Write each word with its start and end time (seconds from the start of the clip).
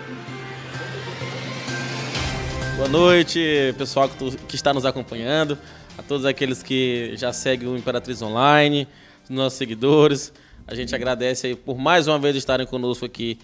Boa 2.76 2.88
noite, 2.88 3.74
pessoal 3.78 4.10
que 4.48 4.54
está 4.54 4.74
nos 4.74 4.84
acompanhando, 4.84 5.58
a 5.96 6.02
todos 6.02 6.26
aqueles 6.26 6.62
que 6.62 7.12
já 7.16 7.32
seguem 7.32 7.68
o 7.68 7.76
Imperatriz 7.76 8.20
Online, 8.22 8.86
os 9.24 9.30
nossos 9.30 9.58
seguidores. 9.58 10.32
A 10.66 10.74
gente 10.74 10.94
agradece 10.94 11.54
por 11.54 11.78
mais 11.78 12.08
uma 12.08 12.18
vez 12.18 12.36
estarem 12.36 12.66
conosco 12.66 13.04
aqui, 13.04 13.38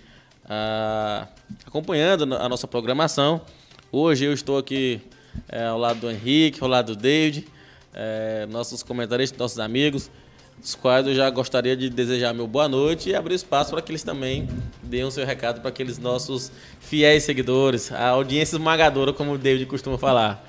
uh, 0.44 1.26
acompanhando 1.67 2.35
a 2.35 2.49
nossa 2.49 2.66
programação. 2.66 3.42
Hoje 3.90 4.24
eu 4.24 4.32
estou 4.32 4.56
aqui 4.58 5.00
é, 5.48 5.64
ao 5.64 5.78
lado 5.78 6.00
do 6.00 6.10
Henrique, 6.10 6.62
ao 6.62 6.69
lado 6.69 6.94
do 6.94 7.00
David, 7.00 7.46
é, 7.94 8.46
nossos 8.50 8.82
comentaristas, 8.82 9.38
nossos 9.38 9.58
amigos, 9.58 10.10
os 10.60 10.74
quais 10.74 11.06
eu 11.06 11.14
já 11.14 11.28
gostaria 11.30 11.76
de 11.76 11.88
desejar 11.88 12.32
meu 12.32 12.46
boa 12.46 12.68
noite 12.68 13.10
e 13.10 13.14
abrir 13.14 13.35
espaço 13.35 13.71
para 13.71 13.82
que 13.82 13.92
eles 13.92 14.03
também 14.03 14.48
deem 14.82 15.04
o 15.04 15.10
seu 15.10 15.24
recado 15.24 15.60
para 15.60 15.68
aqueles 15.68 15.98
nossos 15.98 16.50
fiéis 16.80 17.23
seguidores, 17.24 17.92
a 17.92 18.08
audiência 18.08 18.56
esmagadora, 18.56 19.12
como 19.12 19.32
o 19.32 19.38
David 19.38 19.66
costuma 19.66 19.98
falar. 19.98 20.44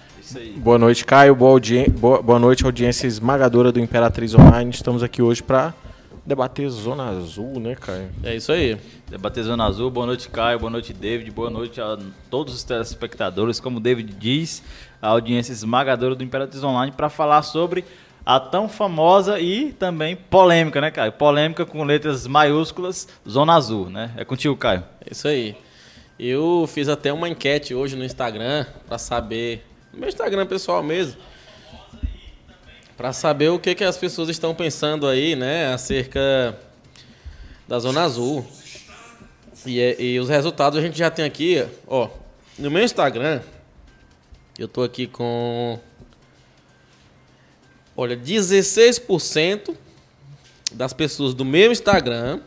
Boa 0.57 0.77
noite, 0.77 1.05
Caio. 1.05 1.35
Boa, 1.35 1.59
boa, 1.99 2.21
boa 2.21 2.39
noite, 2.39 2.63
audiência 2.63 3.07
esmagadora 3.07 3.71
do 3.71 3.79
Imperatriz 3.79 4.33
Online. 4.33 4.71
Estamos 4.71 5.03
aqui 5.03 5.21
hoje 5.21 5.43
para 5.43 5.73
debater 6.25 6.69
Zona 6.69 7.09
Azul, 7.09 7.59
né, 7.59 7.75
Caio? 7.75 8.09
É 8.23 8.35
isso 8.35 8.51
aí. 8.51 8.77
Debater 9.09 9.43
Zona 9.43 9.65
Azul. 9.65 9.91
Boa 9.91 10.05
noite, 10.05 10.29
Caio. 10.29 10.59
Boa 10.59 10.71
noite, 10.71 10.93
David. 10.93 11.29
Boa 11.31 11.49
noite 11.49 11.81
a 11.81 11.97
todos 12.29 12.53
os 12.53 12.63
telespectadores. 12.63 13.59
Como 13.59 13.77
o 13.77 13.79
David 13.79 14.13
diz, 14.17 14.63
a 15.01 15.09
audiência 15.09 15.51
esmagadora 15.51 16.15
do 16.15 16.23
Imperatriz 16.23 16.63
Online 16.63 16.91
para 16.91 17.09
falar 17.09 17.41
sobre 17.43 17.83
a 18.25 18.39
tão 18.39 18.69
famosa 18.69 19.39
e 19.39 19.73
também 19.73 20.15
polêmica, 20.15 20.79
né, 20.79 20.89
Caio? 20.91 21.11
Polêmica 21.11 21.65
com 21.65 21.83
letras 21.83 22.25
maiúsculas, 22.25 23.07
Zona 23.27 23.55
Azul, 23.55 23.89
né? 23.89 24.11
É 24.15 24.23
contigo, 24.23 24.55
Caio. 24.55 24.83
Isso 25.09 25.27
aí. 25.27 25.55
Eu 26.17 26.65
fiz 26.71 26.87
até 26.87 27.11
uma 27.11 27.27
enquete 27.27 27.73
hoje 27.73 27.95
no 27.95 28.05
Instagram 28.05 28.65
para 28.87 28.97
saber, 28.97 29.65
no 29.91 29.99
meu 29.99 30.07
Instagram 30.07 30.45
pessoal 30.45 30.81
mesmo, 30.81 31.19
para 32.95 33.11
saber 33.11 33.49
o 33.49 33.59
que, 33.59 33.75
que 33.75 33.83
as 33.83 33.97
pessoas 33.97 34.29
estão 34.29 34.53
pensando 34.55 35.07
aí, 35.07 35.35
né, 35.35 35.73
acerca 35.73 36.57
da 37.67 37.79
Zona 37.79 38.03
Azul. 38.03 38.45
E, 39.65 39.79
é, 39.79 40.01
e 40.01 40.19
os 40.19 40.29
resultados 40.29 40.77
a 40.77 40.81
gente 40.81 40.97
já 40.97 41.09
tem 41.09 41.25
aqui, 41.25 41.65
ó, 41.87 42.09
no 42.57 42.69
meu 42.69 42.83
Instagram, 42.83 43.41
eu 44.57 44.67
tô 44.67 44.83
aqui 44.83 45.07
com 45.07 45.79
Olha, 47.95 48.17
16% 48.17 49.75
das 50.71 50.93
pessoas 50.93 51.33
do 51.33 51.45
meu 51.45 51.71
Instagram 51.71 52.39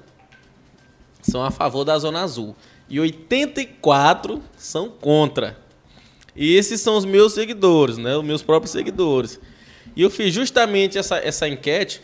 são 1.23 1.43
a 1.45 1.51
favor 1.51 1.85
da 1.85 1.99
Zona 1.99 2.23
Azul 2.23 2.57
e 2.89 3.01
84 3.01 4.43
são 4.57 4.89
contra. 4.89 5.57
E 6.35 6.55
esses 6.55 6.81
são 6.81 6.97
os 6.97 7.05
meus 7.05 7.33
seguidores, 7.33 7.97
né? 7.97 8.17
Os 8.17 8.25
meus 8.25 8.43
próprios 8.43 8.71
seguidores. 8.73 9.41
E 9.95 10.03
eu 10.03 10.11
fiz 10.11 10.35
justamente 10.35 10.99
essa, 10.99 11.17
essa 11.17 11.49
enquete 11.49 12.03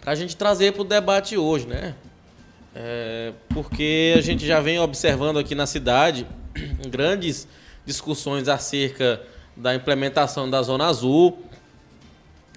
para 0.00 0.12
a 0.12 0.14
gente 0.14 0.36
trazer 0.36 0.72
para 0.72 0.82
o 0.82 0.84
debate 0.84 1.36
hoje, 1.36 1.66
né? 1.66 1.94
É, 2.74 3.32
porque 3.50 4.14
a 4.16 4.20
gente 4.20 4.46
já 4.46 4.60
vem 4.60 4.78
observando 4.78 5.38
aqui 5.38 5.54
na 5.54 5.66
cidade 5.66 6.26
grandes 6.88 7.46
discussões 7.84 8.48
acerca 8.48 9.20
da 9.56 9.74
implementação 9.74 10.48
da 10.48 10.60
Zona 10.62 10.86
Azul. 10.86 11.38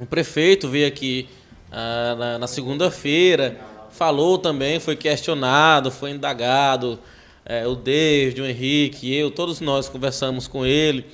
O 0.01 0.05
prefeito 0.07 0.67
veio 0.67 0.87
aqui 0.87 1.29
ah, 1.71 2.15
na, 2.17 2.39
na 2.39 2.47
segunda-feira, 2.47 3.61
falou 3.91 4.39
também, 4.39 4.79
foi 4.79 4.95
questionado, 4.95 5.91
foi 5.91 6.09
indagado. 6.09 6.97
É, 7.45 7.67
o 7.67 7.75
David, 7.75 8.41
o 8.41 8.45
Henrique, 8.47 9.13
eu, 9.13 9.29
todos 9.29 9.61
nós 9.61 9.87
conversamos 9.87 10.47
com 10.47 10.65
ele. 10.65 11.05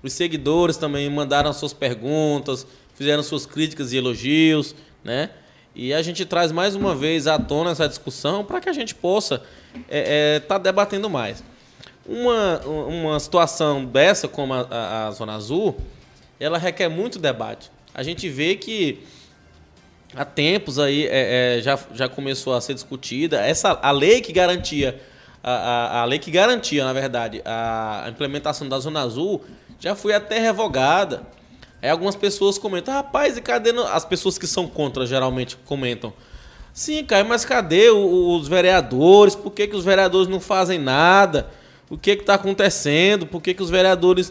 Os 0.00 0.12
seguidores 0.12 0.76
também 0.76 1.10
mandaram 1.10 1.52
suas 1.52 1.72
perguntas, 1.72 2.64
fizeram 2.94 3.20
suas 3.20 3.46
críticas 3.46 3.92
e 3.92 3.96
elogios, 3.96 4.76
né? 5.02 5.30
E 5.74 5.92
a 5.92 6.00
gente 6.00 6.24
traz 6.24 6.52
mais 6.52 6.76
uma 6.76 6.94
vez 6.94 7.26
à 7.26 7.40
tona 7.40 7.72
essa 7.72 7.88
discussão 7.88 8.44
para 8.44 8.60
que 8.60 8.68
a 8.68 8.72
gente 8.72 8.94
possa 8.94 9.42
estar 9.74 9.86
é, 9.90 10.36
é, 10.36 10.38
tá 10.40 10.56
debatendo 10.56 11.10
mais. 11.10 11.42
Uma, 12.06 12.60
uma 12.60 13.18
situação 13.18 13.84
dessa, 13.84 14.28
como 14.28 14.54
a, 14.54 14.60
a, 14.70 15.08
a 15.08 15.10
Zona 15.10 15.34
Azul, 15.34 15.76
ela 16.38 16.58
requer 16.58 16.88
muito 16.88 17.18
debate. 17.18 17.74
A 17.96 18.02
gente 18.02 18.28
vê 18.28 18.56
que 18.56 18.98
há 20.14 20.22
tempos 20.22 20.78
aí 20.78 21.06
é, 21.06 21.56
é, 21.56 21.62
já, 21.62 21.78
já 21.94 22.06
começou 22.06 22.54
a 22.54 22.60
ser 22.60 22.74
discutida 22.74 23.40
essa 23.40 23.70
a 23.70 23.90
lei 23.90 24.20
que 24.20 24.34
garantia 24.34 25.00
a, 25.42 25.52
a, 25.52 26.00
a 26.02 26.04
lei 26.04 26.18
que 26.18 26.30
garantia 26.30 26.84
na 26.84 26.92
verdade 26.92 27.40
a 27.42 28.04
implementação 28.10 28.68
da 28.68 28.78
zona 28.78 29.00
azul 29.00 29.42
já 29.80 29.94
foi 29.94 30.12
até 30.12 30.38
revogada. 30.38 31.26
Aí 31.80 31.88
algumas 31.88 32.14
pessoas 32.14 32.58
comentam, 32.58 32.92
rapaz, 32.92 33.38
e 33.38 33.40
cadê 33.40 33.72
no... 33.72 33.84
as 33.84 34.04
pessoas 34.04 34.36
que 34.36 34.46
são 34.46 34.68
contra 34.68 35.06
geralmente 35.06 35.56
comentam? 35.64 36.12
Sim, 36.74 37.02
Caio, 37.02 37.24
mas 37.24 37.46
cadê 37.46 37.88
os 37.88 38.46
vereadores? 38.46 39.34
Por 39.34 39.50
que, 39.50 39.66
que 39.66 39.76
os 39.76 39.86
vereadores 39.86 40.28
não 40.28 40.38
fazem 40.40 40.78
nada? 40.78 41.48
O 41.88 41.96
que 41.96 42.10
está 42.10 42.34
acontecendo? 42.34 43.26
Por 43.26 43.40
que, 43.40 43.54
que 43.54 43.62
os 43.62 43.70
vereadores 43.70 44.30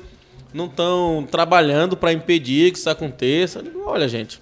não 0.56 0.68
estão 0.68 1.28
trabalhando 1.30 1.98
para 1.98 2.14
impedir 2.14 2.72
que 2.72 2.78
isso 2.78 2.90
aconteça? 2.90 3.62
Digo, 3.62 3.84
olha, 3.86 4.08
gente, 4.08 4.42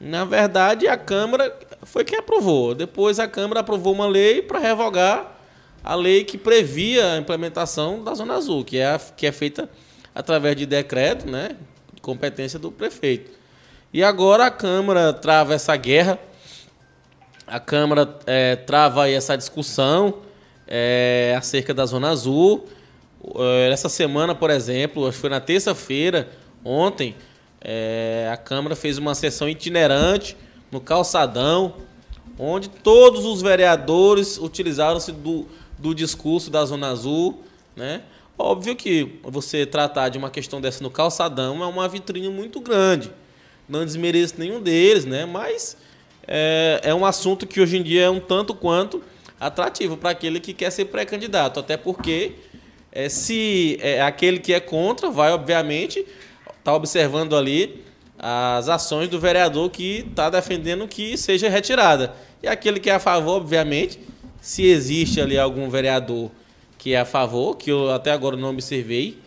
na 0.00 0.24
verdade 0.24 0.88
a 0.88 0.96
Câmara 0.96 1.56
foi 1.84 2.04
quem 2.04 2.18
aprovou. 2.18 2.74
Depois 2.74 3.20
a 3.20 3.28
Câmara 3.28 3.60
aprovou 3.60 3.94
uma 3.94 4.06
lei 4.06 4.42
para 4.42 4.58
revogar 4.58 5.38
a 5.84 5.94
lei 5.94 6.24
que 6.24 6.36
previa 6.36 7.12
a 7.12 7.16
implementação 7.16 8.02
da 8.02 8.12
Zona 8.12 8.34
Azul, 8.34 8.64
que 8.64 8.78
é, 8.78 9.00
que 9.16 9.26
é 9.26 9.32
feita 9.32 9.70
através 10.14 10.56
de 10.56 10.66
decreto, 10.66 11.26
né, 11.30 11.56
de 11.94 12.00
competência 12.00 12.58
do 12.58 12.72
prefeito. 12.72 13.30
E 13.92 14.02
agora 14.02 14.46
a 14.46 14.50
Câmara 14.50 15.12
trava 15.12 15.54
essa 15.54 15.74
guerra, 15.76 16.18
a 17.46 17.60
Câmara 17.60 18.18
é, 18.26 18.56
trava 18.56 19.08
essa 19.08 19.36
discussão 19.36 20.18
é, 20.66 21.34
acerca 21.38 21.72
da 21.72 21.86
Zona 21.86 22.10
Azul. 22.10 22.66
É, 23.36 23.70
essa 23.70 23.88
semana, 23.88 24.34
por 24.34 24.50
exemplo, 24.50 25.06
acho 25.06 25.16
que 25.16 25.20
foi 25.20 25.30
na 25.30 25.40
terça-feira, 25.40 26.28
ontem, 26.64 27.14
é, 27.60 28.28
a 28.32 28.36
Câmara 28.36 28.74
fez 28.74 28.98
uma 28.98 29.14
sessão 29.14 29.48
itinerante 29.48 30.36
no 30.70 30.80
calçadão, 30.80 31.74
onde 32.38 32.68
todos 32.68 33.24
os 33.24 33.42
vereadores 33.42 34.38
utilizaram-se 34.38 35.12
do, 35.12 35.46
do 35.78 35.94
discurso 35.94 36.50
da 36.50 36.64
Zona 36.64 36.88
Azul, 36.88 37.42
né? 37.76 38.02
Óbvio 38.38 38.74
que 38.74 39.20
você 39.22 39.66
tratar 39.66 40.08
de 40.08 40.16
uma 40.16 40.30
questão 40.30 40.62
dessa 40.62 40.82
no 40.82 40.90
calçadão 40.90 41.62
é 41.62 41.66
uma 41.66 41.86
vitrine 41.86 42.30
muito 42.30 42.58
grande. 42.58 43.12
Não 43.68 43.84
desmereço 43.84 44.36
nenhum 44.38 44.62
deles, 44.62 45.04
né? 45.04 45.26
Mas 45.26 45.76
é, 46.26 46.80
é 46.82 46.94
um 46.94 47.04
assunto 47.04 47.46
que 47.46 47.60
hoje 47.60 47.76
em 47.76 47.82
dia 47.82 48.04
é 48.04 48.10
um 48.10 48.18
tanto 48.18 48.54
quanto 48.54 49.02
atrativo 49.38 49.94
para 49.96 50.10
aquele 50.10 50.40
que 50.40 50.54
quer 50.54 50.70
ser 50.70 50.86
pré-candidato. 50.86 51.60
Até 51.60 51.76
porque 51.76 52.32
é, 52.92 53.08
se 53.08 53.78
é, 53.80 54.02
aquele 54.02 54.38
que 54.38 54.52
é 54.52 54.60
contra 54.60 55.10
vai, 55.10 55.32
obviamente, 55.32 56.00
estar 56.00 56.54
tá 56.62 56.74
observando 56.74 57.36
ali 57.36 57.84
as 58.18 58.68
ações 58.68 59.08
do 59.08 59.18
vereador 59.18 59.70
que 59.70 60.06
está 60.08 60.28
defendendo 60.28 60.86
que 60.86 61.16
seja 61.16 61.48
retirada. 61.48 62.14
E 62.42 62.48
aquele 62.48 62.78
que 62.78 62.90
é 62.90 62.94
a 62.94 62.98
favor, 62.98 63.36
obviamente, 63.36 63.98
se 64.40 64.66
existe 64.66 65.20
ali 65.20 65.38
algum 65.38 65.68
vereador 65.70 66.30
que 66.76 66.94
é 66.94 67.00
a 67.00 67.04
favor, 67.04 67.56
que 67.56 67.70
eu 67.70 67.90
até 67.90 68.10
agora 68.10 68.36
não 68.36 68.50
observei. 68.50 69.18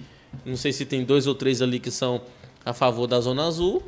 Não 0.43 0.55
sei 0.55 0.73
se 0.73 0.85
tem 0.85 1.03
dois 1.03 1.27
ou 1.27 1.35
três 1.35 1.61
ali 1.61 1.79
que 1.79 1.91
são 1.91 2.21
a 2.65 2.73
favor 2.73 3.05
da 3.07 3.19
Zona 3.19 3.45
Azul. 3.45 3.83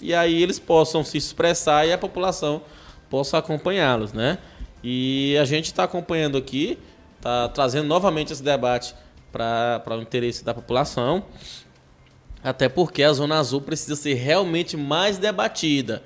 E 0.00 0.14
aí 0.14 0.42
eles 0.42 0.58
possam 0.58 1.04
se 1.04 1.18
expressar 1.18 1.86
e 1.86 1.92
a 1.92 1.98
população 1.98 2.62
possa 3.10 3.38
acompanhá-los, 3.38 4.12
né? 4.12 4.38
E 4.82 5.36
a 5.40 5.44
gente 5.44 5.66
está 5.66 5.84
acompanhando 5.84 6.36
aqui, 6.36 6.78
está 7.18 7.48
trazendo 7.50 7.86
novamente 7.86 8.32
esse 8.32 8.42
debate 8.42 8.94
para 9.32 9.82
o 9.96 10.02
interesse 10.02 10.44
da 10.44 10.52
população. 10.52 11.24
Até 12.44 12.68
porque 12.68 13.02
a 13.02 13.12
Zona 13.12 13.38
Azul 13.38 13.60
precisa 13.60 13.96
ser 13.96 14.14
realmente 14.14 14.76
mais 14.76 15.16
debatida. 15.16 16.02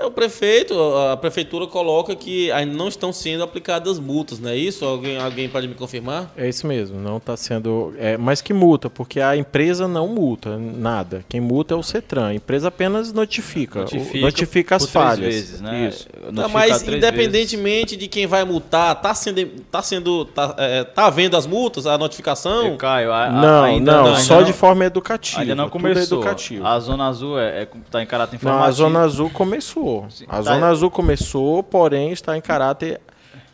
É, 0.00 0.06
o 0.06 0.10
prefeito, 0.10 0.74
a 1.12 1.16
prefeitura 1.16 1.66
coloca 1.66 2.16
que 2.16 2.50
ainda 2.52 2.74
não 2.74 2.88
estão 2.88 3.12
sendo 3.12 3.44
aplicadas 3.44 3.98
multas, 3.98 4.40
não 4.40 4.50
é 4.50 4.56
isso? 4.56 4.84
Alguém, 4.84 5.18
alguém 5.18 5.48
pode 5.48 5.68
me 5.68 5.74
confirmar? 5.74 6.32
É 6.36 6.48
isso 6.48 6.66
mesmo, 6.66 6.98
não 6.98 7.18
está 7.18 7.36
sendo. 7.36 7.92
É, 7.98 8.16
mas 8.16 8.40
que 8.40 8.54
multa, 8.54 8.88
porque 8.88 9.20
a 9.20 9.36
empresa 9.36 9.86
não 9.86 10.08
multa 10.08 10.56
nada. 10.56 11.22
Quem 11.28 11.40
multa 11.40 11.74
é 11.74 11.76
o 11.76 11.82
CETRAN. 11.82 12.28
A 12.28 12.34
empresa 12.34 12.68
apenas 12.68 13.12
notifica. 13.12 13.80
Notifica, 13.80 14.20
notifica 14.20 14.76
as 14.76 14.86
falhas. 14.86 15.34
Vezes, 15.34 15.60
né? 15.60 15.88
Isso. 15.88 16.08
Tá, 16.34 16.48
mas 16.48 16.82
independentemente 16.82 17.90
vezes. 17.90 17.98
de 17.98 18.08
quem 18.08 18.26
vai 18.26 18.44
multar, 18.44 18.96
está 18.96 19.14
sendo. 19.14 19.46
Tá 19.70 19.82
sendo. 19.82 20.24
Tá, 20.24 20.54
é, 20.56 20.84
tá 20.84 21.06
havendo 21.06 21.36
as 21.36 21.46
multas, 21.46 21.86
a 21.86 21.98
notificação? 21.98 22.68
Eu, 22.68 22.76
Caio, 22.78 23.12
a, 23.12 23.30
não, 23.30 23.64
ainda 23.64 23.92
não, 23.92 24.04
não, 24.12 24.16
só 24.16 24.36
não, 24.36 24.44
de 24.44 24.52
forma 24.54 24.84
educativa. 24.84 25.42
Ainda 25.42 25.54
não 25.54 25.66
é 25.66 25.70
começou. 25.70 26.24
É 26.24 26.30
a 26.64 26.80
Zona 26.80 27.06
Azul 27.06 27.38
é, 27.38 27.62
é, 27.62 27.68
tá 27.90 28.02
em 28.02 28.06
caráter 28.06 28.36
informativo. 28.36 28.62
Não, 28.62 28.68
a 28.68 28.70
Zona 28.70 29.00
Azul 29.00 29.28
começou 29.30 29.89
começou. 29.98 30.10
Sim, 30.10 30.24
a 30.28 30.36
tá 30.36 30.42
Zona 30.42 30.68
Azul 30.68 30.90
começou, 30.90 31.62
porém 31.62 32.12
está 32.12 32.36
em 32.36 32.40
caráter 32.40 33.00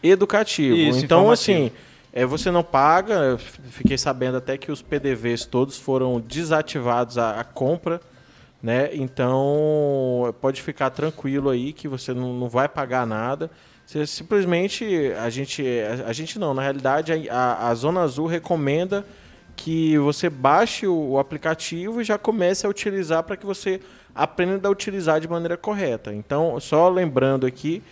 educativo. 0.02 0.76
Isso, 0.76 1.04
então, 1.04 1.30
assim, 1.30 1.70
é, 2.12 2.24
você 2.26 2.50
não 2.50 2.62
paga. 2.62 3.38
Fiquei 3.38 3.96
sabendo 3.96 4.36
até 4.36 4.56
que 4.56 4.70
os 4.70 4.82
PDVs 4.82 5.44
todos 5.44 5.78
foram 5.78 6.20
desativados 6.20 7.18
a, 7.18 7.40
a 7.40 7.44
compra. 7.44 8.00
Né? 8.62 8.88
Então 8.94 10.34
pode 10.40 10.62
ficar 10.62 10.90
tranquilo 10.90 11.50
aí 11.50 11.72
que 11.72 11.86
você 11.86 12.14
não, 12.14 12.32
não 12.32 12.48
vai 12.48 12.68
pagar 12.68 13.06
nada. 13.06 13.50
Você, 13.84 14.04
simplesmente 14.06 15.12
a 15.12 15.30
gente, 15.30 15.62
a, 15.62 16.08
a, 16.08 16.12
gente 16.12 16.38
não, 16.38 16.52
na 16.52 16.62
realidade 16.62 17.28
a, 17.30 17.68
a 17.68 17.74
Zona 17.74 18.00
Azul 18.00 18.26
recomenda 18.26 19.04
que 19.54 19.96
você 19.98 20.28
baixe 20.28 20.86
o, 20.86 21.10
o 21.10 21.18
aplicativo 21.18 22.00
e 22.00 22.04
já 22.04 22.18
comece 22.18 22.66
a 22.66 22.68
utilizar 22.68 23.22
para 23.22 23.36
que 23.36 23.46
você 23.46 23.80
aprenda 24.16 24.66
a 24.66 24.70
utilizar 24.70 25.20
de 25.20 25.28
maneira 25.28 25.56
correta. 25.56 26.12
Então, 26.12 26.58
só 26.58 26.88
lembrando 26.88 27.46
aqui 27.46 27.82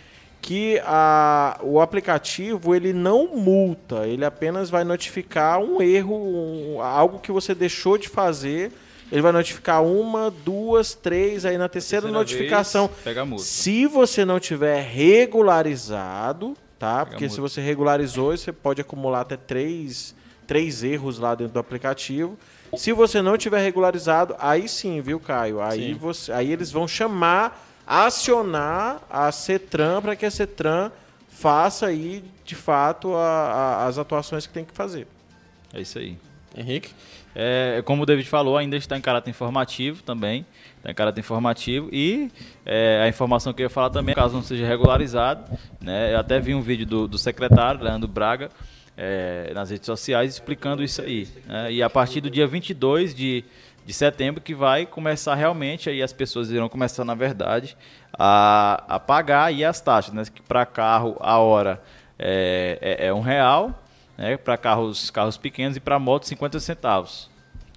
que 0.41 0.79
a, 0.83 1.59
o 1.63 1.79
aplicativo 1.79 2.75
ele 2.75 2.93
não 2.93 3.35
multa, 3.35 4.07
ele 4.07 4.23
apenas 4.23 4.69
vai 4.69 4.83
notificar 4.83 5.59
um 5.59 5.81
erro, 5.81 6.15
um, 6.15 6.81
algo 6.81 7.19
que 7.19 7.31
você 7.31 7.55
deixou 7.55 7.97
de 7.97 8.09
fazer. 8.09 8.71
Ele 9.11 9.21
vai 9.21 9.31
notificar 9.31 9.83
uma, 9.83 10.31
duas, 10.31 10.95
três, 10.95 11.45
aí 11.45 11.57
na 11.57 11.69
terceira, 11.69 12.03
terceira 12.03 12.19
notificação. 12.19 12.87
Vez, 12.87 12.99
pega 13.03 13.21
a 13.21 13.25
multa. 13.25 13.43
Se 13.43 13.85
você 13.85 14.25
não 14.25 14.39
tiver 14.39 14.81
regularizado, 14.81 16.55
tá? 16.79 17.05
Pega 17.05 17.11
Porque 17.11 17.29
se 17.29 17.39
você 17.39 17.61
regularizou, 17.61 18.35
você 18.35 18.51
pode 18.51 18.81
acumular 18.81 19.21
até 19.21 19.37
três, 19.37 20.15
três 20.47 20.83
erros 20.83 21.19
lá 21.19 21.35
dentro 21.35 21.53
do 21.53 21.59
aplicativo. 21.59 22.37
Se 22.75 22.91
você 22.91 23.21
não 23.21 23.37
tiver 23.37 23.61
regularizado, 23.61 24.35
aí 24.39 24.67
sim, 24.67 25.01
viu, 25.01 25.19
Caio? 25.19 25.61
Aí, 25.61 25.93
você, 25.93 26.31
aí 26.31 26.51
eles 26.51 26.71
vão 26.71 26.87
chamar 26.87 27.61
acionar 27.85 29.01
a 29.09 29.31
CETRAN 29.31 30.01
para 30.01 30.15
que 30.15 30.25
a 30.25 30.31
CETRAN 30.31 30.91
faça 31.29 31.87
aí, 31.87 32.23
de 32.43 32.55
fato, 32.55 33.13
a, 33.15 33.21
a, 33.21 33.87
as 33.87 33.97
atuações 33.97 34.47
que 34.47 34.53
tem 34.53 34.65
que 34.65 34.73
fazer. 34.73 35.07
É 35.73 35.81
isso 35.81 35.99
aí. 35.99 36.17
Henrique? 36.57 36.93
É, 37.35 37.83
como 37.85 38.03
o 38.03 38.05
David 38.05 38.29
falou, 38.29 38.57
ainda 38.57 38.77
está 38.77 38.97
em 38.97 39.01
caráter 39.01 39.29
informativo 39.29 40.01
também. 40.01 40.45
Está 40.77 40.91
em 40.91 40.93
caráter 40.93 41.19
informativo. 41.19 41.89
E 41.91 42.31
é, 42.65 43.01
a 43.03 43.09
informação 43.09 43.53
que 43.53 43.61
eu 43.61 43.65
ia 43.65 43.69
falar 43.69 43.89
também, 43.89 44.15
caso 44.15 44.33
não 44.33 44.41
seja 44.41 44.65
regularizado, 44.65 45.51
né, 45.81 46.13
eu 46.13 46.19
até 46.19 46.39
vi 46.39 46.55
um 46.55 46.61
vídeo 46.61 46.85
do, 46.85 47.07
do 47.07 47.17
secretário, 47.17 47.83
Leandro 47.83 48.07
Braga, 48.07 48.49
é, 48.97 49.51
nas 49.53 49.69
redes 49.69 49.85
sociais, 49.85 50.33
explicando 50.33 50.83
isso 50.83 51.01
aí. 51.01 51.27
Né, 51.45 51.73
e 51.73 51.83
a 51.83 51.89
partir 51.89 52.21
do 52.21 52.29
dia 52.29 52.47
22 52.47 53.13
de 53.13 53.43
de 53.85 53.93
setembro 53.93 54.41
que 54.41 54.55
vai 54.55 54.85
começar 54.85 55.35
realmente 55.35 55.89
aí 55.89 56.01
as 56.01 56.11
pessoas 56.11 56.49
irão 56.49 56.67
começar 56.67 57.05
na 57.05 57.13
verdade 57.13 57.77
a, 58.17 58.83
a 58.87 58.99
pagar 58.99 59.45
aí 59.45 59.63
as 59.63 59.79
taxas, 59.79 60.13
né? 60.13 60.23
Que 60.33 60.41
para 60.41 60.65
carro 60.65 61.15
a 61.19 61.37
hora 61.37 61.81
é, 62.17 62.79
é, 62.81 63.07
é 63.07 63.13
um 63.13 63.21
real, 63.21 63.83
né? 64.17 64.37
Para 64.37 64.57
carros 64.57 65.11
carros 65.11 65.37
pequenos 65.37 65.77
e 65.77 65.79
para 65.79 65.99
moto 65.99 66.25
50 66.25 66.59
centavos. 66.59 67.29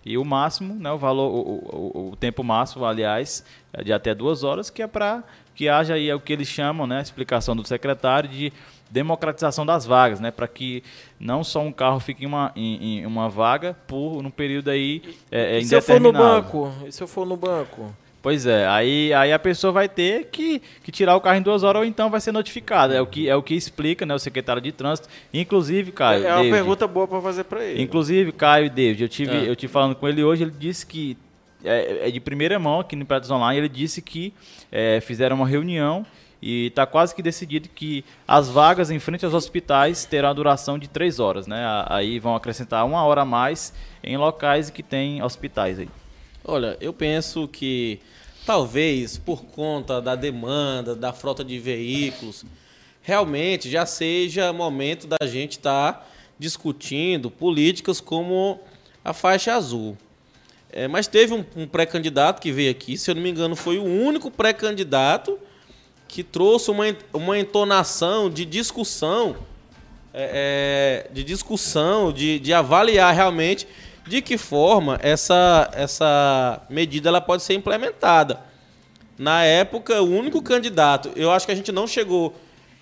E 0.04 0.16
o 0.16 0.24
máximo, 0.24 0.74
né, 0.74 0.90
o 0.90 0.96
valor, 0.96 1.28
o, 1.28 1.38
o, 1.38 2.12
o, 2.12 2.16
tempo 2.16 2.42
máximo, 2.42 2.86
aliás, 2.86 3.44
é 3.74 3.84
de 3.84 3.92
até 3.92 4.14
duas 4.14 4.42
horas, 4.42 4.70
que 4.70 4.80
é 4.80 4.86
para 4.86 5.22
que 5.54 5.68
haja 5.68 5.94
aí 5.94 6.10
o 6.14 6.20
que 6.20 6.32
eles 6.32 6.48
chamam, 6.48 6.86
né, 6.86 6.98
a 6.98 7.02
explicação 7.02 7.54
do 7.54 7.66
secretário 7.66 8.30
de 8.30 8.50
democratização 8.90 9.66
das 9.66 9.84
vagas, 9.84 10.20
né, 10.20 10.30
para 10.30 10.48
que 10.48 10.82
não 11.20 11.44
só 11.44 11.60
um 11.60 11.72
carro 11.72 12.00
fique 12.00 12.24
em 12.24 12.26
uma, 12.26 12.52
em, 12.56 13.00
em 13.00 13.06
uma 13.06 13.28
vaga 13.28 13.76
por 13.86 14.24
um 14.24 14.30
período 14.30 14.70
aí 14.70 15.02
é, 15.30 15.58
e 15.58 15.64
se 15.64 15.74
eu 15.74 15.82
for 15.82 16.00
no 16.00 16.12
banco? 16.12 16.72
E 16.86 16.92
se 16.92 17.02
eu 17.02 17.08
for 17.08 17.26
no 17.26 17.36
banco? 17.36 17.94
Pois 18.20 18.46
é, 18.46 18.66
aí, 18.66 19.12
aí 19.14 19.32
a 19.32 19.38
pessoa 19.38 19.72
vai 19.72 19.88
ter 19.88 20.26
que, 20.26 20.60
que 20.82 20.90
tirar 20.90 21.14
o 21.14 21.20
carro 21.20 21.38
em 21.38 21.42
duas 21.42 21.62
horas 21.62 21.80
ou 21.80 21.86
então 21.86 22.10
vai 22.10 22.20
ser 22.20 22.32
notificada. 22.32 22.94
É 22.94 23.00
o 23.00 23.06
que, 23.06 23.28
é 23.28 23.36
o 23.36 23.42
que 23.42 23.54
explica 23.54 24.04
né, 24.04 24.12
o 24.14 24.18
secretário 24.18 24.60
de 24.60 24.72
trânsito. 24.72 25.08
Inclusive, 25.32 25.92
Caio. 25.92 26.24
É, 26.24 26.26
é 26.26 26.30
uma 26.32 26.36
David, 26.38 26.52
pergunta 26.52 26.86
boa 26.88 27.06
para 27.06 27.20
fazer 27.20 27.44
para 27.44 27.64
ele. 27.64 27.80
Inclusive, 27.80 28.32
Caio 28.32 28.66
e 28.66 28.70
David, 28.70 29.02
eu 29.02 29.08
tive, 29.08 29.36
é. 29.36 29.48
eu 29.48 29.54
tive 29.54 29.72
falando 29.72 29.94
com 29.94 30.08
ele 30.08 30.22
hoje, 30.22 30.42
ele 30.42 30.52
disse 30.56 30.84
que. 30.84 31.16
É, 31.64 32.08
é 32.08 32.10
de 32.10 32.20
primeira 32.20 32.56
mão 32.58 32.80
aqui 32.80 32.94
no 32.94 33.02
Imperatriz 33.02 33.30
Online, 33.32 33.58
ele 33.58 33.68
disse 33.68 34.00
que 34.00 34.32
é, 34.70 35.00
fizeram 35.00 35.34
uma 35.34 35.46
reunião 35.46 36.06
e 36.40 36.66
está 36.66 36.86
quase 36.86 37.14
que 37.14 37.22
decidido 37.22 37.68
que 37.68 38.04
as 38.26 38.48
vagas 38.48 38.90
em 38.90 38.98
frente 38.98 39.24
aos 39.24 39.34
hospitais 39.34 40.04
terão 40.04 40.30
a 40.30 40.32
duração 40.32 40.78
de 40.78 40.88
três 40.88 41.18
horas. 41.18 41.46
Né? 41.46 41.60
Aí 41.88 42.18
vão 42.18 42.34
acrescentar 42.34 42.86
uma 42.86 43.02
hora 43.04 43.22
a 43.22 43.24
mais 43.24 43.72
em 44.02 44.16
locais 44.16 44.70
que 44.70 44.82
tem 44.82 45.22
hospitais 45.22 45.78
aí. 45.78 45.88
Olha, 46.44 46.76
eu 46.80 46.92
penso 46.92 47.48
que 47.48 48.00
talvez 48.46 49.18
por 49.18 49.44
conta 49.44 50.00
da 50.00 50.14
demanda, 50.14 50.94
da 50.94 51.12
frota 51.12 51.44
de 51.44 51.58
veículos, 51.58 52.44
realmente 53.02 53.68
já 53.68 53.84
seja 53.84 54.52
momento 54.52 55.06
da 55.06 55.26
gente 55.26 55.52
estar 55.52 55.92
tá 55.92 56.06
discutindo 56.38 57.30
políticas 57.30 58.00
como 58.00 58.60
a 59.04 59.12
faixa 59.12 59.54
azul. 59.54 59.96
É, 60.70 60.86
mas 60.86 61.06
teve 61.06 61.34
um, 61.34 61.44
um 61.56 61.66
pré-candidato 61.66 62.40
que 62.40 62.52
veio 62.52 62.70
aqui, 62.70 62.96
se 62.96 63.10
eu 63.10 63.14
não 63.14 63.22
me 63.22 63.30
engano, 63.30 63.56
foi 63.56 63.78
o 63.78 63.84
único 63.84 64.30
pré-candidato 64.30 65.38
que 66.08 66.24
trouxe 66.24 66.70
uma, 66.70 66.84
uma 67.12 67.38
entonação 67.38 68.30
de 68.30 68.44
discussão, 68.44 69.36
é, 70.12 71.04
é, 71.10 71.12
de 71.12 71.22
discussão, 71.22 72.10
de, 72.10 72.38
de 72.38 72.52
avaliar 72.52 73.14
realmente 73.14 73.68
de 74.06 74.22
que 74.22 74.38
forma 74.38 74.98
essa, 75.02 75.70
essa 75.74 76.62
medida 76.70 77.10
ela 77.10 77.20
pode 77.20 77.42
ser 77.42 77.54
implementada. 77.54 78.40
Na 79.18 79.44
época, 79.44 80.00
o 80.00 80.10
único 80.10 80.40
candidato, 80.40 81.10
eu 81.14 81.30
acho 81.30 81.44
que 81.44 81.52
a 81.52 81.54
gente 81.54 81.70
não 81.70 81.86
chegou, 81.86 82.34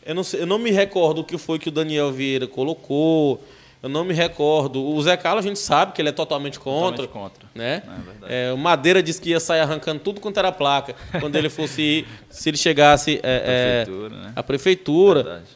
eu 0.04 0.14
não, 0.14 0.22
eu 0.34 0.46
não 0.46 0.58
me 0.58 0.70
recordo 0.70 1.20
o 1.20 1.24
que 1.24 1.36
foi 1.36 1.58
que 1.58 1.68
o 1.68 1.72
Daniel 1.72 2.12
Vieira 2.12 2.46
colocou, 2.46 3.42
eu 3.86 3.88
não 3.88 4.04
me 4.04 4.12
recordo. 4.12 4.84
O 4.84 5.00
Zé 5.00 5.16
Carlos 5.16 5.44
a 5.44 5.48
gente 5.48 5.60
sabe 5.60 5.92
que 5.92 6.02
ele 6.02 6.08
é 6.08 6.12
totalmente 6.12 6.58
contra. 6.58 7.06
Totalmente 7.06 7.32
contra. 7.32 7.48
Né? 7.54 7.82
É, 8.28 8.48
é, 8.48 8.52
o 8.52 8.58
Madeira 8.58 9.00
disse 9.00 9.20
que 9.20 9.30
ia 9.30 9.38
sair 9.38 9.60
arrancando 9.60 10.00
tudo 10.00 10.20
quanto 10.20 10.38
era 10.38 10.50
placa 10.50 10.96
quando 11.20 11.36
ele 11.36 11.48
fosse. 11.48 12.04
se 12.28 12.50
ele 12.50 12.56
chegasse 12.56 13.20
é, 13.22 13.82
a 13.82 13.86
prefeitura. 13.86 14.16
Né? 14.16 14.32
A 14.34 14.42
prefeitura. 14.42 15.22
Verdade. 15.22 15.46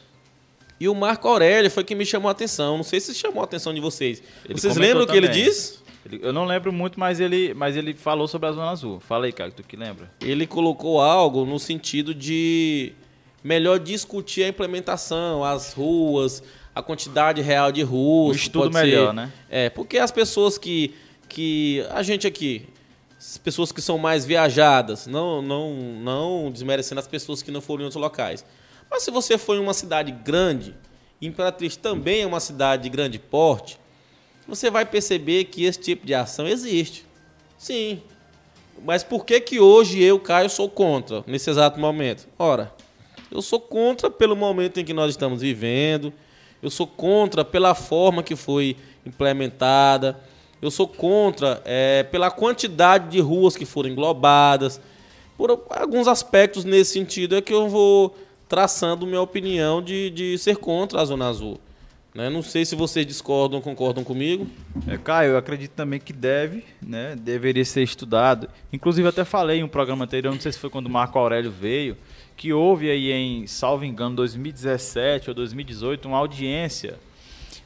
E 0.79 0.87
o 0.87 0.95
Marco 0.95 1.27
Aurélio 1.27 1.69
foi 1.69 1.83
que 1.83 1.93
me 1.93 2.05
chamou 2.05 2.29
a 2.29 2.31
atenção. 2.31 2.77
Não 2.77 2.83
sei 2.83 3.01
se 3.01 3.13
chamou 3.13 3.41
a 3.41 3.43
atenção 3.43 3.73
de 3.73 3.81
vocês. 3.81 4.23
Ele 4.45 4.59
vocês 4.59 4.77
lembram 4.77 5.03
o 5.03 5.07
que 5.07 5.15
ele 5.15 5.27
disse? 5.27 5.81
eu 6.21 6.33
não 6.33 6.45
lembro 6.45 6.73
muito, 6.73 6.99
mas 6.99 7.19
ele, 7.19 7.53
mas 7.53 7.75
ele 7.75 7.93
falou 7.93 8.27
sobre 8.27 8.47
a 8.47 8.51
Zona 8.53 8.71
Azul. 8.71 8.99
Fala 8.99 9.25
aí, 9.25 9.31
cara, 9.31 9.51
tu 9.51 9.61
que 9.61 9.75
lembra? 9.75 10.09
Ele 10.21 10.47
colocou 10.47 10.99
algo 10.99 11.45
no 11.45 11.59
sentido 11.59 12.15
de 12.15 12.93
melhor 13.43 13.77
discutir 13.77 14.43
a 14.43 14.47
implementação, 14.47 15.43
as 15.43 15.73
ruas, 15.73 16.41
a 16.73 16.81
quantidade 16.81 17.41
real 17.41 17.71
de 17.71 17.81
ruas. 17.81 18.37
Um 18.37 18.39
estudo 18.39 18.71
melhor, 18.71 19.07
ser, 19.07 19.13
né? 19.13 19.31
É, 19.49 19.69
porque 19.69 19.97
as 19.97 20.11
pessoas 20.11 20.57
que, 20.57 20.93
que. 21.27 21.85
A 21.91 22.01
gente 22.03 22.25
aqui, 22.25 22.67
as 23.17 23.37
pessoas 23.37 23.71
que 23.71 23.81
são 23.81 23.97
mais 23.97 24.25
viajadas, 24.25 25.07
não, 25.07 25.41
não, 25.41 25.73
não 25.73 26.51
desmerecendo 26.51 26.99
as 26.99 27.07
pessoas 27.07 27.41
que 27.41 27.51
não 27.51 27.61
foram 27.61 27.81
em 27.81 27.85
outros 27.85 28.01
locais. 28.01 28.45
Mas 28.89 29.03
se 29.03 29.11
você 29.11 29.37
for 29.37 29.55
em 29.55 29.59
uma 29.59 29.73
cidade 29.73 30.11
grande, 30.11 30.75
Imperatriz 31.21 31.75
também 31.75 32.21
é 32.23 32.25
uma 32.25 32.39
cidade 32.39 32.83
de 32.83 32.89
grande 32.89 33.19
porte, 33.19 33.79
você 34.47 34.69
vai 34.71 34.85
perceber 34.85 35.45
que 35.45 35.63
esse 35.63 35.79
tipo 35.79 36.05
de 36.05 36.13
ação 36.13 36.47
existe. 36.47 37.05
Sim. 37.57 38.01
Mas 38.83 39.03
por 39.03 39.23
que 39.23 39.39
que 39.39 39.59
hoje 39.59 40.01
eu, 40.01 40.19
Caio, 40.19 40.49
sou 40.49 40.67
contra 40.67 41.23
nesse 41.27 41.49
exato 41.49 41.79
momento? 41.79 42.27
Ora, 42.39 42.73
eu 43.29 43.41
sou 43.41 43.59
contra 43.59 44.09
pelo 44.09 44.35
momento 44.35 44.79
em 44.79 44.83
que 44.83 44.93
nós 44.93 45.11
estamos 45.11 45.41
vivendo, 45.41 46.11
eu 46.61 46.69
sou 46.69 46.85
contra 46.85 47.43
pela 47.43 47.73
forma 47.73 48.23
que 48.23 48.35
foi 48.35 48.75
implementada. 49.05 50.19
Eu 50.61 50.69
sou 50.69 50.87
contra 50.87 51.61
é, 51.65 52.03
pela 52.03 52.29
quantidade 52.29 53.09
de 53.09 53.19
ruas 53.19 53.57
que 53.57 53.65
foram 53.65 53.89
englobadas. 53.89 54.79
Por 55.37 55.59
alguns 55.69 56.07
aspectos 56.07 56.63
nesse 56.63 56.93
sentido 56.93 57.35
é 57.35 57.41
que 57.41 57.53
eu 57.53 57.67
vou 57.67 58.15
traçando 58.47 59.07
minha 59.07 59.21
opinião 59.21 59.81
de, 59.81 60.11
de 60.11 60.37
ser 60.37 60.57
contra 60.57 61.01
a 61.01 61.05
Zona 61.05 61.27
Azul. 61.27 61.59
Né? 62.13 62.29
Não 62.29 62.43
sei 62.43 62.65
se 62.65 62.75
vocês 62.75 63.05
discordam 63.07 63.57
ou 63.57 63.63
concordam 63.63 64.03
comigo. 64.03 64.45
É, 64.85 64.97
Caio, 64.97 65.31
eu 65.31 65.37
acredito 65.37 65.71
também 65.71 65.99
que 65.99 66.11
deve, 66.11 66.63
né? 66.81 67.15
deveria 67.15 67.63
ser 67.63 67.81
estudado. 67.81 68.49
Inclusive, 68.71 69.07
até 69.07 69.23
falei 69.23 69.59
em 69.59 69.63
um 69.63 69.69
programa 69.69 70.03
anterior, 70.03 70.33
não 70.33 70.41
sei 70.41 70.51
se 70.51 70.59
foi 70.59 70.69
quando 70.69 70.87
o 70.87 70.89
Marco 70.89 71.17
Aurélio 71.17 71.49
veio, 71.49 71.97
que 72.41 72.51
houve 72.51 72.89
aí 72.89 73.11
em, 73.11 73.45
salvo 73.45 73.85
engano, 73.85 74.15
2017 74.15 75.29
ou 75.29 75.35
2018, 75.35 76.07
uma 76.07 76.17
audiência, 76.17 76.95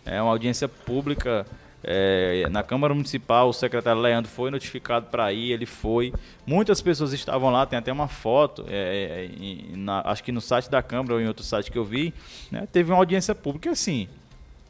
é, 0.06 0.22
uma 0.22 0.32
audiência 0.32 0.68
pública 0.68 1.48
é, 1.82 2.46
na 2.50 2.62
Câmara 2.62 2.94
Municipal, 2.94 3.48
o 3.48 3.54
secretário 3.54 4.02
Leandro 4.02 4.30
foi 4.30 4.52
notificado 4.52 5.06
para 5.06 5.32
ir, 5.32 5.54
ele 5.54 5.66
foi. 5.66 6.14
Muitas 6.46 6.82
pessoas 6.82 7.14
estavam 7.14 7.50
lá, 7.52 7.66
tem 7.66 7.80
até 7.80 7.90
uma 7.90 8.10
foto, 8.10 8.66
é, 8.68 9.30
é 9.30 9.78
na, 9.78 10.02
acho 10.10 10.22
que 10.22 10.34
no 10.34 10.42
site 10.42 10.70
da 10.70 10.84
Câmara 10.84 11.14
ou 11.14 11.22
em 11.22 11.28
outro 11.30 11.46
site 11.46 11.72
que 11.72 11.78
eu 11.78 11.86
vi, 11.86 12.14
né, 12.52 12.68
teve 12.70 12.92
uma 12.92 12.98
audiência 12.98 13.34
pública. 13.34 13.72
assim, 13.72 14.10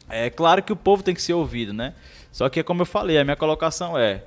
é 0.08 0.30
claro 0.30 0.62
que 0.62 0.72
o 0.72 0.76
povo 0.76 1.02
tem 1.02 1.16
que 1.16 1.22
ser 1.22 1.32
ouvido, 1.32 1.72
né? 1.72 1.94
Só 2.30 2.48
que, 2.48 2.62
como 2.62 2.82
eu 2.82 2.86
falei, 2.86 3.18
a 3.18 3.24
minha 3.24 3.34
colocação 3.34 3.98
é: 3.98 4.22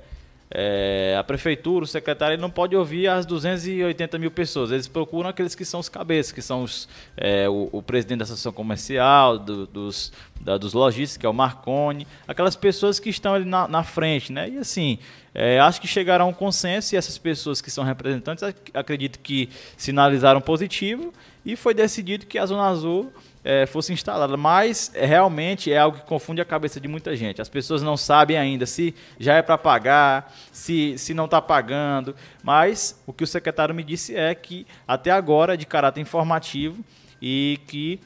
é, 0.52 1.16
a 1.16 1.22
prefeitura, 1.22 1.84
o 1.84 1.86
secretário, 1.86 2.34
ele 2.34 2.42
não 2.42 2.50
pode 2.50 2.74
ouvir 2.74 3.06
as 3.06 3.24
280 3.24 4.18
mil 4.18 4.32
pessoas. 4.32 4.72
Eles 4.72 4.88
procuram 4.88 5.30
aqueles 5.30 5.54
que 5.54 5.64
são 5.64 5.78
os 5.78 5.88
cabeças, 5.88 6.32
que 6.32 6.42
são 6.42 6.64
os, 6.64 6.88
é, 7.16 7.48
o, 7.48 7.68
o, 7.70 7.80
presidente 7.80 8.18
da 8.18 8.24
associação 8.24 8.52
comercial, 8.52 9.38
do, 9.38 9.66
dos, 9.66 10.12
da, 10.40 10.58
dos 10.58 10.72
lojistas, 10.72 11.16
que 11.16 11.24
é 11.24 11.28
o 11.28 11.32
Marconi, 11.32 12.04
aquelas 12.26 12.56
pessoas 12.56 12.98
que 12.98 13.08
estão 13.08 13.34
ali 13.34 13.44
na, 13.44 13.68
na 13.68 13.84
frente, 13.84 14.32
né? 14.32 14.48
E 14.48 14.58
assim, 14.58 14.98
é, 15.32 15.60
acho 15.60 15.80
que 15.80 15.86
chegaram 15.86 16.24
a 16.24 16.28
um 16.28 16.32
consenso 16.32 16.94
e 16.94 16.98
essas 16.98 17.16
pessoas 17.16 17.60
que 17.60 17.70
são 17.70 17.84
representantes 17.84 18.42
acredito 18.74 19.20
que 19.20 19.48
sinalizaram 19.76 20.40
positivo 20.40 21.14
e 21.46 21.54
foi 21.54 21.72
decidido 21.74 22.26
que 22.26 22.38
a 22.38 22.44
Zona 22.44 22.64
Azul 22.64 23.12
é, 23.44 23.66
fosse 23.66 23.92
instalada. 23.92 24.36
Mas 24.36 24.90
é, 24.94 25.04
realmente 25.06 25.72
é 25.72 25.78
algo 25.78 25.98
que 25.98 26.04
confunde 26.04 26.40
a 26.40 26.44
cabeça 26.44 26.80
de 26.80 26.88
muita 26.88 27.16
gente. 27.16 27.40
As 27.40 27.48
pessoas 27.48 27.82
não 27.82 27.96
sabem 27.96 28.36
ainda 28.36 28.66
se 28.66 28.94
já 29.18 29.34
é 29.34 29.42
para 29.42 29.58
pagar, 29.58 30.34
se, 30.52 30.96
se 30.98 31.14
não 31.14 31.24
está 31.24 31.40
pagando. 31.40 32.14
Mas 32.42 33.00
o 33.06 33.12
que 33.12 33.24
o 33.24 33.26
secretário 33.26 33.74
me 33.74 33.82
disse 33.82 34.14
é 34.14 34.34
que 34.34 34.66
até 34.86 35.10
agora 35.10 35.54
é 35.54 35.56
de 35.56 35.66
caráter 35.66 36.00
informativo 36.00 36.84
e 37.20 37.58
que 37.66 38.00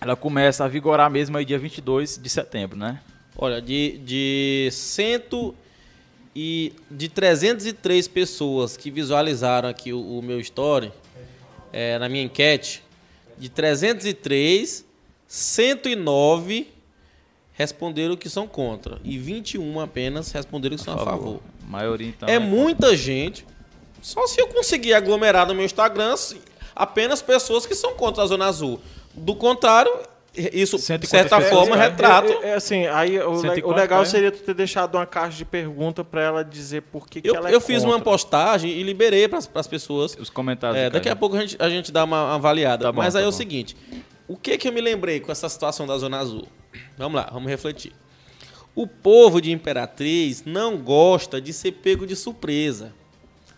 ela 0.00 0.16
começa 0.16 0.64
a 0.64 0.68
vigorar 0.68 1.10
mesmo 1.10 1.36
aí 1.36 1.44
dia 1.44 1.58
22 1.58 2.18
de 2.18 2.28
setembro, 2.28 2.76
né? 2.76 3.00
Olha, 3.36 3.62
de, 3.62 3.98
de 3.98 4.68
cento 4.72 5.54
e 6.34 6.72
de 6.90 7.08
303 7.08 8.08
pessoas 8.08 8.76
que 8.76 8.90
visualizaram 8.90 9.68
aqui 9.68 9.92
o, 9.92 10.18
o 10.18 10.22
meu 10.22 10.40
story, 10.40 10.92
é, 11.72 11.98
na 11.98 12.08
minha 12.08 12.24
enquete, 12.24 12.82
de 13.38 13.48
303, 13.48 14.84
109 15.26 16.72
responderam 17.52 18.16
que 18.16 18.28
são 18.28 18.46
contra 18.46 18.98
e 19.04 19.18
21 19.18 19.80
apenas 19.80 20.32
responderam 20.32 20.76
que 20.76 20.82
são 20.82 20.94
a 20.94 20.98
favor. 20.98 21.10
A 21.10 21.16
favor. 21.16 21.40
A 21.66 21.70
maioria 21.70 22.08
então. 22.08 22.28
É, 22.28 22.34
é 22.34 22.38
muita 22.38 22.88
contra. 22.88 22.96
gente. 22.96 23.46
Só 24.00 24.26
se 24.26 24.40
eu 24.40 24.48
conseguir 24.48 24.94
aglomerar 24.94 25.46
no 25.46 25.54
meu 25.54 25.64
Instagram 25.64 26.14
apenas 26.74 27.22
pessoas 27.22 27.66
que 27.66 27.74
são 27.74 27.94
contra 27.94 28.22
a 28.24 28.26
Zona 28.26 28.46
Azul. 28.46 28.80
Do 29.14 29.34
contrário, 29.36 29.92
isso, 30.34 30.76
de 30.76 31.06
certa 31.06 31.40
forma, 31.42 31.76
é, 31.76 31.88
retrata. 31.88 32.32
É, 32.42 32.50
é, 32.50 32.54
assim, 32.54 32.86
aí 32.86 33.18
o, 33.18 33.32
o 33.64 33.72
legal 33.72 34.04
seria 34.06 34.32
tu 34.32 34.38
ter 34.38 34.54
deixado 34.54 34.94
uma 34.94 35.04
caixa 35.04 35.36
de 35.36 35.44
pergunta 35.44 36.02
para 36.02 36.22
ela 36.22 36.42
dizer 36.42 36.82
por 36.82 37.06
que, 37.06 37.18
eu, 37.18 37.32
que 37.32 37.36
ela 37.36 37.50
é 37.50 37.54
Eu 37.54 37.60
fiz 37.60 37.84
uma 37.84 38.00
postagem 38.00 38.70
e 38.70 38.82
liberei 38.82 39.28
para 39.28 39.38
as 39.38 39.66
pessoas. 39.66 40.16
Os 40.18 40.30
comentários. 40.30 40.78
É, 40.78 40.90
daqui 40.90 41.08
a 41.08 41.16
pouco 41.16 41.36
a 41.36 41.40
gente, 41.40 41.56
a 41.58 41.68
gente 41.68 41.92
dá 41.92 42.04
uma 42.04 42.34
avaliada. 42.34 42.86
Tá 42.86 42.92
bom, 42.92 42.98
Mas 43.02 43.14
aí 43.14 43.22
tá 43.22 43.26
é 43.26 43.28
o 43.28 43.32
seguinte: 43.32 43.76
o 44.26 44.36
que, 44.36 44.56
que 44.56 44.68
eu 44.68 44.72
me 44.72 44.80
lembrei 44.80 45.20
com 45.20 45.30
essa 45.30 45.48
situação 45.48 45.86
da 45.86 45.98
Zona 45.98 46.18
Azul? 46.18 46.48
Vamos 46.96 47.20
lá, 47.20 47.28
vamos 47.30 47.50
refletir. 47.50 47.92
O 48.74 48.86
povo 48.86 49.38
de 49.38 49.52
Imperatriz 49.52 50.44
não 50.46 50.78
gosta 50.78 51.40
de 51.42 51.52
ser 51.52 51.72
pego 51.72 52.06
de 52.06 52.16
surpresa. 52.16 52.94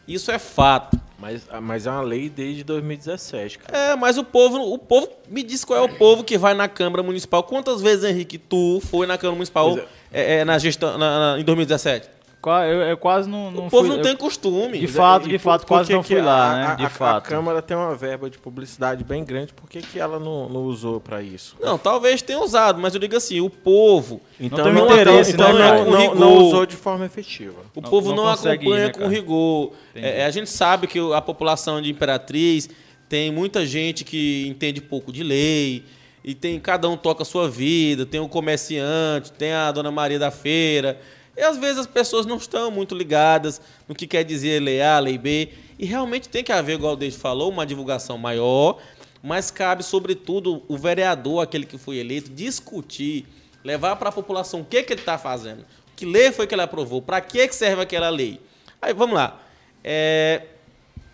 Isso 0.08 0.32
é 0.32 0.40
fato. 0.40 1.00
Mas, 1.24 1.46
mas 1.62 1.86
é 1.86 1.90
uma 1.90 2.02
lei 2.02 2.28
desde 2.28 2.62
2017, 2.64 3.58
cara. 3.58 3.78
É, 3.78 3.96
mas 3.96 4.18
o 4.18 4.24
povo, 4.24 4.58
o 4.58 4.78
povo 4.78 5.08
me 5.26 5.42
diz 5.42 5.64
qual 5.64 5.78
é 5.78 5.82
o 5.82 5.96
povo 5.96 6.22
que 6.22 6.36
vai 6.36 6.52
na 6.52 6.68
Câmara 6.68 7.02
Municipal. 7.02 7.42
Quantas 7.42 7.80
vezes, 7.80 8.04
Henrique, 8.04 8.36
tu 8.36 8.78
foi 8.90 9.06
na 9.06 9.16
Câmara 9.16 9.36
Municipal 9.36 9.78
é. 9.78 9.86
É, 10.12 10.34
é, 10.40 10.44
na 10.44 10.58
gestão, 10.58 10.98
na, 10.98 11.36
na, 11.36 11.40
em 11.40 11.44
2017? 11.44 12.10
Eu, 12.50 12.82
eu 12.82 12.96
quase 12.96 13.28
não, 13.28 13.50
não 13.50 13.66
O 13.66 13.70
povo 13.70 13.86
fui, 13.86 13.96
não 13.96 14.02
tem 14.02 14.16
costume. 14.16 14.78
De 14.78 14.86
fato, 14.86 15.28
de 15.28 15.38
fato, 15.38 15.66
quase 15.66 15.92
não 15.92 16.02
fui 16.02 16.20
lá, 16.20 16.54
né? 16.54 16.76
De 16.76 16.84
a, 16.84 16.90
fato. 16.90 17.26
A 17.26 17.28
Câmara 17.28 17.62
tem 17.62 17.76
uma 17.76 17.94
verba 17.94 18.28
de 18.28 18.38
publicidade 18.38 19.02
bem 19.02 19.24
grande, 19.24 19.52
por 19.52 19.68
que, 19.68 19.80
que 19.80 19.98
ela 19.98 20.18
não, 20.18 20.48
não 20.48 20.62
usou 20.64 21.00
para 21.00 21.22
isso? 21.22 21.56
Não, 21.60 21.78
talvez 21.78 22.22
tenha 22.22 22.40
usado, 22.40 22.80
mas 22.80 22.94
eu 22.94 23.00
digo 23.00 23.16
assim, 23.16 23.40
o 23.40 23.48
povo... 23.48 24.20
Então 24.38 24.72
não, 24.72 24.86
não 24.86 24.92
interesse, 24.92 25.32
então 25.32 25.52
não, 25.52 25.90
não, 25.90 26.14
não, 26.14 26.36
usou 26.38 26.66
de 26.66 26.76
forma 26.76 27.06
efetiva. 27.06 27.60
O 27.74 27.82
povo 27.82 28.14
não, 28.14 28.28
acompanha 28.28 28.84
ir, 28.84 28.86
né, 28.86 28.88
com 28.90 29.08
rigor. 29.08 29.72
É, 29.94 30.24
a 30.24 30.30
gente 30.30 30.50
sabe 30.50 30.86
que 30.86 30.98
a 31.14 31.20
população 31.20 31.80
de 31.80 31.90
Imperatriz 31.90 32.68
tem 33.08 33.30
muita 33.30 33.66
gente 33.66 34.04
que 34.04 34.46
entende 34.48 34.80
pouco 34.80 35.12
de 35.12 35.22
lei, 35.22 35.84
e 36.24 36.34
tem 36.34 36.58
cada 36.58 36.88
um 36.88 36.96
toca 36.96 37.22
a 37.22 37.26
sua 37.26 37.50
vida, 37.50 38.06
tem 38.06 38.18
o 38.18 38.28
comerciante, 38.28 39.30
tem 39.30 39.52
a 39.52 39.70
dona 39.70 39.90
Maria 39.90 40.18
da 40.18 40.30
feira 40.30 40.98
e 41.36 41.42
às 41.42 41.56
vezes 41.56 41.78
as 41.78 41.86
pessoas 41.86 42.26
não 42.26 42.36
estão 42.36 42.70
muito 42.70 42.94
ligadas 42.94 43.60
no 43.88 43.94
que 43.94 44.06
quer 44.06 44.24
dizer 44.24 44.60
lei 44.60 44.80
A, 44.80 44.98
lei 44.98 45.18
B. 45.18 45.50
E 45.78 45.84
realmente 45.84 46.28
tem 46.28 46.44
que 46.44 46.52
haver, 46.52 46.74
igual 46.74 46.92
o 46.92 46.96
Deide 46.96 47.16
falou, 47.16 47.50
uma 47.50 47.66
divulgação 47.66 48.16
maior, 48.16 48.78
mas 49.22 49.50
cabe, 49.50 49.82
sobretudo, 49.82 50.62
o 50.68 50.76
vereador, 50.76 51.42
aquele 51.42 51.66
que 51.66 51.76
foi 51.76 51.96
eleito, 51.96 52.30
discutir, 52.30 53.26
levar 53.64 53.96
para 53.96 54.10
a 54.10 54.12
população 54.12 54.60
o 54.60 54.64
que, 54.64 54.82
que 54.82 54.92
ele 54.92 55.00
está 55.00 55.18
fazendo. 55.18 55.64
Que 55.96 56.04
lei 56.04 56.30
foi 56.30 56.46
que 56.46 56.54
ele 56.54 56.62
aprovou? 56.62 57.02
Para 57.02 57.20
que, 57.20 57.48
que 57.48 57.54
serve 57.54 57.82
aquela 57.82 58.08
lei? 58.10 58.40
Aí, 58.80 58.92
vamos 58.92 59.16
lá. 59.16 59.40
É, 59.82 60.42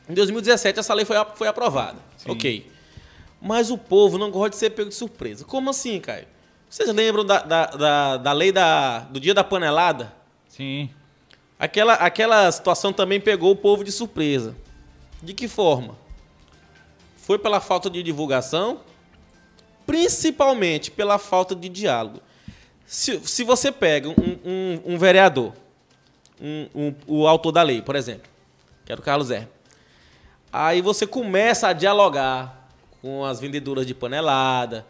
em 0.08 0.14
2017, 0.14 0.80
essa 0.80 0.92
lei 0.92 1.04
foi, 1.04 1.16
foi 1.34 1.48
aprovada. 1.48 1.98
Sim. 2.16 2.30
Ok. 2.30 2.66
Mas 3.40 3.70
o 3.70 3.78
povo 3.78 4.18
não 4.18 4.30
gosta 4.30 4.50
de 4.50 4.56
ser 4.56 4.70
pego 4.70 4.90
de 4.90 4.94
surpresa. 4.94 5.44
Como 5.44 5.70
assim, 5.70 5.98
Caio? 6.00 6.26
Vocês 6.70 6.88
lembram 6.88 7.24
da, 7.24 7.42
da, 7.42 7.66
da, 7.66 8.16
da 8.16 8.32
lei 8.32 8.52
da, 8.52 9.00
do 9.00 9.18
dia 9.18 9.34
da 9.34 9.42
panelada? 9.42 10.12
Sim. 10.48 10.88
Aquela, 11.58 11.94
aquela 11.94 12.50
situação 12.52 12.92
também 12.92 13.20
pegou 13.20 13.50
o 13.50 13.56
povo 13.56 13.82
de 13.82 13.90
surpresa. 13.90 14.54
De 15.20 15.34
que 15.34 15.48
forma? 15.48 15.98
Foi 17.16 17.40
pela 17.40 17.60
falta 17.60 17.90
de 17.90 18.04
divulgação, 18.04 18.82
principalmente 19.84 20.92
pela 20.92 21.18
falta 21.18 21.56
de 21.56 21.68
diálogo. 21.68 22.20
Se, 22.86 23.18
se 23.26 23.42
você 23.42 23.72
pega 23.72 24.08
um, 24.08 24.14
um, 24.44 24.94
um 24.94 24.98
vereador, 24.98 25.52
um, 26.40 26.68
um, 26.72 26.94
o 27.04 27.26
autor 27.26 27.50
da 27.50 27.64
lei, 27.64 27.82
por 27.82 27.96
exemplo, 27.96 28.30
que 28.86 28.92
era 28.92 29.00
o 29.00 29.04
Carlos 29.04 29.26
Zé, 29.26 29.48
aí 30.52 30.80
você 30.80 31.04
começa 31.04 31.66
a 31.66 31.72
dialogar 31.72 32.68
com 33.02 33.24
as 33.24 33.40
vendedoras 33.40 33.84
de 33.84 33.92
panelada, 33.92 34.86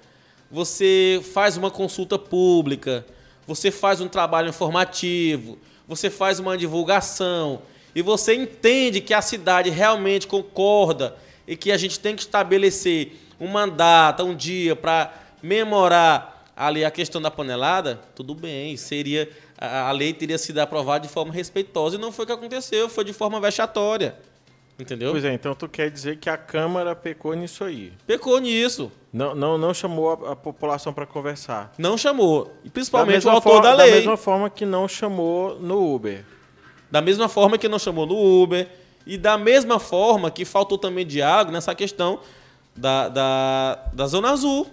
você 0.51 1.21
faz 1.33 1.57
uma 1.57 1.71
consulta 1.71 2.19
pública, 2.19 3.07
você 3.47 3.71
faz 3.71 4.01
um 4.01 4.09
trabalho 4.09 4.49
informativo, 4.49 5.59
você 5.87 6.11
faz 6.11 6.39
uma 6.39 6.57
divulgação 6.57 7.63
e 7.95 8.03
você 8.03 8.35
entende 8.35 9.01
que 9.01 9.15
a 9.15 9.23
cidade 9.23 9.71
realmente 9.71 10.27
concorda 10.27 11.17
e 11.47 11.57
que 11.57 11.71
a 11.71 11.77
gente 11.77 11.99
tem 11.99 12.15
que 12.15 12.23
estabelecer 12.23 13.13
uma 13.39 13.67
data, 13.67 14.25
um 14.25 14.35
dia 14.35 14.77
para 14.77 15.13
memorar 15.43 16.53
ali 16.57 16.85
a 16.85 16.91
questão 16.91 17.23
da 17.23 17.31
panelada, 17.31 18.01
tudo 18.15 18.35
bem, 18.35 18.77
seria 18.77 19.29
a 19.57 19.93
lei 19.93 20.13
teria 20.15 20.39
sido 20.39 20.59
aprovada 20.59 21.07
de 21.07 21.13
forma 21.13 21.33
respeitosa 21.33 21.97
e 21.97 21.99
não 21.99 22.11
foi 22.11 22.25
o 22.25 22.27
que 22.27 22.33
aconteceu, 22.33 22.89
foi 22.89 23.05
de 23.05 23.13
forma 23.13 23.39
vexatória. 23.41 24.15
Entendeu? 24.79 25.11
Pois 25.13 25.25
é, 25.25 25.35
então 25.35 25.55
tu 25.55 25.69
quer 25.69 25.91
dizer 25.91 26.17
que 26.17 26.31
a 26.31 26.39
Câmara 26.39 26.97
pecou 26.97 27.35
nisso 27.35 27.63
aí. 27.65 27.93
Pecou 28.07 28.39
nisso. 28.39 28.91
Não, 29.13 29.35
não, 29.35 29.59
não 29.59 29.75
chamou 29.75 30.11
a, 30.11 30.33
a 30.33 30.37
população 30.37 30.93
para 30.93 31.05
conversar. 31.05 31.73
Não 31.77 31.99
chamou. 31.99 32.53
E 32.65 32.71
principalmente 32.71 33.27
o 33.27 33.31
autor 33.31 33.61
da 33.61 33.75
lei. 33.75 33.91
Da 33.91 33.97
mesma 33.97 34.17
forma 34.17 34.49
que 34.49 34.65
não 34.65 34.87
chamou 34.87 35.59
no 35.59 35.95
Uber. 35.95 36.25
Da 36.91 37.01
mesma 37.01 37.29
forma 37.29 37.59
que 37.59 37.69
não 37.69 37.79
chamou 37.79 38.07
no 38.07 38.43
Uber. 38.43 38.69
E 39.07 39.17
da 39.19 39.37
mesma 39.37 39.81
forma 39.81 40.31
que 40.31 40.45
faltou 40.45 40.79
também 40.79 41.05
diálogo 41.05 41.51
nessa 41.51 41.75
questão 41.75 42.21
da, 42.77 43.09
da, 43.09 43.75
da 43.93 44.07
Zona 44.07 44.31
Azul. 44.31 44.67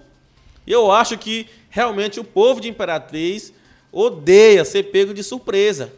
E 0.66 0.72
eu 0.72 0.92
acho 0.92 1.18
que 1.18 1.50
realmente 1.70 2.20
o 2.20 2.24
povo 2.24 2.62
de 2.62 2.70
Imperatriz 2.70 3.54
odeia 3.92 4.64
ser 4.64 4.84
pego 4.84 5.14
de 5.14 5.24
surpresa. 5.24 5.92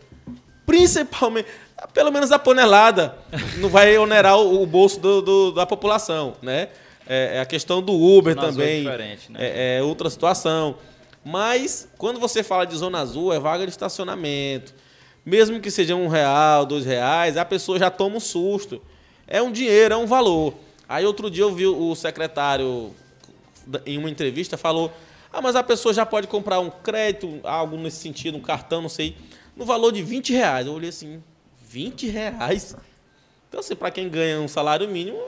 Principalmente 0.65 1.47
pelo 1.93 2.11
menos 2.11 2.31
a 2.31 2.39
panelada 2.39 3.17
não 3.57 3.69
vai 3.69 3.97
onerar 3.97 4.37
o, 4.37 4.61
o 4.61 4.65
bolso 4.65 4.99
do, 4.99 5.21
do, 5.21 5.51
da 5.51 5.65
população, 5.65 6.35
né? 6.41 6.69
É, 7.09 7.37
é 7.37 7.39
a 7.41 7.45
questão 7.45 7.81
do 7.81 7.93
Uber 7.93 8.35
zona 8.35 8.47
também 8.47 8.87
é, 8.87 8.97
né? 8.97 9.17
é, 9.39 9.77
é, 9.77 9.83
outra 9.83 10.09
situação. 10.11 10.77
Mas 11.25 11.89
quando 11.97 12.19
você 12.19 12.43
fala 12.43 12.65
de 12.65 12.75
zona 12.77 12.99
azul, 12.99 13.33
é 13.33 13.39
vaga 13.39 13.65
de 13.65 13.71
estacionamento. 13.71 14.73
Mesmo 15.25 15.59
que 15.59 15.71
seja 15.71 15.95
um 15.95 16.07
real, 16.07 16.65
dois 16.65 16.85
reais, 16.85 17.35
a 17.35 17.43
pessoa 17.43 17.79
já 17.79 17.89
toma 17.89 18.17
um 18.17 18.19
susto. 18.19 18.79
É 19.27 19.41
um 19.41 19.51
dinheiro, 19.51 19.95
é 19.95 19.97
um 19.97 20.05
valor. 20.05 20.53
Aí 20.87 21.03
outro 21.05 21.29
dia 21.29 21.43
eu 21.43 21.53
vi 21.53 21.65
o 21.65 21.95
secretário 21.95 22.93
em 23.85 23.97
uma 23.97 24.09
entrevista 24.09 24.57
falou: 24.57 24.91
ah, 25.31 25.41
mas 25.41 25.55
a 25.55 25.63
pessoa 25.63 25.93
já 25.93 26.05
pode 26.05 26.27
comprar 26.27 26.59
um 26.59 26.69
crédito, 26.69 27.39
algo 27.43 27.77
nesse 27.77 27.97
sentido, 27.97 28.37
um 28.37 28.41
cartão, 28.41 28.81
não 28.81 28.89
sei, 28.89 29.15
no 29.55 29.65
valor 29.65 29.91
de 29.91 30.01
20 30.01 30.33
reais. 30.33 30.67
Eu 30.67 30.73
olhei 30.73 30.89
assim, 30.89 31.23
20 31.67 32.07
reais. 32.07 32.75
Então, 33.47 33.59
assim, 33.59 33.75
para 33.75 33.91
quem 33.91 34.09
ganha 34.09 34.39
um 34.39 34.47
salário 34.47 34.87
mínimo, 34.87 35.19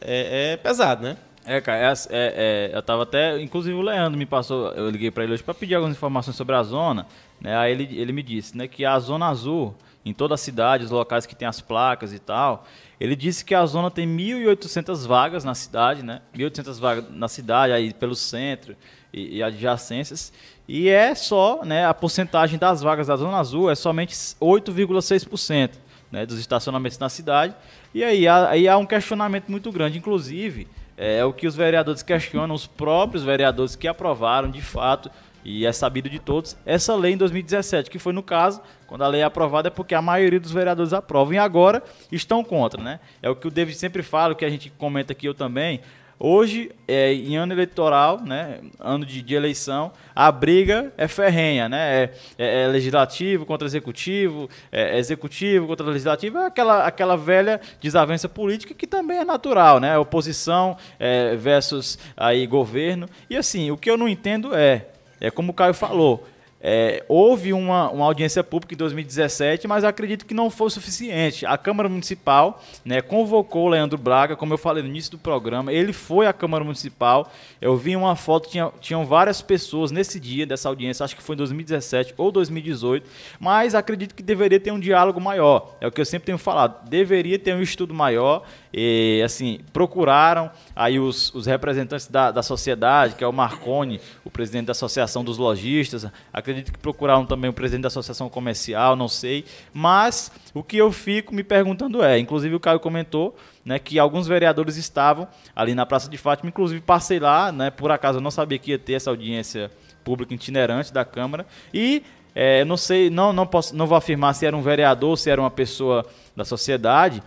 é, 0.00 0.52
é 0.52 0.56
pesado, 0.56 1.02
né? 1.02 1.16
É, 1.44 1.60
cara, 1.60 1.78
é, 1.78 1.92
é, 1.92 1.98
é, 2.10 2.70
eu 2.76 2.82
tava 2.82 3.04
até. 3.04 3.40
Inclusive 3.40 3.74
o 3.74 3.82
Leandro 3.82 4.18
me 4.18 4.26
passou, 4.26 4.68
eu 4.72 4.90
liguei 4.90 5.10
para 5.10 5.24
ele 5.24 5.32
hoje 5.32 5.42
para 5.42 5.54
pedir 5.54 5.74
algumas 5.74 5.96
informações 5.96 6.36
sobre 6.36 6.54
a 6.54 6.62
zona. 6.62 7.06
Né? 7.40 7.56
Aí 7.56 7.72
ele, 7.72 7.98
ele 7.98 8.12
me 8.12 8.22
disse 8.22 8.56
né, 8.56 8.68
que 8.68 8.84
a 8.84 8.98
zona 8.98 9.28
azul, 9.28 9.74
em 10.04 10.12
toda 10.12 10.34
a 10.34 10.38
cidade, 10.38 10.84
os 10.84 10.90
locais 10.90 11.26
que 11.26 11.34
tem 11.34 11.48
as 11.48 11.60
placas 11.60 12.12
e 12.12 12.18
tal, 12.18 12.66
ele 13.00 13.16
disse 13.16 13.44
que 13.44 13.54
a 13.54 13.64
zona 13.64 13.90
tem 13.90 14.06
1.800 14.06 15.06
vagas 15.06 15.42
na 15.42 15.54
cidade, 15.54 16.02
né? 16.02 16.20
1.800 16.36 16.78
vagas 16.78 17.04
na 17.10 17.28
cidade, 17.28 17.72
aí 17.72 17.94
pelo 17.94 18.14
centro 18.14 18.76
e, 19.12 19.38
e 19.38 19.42
adjacências. 19.42 20.32
E 20.68 20.88
é 20.88 21.14
só, 21.14 21.64
né, 21.64 21.86
a 21.86 21.94
porcentagem 21.94 22.58
das 22.58 22.80
vagas 22.82 23.08
da 23.08 23.16
Zona 23.16 23.38
Azul 23.38 23.70
é 23.70 23.74
somente 23.74 24.14
8,6% 24.14 25.70
né, 26.12 26.26
dos 26.26 26.38
estacionamentos 26.38 26.98
na 26.98 27.08
cidade. 27.08 27.54
E 27.94 28.04
aí 28.04 28.28
aí 28.28 28.68
há 28.68 28.76
um 28.76 28.86
questionamento 28.86 29.48
muito 29.48 29.72
grande, 29.72 29.98
inclusive, 29.98 30.68
é, 31.00 31.16
é 31.16 31.24
o 31.24 31.32
que 31.32 31.46
os 31.46 31.56
vereadores 31.56 32.02
questionam, 32.02 32.54
os 32.54 32.66
próprios 32.66 33.24
vereadores 33.24 33.74
que 33.74 33.88
aprovaram 33.88 34.50
de 34.50 34.60
fato 34.60 35.10
e 35.42 35.64
é 35.64 35.72
sabido 35.72 36.10
de 36.10 36.18
todos, 36.18 36.54
essa 36.66 36.94
lei 36.94 37.14
em 37.14 37.16
2017, 37.16 37.88
que 37.88 37.98
foi 37.98 38.12
no 38.12 38.22
caso, 38.22 38.60
quando 38.86 39.02
a 39.02 39.08
lei 39.08 39.22
é 39.22 39.24
aprovada 39.24 39.68
é 39.68 39.70
porque 39.70 39.94
a 39.94 40.02
maioria 40.02 40.38
dos 40.38 40.52
vereadores 40.52 40.92
aprovam 40.92 41.32
e 41.32 41.38
agora 41.38 41.82
estão 42.12 42.44
contra, 42.44 42.82
né? 42.82 43.00
É 43.22 43.30
o 43.30 43.34
que 43.34 43.48
o 43.48 43.50
David 43.50 43.78
sempre 43.78 44.02
fala, 44.02 44.34
o 44.34 44.36
que 44.36 44.44
a 44.44 44.50
gente 44.50 44.68
comenta 44.76 45.14
aqui 45.14 45.26
eu 45.26 45.32
também. 45.32 45.80
Hoje, 46.22 46.70
é, 46.86 47.14
em 47.14 47.34
ano 47.36 47.54
eleitoral, 47.54 48.20
né, 48.20 48.58
ano 48.78 49.06
de, 49.06 49.22
de, 49.22 49.34
eleição, 49.34 49.90
a 50.14 50.30
briga 50.30 50.92
é 50.98 51.08
ferrenha, 51.08 51.66
né? 51.66 52.02
É, 52.02 52.14
é, 52.36 52.62
é 52.64 52.66
legislativo 52.66 53.46
contra 53.46 53.66
executivo, 53.66 54.46
é, 54.70 54.96
é 54.96 54.98
executivo 54.98 55.66
contra 55.66 55.86
legislativo, 55.86 56.36
é 56.36 56.44
aquela, 56.44 56.84
aquela 56.84 57.16
velha 57.16 57.58
desavença 57.80 58.28
política 58.28 58.74
que 58.74 58.86
também 58.86 59.16
é 59.16 59.24
natural, 59.24 59.80
né? 59.80 59.96
Oposição 59.96 60.76
é, 60.98 61.34
versus 61.36 61.98
aí 62.14 62.46
governo. 62.46 63.08
E 63.30 63.36
assim, 63.36 63.70
o 63.70 63.76
que 63.78 63.90
eu 63.90 63.96
não 63.96 64.06
entendo 64.06 64.54
é 64.54 64.88
é 65.20 65.30
como 65.30 65.52
o 65.52 65.54
Caio 65.54 65.74
falou, 65.74 66.26
é, 66.60 67.02
houve 67.08 67.52
uma, 67.52 67.90
uma 67.90 68.04
audiência 68.04 68.44
pública 68.44 68.74
em 68.74 68.76
2017, 68.76 69.66
mas 69.66 69.82
acredito 69.82 70.26
que 70.26 70.34
não 70.34 70.50
foi 70.50 70.68
suficiente. 70.68 71.46
A 71.46 71.56
Câmara 71.56 71.88
Municipal 71.88 72.62
né, 72.84 73.00
convocou 73.00 73.66
o 73.66 73.68
Leandro 73.68 73.96
Braga, 73.96 74.36
como 74.36 74.52
eu 74.52 74.58
falei 74.58 74.82
no 74.82 74.88
início 74.88 75.12
do 75.12 75.18
programa, 75.18 75.72
ele 75.72 75.92
foi 75.92 76.26
à 76.26 76.32
Câmara 76.32 76.62
Municipal. 76.62 77.32
Eu 77.60 77.76
vi 77.76 77.96
uma 77.96 78.14
foto, 78.14 78.50
tinha, 78.50 78.70
tinham 78.80 79.06
várias 79.06 79.40
pessoas 79.40 79.90
nesse 79.90 80.20
dia 80.20 80.44
dessa 80.44 80.68
audiência, 80.68 81.04
acho 81.04 81.16
que 81.16 81.22
foi 81.22 81.34
em 81.34 81.38
2017 81.38 82.14
ou 82.18 82.30
2018, 82.30 83.08
mas 83.38 83.74
acredito 83.74 84.14
que 84.14 84.22
deveria 84.22 84.60
ter 84.60 84.70
um 84.70 84.80
diálogo 84.80 85.20
maior. 85.20 85.76
É 85.80 85.86
o 85.86 85.92
que 85.92 86.00
eu 86.00 86.04
sempre 86.04 86.26
tenho 86.26 86.38
falado, 86.38 86.88
deveria 86.88 87.38
ter 87.38 87.54
um 87.54 87.62
estudo 87.62 87.94
maior. 87.94 88.44
E, 88.72 89.20
assim, 89.24 89.60
procuraram 89.72 90.50
aí 90.74 91.00
os, 91.00 91.34
os 91.34 91.46
representantes 91.46 92.06
da, 92.06 92.30
da 92.30 92.42
sociedade, 92.42 93.14
que 93.14 93.24
é 93.24 93.26
o 93.26 93.32
Marconi, 93.32 94.00
o 94.24 94.30
presidente 94.30 94.66
da 94.66 94.72
Associação 94.72 95.24
dos 95.24 95.38
Lojistas, 95.38 96.06
acredito 96.32 96.72
que 96.72 96.78
procuraram 96.78 97.26
também 97.26 97.50
o 97.50 97.52
presidente 97.52 97.82
da 97.82 97.88
Associação 97.88 98.28
Comercial, 98.28 98.94
não 98.94 99.08
sei. 99.08 99.44
Mas 99.72 100.30
o 100.54 100.62
que 100.62 100.76
eu 100.76 100.92
fico 100.92 101.34
me 101.34 101.42
perguntando 101.42 102.02
é, 102.02 102.18
inclusive 102.18 102.54
o 102.54 102.60
Caio 102.60 102.78
comentou, 102.78 103.36
né, 103.64 103.78
que 103.78 103.98
alguns 103.98 104.26
vereadores 104.26 104.76
estavam 104.76 105.26
ali 105.54 105.74
na 105.74 105.84
Praça 105.84 106.08
de 106.08 106.16
Fátima, 106.16 106.48
inclusive 106.48 106.80
passei 106.80 107.18
lá, 107.18 107.50
né, 107.50 107.70
por 107.70 107.90
acaso 107.90 108.18
eu 108.18 108.22
não 108.22 108.30
sabia 108.30 108.58
que 108.58 108.70
ia 108.70 108.78
ter 108.78 108.94
essa 108.94 109.10
audiência 109.10 109.70
pública 110.04 110.32
itinerante 110.32 110.92
da 110.92 111.04
Câmara, 111.04 111.46
e 111.74 112.02
é, 112.34 112.64
não 112.64 112.76
sei, 112.76 113.10
não, 113.10 113.32
não, 113.32 113.46
posso, 113.46 113.74
não 113.74 113.86
vou 113.86 113.96
afirmar 113.96 114.34
se 114.34 114.46
era 114.46 114.56
um 114.56 114.62
vereador, 114.62 115.18
se 115.18 115.28
era 115.28 115.40
uma 115.40 115.50
pessoa 115.50 116.06
da 116.36 116.44
sociedade, 116.44 117.22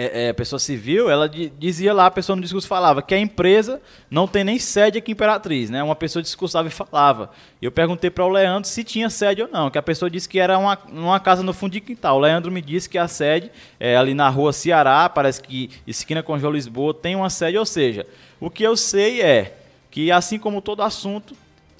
é, 0.00 0.28
é, 0.28 0.32
pessoa 0.32 0.60
civil, 0.60 1.10
ela 1.10 1.28
dizia 1.28 1.92
lá, 1.92 2.06
a 2.06 2.10
pessoa 2.10 2.36
no 2.36 2.42
discurso 2.42 2.68
falava 2.68 3.02
que 3.02 3.12
a 3.12 3.18
empresa 3.18 3.82
não 4.08 4.28
tem 4.28 4.44
nem 4.44 4.56
sede 4.56 4.98
aqui 4.98 5.10
em 5.10 5.14
Imperatriz, 5.14 5.70
né? 5.70 5.82
Uma 5.82 5.96
pessoa 5.96 6.22
discursava 6.22 6.68
e 6.68 6.70
falava. 6.70 7.30
Eu 7.60 7.72
perguntei 7.72 8.08
para 8.08 8.24
o 8.24 8.28
Leandro 8.28 8.68
se 8.68 8.84
tinha 8.84 9.10
sede 9.10 9.42
ou 9.42 9.48
não, 9.48 9.68
que 9.68 9.76
a 9.76 9.82
pessoa 9.82 10.08
disse 10.08 10.28
que 10.28 10.38
era 10.38 10.56
uma, 10.56 10.78
uma 10.92 11.18
casa 11.18 11.42
no 11.42 11.52
fundo 11.52 11.72
de 11.72 11.80
quintal. 11.80 12.16
O 12.16 12.20
Leandro 12.20 12.52
me 12.52 12.62
disse 12.62 12.88
que 12.88 12.96
a 12.96 13.08
sede 13.08 13.50
é 13.80 13.96
ali 13.96 14.14
na 14.14 14.28
rua 14.28 14.52
Ceará, 14.52 15.08
parece 15.08 15.42
que 15.42 15.68
esquina 15.84 16.22
com 16.22 16.38
João 16.38 16.52
Lisboa, 16.52 16.94
tem 16.94 17.16
uma 17.16 17.28
sede, 17.28 17.58
ou 17.58 17.66
seja, 17.66 18.06
o 18.38 18.48
que 18.48 18.62
eu 18.62 18.76
sei 18.76 19.20
é 19.20 19.58
que 19.90 20.12
assim 20.12 20.38
como 20.38 20.62
todo 20.62 20.80
assunto, 20.80 21.34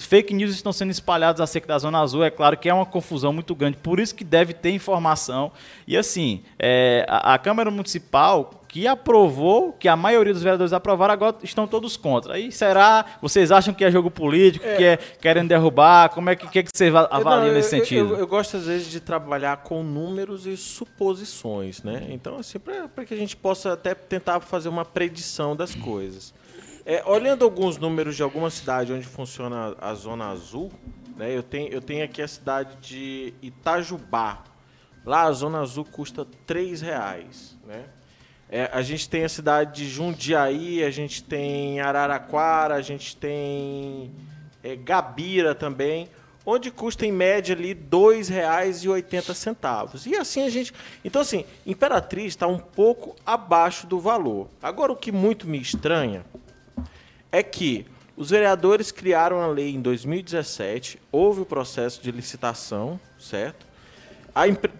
fake 0.06 0.32
news 0.32 0.52
estão 0.54 0.72
sendo 0.72 0.90
espalhadas 0.90 1.40
acerca 1.40 1.66
da 1.68 1.78
Zona 1.78 2.00
Azul, 2.00 2.24
é 2.24 2.30
claro 2.30 2.56
que 2.56 2.68
é 2.68 2.74
uma 2.74 2.86
confusão 2.86 3.32
muito 3.32 3.54
grande, 3.54 3.76
por 3.76 3.98
isso 3.98 4.14
que 4.14 4.24
deve 4.24 4.52
ter 4.52 4.70
informação. 4.70 5.52
E 5.86 5.96
assim, 5.96 6.42
é, 6.58 7.04
a, 7.08 7.34
a, 7.34 7.38
Câmara 7.38 7.70
Municipal 7.70 8.58
que 8.68 8.86
aprovou, 8.86 9.72
que 9.72 9.88
a 9.88 9.96
maioria 9.96 10.32
dos 10.32 10.42
vereadores 10.42 10.74
aprovaram, 10.74 11.14
agora 11.14 11.36
estão 11.42 11.66
todos 11.66 11.96
contra. 11.96 12.34
Aí 12.34 12.52
será? 12.52 13.04
Vocês 13.20 13.50
acham 13.50 13.72
que 13.72 13.82
é 13.82 13.90
jogo 13.90 14.10
político, 14.10 14.66
é. 14.66 14.76
que 14.76 14.84
é 14.84 14.96
querendo 14.96 15.48
derrubar? 15.48 16.10
Como 16.10 16.28
é 16.28 16.36
que, 16.36 16.46
que, 16.46 16.58
é 16.58 16.62
que 16.62 16.70
você 16.72 16.92
avalia 17.10 17.52
nesse 17.52 17.74
eu, 17.74 17.80
sentido? 17.80 18.08
Eu, 18.10 18.14
eu, 18.14 18.18
eu, 18.20 18.26
gosto 18.26 18.58
às 18.58 18.66
vezes 18.66 18.90
de 18.90 19.00
trabalhar 19.00 19.58
com 19.58 19.82
números 19.82 20.46
e 20.46 20.56
suposições, 20.56 21.82
né? 21.82 22.06
Então, 22.11 22.37
assim, 22.38 22.58
para 22.58 23.04
que 23.06 23.14
a 23.14 23.16
gente 23.16 23.34
possa 23.34 23.72
até 23.72 23.94
tentar 23.94 24.40
fazer 24.40 24.68
uma 24.68 24.84
predição 24.84 25.56
das 25.56 25.74
coisas. 25.74 26.34
É, 26.90 27.03
olhando 27.05 27.44
alguns 27.44 27.77
números 27.77 28.16
de 28.16 28.22
alguma 28.22 28.48
cidade 28.48 28.94
onde 28.94 29.05
funciona 29.05 29.77
a 29.79 29.92
Zona 29.92 30.31
Azul, 30.31 30.72
né, 31.18 31.37
eu, 31.37 31.42
tenho, 31.42 31.68
eu 31.68 31.83
tenho 31.83 32.03
aqui 32.03 32.22
a 32.22 32.27
cidade 32.27 32.79
de 32.81 33.35
Itajubá. 33.42 34.42
Lá 35.05 35.24
a 35.24 35.33
Zona 35.33 35.61
Azul 35.61 35.85
custa 35.85 36.22
R$ 36.22 36.77
reais, 36.77 37.59
né? 37.66 37.85
É, 38.48 38.70
a 38.72 38.81
gente 38.81 39.07
tem 39.07 39.22
a 39.22 39.29
cidade 39.29 39.83
de 39.83 39.87
Jundiaí, 39.87 40.83
a 40.83 40.90
gente 40.90 41.22
tem 41.22 41.79
Araraquara, 41.79 42.77
a 42.77 42.81
gente 42.81 43.14
tem 43.14 44.11
é, 44.64 44.74
Gabira 44.74 45.55
também, 45.55 46.09
onde 46.46 46.70
custa 46.70 47.05
em 47.05 47.12
média 47.12 47.55
ali 47.55 47.74
R$ 47.74 47.81
2,80. 47.90 50.07
E 50.07 50.16
assim 50.16 50.42
a 50.42 50.48
gente. 50.48 50.72
Então, 51.05 51.20
assim, 51.20 51.44
Imperatriz 51.66 52.29
está 52.29 52.46
um 52.46 52.59
pouco 52.59 53.14
abaixo 53.27 53.87
do 53.87 54.01
valor. 54.01 54.48
Agora, 54.62 54.90
o 54.90 54.96
que 54.96 55.12
muito 55.12 55.46
me 55.46 55.61
estranha 55.61 56.24
é 57.30 57.42
que 57.42 57.86
os 58.16 58.30
vereadores 58.30 58.90
criaram 58.90 59.40
a 59.40 59.46
lei 59.46 59.74
em 59.74 59.80
2017, 59.80 60.98
houve 61.12 61.42
o 61.42 61.46
processo 61.46 62.02
de 62.02 62.10
licitação, 62.10 62.98
certo? 63.18 63.66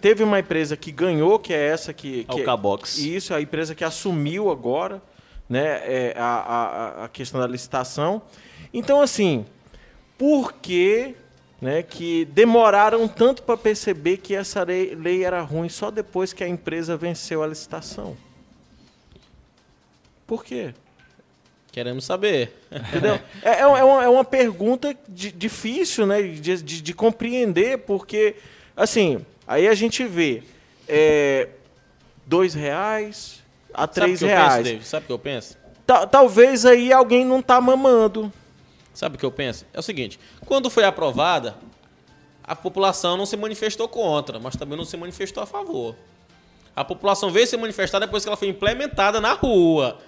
Teve 0.01 0.23
uma 0.23 0.39
empresa 0.39 0.77
que 0.77 0.93
ganhou, 0.93 1.39
que 1.39 1.53
é 1.53 1.69
essa 1.69 1.93
que. 1.93 2.27
É 2.29 2.33
que 2.33 2.41
o 2.43 2.45
Cabox. 2.45 2.99
Isso, 2.99 3.35
a 3.35 3.41
empresa 3.41 3.75
que 3.75 3.85
assumiu 3.85 4.51
agora 4.51 5.03
né, 5.49 5.81
é, 5.85 6.15
a, 6.17 6.25
a, 6.25 7.05
a 7.05 7.09
questão 7.09 7.41
da 7.41 7.47
licitação. 7.47 8.23
Então, 8.73 9.01
assim, 9.01 9.47
por 10.17 10.53
que 10.53 11.15
né, 11.61 11.83
que 11.83 12.25
demoraram 12.27 13.09
tanto 13.09 13.43
para 13.43 13.57
perceber 13.57 14.19
que 14.19 14.35
essa 14.35 14.63
lei, 14.63 14.95
lei 14.95 15.25
era 15.25 15.41
ruim 15.41 15.69
só 15.69 15.91
depois 15.91 16.33
que 16.33 16.45
a 16.45 16.49
empresa 16.49 16.97
venceu 16.97 17.43
a 17.43 17.47
licitação? 17.47 18.17
Por 20.27 20.45
quê? 20.45 20.75
Queremos 21.71 22.05
saber. 22.05 22.53
Entendeu? 22.73 23.21
É, 23.43 23.51
é, 23.51 23.61
é, 23.61 23.67
uma, 23.67 24.05
é 24.05 24.09
uma 24.09 24.25
pergunta 24.25 24.97
de, 25.09 25.31
difícil 25.31 26.07
né, 26.07 26.23
de, 26.23 26.63
de, 26.63 26.83
de, 26.83 26.95
compreender, 26.95 27.79
porque, 27.79 28.37
assim, 28.77 29.25
aí 29.47 29.69
a 29.69 29.75
gente 29.75 30.05
vê 30.05 30.43
é, 30.89 31.49
dois 32.27 32.55
reais 32.55 33.43
a 33.73 33.87
três 33.87 34.21
Sabe 34.21 34.33
reais. 34.33 34.55
Penso, 34.55 34.65
David? 34.65 34.87
Sabe 34.87 35.05
o 35.05 35.07
que 35.07 35.13
eu 35.13 35.19
penso? 35.19 35.59
talvez 36.11 36.67
aí 36.67 36.93
alguém 36.93 37.25
não 37.25 37.41
tá 37.41 37.59
mamando. 37.61 38.31
Sabe 38.93 39.17
o 39.17 39.19
que 39.19 39.25
eu 39.25 39.33
penso? 39.33 39.65
É 39.73 39.79
o 39.79 39.83
seguinte, 39.83 40.21
quando 40.45 40.69
foi 40.69 40.85
aprovada, 40.85 41.57
a 42.45 42.55
população 42.55 43.17
não 43.17 43.25
se 43.25 43.37
manifestou 43.39 43.89
contra, 43.89 44.39
mas 44.39 44.57
também 44.57 44.77
não 44.77 44.85
se 44.85 44.97
manifestou 44.99 45.43
a 45.43 45.47
favor. 45.47 45.95
A 46.77 46.85
população 46.85 47.31
veio 47.31 47.47
se 47.47 47.57
manifestar 47.57 48.01
depois 48.01 48.23
que 48.23 48.29
ela 48.29 48.37
foi 48.37 48.49
implementada 48.49 49.21
na 49.21 49.33
rua 49.33 49.99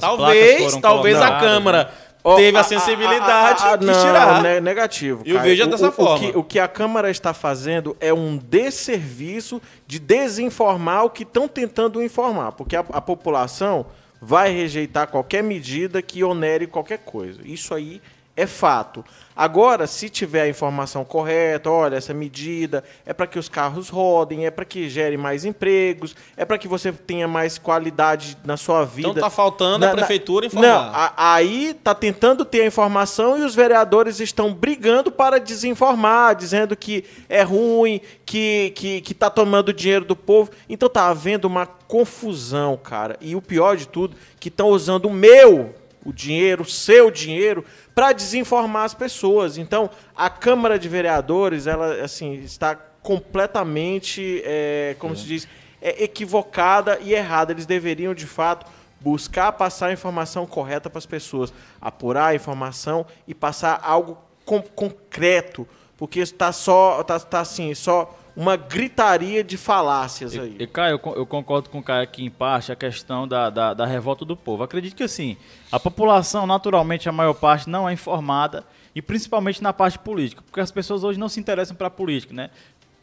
talvez, 0.00 0.76
talvez 0.76 1.16
a 1.16 1.38
Câmara 1.38 1.84
né? 1.84 2.36
teve 2.36 2.56
a, 2.56 2.60
a 2.60 2.64
sensibilidade 2.64 3.62
a, 3.62 3.72
a, 3.72 3.76
de 3.76 3.86
tirar. 3.86 4.42
Não, 4.42 4.60
negativo. 4.60 5.22
Eu 5.24 5.40
vejo 5.40 5.66
dessa 5.66 5.88
o, 5.88 5.92
forma. 5.92 6.16
O 6.16 6.18
que, 6.32 6.38
o 6.38 6.44
que 6.44 6.58
a 6.58 6.68
Câmara 6.68 7.10
está 7.10 7.32
fazendo 7.32 7.96
é 8.00 8.12
um 8.12 8.36
desserviço 8.36 9.60
de 9.86 9.98
desinformar 9.98 11.04
o 11.04 11.10
que 11.10 11.22
estão 11.22 11.46
tentando 11.46 12.02
informar, 12.02 12.52
porque 12.52 12.76
a, 12.76 12.84
a 12.92 13.00
população 13.00 13.86
vai 14.20 14.50
rejeitar 14.50 15.08
qualquer 15.08 15.42
medida 15.42 16.00
que 16.02 16.24
onere 16.24 16.66
qualquer 16.66 16.98
coisa. 16.98 17.40
Isso 17.44 17.74
aí 17.74 18.00
é 18.36 18.46
fato. 18.46 19.04
Agora, 19.34 19.86
se 19.86 20.08
tiver 20.08 20.42
a 20.42 20.48
informação 20.48 21.04
correta, 21.04 21.70
olha, 21.70 21.96
essa 21.96 22.14
medida 22.14 22.82
é 23.04 23.12
para 23.12 23.26
que 23.26 23.38
os 23.38 23.50
carros 23.50 23.90
rodem, 23.90 24.46
é 24.46 24.50
para 24.50 24.64
que 24.64 24.88
gere 24.88 25.18
mais 25.18 25.44
empregos, 25.44 26.16
é 26.36 26.44
para 26.44 26.56
que 26.56 26.66
você 26.66 26.90
tenha 26.90 27.28
mais 27.28 27.58
qualidade 27.58 28.38
na 28.44 28.56
sua 28.56 28.84
vida. 28.84 29.08
Então 29.08 29.12
está 29.12 29.28
faltando 29.28 29.80
na, 29.80 29.90
a 29.90 29.94
prefeitura 29.94 30.46
informar. 30.46 30.66
Não, 30.66 30.78
a, 30.78 31.34
aí 31.34 31.70
está 31.70 31.94
tentando 31.94 32.46
ter 32.46 32.62
a 32.62 32.66
informação 32.66 33.38
e 33.38 33.42
os 33.42 33.54
vereadores 33.54 34.20
estão 34.20 34.54
brigando 34.54 35.12
para 35.12 35.38
desinformar, 35.38 36.34
dizendo 36.34 36.74
que 36.74 37.04
é 37.28 37.42
ruim, 37.42 38.00
que 38.24 38.72
que 38.74 39.02
que 39.02 39.12
está 39.12 39.28
tomando 39.28 39.70
dinheiro 39.70 40.06
do 40.06 40.16
povo. 40.16 40.50
Então 40.66 40.86
está 40.86 41.08
havendo 41.08 41.44
uma 41.46 41.66
confusão, 41.66 42.74
cara. 42.82 43.18
E 43.20 43.36
o 43.36 43.42
pior 43.42 43.76
de 43.76 43.86
tudo, 43.86 44.16
que 44.40 44.48
estão 44.48 44.68
usando 44.68 45.06
o 45.06 45.12
meu, 45.12 45.74
o 46.06 46.12
dinheiro, 46.12 46.62
o 46.62 46.66
seu 46.66 47.10
dinheiro 47.10 47.64
para 47.96 48.12
desinformar 48.12 48.84
as 48.84 48.92
pessoas. 48.92 49.56
Então, 49.56 49.88
a 50.14 50.28
Câmara 50.28 50.78
de 50.78 50.86
Vereadores, 50.86 51.66
ela 51.66 52.04
assim 52.04 52.34
está 52.34 52.76
completamente, 52.76 54.42
é, 54.44 54.94
como 54.98 55.14
é. 55.14 55.16
se 55.16 55.24
diz, 55.24 55.48
é, 55.80 56.04
equivocada 56.04 56.98
e 57.00 57.14
errada. 57.14 57.52
Eles 57.52 57.64
deveriam, 57.64 58.12
de 58.12 58.26
fato, 58.26 58.70
buscar 59.00 59.50
passar 59.52 59.86
a 59.86 59.92
informação 59.94 60.46
correta 60.46 60.90
para 60.90 60.98
as 60.98 61.06
pessoas, 61.06 61.54
apurar 61.80 62.26
a 62.26 62.34
informação 62.34 63.06
e 63.26 63.34
passar 63.34 63.80
algo 63.82 64.18
com- 64.44 64.60
concreto, 64.60 65.66
porque 65.96 66.20
está 66.20 66.52
só, 66.52 67.02
tá, 67.02 67.18
tá 67.18 67.40
assim, 67.40 67.74
só 67.74 68.14
uma 68.36 68.54
gritaria 68.54 69.42
de 69.42 69.56
falácias 69.56 70.36
aí. 70.36 70.54
E, 70.58 70.64
e, 70.64 70.66
Caio, 70.66 71.00
eu, 71.02 71.14
eu 71.16 71.26
concordo 71.26 71.70
com 71.70 71.78
o 71.78 71.82
Caio 71.82 72.02
aqui 72.02 72.22
em 72.22 72.30
parte, 72.30 72.70
a 72.70 72.76
questão 72.76 73.26
da, 73.26 73.48
da, 73.48 73.72
da 73.72 73.86
revolta 73.86 74.26
do 74.26 74.36
povo. 74.36 74.62
Acredito 74.62 74.94
que 74.94 75.02
assim, 75.02 75.38
a 75.72 75.80
população, 75.80 76.46
naturalmente, 76.46 77.08
a 77.08 77.12
maior 77.12 77.32
parte 77.32 77.70
não 77.70 77.88
é 77.88 77.94
informada, 77.94 78.62
e 78.94 79.00
principalmente 79.00 79.62
na 79.62 79.72
parte 79.72 79.98
política, 79.98 80.42
porque 80.42 80.60
as 80.60 80.70
pessoas 80.70 81.02
hoje 81.02 81.18
não 81.18 81.30
se 81.30 81.40
interessam 81.40 81.74
para 81.74 81.86
a 81.86 81.90
política, 81.90 82.34
né? 82.34 82.50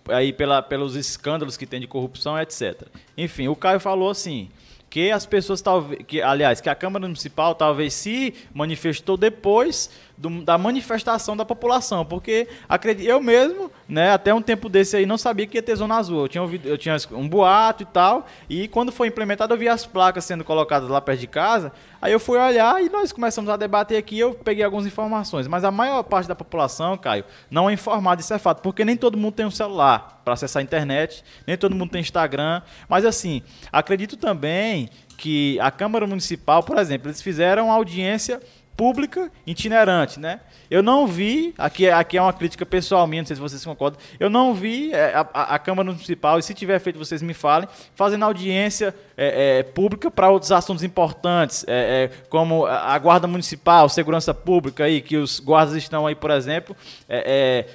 Aí 0.07 0.31
pela, 0.31 0.61
pelos 0.61 0.95
escândalos 0.95 1.57
que 1.57 1.65
tem 1.65 1.79
de 1.79 1.87
corrupção, 1.87 2.39
etc. 2.39 2.83
Enfim, 3.17 3.47
o 3.47 3.55
Caio 3.55 3.79
falou 3.79 4.09
assim. 4.09 4.49
Que 4.89 5.09
as 5.09 5.25
pessoas 5.25 5.59
talvez. 5.59 6.03
Que, 6.05 6.21
aliás, 6.21 6.61
que 6.61 6.69
a 6.69 6.75
Câmara 6.75 7.07
Municipal 7.07 7.55
talvez 7.55 7.95
se 7.95 8.31
manifestou 8.53 9.17
depois 9.17 9.89
do- 10.23 10.41
da 10.41 10.57
manifestação 10.57 11.35
da 11.35 11.43
população. 11.43 12.05
Porque 12.05 12.47
acredito, 12.69 13.05
eu 13.07 13.21
mesmo, 13.21 13.69
né, 13.87 14.11
até 14.11 14.33
um 14.33 14.41
tempo 14.41 14.69
desse 14.69 14.95
aí, 14.95 15.05
não 15.05 15.17
sabia 15.17 15.45
que 15.45 15.57
ia 15.57 15.61
ter 15.61 15.75
zona 15.75 15.97
azul. 15.97 16.21
Eu 16.21 16.27
tinha, 16.29 16.41
ouvido, 16.41 16.67
eu 16.67 16.77
tinha 16.77 16.95
um 17.11 17.27
boato 17.27 17.83
e 17.83 17.85
tal. 17.85 18.25
E 18.49 18.67
quando 18.69 18.91
foi 18.91 19.07
implementado, 19.09 19.53
eu 19.53 19.57
vi 19.57 19.67
as 19.67 19.85
placas 19.85 20.23
sendo 20.23 20.43
colocadas 20.45 20.87
lá 20.87 21.01
perto 21.01 21.19
de 21.19 21.27
casa. 21.27 21.73
Aí 22.01 22.11
eu 22.13 22.19
fui 22.19 22.37
olhar 22.39 22.81
e 22.81 22.89
nós 22.89 23.11
começamos 23.11 23.49
a 23.49 23.57
debater 23.57 23.97
aqui. 23.97 24.17
Eu 24.17 24.33
peguei 24.33 24.63
algumas 24.63 24.85
informações. 24.85 25.47
Mas 25.47 25.63
a 25.65 25.71
maior 25.71 26.01
parte 26.03 26.27
da 26.27 26.35
população, 26.35 26.97
Caio, 26.97 27.25
não 27.51 27.69
é 27.69 27.73
informada, 27.73 28.21
isso 28.21 28.33
é 28.33 28.39
fato. 28.39 28.61
Porque 28.61 28.85
nem 28.85 28.95
todo 28.95 29.17
mundo 29.17 29.33
tem 29.33 29.45
um 29.45 29.51
celular 29.51 30.21
para 30.23 30.35
acessar 30.35 30.61
a 30.61 30.63
internet, 30.63 31.23
nem 31.45 31.57
todo 31.57 31.75
mundo 31.75 31.91
tem 31.91 31.99
Instagram. 32.01 32.61
Mas 32.87 33.03
assim, 33.03 33.41
acredito 33.71 34.15
também 34.15 34.89
que 35.17 35.59
a 35.59 35.69
Câmara 35.69 36.07
Municipal, 36.07 36.63
por 36.63 36.77
exemplo, 36.77 37.07
eles 37.09 37.21
fizeram 37.21 37.71
audiência 37.71 38.41
pública 38.75 39.31
itinerante, 39.45 40.19
né? 40.19 40.39
Eu 40.69 40.81
não 40.81 41.05
vi, 41.05 41.53
aqui, 41.57 41.85
é- 41.85 41.93
aqui 41.93 42.17
é 42.17 42.21
uma 42.21 42.33
crítica 42.33 42.65
pessoal 42.65 43.05
minha, 43.05 43.21
não 43.21 43.27
sei 43.27 43.35
se 43.35 43.41
vocês 43.41 43.63
concordam, 43.63 43.99
eu 44.19 44.29
não 44.29 44.53
vi 44.55 44.91
é, 44.91 45.13
a, 45.13 45.27
a- 45.33 45.55
a 45.55 45.59
Câmara 45.59 45.91
Municipal, 45.91 46.39
e 46.39 46.43
se 46.43 46.53
tiver 46.53 46.79
feito 46.79 46.97
vocês 46.97 47.21
me 47.21 47.33
falem, 47.33 47.69
fazendo 47.95 48.25
audiência 48.25 48.95
é, 49.15 49.59
é, 49.59 49.63
pública 49.63 50.09
para 50.09 50.29
outros 50.31 50.51
assuntos 50.51 50.83
importantes, 50.83 51.63
é, 51.67 52.09
é, 52.11 52.25
como 52.29 52.65
a 52.65 52.97
Guarda 52.97 53.27
Municipal, 53.27 53.87
Segurança 53.87 54.33
Pública, 54.33 54.85
aí, 54.85 55.01
que 55.01 55.17
os 55.17 55.39
guardas 55.39 55.75
estão 55.75 56.07
aí, 56.07 56.15
por 56.15 56.31
exemplo, 56.31 56.75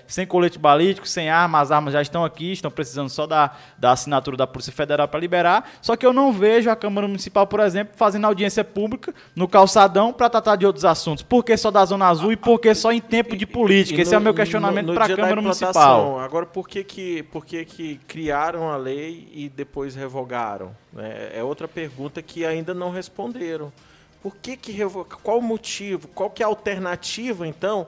sem 0.06 0.26
colete 0.26 0.58
balístico, 0.58 1.06
sem 1.06 1.30
arma, 1.30 1.60
as 1.60 1.70
armas 1.70 1.92
já 1.92 2.02
estão 2.02 2.24
aqui, 2.24 2.52
estão 2.52 2.70
precisando 2.70 3.08
só 3.08 3.26
da, 3.26 3.52
da 3.78 3.92
assinatura 3.92 4.36
da 4.36 4.46
Polícia 4.46 4.72
Federal 4.72 5.06
para 5.06 5.20
liberar, 5.20 5.70
só 5.80 5.94
que 5.96 6.04
eu 6.04 6.12
não 6.12 6.32
vejo 6.32 6.68
a 6.70 6.74
Câmara 6.76 7.06
Municipal, 7.06 7.46
por 7.46 7.60
exemplo, 7.60 7.94
fazendo 7.96 8.26
audiência 8.26 8.64
pública 8.64 9.14
no 9.36 9.46
calçadão 9.46 10.12
para 10.12 10.28
tratar 10.28 10.56
de 10.56 10.66
outros 10.66 10.84
assuntos. 10.88 11.22
Por 11.22 11.44
que 11.44 11.56
só 11.56 11.70
da 11.70 11.84
Zona 11.84 12.06
Azul 12.08 12.32
e 12.32 12.36
por 12.36 12.58
que 12.58 12.74
só 12.74 12.90
em 12.92 13.00
tempo 13.00 13.36
de 13.36 13.46
política? 13.46 14.00
Esse 14.02 14.14
é 14.14 14.16
o 14.16 14.20
no- 14.20 14.24
meu 14.24 14.34
questionamento 14.34 14.86
no- 14.86 14.92
no 14.92 14.98
para 14.98 15.12
a 15.12 15.16
Câmara. 15.16 15.40
Municipal. 15.40 16.18
Agora, 16.18 16.46
por 16.46 16.68
que 16.68 16.82
que, 16.82 17.22
por 17.24 17.44
que 17.46 17.64
que 17.64 18.00
criaram 18.08 18.68
a 18.70 18.76
lei 18.76 19.28
e 19.32 19.48
depois 19.48 19.94
revogaram? 19.94 20.74
né? 20.92 21.30
É 21.34 21.42
outra 21.44 21.68
pergunta 21.68 22.20
que 22.22 22.44
ainda 22.44 22.74
não 22.74 22.90
responderam. 22.90 23.72
Por 24.22 24.34
que 24.36 24.56
que 24.56 24.72
revoga? 24.72 25.16
Qual 25.22 25.38
o 25.38 25.42
motivo? 25.42 26.08
Qual 26.08 26.28
que 26.30 26.42
é 26.42 26.46
a 26.46 26.48
alternativa, 26.48 27.46
então? 27.46 27.86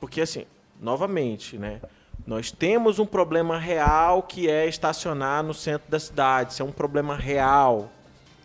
Porque, 0.00 0.20
assim, 0.22 0.44
novamente, 0.80 1.58
né? 1.58 1.80
Nós 2.26 2.50
temos 2.50 2.98
um 2.98 3.06
problema 3.06 3.58
real 3.58 4.22
que 4.22 4.48
é 4.50 4.66
estacionar 4.66 5.42
no 5.44 5.52
centro 5.54 5.88
da 5.90 6.00
cidade. 6.00 6.52
Isso 6.54 6.62
é 6.62 6.64
um 6.64 6.72
problema 6.72 7.14
real 7.14 7.90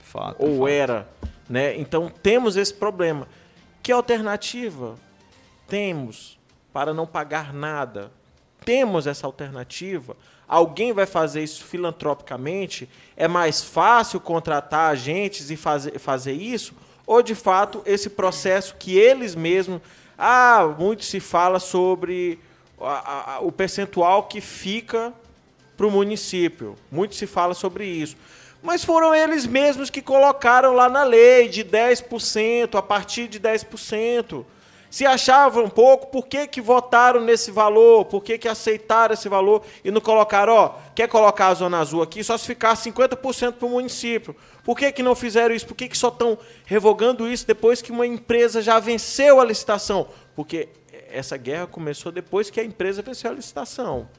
Fato, 0.04 0.36
ou 0.44 0.60
fato. 0.60 0.68
era, 0.68 1.08
né? 1.50 1.76
Então 1.80 2.12
temos 2.22 2.58
esse 2.58 2.74
problema. 2.74 3.28
Que 3.82 3.92
alternativa 3.92 4.96
temos 5.68 6.38
para 6.74 6.94
não 6.94 7.08
pagar 7.08 7.54
nada? 7.54 8.12
Temos 8.64 9.08
essa 9.08 9.26
alternativa? 9.26 10.16
Alguém 10.48 10.94
vai 10.94 11.06
fazer 11.06 11.44
isso 11.44 11.64
filantropicamente? 11.64 12.88
É 13.16 13.28
mais 13.28 13.64
fácil 13.64 14.20
contratar 14.20 14.92
agentes 14.92 15.50
e 15.50 15.56
fazer, 15.58 15.98
fazer 15.98 16.34
isso? 16.34 16.74
Ou 17.08 17.22
de 17.24 17.34
fato 17.34 17.82
esse 17.86 18.10
processo 18.10 18.76
que 18.78 18.98
eles 18.98 19.34
mesmos. 19.34 19.82
Ah, 20.18 20.76
muito 20.78 21.04
se 21.04 21.20
fala 21.20 21.60
sobre 21.60 22.40
a- 22.80 23.36
a- 23.36 23.40
o 23.40 23.52
percentual 23.52 24.24
que 24.24 24.40
fica 24.40 25.12
para 25.76 25.88
o 25.88 25.92
município. 25.92 26.76
Muito 26.92 27.16
se 27.16 27.26
fala 27.26 27.56
sobre 27.56 27.86
isso. 27.86 28.16
Mas 28.62 28.84
foram 28.84 29.14
eles 29.16 29.46
mesmos 29.46 29.90
que 29.90 30.02
colocaram 30.02 30.74
lá 30.74 30.88
na 30.88 31.04
lei 31.04 31.48
de 31.48 31.64
10%, 31.64 32.76
a 32.76 32.82
partir 32.82 33.28
de 33.28 33.40
10%. 33.40 34.46
Se 34.92 35.06
achavam 35.06 35.70
pouco, 35.70 36.08
por 36.08 36.28
que, 36.28 36.46
que 36.46 36.60
votaram 36.60 37.22
nesse 37.22 37.50
valor? 37.50 38.06
Por 38.06 38.22
que, 38.22 38.38
que 38.38 38.48
aceitaram 38.48 39.14
esse 39.14 39.30
valor 39.30 39.64
e 39.86 39.90
não 39.90 40.02
colocaram, 40.02 40.54
ó, 40.54 40.76
quer 40.94 41.08
colocar 41.08 41.48
a 41.48 41.54
Zona 41.54 41.80
Azul 41.80 42.02
aqui, 42.02 42.22
só 42.22 42.38
se 42.38 42.46
ficar 42.46 42.76
50% 42.76 43.54
para 43.54 43.66
o 43.66 43.70
município? 43.70 44.36
Por 44.66 44.78
que, 44.78 44.92
que 44.92 45.02
não 45.02 45.16
fizeram 45.16 45.56
isso? 45.56 45.66
Por 45.66 45.76
que, 45.76 45.88
que 45.88 45.98
só 45.98 46.10
estão 46.10 46.38
revogando 46.66 47.28
isso 47.28 47.48
depois 47.48 47.82
que 47.82 47.90
uma 47.90 48.06
empresa 48.06 48.62
já 48.62 48.80
venceu 48.80 49.40
a 49.40 49.46
licitação? 49.46 50.10
Porque 50.36 50.68
essa 51.10 51.38
guerra 51.38 51.68
começou 51.68 52.12
depois 52.12 52.50
que 52.50 52.60
a 52.60 52.64
empresa 52.64 53.02
venceu 53.02 53.32
a 53.32 53.34
licitação. 53.34 54.10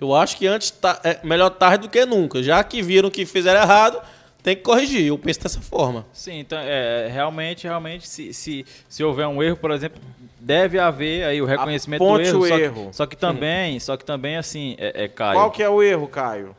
Eu 0.00 0.14
acho 0.14 0.36
que 0.36 0.46
antes 0.46 0.70
tá, 0.70 1.00
é 1.04 1.20
melhor 1.22 1.50
tarde 1.50 1.86
do 1.86 1.90
que 1.90 2.04
nunca. 2.04 2.42
Já 2.42 2.62
que 2.64 2.82
viram 2.82 3.10
que 3.10 3.24
fizeram 3.24 3.60
errado, 3.60 4.00
tem 4.42 4.56
que 4.56 4.62
corrigir. 4.62 5.06
Eu 5.06 5.16
penso 5.18 5.40
dessa 5.42 5.60
forma. 5.60 6.04
Sim, 6.12 6.40
então, 6.40 6.58
é, 6.60 7.08
realmente, 7.12 7.64
realmente, 7.66 8.06
se, 8.08 8.34
se, 8.34 8.66
se 8.88 9.04
houver 9.04 9.26
um 9.26 9.42
erro, 9.42 9.56
por 9.56 9.70
exemplo, 9.70 10.00
deve 10.40 10.78
haver 10.78 11.24
aí 11.24 11.40
o 11.40 11.46
reconhecimento 11.46 12.00
do 12.00 12.06
Aponte 12.06 12.28
erro. 12.28 12.40
o 12.40 12.48
só, 12.48 12.58
erro. 12.58 12.86
Que, 12.90 12.96
só 12.96 13.06
que 13.06 13.16
também, 13.16 13.80
só 13.80 13.96
que 13.96 14.04
também, 14.04 14.36
assim, 14.36 14.74
é, 14.78 15.04
é 15.04 15.08
Caio. 15.08 15.34
Qual 15.38 15.50
que 15.50 15.62
é 15.62 15.68
o 15.68 15.82
erro, 15.82 16.08
Caio? 16.08 16.54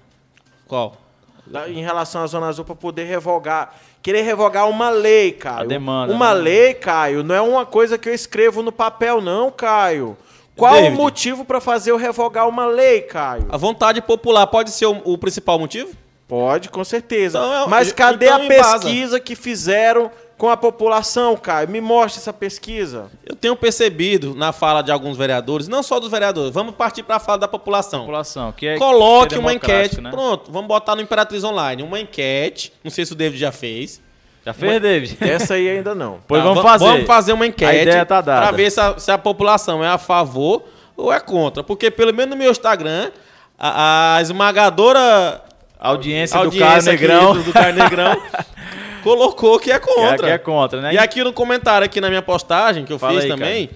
Qual? 0.67 0.97
Da- 1.45 1.69
em 1.69 1.83
relação 1.83 2.23
à 2.23 2.27
Zona 2.27 2.47
Azul 2.47 2.65
para 2.65 2.73
poder 2.75 3.03
revogar. 3.03 3.75
Querer 4.01 4.21
revogar 4.21 4.67
uma 4.69 4.89
lei, 4.89 5.31
Caio. 5.31 5.59
A 5.61 5.65
demanda, 5.65 6.13
Uma 6.13 6.33
né? 6.33 6.41
lei, 6.41 6.73
Caio, 6.73 7.23
não 7.23 7.35
é 7.35 7.41
uma 7.41 7.65
coisa 7.65 7.97
que 7.97 8.07
eu 8.09 8.13
escrevo 8.13 8.63
no 8.63 8.71
papel, 8.71 9.19
não, 9.21 9.51
Caio. 9.51 10.17
Qual 10.55 10.73
David. 10.73 10.93
o 10.93 10.97
motivo 10.97 11.45
para 11.45 11.59
fazer 11.59 11.91
eu 11.91 11.97
revogar 11.97 12.47
uma 12.47 12.65
lei, 12.65 13.01
Caio? 13.01 13.45
A 13.49 13.57
vontade 13.57 14.01
popular 14.01 14.47
pode 14.47 14.71
ser 14.71 14.85
o, 14.85 15.01
o 15.03 15.17
principal 15.17 15.59
motivo? 15.59 15.91
Pode, 16.27 16.69
com 16.69 16.83
certeza. 16.83 17.37
Então 17.37 17.67
Mas 17.67 17.91
cadê 17.91 18.25
então 18.27 18.45
a 18.45 18.47
pesquisa 18.47 19.19
que 19.19 19.35
fizeram 19.35 20.09
com 20.37 20.49
a 20.49 20.57
população, 20.57 21.37
Caio? 21.37 21.69
Me 21.69 21.79
mostre 21.79 22.19
essa 22.19 22.33
pesquisa. 22.33 23.11
Eu 23.25 23.35
tenho 23.35 23.55
percebido 23.55 24.33
na 24.33 24.51
fala 24.51 24.81
de 24.81 24.91
alguns 24.91 25.17
vereadores, 25.17 25.67
não 25.67 25.83
só 25.83 25.99
dos 25.99 26.09
vereadores, 26.09 26.51
vamos 26.51 26.73
partir 26.75 27.03
para 27.03 27.17
a 27.17 27.19
fala 27.19 27.37
da 27.37 27.47
população. 27.47 28.01
população, 28.01 28.51
que 28.51 28.65
é 28.65 28.77
Coloque 28.77 29.29
que 29.29 29.35
é 29.35 29.39
uma 29.39 29.53
enquete. 29.53 30.01
né? 30.01 30.09
Pronto, 30.09 30.51
vamos 30.51 30.67
botar 30.67 30.95
no 30.95 31.01
Imperatriz 31.01 31.43
Online. 31.43 31.83
Uma 31.83 31.99
enquete. 31.99 32.73
Não 32.83 32.89
sei 32.91 33.05
se 33.05 33.13
o 33.13 33.15
David 33.15 33.39
já 33.39 33.51
fez. 33.51 34.01
Já 34.45 34.53
fez, 34.53 34.79
David? 34.81 35.17
Essa 35.21 35.55
aí 35.55 35.67
ainda 35.69 35.95
não. 35.95 36.19
Pois 36.27 36.41
Tá, 36.41 36.47
vamos 36.47 36.63
va- 36.63 36.69
fazer. 36.69 36.85
Vamos 36.85 37.07
fazer 37.07 37.33
uma 37.33 37.47
enquete 37.47 37.71
A 37.77 37.81
ideia 37.81 38.05
tá 38.05 38.21
dada. 38.21 38.41
para 38.47 38.55
ver 38.55 38.71
se 38.71 38.79
a, 38.79 38.97
se 38.99 39.11
a 39.11 39.17
população 39.17 39.83
é 39.83 39.87
a 39.87 39.97
favor 39.97 40.63
ou 40.95 41.11
é 41.11 41.19
contra. 41.19 41.63
Porque 41.63 41.89
pelo 41.89 42.13
menos 42.13 42.29
no 42.35 42.37
meu 42.41 42.51
Instagram, 42.51 43.09
a, 43.57 44.17
a 44.17 44.21
esmagadora 44.21 45.41
Audiência, 45.79 46.37
audiência 46.37 46.43
do 46.43 46.59
Caio 46.59 46.79
aqui 46.79 46.89
Negrão. 46.91 47.33
do, 47.33 47.43
do 47.43 47.53
Caio 47.53 47.75
Negrão 47.75 48.21
colocou 49.03 49.59
que 49.59 49.71
é 49.71 49.79
Que 49.79 49.89
é, 49.89 49.93
contra. 49.93 50.27
que 50.27 50.33
é 50.33 50.37
contra, 50.37 50.81
né? 50.81 50.93
E 50.93 50.97
aqui 50.97 51.23
no 51.23 51.33
comentário, 51.33 51.85
aqui 51.85 51.99
na 52.01 52.09
minha 52.09 52.21
postagem, 52.21 52.85
que 52.85 52.93
eu 52.93 52.99
Fala 52.99 53.13
fiz 53.15 53.23
aí, 53.23 53.29
também, 53.29 53.69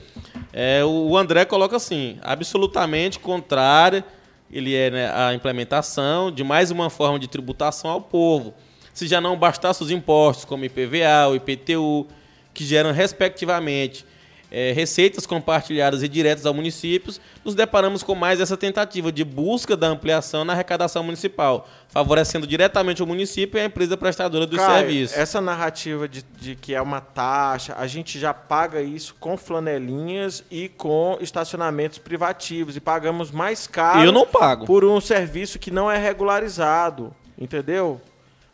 é, 0.53 0.83
o 0.83 1.15
André 1.17 1.45
coloca 1.45 1.75
assim, 1.75 2.17
absolutamente 2.23 3.19
contrária, 3.19 4.03
ele 4.51 4.75
é 4.75 4.89
né, 4.89 5.11
a 5.13 5.33
implementação 5.33 6.31
de 6.31 6.43
mais 6.43 6.71
uma 6.71 6.89
forma 6.89 7.19
de 7.19 7.27
tributação 7.27 7.91
ao 7.91 8.01
povo. 8.01 8.53
Se 8.93 9.07
já 9.07 9.21
não 9.21 9.37
bastasse 9.37 9.83
os 9.83 9.91
impostos, 9.91 10.45
como 10.45 10.65
IPVA, 10.65 11.27
o 11.29 11.35
IPTU, 11.35 12.07
que 12.53 12.65
geram, 12.65 12.91
respectivamente, 12.91 14.05
é, 14.51 14.71
receitas 14.71 15.27
compartilhadas 15.27 16.01
e 16.01 16.07
diretas 16.07 16.45
aos 16.45 16.55
municípios, 16.55 17.21
nos 17.45 17.53
deparamos 17.53 18.01
com 18.01 18.15
mais 18.15 18.41
essa 18.41 18.57
tentativa 18.57 19.11
de 19.11 19.23
busca 19.23 19.77
da 19.77 19.87
ampliação 19.87 20.43
na 20.43 20.53
arrecadação 20.53 21.03
municipal, 21.03 21.69
favorecendo 21.87 22.47
diretamente 22.47 23.03
o 23.03 23.05
município 23.05 23.59
e 23.59 23.61
a 23.61 23.65
empresa 23.65 23.95
prestadora 23.95 24.47
do 24.47 24.57
Caio, 24.57 24.79
serviço. 24.79 25.19
Essa 25.19 25.39
narrativa 25.39 26.07
de, 26.07 26.23
de 26.39 26.55
que 26.55 26.73
é 26.73 26.81
uma 26.81 26.99
taxa, 26.99 27.75
a 27.77 27.85
gente 27.85 28.17
já 28.19 28.33
paga 28.33 28.81
isso 28.81 29.15
com 29.19 29.37
flanelinhas 29.37 30.43
e 30.49 30.67
com 30.67 31.17
estacionamentos 31.21 31.99
privativos 31.99 32.75
e 32.75 32.79
pagamos 32.79 33.29
mais 33.31 33.67
caro 33.67 34.03
Eu 34.03 34.11
não 34.11 34.25
pago. 34.25 34.65
por 34.65 34.83
um 34.83 34.99
serviço 34.99 35.59
que 35.59 35.69
não 35.69 35.91
é 35.91 35.97
regularizado, 35.97 37.13
entendeu? 37.37 38.01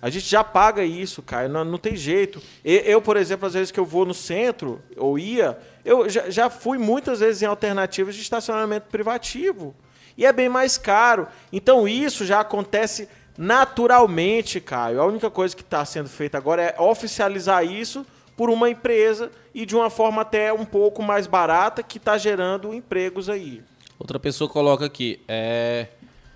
A 0.05 0.09
gente 0.11 0.29
já 0.29 0.43
paga 0.43 0.85
isso, 0.85 1.23
Caio, 1.23 1.49
não, 1.49 1.65
não 1.65 1.79
tem 1.79 1.95
jeito. 1.95 2.39
Eu, 2.63 3.01
por 3.01 3.17
exemplo, 3.17 3.47
às 3.47 3.55
vezes 3.55 3.71
que 3.71 3.79
eu 3.79 3.85
vou 3.87 4.05
no 4.05 4.13
centro, 4.13 4.79
ou 4.95 5.17
ia, 5.17 5.57
eu 5.83 6.07
já, 6.07 6.29
já 6.29 6.47
fui 6.47 6.77
muitas 6.77 7.21
vezes 7.21 7.41
em 7.41 7.47
alternativas 7.47 8.13
de 8.13 8.21
estacionamento 8.21 8.85
privativo. 8.91 9.73
E 10.15 10.23
é 10.23 10.31
bem 10.31 10.47
mais 10.47 10.77
caro. 10.77 11.27
Então 11.51 11.87
isso 11.87 12.23
já 12.23 12.41
acontece 12.41 13.09
naturalmente, 13.35 14.61
Caio. 14.61 15.01
A 15.01 15.07
única 15.07 15.31
coisa 15.31 15.55
que 15.55 15.63
está 15.63 15.83
sendo 15.83 16.07
feita 16.07 16.37
agora 16.37 16.61
é 16.61 16.79
oficializar 16.79 17.65
isso 17.65 18.05
por 18.37 18.51
uma 18.51 18.69
empresa 18.69 19.31
e 19.55 19.65
de 19.65 19.75
uma 19.75 19.89
forma 19.89 20.21
até 20.21 20.53
um 20.53 20.65
pouco 20.65 21.01
mais 21.01 21.25
barata 21.25 21.81
que 21.81 21.97
está 21.97 22.15
gerando 22.15 22.75
empregos 22.75 23.27
aí. 23.27 23.63
Outra 23.97 24.19
pessoa 24.19 24.47
coloca 24.47 24.85
aqui, 24.85 25.19
é, 25.27 25.87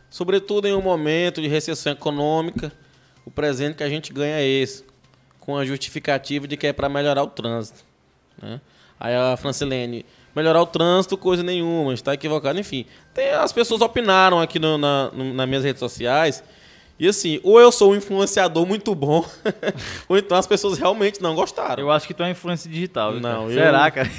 sobretudo 0.09 0.67
em 0.67 0.73
um 0.73 0.81
momento 0.81 1.39
de 1.39 1.47
recessão 1.47 1.93
econômica, 1.93 2.73
o 3.25 3.31
presente 3.31 3.75
que 3.75 3.83
a 3.83 3.89
gente 3.89 4.11
ganha 4.11 4.35
é 4.35 4.45
esse, 4.45 4.83
com 5.39 5.57
a 5.57 5.65
justificativa 5.65 6.47
de 6.47 6.57
que 6.57 6.67
é 6.67 6.73
para 6.73 6.89
melhorar 6.89 7.23
o 7.23 7.27
trânsito. 7.27 7.83
Né? 8.41 8.59
Aí 8.99 9.15
a 9.15 9.37
Francilene, 9.37 10.05
melhorar 10.35 10.61
o 10.61 10.65
trânsito, 10.65 11.17
coisa 11.17 11.43
nenhuma, 11.43 11.93
está 11.93 12.13
equivocado, 12.13 12.59
enfim. 12.59 12.85
Tem, 13.13 13.31
as 13.31 13.51
pessoas 13.51 13.81
opinaram 13.81 14.39
aqui 14.39 14.59
no, 14.59 14.77
na, 14.77 15.11
no, 15.11 15.33
nas 15.33 15.47
minhas 15.47 15.63
redes 15.63 15.79
sociais 15.79 16.43
e 16.99 17.07
assim, 17.07 17.39
ou 17.43 17.59
eu 17.59 17.71
sou 17.71 17.91
um 17.93 17.95
influenciador 17.95 18.65
muito 18.65 18.93
bom, 18.93 19.25
ou 20.09 20.17
então 20.17 20.37
as 20.37 20.45
pessoas 20.45 20.77
realmente 20.77 21.21
não 21.21 21.33
gostaram. 21.33 21.81
Eu 21.81 21.91
acho 21.91 22.05
que 22.05 22.13
tu 22.13 22.21
é 22.21 22.25
uma 22.25 22.31
influência 22.31 22.69
digital. 22.69 23.13
Não, 23.13 23.49
eu- 23.49 23.57
Será, 23.57 23.89
cara? 23.89 24.09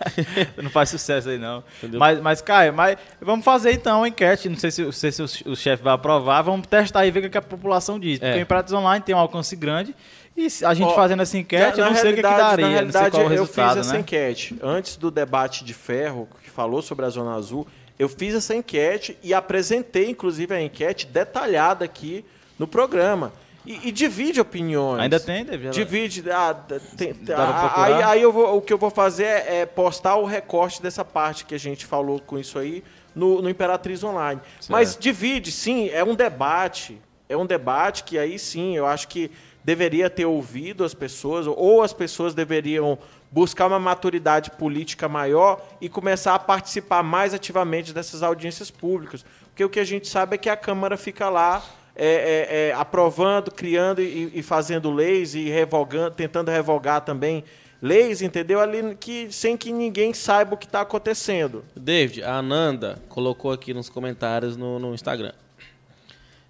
não 0.62 0.70
faz 0.70 0.88
sucesso 0.90 1.28
aí, 1.28 1.38
não. 1.38 1.62
Mas, 1.98 2.20
mas, 2.20 2.40
Caio, 2.40 2.72
mas 2.72 2.96
vamos 3.20 3.44
fazer 3.44 3.72
então 3.72 3.98
uma 4.00 4.08
enquete. 4.08 4.48
Não 4.48 4.56
sei 4.56 4.70
se, 4.70 4.82
não 4.82 4.92
sei 4.92 5.12
se 5.12 5.22
o, 5.22 5.24
o 5.52 5.56
chefe 5.56 5.82
vai 5.82 5.92
aprovar. 5.94 6.42
Vamos 6.42 6.66
testar 6.66 7.06
e 7.06 7.10
ver 7.10 7.24
o 7.26 7.30
que 7.30 7.38
a 7.38 7.42
população 7.42 7.98
diz. 7.98 8.18
Porque 8.18 8.34
É. 8.34 8.38
o 8.38 8.42
Imperatriz 8.42 8.72
Online 8.72 9.04
tem 9.04 9.14
um 9.14 9.18
alcance 9.18 9.54
grande. 9.56 9.94
E 10.36 10.46
a 10.64 10.72
gente 10.72 10.86
Ó, 10.86 10.94
fazendo 10.94 11.22
essa 11.22 11.36
enquete, 11.36 11.78
Na- 11.78 11.86
eu 11.86 11.90
não 11.90 11.96
sei 11.96 12.12
o 12.12 12.14
que, 12.14 12.22
que 12.22 12.26
realidade- 12.28 12.62
daria. 12.62 12.64
Na 12.76 12.82
não 12.82 12.92
sei 12.92 13.00
realidade, 13.00 13.10
qual 13.10 13.22
é 13.24 13.34
o 13.34 13.34
eu 13.34 13.46
fiz 13.46 13.76
essa 13.76 13.92
né? 13.94 14.00
enquete. 14.00 14.56
Antes 14.62 14.96
do 14.96 15.10
debate 15.10 15.64
de 15.64 15.74
ferro, 15.74 16.28
que 16.42 16.50
falou 16.50 16.80
sobre 16.80 17.04
a 17.04 17.08
Zona 17.10 17.34
Azul, 17.34 17.66
eu 18.00 18.08
fiz 18.08 18.34
essa 18.34 18.54
enquete 18.54 19.16
e 19.22 19.34
apresentei, 19.34 20.08
inclusive, 20.08 20.54
a 20.54 20.60
enquete 20.62 21.06
detalhada 21.06 21.84
aqui 21.84 22.24
no 22.58 22.66
programa. 22.66 23.30
E, 23.66 23.88
e 23.88 23.92
divide 23.92 24.40
opiniões. 24.40 25.02
Ainda 25.02 25.20
tem, 25.20 25.44
David? 25.44 25.74
Divide. 25.74 26.24
Ah, 26.30 26.54
tem- 26.96 27.14
ah, 27.36 27.84
aí 27.84 28.02
aí 28.02 28.22
eu 28.22 28.32
vou- 28.32 28.56
o 28.56 28.62
que 28.62 28.72
eu 28.72 28.78
vou 28.78 28.88
fazer 28.90 29.24
é, 29.24 29.60
é 29.60 29.66
postar 29.66 30.16
o 30.16 30.24
recorte 30.24 30.80
dessa 30.80 31.04
parte 31.04 31.44
que 31.44 31.54
a 31.54 31.58
gente 31.58 31.84
falou 31.84 32.18
com 32.20 32.38
isso 32.38 32.58
aí 32.58 32.82
no, 33.14 33.42
no 33.42 33.50
Imperatriz 33.50 34.02
Online. 34.02 34.40
Mas 34.66 34.96
divide, 34.98 35.52
sim, 35.52 35.90
é 35.90 36.02
um 36.02 36.14
debate. 36.14 36.98
É 37.28 37.36
um 37.36 37.44
debate 37.44 38.02
que 38.04 38.18
aí 38.18 38.38
sim, 38.38 38.74
eu 38.76 38.86
acho 38.86 39.08
que 39.08 39.30
deveria 39.62 40.08
ter 40.08 40.24
ouvido 40.24 40.82
as 40.82 40.94
pessoas, 40.94 41.46
ou 41.46 41.82
as 41.82 41.92
pessoas 41.92 42.32
deveriam 42.34 42.98
buscar 43.30 43.66
uma 43.66 43.78
maturidade 43.78 44.50
política 44.52 45.08
maior 45.08 45.64
e 45.80 45.88
começar 45.88 46.34
a 46.34 46.38
participar 46.38 47.02
mais 47.02 47.32
ativamente 47.32 47.92
dessas 47.92 48.22
audiências 48.22 48.70
públicas. 48.70 49.24
Porque 49.48 49.64
o 49.64 49.68
que 49.68 49.80
a 49.80 49.84
gente 49.84 50.08
sabe 50.08 50.34
é 50.34 50.38
que 50.38 50.48
a 50.48 50.56
Câmara 50.56 50.96
fica 50.96 51.28
lá 51.28 51.62
é, 51.94 52.06
é, 52.06 52.68
é, 52.68 52.72
aprovando, 52.72 53.50
criando 53.50 54.00
e, 54.00 54.30
e 54.34 54.42
fazendo 54.42 54.90
leis 54.90 55.34
e 55.34 55.48
revogando, 55.48 56.14
tentando 56.14 56.50
revogar 56.50 57.02
também 57.02 57.44
leis, 57.80 58.22
entendeu? 58.22 58.60
Ali 58.60 58.96
que 58.98 59.30
sem 59.32 59.56
que 59.56 59.72
ninguém 59.72 60.12
saiba 60.12 60.54
o 60.54 60.56
que 60.56 60.66
está 60.66 60.80
acontecendo. 60.80 61.64
David, 61.74 62.22
a 62.22 62.36
Ananda 62.36 63.00
colocou 63.08 63.52
aqui 63.52 63.72
nos 63.72 63.88
comentários 63.88 64.56
no, 64.56 64.78
no 64.78 64.94
Instagram. 64.94 65.32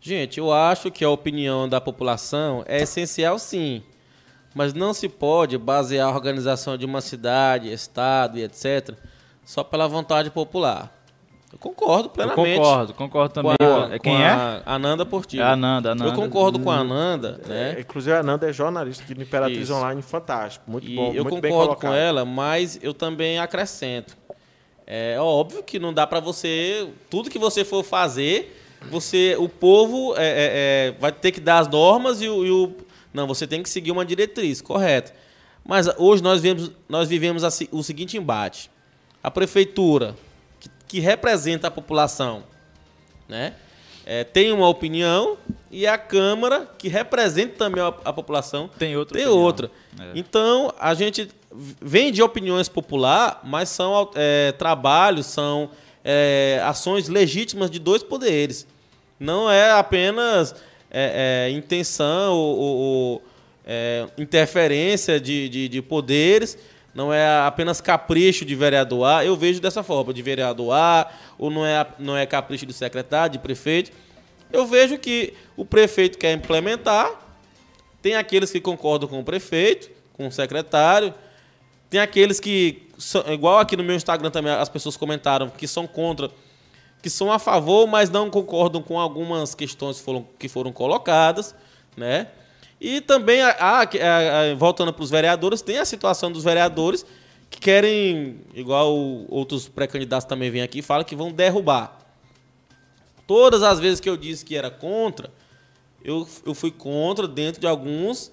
Gente, 0.00 0.38
eu 0.38 0.50
acho 0.50 0.90
que 0.90 1.04
a 1.04 1.10
opinião 1.10 1.68
da 1.68 1.80
população 1.80 2.64
é 2.66 2.82
essencial 2.82 3.38
sim, 3.38 3.82
mas 4.54 4.72
não 4.74 4.92
se 4.92 5.08
pode 5.08 5.56
basear 5.58 6.08
a 6.08 6.14
organização 6.14 6.76
de 6.76 6.84
uma 6.84 7.00
cidade, 7.00 7.72
estado 7.72 8.38
e 8.38 8.42
etc. 8.42 8.94
só 9.44 9.62
pela 9.64 9.86
vontade 9.88 10.30
popular. 10.30 10.96
Eu 11.52 11.58
concordo 11.58 12.04
Eu 12.04 12.10
plenamente. 12.10 12.58
concordo, 12.58 12.94
concordo 12.94 13.34
com 13.34 13.42
também. 13.42 13.56
a- 13.60 13.94
É 13.94 13.98
com 13.98 14.04
Quem 14.04 14.22
é? 14.22 14.28
a 14.28 14.62
Ananda 14.66 15.04
Portillo. 15.04 15.42
É 15.42 15.46
a 15.46 15.52
Ananda, 15.54 15.90
Ananda. 15.90 16.10
Eu 16.10 16.14
concordo 16.14 16.60
com 16.60 16.70
a 16.70 16.76
Ananda, 16.76 17.40
né? 17.46 17.74
É, 17.76 17.80
inclusive, 17.80 18.14
a 18.16 18.22
Nanda 18.22 18.48
é 18.48 18.52
jornalista 18.52 19.02
aqui 19.02 19.16
no 19.16 19.22
Imperatriz 19.22 19.62
Isso. 19.62 19.74
Online, 19.74 20.00
fantástico. 20.00 20.70
Muito 20.70 20.86
E 20.88 20.94
bom, 20.94 21.12
eu 21.12 21.24
muito 21.24 21.40
bem 21.40 21.50
concordo 21.50 21.74
com 21.80 21.92
ela, 21.92 22.24
mas 22.24 22.78
eu 22.80 22.94
também 22.94 23.40
acrescento. 23.40 24.16
É 24.86 25.16
óbvio 25.20 25.62
que 25.64 25.78
não 25.80 25.92
dá 25.92 26.06
para 26.06 26.20
você. 26.20 26.88
Tudo 27.08 27.28
que 27.30 27.38
você 27.38 27.64
for 27.64 27.82
fazer, 27.82 28.56
você, 28.88 29.34
o 29.38 29.48
povo 29.48 30.14
é, 30.16 30.22
é, 30.22 30.88
é, 30.88 30.94
vai 31.00 31.10
ter 31.10 31.32
que 31.32 31.40
dar 31.40 31.58
as 31.58 31.68
normas 31.68 32.22
e 32.22 32.28
o, 32.28 32.44
e 32.46 32.50
o- 32.52 32.74
Não, 33.12 33.26
você 33.26 33.46
tem 33.46 33.62
que 33.62 33.68
seguir 33.68 33.90
uma 33.90 34.04
diretriz, 34.04 34.60
correto. 34.60 35.12
Mas 35.64 35.86
hoje 35.98 36.22
nós 36.22 36.40
vivemos, 36.40 36.70
nós 36.88 37.08
vivemos 37.08 37.44
a 37.44 37.48
o 37.70 37.82
seguinte 37.82 38.16
embate. 38.16 38.70
A 39.22 39.30
prefeitura, 39.30 40.16
que, 40.58 40.70
que 40.88 41.00
representa 41.00 41.68
a 41.68 41.70
população, 41.70 42.44
né? 43.28 43.54
é, 44.06 44.24
tem 44.24 44.52
uma 44.52 44.68
opinião 44.68 45.36
e 45.70 45.86
a 45.86 45.96
Câmara, 45.96 46.68
que 46.78 46.88
representa 46.88 47.54
também 47.56 47.82
a, 47.82 47.88
a 48.04 48.12
população, 48.12 48.68
Tem 48.78 48.96
outra 48.96 49.16
tem 49.16 49.26
opinião. 49.26 49.44
outra. 49.44 49.70
É. 50.00 50.10
Então, 50.16 50.72
a 50.80 50.94
gente 50.94 51.28
vem 51.80 52.10
de 52.10 52.22
opiniões 52.22 52.68
popular, 52.68 53.40
mas 53.44 53.68
são 53.68 54.10
é, 54.16 54.52
trabalhos, 54.52 55.26
são 55.26 55.70
é, 56.04 56.60
ações 56.64 57.08
legítimas 57.08 57.70
de 57.70 57.78
dois 57.78 58.02
poderes. 58.02 58.66
Não 59.18 59.50
é 59.50 59.70
apenas 59.70 60.54
é, 60.90 61.46
é, 61.46 61.50
intenção 61.50 62.32
ou, 62.34 62.58
ou- 62.58 63.22
é, 63.66 64.06
interferência 64.18 65.20
de, 65.20 65.48
de, 65.48 65.68
de 65.68 65.82
poderes, 65.82 66.58
não 66.94 67.12
é 67.12 67.46
apenas 67.46 67.80
capricho 67.80 68.44
de 68.44 68.54
vereador 68.56 69.06
A. 69.06 69.24
Eu 69.24 69.36
vejo 69.36 69.60
dessa 69.60 69.82
forma, 69.82 70.12
de 70.12 70.22
vereador 70.22 70.72
A, 70.72 71.08
ou 71.38 71.50
não 71.50 71.64
é, 71.64 71.86
não 71.98 72.16
é 72.16 72.26
capricho 72.26 72.66
de 72.66 72.72
secretário, 72.72 73.32
de 73.34 73.38
prefeito. 73.38 73.92
Eu 74.52 74.66
vejo 74.66 74.98
que 74.98 75.32
o 75.56 75.64
prefeito 75.64 76.18
quer 76.18 76.32
implementar, 76.32 77.08
tem 78.02 78.16
aqueles 78.16 78.50
que 78.50 78.60
concordam 78.60 79.08
com 79.08 79.20
o 79.20 79.24
prefeito, 79.24 79.90
com 80.14 80.26
o 80.26 80.32
secretário. 80.32 81.14
Tem 81.88 82.00
aqueles 82.00 82.40
que, 82.40 82.82
igual 83.32 83.58
aqui 83.58 83.76
no 83.76 83.84
meu 83.84 83.94
Instagram 83.94 84.30
também, 84.30 84.52
as 84.52 84.68
pessoas 84.68 84.96
comentaram 84.96 85.48
que 85.50 85.68
são 85.68 85.86
contra, 85.86 86.30
que 87.02 87.08
são 87.10 87.32
a 87.32 87.38
favor, 87.38 87.86
mas 87.86 88.10
não 88.10 88.28
concordam 88.30 88.82
com 88.82 88.98
algumas 89.00 89.54
questões 89.54 89.98
que 89.98 90.04
foram, 90.04 90.26
que 90.38 90.48
foram 90.48 90.72
colocadas, 90.72 91.54
né? 91.96 92.28
E 92.80 93.00
também, 93.00 93.40
a, 93.42 93.50
a- 93.50 93.80
a- 93.82 94.54
voltando 94.56 94.92
para 94.92 95.02
os 95.02 95.10
vereadores, 95.10 95.60
tem 95.62 95.78
a 95.78 95.84
situação 95.84 96.30
dos 96.32 96.44
vereadores 96.44 97.04
que 97.50 97.58
querem, 97.60 98.40
igual 98.54 98.94
outros 99.28 99.68
pré-candidatos 99.68 100.26
também 100.26 100.50
vêm 100.50 100.62
aqui 100.62 100.78
e 100.78 100.82
falam 100.82 101.04
que 101.04 101.16
vão 101.16 101.30
derrubar. 101.32 101.98
Todas 103.26 103.62
as 103.62 103.78
vezes 103.78 104.00
que 104.00 104.08
eu 104.08 104.16
disse 104.16 104.44
que 104.44 104.56
era 104.56 104.70
contra, 104.70 105.30
eu, 106.02 106.26
eu 106.46 106.54
fui 106.54 106.70
contra 106.70 107.28
dentro 107.28 107.60
de 107.60 107.66
alguns 107.66 108.30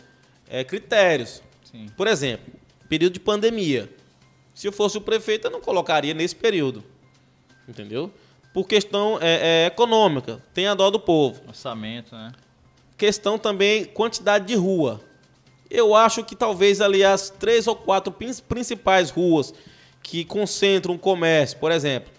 eh, 0.50 0.64
critérios. 0.64 1.42
Sim. 1.70 1.88
Por 1.96 2.08
exemplo, 2.08 2.54
período 2.90 3.14
de 3.14 3.20
pandemia. 3.20 3.90
Se 4.56 4.68
eu 4.68 4.72
fosse 4.72 4.98
o 4.98 5.02
prefeito, 5.02 5.48
eu 5.48 5.52
não 5.52 5.62
colocaria 5.62 6.14
nesse 6.14 6.36
período. 6.36 6.84
Entendeu? 7.68 8.12
Por 8.54 8.68
questão 8.68 9.18
eh, 9.22 9.66
eh, 9.66 9.68
econômica. 9.68 10.42
Tem 10.54 10.68
a 10.68 10.74
dó 10.74 10.90
do 10.90 11.00
povo. 11.00 11.42
Orçamento, 11.48 12.16
né? 12.16 12.32
Questão 12.98 13.38
também 13.38 13.86
quantidade 13.86 14.46
de 14.46 14.56
rua. 14.56 15.00
Eu 15.70 15.94
acho 15.94 16.24
que 16.24 16.36
talvez 16.36 16.82
ali 16.82 17.04
as 17.04 17.30
três 17.30 17.68
ou 17.68 17.76
quatro 17.76 18.12
prin- 18.12 18.34
principais 18.48 19.10
ruas 19.10 19.54
que 20.02 20.24
concentram 20.24 20.96
o 20.96 21.00
comércio, 21.00 21.58
por 21.60 21.72
exemplo, 21.72 22.10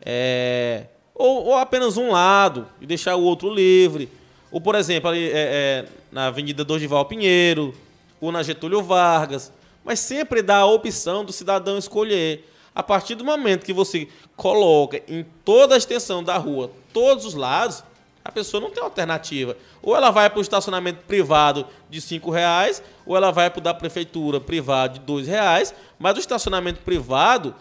é, 0.00 0.86
ou, 1.14 1.46
ou 1.46 1.54
apenas 1.54 1.96
um 1.98 2.10
lado 2.10 2.66
e 2.80 2.86
deixar 2.86 3.14
o 3.16 3.22
outro 3.22 3.52
livre, 3.52 4.08
ou 4.50 4.60
por 4.60 4.74
exemplo 4.74 5.10
ali 5.10 5.26
é, 5.30 5.32
é, 5.34 5.84
na 6.10 6.28
Avenida 6.28 6.64
Dorival 6.64 7.04
Pinheiro, 7.04 7.74
ou 8.20 8.32
na 8.32 8.42
Getúlio 8.42 8.82
Vargas, 8.82 9.52
mas 9.84 10.00
sempre 10.00 10.40
dá 10.40 10.56
a 10.58 10.66
opção 10.66 11.24
do 11.24 11.32
cidadão 11.32 11.76
escolher. 11.76 12.50
A 12.76 12.82
partir 12.82 13.14
do 13.14 13.24
momento 13.24 13.64
que 13.64 13.72
você 13.72 14.06
coloca 14.36 15.02
em 15.08 15.24
toda 15.46 15.74
a 15.74 15.78
extensão 15.78 16.22
da 16.22 16.36
rua, 16.36 16.70
todos 16.92 17.24
os 17.24 17.32
lados, 17.32 17.82
a 18.22 18.30
pessoa 18.30 18.60
não 18.60 18.70
tem 18.70 18.82
alternativa. 18.82 19.56
Ou 19.80 19.96
ela 19.96 20.10
vai 20.10 20.28
para 20.28 20.40
o 20.40 20.42
estacionamento 20.42 21.02
privado 21.08 21.66
de 21.88 22.00
R$ 22.00 22.20
reais, 22.30 22.82
ou 23.06 23.16
ela 23.16 23.30
vai 23.30 23.48
para 23.48 23.60
o 23.60 23.62
da 23.62 23.72
prefeitura 23.72 24.38
privado 24.38 24.98
de 24.98 25.22
R$ 25.22 25.26
reais, 25.26 25.74
mas 25.98 26.18
o 26.18 26.20
estacionamento 26.20 26.80
privado, 26.80 27.54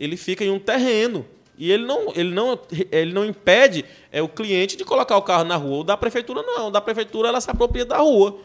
ele 0.00 0.16
fica 0.16 0.44
em 0.44 0.50
um 0.50 0.58
terreno. 0.58 1.24
E 1.56 1.70
ele 1.70 1.86
não, 1.86 2.12
ele 2.16 2.34
não, 2.34 2.58
ele 2.90 3.12
não 3.12 3.24
impede 3.24 3.84
é, 4.10 4.20
o 4.20 4.28
cliente 4.28 4.76
de 4.76 4.84
colocar 4.84 5.16
o 5.16 5.22
carro 5.22 5.44
na 5.44 5.54
rua. 5.54 5.78
O 5.78 5.84
da 5.84 5.96
prefeitura 5.96 6.42
não. 6.42 6.66
O 6.66 6.70
da 6.72 6.80
prefeitura 6.80 7.28
ela 7.28 7.40
se 7.40 7.48
apropria 7.48 7.84
da 7.84 7.98
rua. 7.98 8.36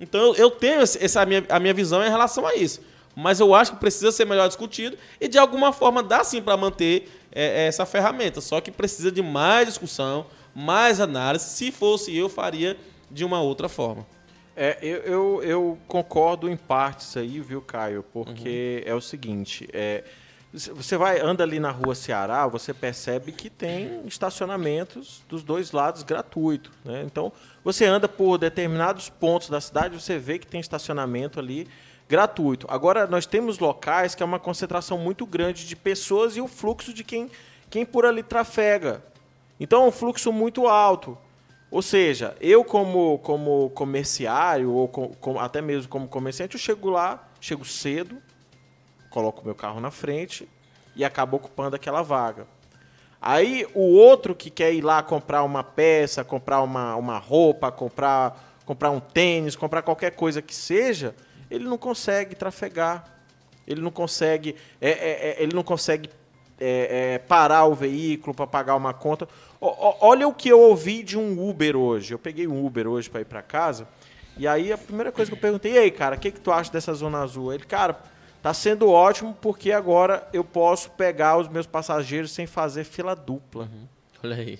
Então 0.00 0.34
eu, 0.36 0.50
tenho 0.50 0.80
essa 0.80 1.26
minha, 1.26 1.44
a 1.50 1.60
minha 1.60 1.74
visão 1.74 2.02
em 2.02 2.08
relação 2.08 2.46
a 2.46 2.54
isso. 2.54 2.80
Mas 3.16 3.40
eu 3.40 3.54
acho 3.54 3.72
que 3.72 3.78
precisa 3.78 4.12
ser 4.12 4.26
melhor 4.26 4.46
discutido 4.46 4.98
e 5.18 5.26
de 5.26 5.38
alguma 5.38 5.72
forma 5.72 6.02
dá 6.02 6.22
sim 6.22 6.42
para 6.42 6.54
manter 6.54 7.10
é, 7.32 7.64
é, 7.64 7.66
essa 7.66 7.86
ferramenta. 7.86 8.42
Só 8.42 8.60
que 8.60 8.70
precisa 8.70 9.10
de 9.10 9.22
mais 9.22 9.66
discussão, 9.68 10.26
mais 10.54 11.00
análise. 11.00 11.46
Se 11.46 11.72
fosse 11.72 12.14
eu, 12.14 12.28
faria 12.28 12.76
de 13.10 13.24
uma 13.24 13.40
outra 13.40 13.70
forma. 13.70 14.06
É, 14.54 14.78
eu, 14.82 14.98
eu, 14.98 15.42
eu 15.42 15.78
concordo 15.88 16.48
em 16.48 16.56
partes 16.56 17.16
aí, 17.16 17.40
viu, 17.40 17.62
Caio? 17.62 18.04
Porque 18.12 18.82
é 18.84 18.94
o 18.94 19.00
seguinte, 19.00 19.66
é, 19.72 20.04
você 20.52 20.96
vai 20.96 21.20
anda 21.20 21.42
ali 21.42 21.60
na 21.60 21.70
rua 21.70 21.94
Ceará, 21.94 22.46
você 22.46 22.72
percebe 22.72 23.32
que 23.32 23.50
tem 23.50 24.00
estacionamentos 24.06 25.22
dos 25.28 25.42
dois 25.42 25.72
lados 25.72 26.02
gratuitos. 26.02 26.72
Né? 26.84 27.02
Então, 27.04 27.32
você 27.62 27.84
anda 27.84 28.08
por 28.08 28.38
determinados 28.38 29.08
pontos 29.08 29.48
da 29.48 29.60
cidade, 29.60 30.00
você 30.00 30.18
vê 30.18 30.38
que 30.38 30.46
tem 30.46 30.60
estacionamento 30.60 31.38
ali 31.38 31.68
gratuito. 32.08 32.66
Agora, 32.70 33.06
nós 33.06 33.26
temos 33.26 33.58
locais 33.58 34.14
que 34.14 34.22
é 34.22 34.26
uma 34.26 34.38
concentração 34.38 34.98
muito 34.98 35.26
grande 35.26 35.66
de 35.66 35.74
pessoas 35.74 36.36
e 36.36 36.40
o 36.40 36.48
fluxo 36.48 36.92
de 36.92 37.02
quem, 37.02 37.30
quem 37.68 37.84
por 37.84 38.06
ali 38.06 38.22
trafega. 38.22 39.02
Então, 39.58 39.84
é 39.84 39.86
um 39.88 39.92
fluxo 39.92 40.32
muito 40.32 40.66
alto. 40.66 41.18
Ou 41.70 41.82
seja, 41.82 42.36
eu 42.40 42.64
como, 42.64 43.18
como 43.18 43.70
comerciário, 43.70 44.70
ou 44.70 44.86
com, 44.86 45.08
com, 45.14 45.40
até 45.40 45.60
mesmo 45.60 45.88
como 45.88 46.06
comerciante, 46.06 46.54
eu 46.54 46.60
chego 46.60 46.90
lá, 46.90 47.28
chego 47.40 47.64
cedo, 47.64 48.22
coloco 49.10 49.44
meu 49.44 49.54
carro 49.54 49.80
na 49.80 49.90
frente 49.90 50.48
e 50.94 51.04
acabo 51.04 51.38
ocupando 51.38 51.74
aquela 51.74 52.02
vaga. 52.02 52.46
Aí 53.20 53.66
o 53.74 53.80
outro 53.80 54.34
que 54.34 54.50
quer 54.50 54.72
ir 54.72 54.82
lá 54.82 55.02
comprar 55.02 55.42
uma 55.42 55.64
peça, 55.64 56.22
comprar 56.22 56.62
uma, 56.62 56.94
uma 56.94 57.18
roupa, 57.18 57.72
comprar, 57.72 58.54
comprar 58.64 58.90
um 58.90 59.00
tênis, 59.00 59.56
comprar 59.56 59.82
qualquer 59.82 60.12
coisa 60.12 60.40
que 60.40 60.54
seja, 60.54 61.14
ele 61.50 61.64
não 61.64 61.78
consegue 61.78 62.34
trafegar. 62.34 63.04
Ele 63.66 63.80
não 63.80 63.90
consegue, 63.90 64.54
é, 64.80 64.90
é, 64.90 65.28
é 65.40 65.42
ele 65.42 65.54
não 65.54 65.62
consegue 65.62 66.08
é, 66.58 67.14
é, 67.14 67.18
parar 67.18 67.66
o 67.66 67.74
veículo 67.74 68.34
para 68.34 68.46
pagar 68.46 68.76
uma 68.76 68.94
conta. 68.94 69.28
O, 69.60 69.66
o, 69.66 69.96
olha 70.00 70.26
o 70.26 70.32
que 70.32 70.48
eu 70.48 70.60
ouvi 70.60 71.02
de 71.02 71.18
um 71.18 71.48
Uber 71.48 71.76
hoje. 71.76 72.14
Eu 72.14 72.18
peguei 72.18 72.46
um 72.46 72.64
Uber 72.64 72.86
hoje 72.86 73.10
para 73.10 73.20
ir 73.20 73.24
para 73.24 73.42
casa. 73.42 73.86
E 74.36 74.46
aí 74.46 74.72
a 74.72 74.78
primeira 74.78 75.10
coisa 75.10 75.30
que 75.30 75.36
eu 75.36 75.40
perguntei, 75.40 75.72
e 75.72 75.78
aí, 75.78 75.90
cara, 75.90 76.16
o 76.16 76.18
que, 76.18 76.30
que 76.30 76.40
tu 76.40 76.52
acha 76.52 76.70
dessa 76.70 76.92
zona 76.94 77.22
azul? 77.22 77.52
Ele, 77.52 77.64
cara, 77.64 77.98
tá 78.42 78.52
sendo 78.52 78.88
ótimo 78.90 79.36
porque 79.40 79.72
agora 79.72 80.26
eu 80.32 80.44
posso 80.44 80.90
pegar 80.90 81.38
os 81.38 81.48
meus 81.48 81.66
passageiros 81.66 82.30
sem 82.30 82.46
fazer 82.46 82.84
fila 82.84 83.16
dupla. 83.16 83.64
Uhum. 83.64 83.88
Olha 84.22 84.36
aí. 84.36 84.58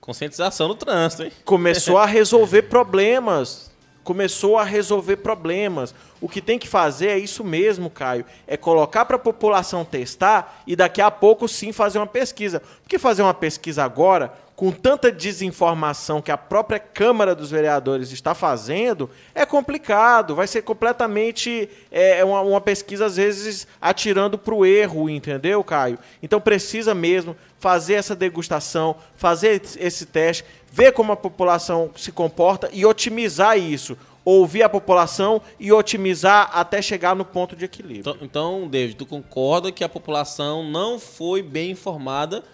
Conscientização 0.00 0.68
no 0.68 0.74
trânsito, 0.74 1.24
hein? 1.24 1.32
Começou 1.44 1.98
a 1.98 2.06
resolver 2.06 2.62
problemas 2.70 3.69
começou 4.10 4.58
a 4.58 4.64
resolver 4.64 5.18
problemas. 5.18 5.94
O 6.20 6.28
que 6.28 6.40
tem 6.40 6.58
que 6.58 6.66
fazer 6.66 7.10
é 7.10 7.16
isso 7.16 7.44
mesmo, 7.44 7.88
Caio, 7.88 8.24
é 8.44 8.56
colocar 8.56 9.04
para 9.04 9.14
a 9.14 9.20
população 9.20 9.84
testar 9.84 10.64
e 10.66 10.74
daqui 10.74 11.00
a 11.00 11.12
pouco 11.12 11.46
sim 11.46 11.70
fazer 11.70 12.00
uma 12.00 12.08
pesquisa. 12.08 12.60
Porque 12.82 12.98
fazer 12.98 13.22
uma 13.22 13.32
pesquisa 13.32 13.84
agora, 13.84 14.32
com 14.56 14.72
tanta 14.72 15.12
desinformação 15.12 16.20
que 16.20 16.32
a 16.32 16.36
própria 16.36 16.80
Câmara 16.80 17.36
dos 17.36 17.52
Vereadores 17.52 18.10
está 18.10 18.34
fazendo, 18.34 19.08
é 19.32 19.46
complicado. 19.46 20.34
Vai 20.34 20.48
ser 20.48 20.62
completamente 20.62 21.70
é, 21.88 22.24
uma, 22.24 22.40
uma 22.40 22.60
pesquisa, 22.60 23.06
às 23.06 23.14
vezes, 23.14 23.64
atirando 23.80 24.36
para 24.36 24.54
o 24.54 24.66
erro, 24.66 25.08
entendeu, 25.08 25.62
Caio? 25.62 26.00
Então 26.20 26.40
precisa 26.40 26.96
mesmo 26.96 27.36
fazer 27.60 27.94
essa 27.94 28.16
degustação, 28.16 28.96
fazer 29.16 29.62
esse 29.78 30.06
teste, 30.06 30.44
ver 30.70 30.92
como 30.92 31.12
a 31.12 31.16
população 31.16 31.90
se 31.96 32.12
comporta 32.12 32.70
e 32.72 32.86
otimizar 32.86 33.58
isso. 33.58 33.96
Ouvir 34.24 34.62
a 34.62 34.68
população 34.68 35.40
e 35.58 35.72
otimizar 35.72 36.50
até 36.52 36.82
chegar 36.82 37.16
no 37.16 37.24
ponto 37.24 37.56
de 37.56 37.64
equilíbrio. 37.64 38.00
Então, 38.00 38.16
então 38.20 38.68
David, 38.68 38.96
tu 38.96 39.06
concorda 39.06 39.72
que 39.72 39.82
a 39.82 39.88
população 39.88 40.62
não 40.62 40.98
foi 40.98 41.42
bem 41.42 41.70
informada 41.70 42.44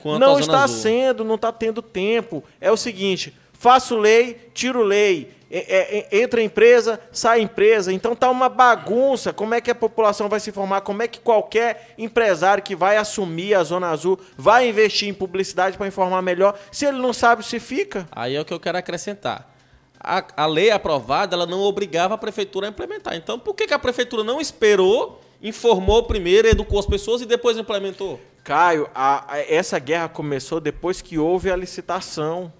quanto 0.00 0.20
Não 0.20 0.38
está 0.38 0.64
azul? 0.64 0.76
sendo, 0.76 1.24
não 1.24 1.34
está 1.36 1.50
tendo 1.50 1.80
tempo. 1.82 2.44
É 2.60 2.70
o 2.70 2.76
seguinte, 2.76 3.34
faço 3.58 3.96
lei, 3.96 4.50
tiro 4.54 4.82
lei 4.82 5.38
é, 5.50 6.06
é, 6.10 6.20
entra 6.20 6.42
empresa, 6.42 7.00
sai 7.10 7.40
empresa. 7.40 7.92
Então 7.92 8.14
tá 8.14 8.30
uma 8.30 8.48
bagunça. 8.48 9.32
Como 9.32 9.54
é 9.54 9.60
que 9.60 9.70
a 9.70 9.74
população 9.74 10.28
vai 10.28 10.40
se 10.40 10.52
formar? 10.52 10.82
Como 10.82 11.02
é 11.02 11.08
que 11.08 11.20
qualquer 11.20 11.94
empresário 11.96 12.62
que 12.62 12.76
vai 12.76 12.96
assumir 12.96 13.54
a 13.54 13.64
Zona 13.64 13.88
Azul 13.88 14.18
vai 14.36 14.68
investir 14.68 15.08
em 15.08 15.14
publicidade 15.14 15.76
para 15.76 15.86
informar 15.86 16.22
melhor, 16.22 16.58
se 16.70 16.84
ele 16.84 16.98
não 16.98 17.12
sabe 17.12 17.44
se 17.44 17.58
fica? 17.58 18.06
Aí 18.12 18.34
é 18.34 18.40
o 18.40 18.44
que 18.44 18.52
eu 18.52 18.60
quero 18.60 18.78
acrescentar. 18.78 19.54
A, 19.98 20.24
a 20.36 20.46
lei 20.46 20.70
aprovada, 20.70 21.34
ela 21.34 21.46
não 21.46 21.60
obrigava 21.60 22.14
a 22.14 22.18
prefeitura 22.18 22.66
a 22.66 22.70
implementar. 22.70 23.16
Então, 23.16 23.38
por 23.38 23.54
que, 23.54 23.66
que 23.66 23.74
a 23.74 23.78
prefeitura 23.78 24.22
não 24.22 24.40
esperou, 24.40 25.20
informou 25.42 26.04
primeiro, 26.04 26.46
educou 26.46 26.78
as 26.78 26.86
pessoas 26.86 27.20
e 27.20 27.26
depois 27.26 27.58
implementou? 27.58 28.20
Caio, 28.44 28.88
a, 28.94 29.34
a, 29.34 29.38
essa 29.40 29.78
guerra 29.78 30.08
começou 30.08 30.60
depois 30.60 31.02
que 31.02 31.18
houve 31.18 31.50
a 31.50 31.56
licitação. 31.56 32.52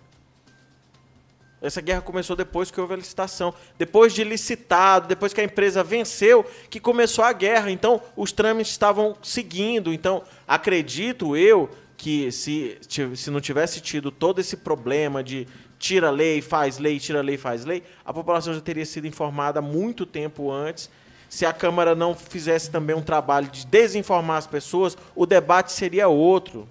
Essa 1.60 1.80
guerra 1.80 2.00
começou 2.00 2.36
depois 2.36 2.70
que 2.70 2.80
houve 2.80 2.94
a 2.94 2.96
licitação. 2.96 3.52
Depois 3.76 4.12
de 4.12 4.22
licitado, 4.22 5.08
depois 5.08 5.32
que 5.32 5.40
a 5.40 5.44
empresa 5.44 5.82
venceu, 5.82 6.44
que 6.70 6.78
começou 6.78 7.24
a 7.24 7.32
guerra. 7.32 7.70
Então, 7.70 8.00
os 8.16 8.32
trâmites 8.32 8.72
estavam 8.72 9.16
seguindo. 9.22 9.92
Então, 9.92 10.22
acredito 10.46 11.36
eu 11.36 11.68
que 11.96 12.30
se, 12.30 12.78
se 13.16 13.30
não 13.30 13.40
tivesse 13.40 13.80
tido 13.80 14.12
todo 14.12 14.40
esse 14.40 14.56
problema 14.56 15.22
de 15.22 15.48
tira 15.78 16.10
lei, 16.10 16.40
faz 16.40 16.78
lei, 16.78 16.98
tira 16.98 17.20
lei, 17.20 17.36
faz 17.36 17.64
lei, 17.64 17.82
a 18.04 18.12
população 18.12 18.52
já 18.54 18.60
teria 18.60 18.86
sido 18.86 19.06
informada 19.06 19.60
muito 19.60 20.06
tempo 20.06 20.50
antes. 20.50 20.90
Se 21.28 21.44
a 21.44 21.52
Câmara 21.52 21.94
não 21.94 22.14
fizesse 22.14 22.70
também 22.70 22.96
um 22.96 23.02
trabalho 23.02 23.48
de 23.48 23.66
desinformar 23.66 24.38
as 24.38 24.46
pessoas, 24.46 24.96
o 25.14 25.26
debate 25.26 25.72
seria 25.72 26.08
outro. 26.08 26.66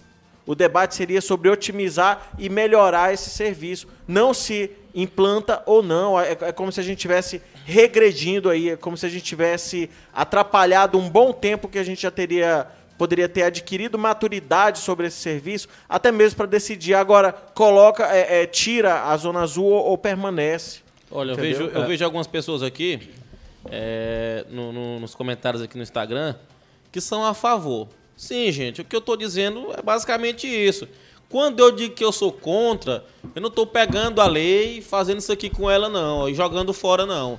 O 0.48 0.56
debate 0.56 0.96
seria 0.96 1.20
sobre 1.20 1.50
otimizar 1.50 2.30
e 2.40 2.48
melhorar 2.48 3.14
esse 3.14 3.30
serviço, 3.30 3.86
não 4.08 4.34
se 4.34 4.72
implanta 4.96 5.62
ou 5.66 5.84
não. 5.84 6.20
É, 6.20 6.32
é 6.32 6.52
como 6.54 6.72
se 6.72 6.80
a 6.80 6.84
gente 6.84 6.98
tivesse 6.98 7.42
regredindo 7.66 8.50
aí, 8.50 8.70
é 8.70 8.78
como 8.78 8.96
se 8.96 9.06
a 9.06 9.10
gente 9.10 9.26
tivesse 9.26 9.90
atrapalhado 10.14 10.98
um 10.98 11.10
bom 11.10 11.34
tempo 11.34 11.68
que 11.68 11.78
a 11.78 11.84
gente 11.84 12.02
já 12.02 12.10
teria 12.10 12.66
poderia 12.98 13.30
ter 13.30 13.44
adquirido 13.44 13.96
maturidade 13.96 14.80
sobre 14.80 15.06
esse 15.06 15.18
serviço, 15.18 15.68
até 15.88 16.12
mesmo 16.12 16.38
para 16.38 16.48
decidir 16.48 16.96
agora 16.96 17.32
coloca, 17.32 18.04
é, 18.06 18.42
é, 18.42 18.46
tira 18.48 19.04
a 19.04 19.16
zona 19.18 19.42
azul 19.42 19.66
ou, 19.66 19.86
ou 19.90 19.98
permanece. 20.00 20.80
Olha, 21.12 21.34
eu 21.34 21.36
vejo, 21.36 21.64
eu 21.66 21.86
vejo 21.86 22.04
algumas 22.04 22.26
pessoas 22.26 22.64
aqui 22.64 23.12
é, 23.70 24.46
no, 24.50 24.74
no, 24.74 25.00
nos 25.00 25.14
comentários 25.14 25.62
aqui 25.62 25.78
no 25.78 25.84
Instagram 25.84 26.34
que 26.92 27.00
são 27.00 27.24
a 27.24 27.36
favor. 27.36 27.88
Sim, 28.18 28.52
gente, 28.52 28.82
o 28.82 28.84
que 28.84 28.96
eu 28.96 29.00
estou 29.00 29.16
dizendo 29.16 29.72
é 29.78 29.82
basicamente 29.82 30.48
isso. 30.48 30.88
Quando 31.30 31.60
eu 31.60 31.72
digo 31.72 31.94
que 31.94 32.04
eu 32.04 32.12
sou 32.12 32.32
contra, 32.32 33.06
eu 33.36 33.42
não 33.42 33.50
estou 33.50 33.68
pegando 33.68 34.20
a 34.20 34.28
lei 34.28 34.80
e 34.80 34.82
fazendo 34.82 35.20
isso 35.20 35.32
aqui 35.32 35.50
com 35.50 35.70
ela, 35.70 35.88
não, 35.88 36.28
e 36.28 36.34
jogando 36.34 36.74
fora, 36.74 37.06
não. 37.06 37.38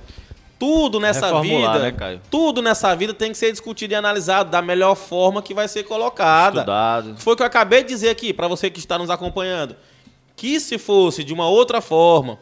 Tudo 0.57 0.99
nessa 0.99 1.27
Reformular, 1.27 1.81
vida, 1.81 2.07
né, 2.07 2.19
tudo 2.29 2.61
nessa 2.61 2.93
vida 2.95 3.13
tem 3.13 3.31
que 3.31 3.37
ser 3.37 3.51
discutido 3.51 3.93
e 3.93 3.95
analisado 3.95 4.51
da 4.51 4.61
melhor 4.61 4.95
forma 4.95 5.41
que 5.41 5.53
vai 5.53 5.67
ser 5.67 5.83
colocada. 5.83 6.59
Estudado. 6.59 7.15
Foi 7.17 7.33
o 7.33 7.35
que 7.35 7.41
eu 7.41 7.47
acabei 7.47 7.81
de 7.81 7.89
dizer 7.89 8.09
aqui 8.09 8.33
para 8.33 8.47
você 8.47 8.69
que 8.69 8.79
está 8.79 8.97
nos 8.97 9.09
acompanhando. 9.09 9.75
Que 10.35 10.59
se 10.59 10.77
fosse 10.77 11.23
de 11.23 11.33
uma 11.33 11.47
outra 11.47 11.81
forma, 11.81 12.37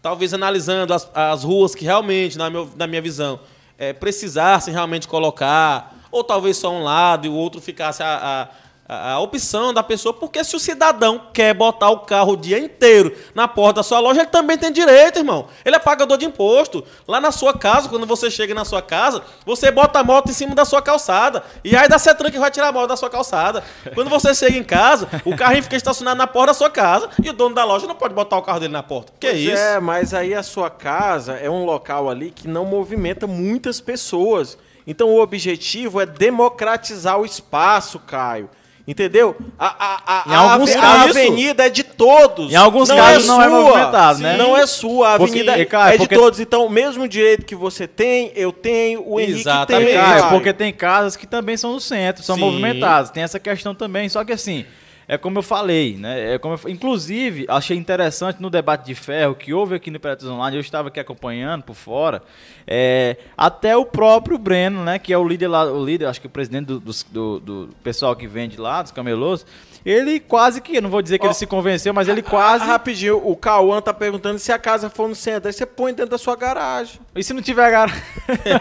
talvez 0.00 0.32
analisando 0.32 0.94
as, 0.94 1.10
as 1.12 1.44
ruas 1.44 1.74
que 1.74 1.84
realmente, 1.84 2.38
na, 2.38 2.48
meu, 2.48 2.70
na 2.76 2.86
minha 2.86 3.02
visão, 3.02 3.40
é, 3.76 3.92
precisassem 3.92 4.72
realmente 4.72 5.08
colocar 5.08 5.97
ou 6.10 6.24
talvez 6.24 6.56
só 6.56 6.70
um 6.70 6.82
lado 6.82 7.26
e 7.26 7.30
o 7.30 7.34
outro 7.34 7.60
ficasse 7.60 8.02
a, 8.02 8.48
a, 8.88 9.12
a, 9.12 9.20
opção 9.20 9.74
da 9.74 9.82
pessoa, 9.82 10.14
porque 10.14 10.42
se 10.42 10.56
o 10.56 10.58
cidadão 10.58 11.20
quer 11.32 11.52
botar 11.52 11.90
o 11.90 12.00
carro 12.00 12.32
o 12.32 12.36
dia 12.36 12.58
inteiro 12.58 13.14
na 13.34 13.46
porta 13.46 13.74
da 13.74 13.82
sua 13.82 14.00
loja, 14.00 14.20
ele 14.20 14.30
também 14.30 14.56
tem 14.56 14.72
direito, 14.72 15.18
irmão. 15.18 15.46
Ele 15.62 15.76
é 15.76 15.78
pagador 15.78 16.16
de 16.16 16.24
imposto. 16.24 16.82
Lá 17.06 17.20
na 17.20 17.30
sua 17.30 17.52
casa, 17.52 17.88
quando 17.90 18.06
você 18.06 18.30
chega 18.30 18.54
na 18.54 18.64
sua 18.64 18.80
casa, 18.80 19.22
você 19.44 19.70
bota 19.70 19.98
a 19.98 20.04
moto 20.04 20.30
em 20.30 20.32
cima 20.32 20.54
da 20.54 20.64
sua 20.64 20.80
calçada. 20.80 21.44
E 21.62 21.76
aí 21.76 21.86
da 21.86 21.98
Cetran 21.98 22.30
que 22.30 22.38
vai 22.38 22.50
tirar 22.50 22.68
a 22.68 22.72
moto 22.72 22.88
da 22.88 22.96
sua 22.96 23.10
calçada. 23.10 23.62
Quando 23.92 24.08
você 24.08 24.34
chega 24.34 24.56
em 24.56 24.64
casa, 24.64 25.06
o 25.26 25.36
carrinho 25.36 25.64
fica 25.64 25.76
estacionado 25.76 26.16
na 26.16 26.26
porta 26.26 26.48
da 26.48 26.54
sua 26.54 26.70
casa 26.70 27.10
e 27.22 27.28
o 27.28 27.34
dono 27.34 27.54
da 27.54 27.64
loja 27.64 27.86
não 27.86 27.94
pode 27.94 28.14
botar 28.14 28.38
o 28.38 28.42
carro 28.42 28.60
dele 28.60 28.72
na 28.72 28.82
porta. 28.82 29.12
Que 29.20 29.28
pois 29.28 29.40
isso? 29.40 29.62
É, 29.62 29.78
mas 29.78 30.14
aí 30.14 30.32
a 30.34 30.42
sua 30.42 30.70
casa 30.70 31.34
é 31.34 31.50
um 31.50 31.66
local 31.66 32.08
ali 32.08 32.30
que 32.30 32.48
não 32.48 32.64
movimenta 32.64 33.26
muitas 33.26 33.82
pessoas. 33.82 34.56
Então 34.88 35.10
o 35.10 35.20
objetivo 35.20 36.00
é 36.00 36.06
democratizar 36.06 37.20
o 37.20 37.26
espaço, 37.26 37.98
Caio. 37.98 38.48
Entendeu? 38.86 39.36
A, 39.58 39.66
a, 39.66 40.00
a, 40.06 40.32
em 40.32 40.34
alguns 40.34 40.74
a, 40.74 40.80
casos, 40.80 41.14
a 41.14 41.20
avenida 41.20 41.66
é 41.66 41.68
de 41.68 41.84
todos. 41.84 42.50
Em 42.50 42.56
alguns 42.56 42.88
não 42.88 42.96
casos 42.96 43.24
é 43.24 43.26
não 43.26 43.42
é 43.42 43.44
sua. 43.46 43.58
é 43.58 43.62
movimentado, 43.62 44.18
né? 44.20 44.36
Não 44.38 44.56
é 44.56 44.66
sua. 44.66 45.08
A 45.10 45.14
avenida 45.16 45.52
porque, 45.52 45.66
Caio, 45.66 45.88
é 45.88 45.92
de 45.92 45.98
porque... 45.98 46.14
todos. 46.14 46.40
Então, 46.40 46.64
o 46.64 46.70
mesmo 46.70 47.06
direito 47.06 47.44
que 47.44 47.54
você 47.54 47.86
tem, 47.86 48.32
eu 48.34 48.50
tenho, 48.50 49.06
o 49.06 49.20
Henrique 49.20 49.40
Exatamente. 49.40 49.90
tem. 49.92 50.28
Porque 50.30 50.52
tem 50.54 50.72
casas 50.72 51.16
que 51.16 51.26
também 51.26 51.54
são 51.58 51.74
no 51.74 51.80
centro, 51.80 52.22
são 52.22 52.36
Sim. 52.36 52.40
movimentadas. 52.40 53.10
Tem 53.10 53.22
essa 53.22 53.38
questão 53.38 53.74
também. 53.74 54.08
Só 54.08 54.24
que 54.24 54.32
assim, 54.32 54.64
é 55.08 55.16
como 55.16 55.38
eu 55.38 55.42
falei, 55.42 55.96
né? 55.96 56.34
É 56.34 56.38
como 56.38 56.54
eu, 56.54 56.70
inclusive, 56.70 57.46
achei 57.48 57.76
interessante 57.76 58.42
no 58.42 58.50
debate 58.50 58.84
de 58.84 58.94
ferro 58.94 59.34
que 59.34 59.54
houve 59.54 59.74
aqui 59.74 59.90
no 59.90 59.96
Imperatriz 59.96 60.28
Online, 60.28 60.58
eu 60.58 60.60
estava 60.60 60.88
aqui 60.88 61.00
acompanhando 61.00 61.62
por 61.62 61.74
fora, 61.74 62.22
é, 62.66 63.16
até 63.34 63.74
o 63.74 63.86
próprio 63.86 64.36
Breno, 64.36 64.84
né? 64.84 64.98
Que 64.98 65.10
é 65.10 65.16
o 65.16 65.26
líder 65.26 65.48
lá, 65.48 65.64
o 65.64 65.82
líder, 65.82 66.04
acho 66.04 66.20
que 66.20 66.26
o 66.26 66.30
presidente 66.30 66.66
do, 66.66 66.78
do, 66.78 67.40
do 67.40 67.68
pessoal 67.82 68.14
que 68.14 68.26
vende 68.26 68.58
lá, 68.58 68.82
dos 68.82 68.92
camelôs, 68.92 69.46
ele 69.88 70.20
quase 70.20 70.60
que, 70.60 70.82
não 70.82 70.90
vou 70.90 71.00
dizer 71.00 71.18
que 71.18 71.24
oh, 71.24 71.28
ele 71.28 71.34
se 71.34 71.46
convenceu, 71.46 71.94
mas 71.94 72.08
ele 72.08 72.20
quase. 72.20 72.62
Rapidinho, 72.62 73.22
o 73.24 73.34
Cauã 73.34 73.80
tá 73.80 73.94
perguntando 73.94 74.38
se 74.38 74.52
a 74.52 74.58
casa 74.58 74.90
for 74.90 75.08
no 75.08 75.14
centro. 75.14 75.48
Aí 75.48 75.52
você 75.54 75.64
põe 75.64 75.94
dentro 75.94 76.10
da 76.10 76.18
sua 76.18 76.36
garagem. 76.36 77.00
E 77.16 77.24
se 77.24 77.32
não 77.32 77.40
tiver 77.40 77.70
garagem? 77.70 78.02
é, 78.28 78.52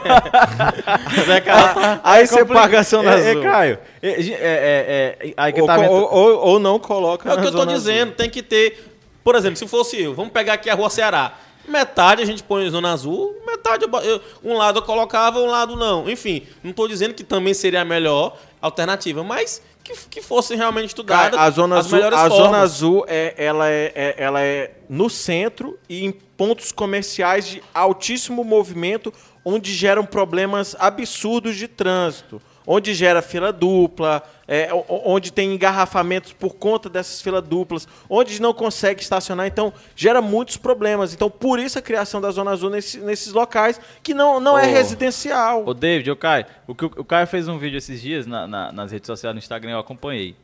aí 2.02 2.24
é 2.24 2.26
você 2.26 2.46
paga 2.46 2.78
a 2.78 2.80
ação 2.80 3.04
na 3.04 3.20
é, 3.20 3.32
é, 3.32 3.42
Caio, 3.42 3.80
é, 4.02 4.10
é, 4.10 5.18
é, 5.20 5.34
aí 5.36 5.52
que 5.52 5.60
ou, 5.60 5.68
tá 5.68 5.78
ou, 5.78 6.14
ou, 6.14 6.40
ou, 6.48 6.60
não 6.60 6.80
coloca. 6.80 7.30
É 7.30 7.34
o 7.34 7.42
que 7.42 7.48
eu 7.48 7.52
tô 7.52 7.66
dizendo, 7.66 8.04
azul. 8.04 8.16
tem 8.16 8.30
que 8.30 8.42
ter. 8.42 8.96
Por 9.22 9.36
exemplo, 9.36 9.58
se 9.58 9.68
fosse 9.68 10.02
eu, 10.02 10.16
vamos 10.16 10.32
pegar 10.32 10.54
aqui 10.54 10.70
a 10.70 10.76
rua 10.76 10.90
Ceará. 10.90 11.34
Metade 11.68 12.24
a 12.24 12.26
gente 12.26 12.42
põe 12.42 12.70
zona 12.70 12.94
azul, 12.94 13.36
metade 13.46 13.84
eu 13.84 14.00
eu- 14.00 14.22
um 14.42 14.56
lado 14.56 14.80
eu 14.80 14.84
colocava, 14.84 15.40
um 15.40 15.48
lado 15.48 15.76
não. 15.76 16.10
Enfim, 16.10 16.48
não 16.64 16.72
estou 16.72 16.88
dizendo 16.88 17.14
que 17.14 17.26
também 17.26 17.54
seria 17.54 17.82
a 17.82 17.86
melhor 17.86 18.38
alternativa, 18.62 19.22
mas 19.22 19.62
que, 19.88 20.10
que 20.10 20.22
fosse 20.22 20.56
realmente 20.56 20.90
estudada 20.90 21.32
Cara, 21.32 21.44
a 21.44 21.50
zona 21.50 21.78
azul, 21.78 22.00
a 22.04 22.12
formas. 22.12 22.34
zona 22.38 22.58
azul 22.60 23.06
é, 23.08 23.34
ela, 23.38 23.70
é, 23.70 23.92
é- 23.96 24.16
ela 24.18 24.42
é 24.42 24.76
no 24.90 25.10
centro 25.10 25.78
e 25.90 26.06
em 26.06 26.12
pontos 26.12 26.72
comerciais 26.72 27.48
de 27.48 27.64
altíssimo 27.74 28.44
movimento, 28.44 29.14
onde 29.46 29.74
geram 29.74 30.06
problemas 30.06 30.76
absurdos 30.78 31.56
de 31.56 31.68
trânsito, 31.68 32.42
onde 32.68 32.94
gera 32.94 33.22
fila 33.22 33.52
dupla, 33.54 34.22
é, 34.48 34.70
onde 34.90 35.32
tem 35.32 35.54
engarrafamentos 35.54 36.34
por 36.34 36.56
conta 36.56 36.90
dessas 36.90 37.22
filas 37.22 37.42
duplas, 37.48 37.88
onde 38.10 38.42
não 38.42 38.54
consegue 38.54 39.02
estacionar, 39.02 39.48
então 39.48 39.72
gera 39.96 40.22
muitos 40.22 40.58
problemas. 40.58 41.14
Então, 41.14 41.30
por 41.30 41.60
isso 41.60 41.80
a 41.80 41.82
criação 41.82 42.20
da 42.20 42.30
zona 42.30 42.52
azul 42.52 42.70
nesse- 42.70 43.00
nesses 43.00 43.32
locais 43.32 43.80
que 44.04 44.14
não, 44.14 44.40
não 44.42 44.58
é 44.60 44.68
Ô, 44.68 44.72
residencial. 44.74 45.64
Ô, 45.66 45.74
David, 45.74 46.12
ô 46.12 46.16
Caio, 46.16 46.46
o, 46.68 46.76
que 46.76 46.86
o, 46.86 46.92
o 46.98 47.06
Caio 47.06 47.26
fez 47.26 47.48
um 47.48 47.58
vídeo 47.58 47.78
esses 47.78 48.02
dias 48.02 48.28
na- 48.28 48.46
na- 48.46 48.72
nas 48.72 48.92
redes 48.92 49.08
sociais, 49.08 49.34
no 49.34 49.40
Instagram, 49.40 49.72
eu 49.72 49.80
acompanhei. 49.80 50.36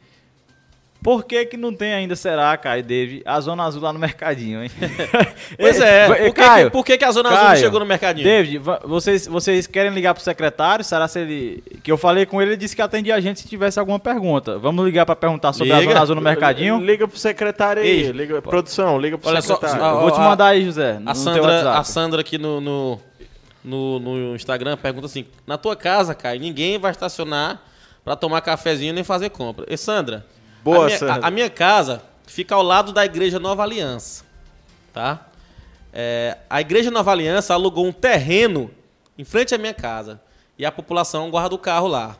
Por 1.03 1.25
que 1.25 1.45
que 1.45 1.57
não 1.57 1.73
tem 1.73 1.93
ainda, 1.93 2.15
será, 2.15 2.55
Caio 2.55 2.81
David, 2.81 3.21
a 3.25 3.39
Zona 3.41 3.63
Azul 3.65 3.81
lá 3.81 3.91
no 3.91 3.99
mercadinho, 3.99 4.63
hein? 4.63 4.71
Pois 5.59 5.79
é, 5.81 6.07
por 6.07 6.15
que, 6.17 6.31
Caio, 6.31 6.65
que- 6.67 6.71
por 6.71 6.85
que, 6.85 6.97
que 6.97 7.05
a 7.05 7.11
zona 7.11 7.29
azul 7.29 7.41
não 7.41 7.47
Caio, 7.49 7.59
chegou 7.59 7.79
no 7.79 7.85
mercadinho? 7.85 8.25
David, 8.27 8.59
vocês, 8.85 9.27
vocês 9.27 9.67
querem 9.67 9.91
ligar 9.91 10.13
pro 10.13 10.23
secretário? 10.23 10.83
Será 10.83 11.07
se 11.07 11.19
ele... 11.19 11.63
Que 11.83 11.91
eu 11.91 11.97
falei 11.97 12.25
com 12.25 12.41
ele, 12.41 12.51
ele 12.51 12.57
disse 12.57 12.75
que 12.75 12.81
atendia 12.81 13.13
a 13.15 13.19
gente 13.19 13.41
se 13.41 13.47
tivesse 13.47 13.77
alguma 13.79 13.99
pergunta. 13.99 14.57
Vamos 14.57 14.83
ligar 14.85 15.05
pra 15.05 15.15
perguntar 15.15 15.51
sobre 15.53 15.73
a 15.73 15.79
Liga. 15.79 15.91
Zona 15.91 16.01
Azul 16.03 16.15
no 16.15 16.21
mercadinho? 16.21 16.79
Liga 16.79 17.07
pro 17.07 17.17
secretário 17.19 17.83
aí, 17.83 17.89
Ei, 18.05 18.11
liga, 18.11 18.41
produção, 18.41 18.97
liga 18.99 19.17
pro 19.17 19.29
olha 19.29 19.41
só, 19.41 19.55
secretário. 19.55 19.83
ó, 19.83 19.91
Eu 19.95 20.01
vou 20.01 20.11
te 20.11 20.19
a- 20.19 20.23
mandar 20.23 20.47
aí, 20.47 20.63
José, 20.65 20.99
A 21.05 21.13
Sandra, 21.13 21.71
a 21.77 21.83
Sandra 21.83 22.21
aqui 22.21 22.37
no, 22.37 22.59
no, 22.61 22.99
no, 23.63 23.99
no 23.99 24.35
Instagram 24.35 24.77
pergunta 24.77 25.05
assim: 25.07 25.25
na 25.45 25.57
tua 25.57 25.75
casa, 25.75 26.15
Caio, 26.15 26.39
ninguém 26.39 26.77
vai 26.79 26.91
estacionar 26.91 27.61
pra 28.03 28.15
tomar 28.15 28.41
cafezinho 28.41 28.93
nem 28.93 29.03
fazer 29.03 29.29
compra. 29.29 29.65
E 29.69 29.77
Sandra, 29.77 30.25
Boa, 30.63 30.85
a 30.85 30.87
minha. 30.87 31.13
A, 31.13 31.27
a 31.27 31.31
minha 31.31 31.49
casa 31.49 32.01
fica 32.25 32.55
ao 32.55 32.63
lado 32.63 32.91
da 32.91 33.05
igreja 33.05 33.39
Nova 33.39 33.63
Aliança, 33.63 34.23
tá? 34.93 35.27
É, 35.91 36.37
a 36.49 36.61
igreja 36.61 36.89
Nova 36.89 37.11
Aliança 37.11 37.53
alugou 37.53 37.85
um 37.85 37.91
terreno 37.91 38.71
em 39.17 39.23
frente 39.23 39.53
à 39.53 39.57
minha 39.57 39.73
casa 39.73 40.19
e 40.57 40.65
a 40.65 40.71
população 40.71 41.29
guarda 41.29 41.53
o 41.53 41.59
carro 41.59 41.87
lá. 41.87 42.17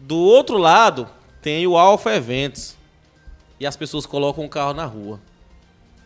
Do 0.00 0.16
outro 0.16 0.56
lado 0.56 1.08
tem 1.42 1.66
o 1.66 1.76
Alfa 1.76 2.14
Eventos 2.14 2.76
e 3.60 3.66
as 3.66 3.76
pessoas 3.76 4.06
colocam 4.06 4.44
o 4.44 4.48
carro 4.48 4.72
na 4.72 4.86
rua. 4.86 5.20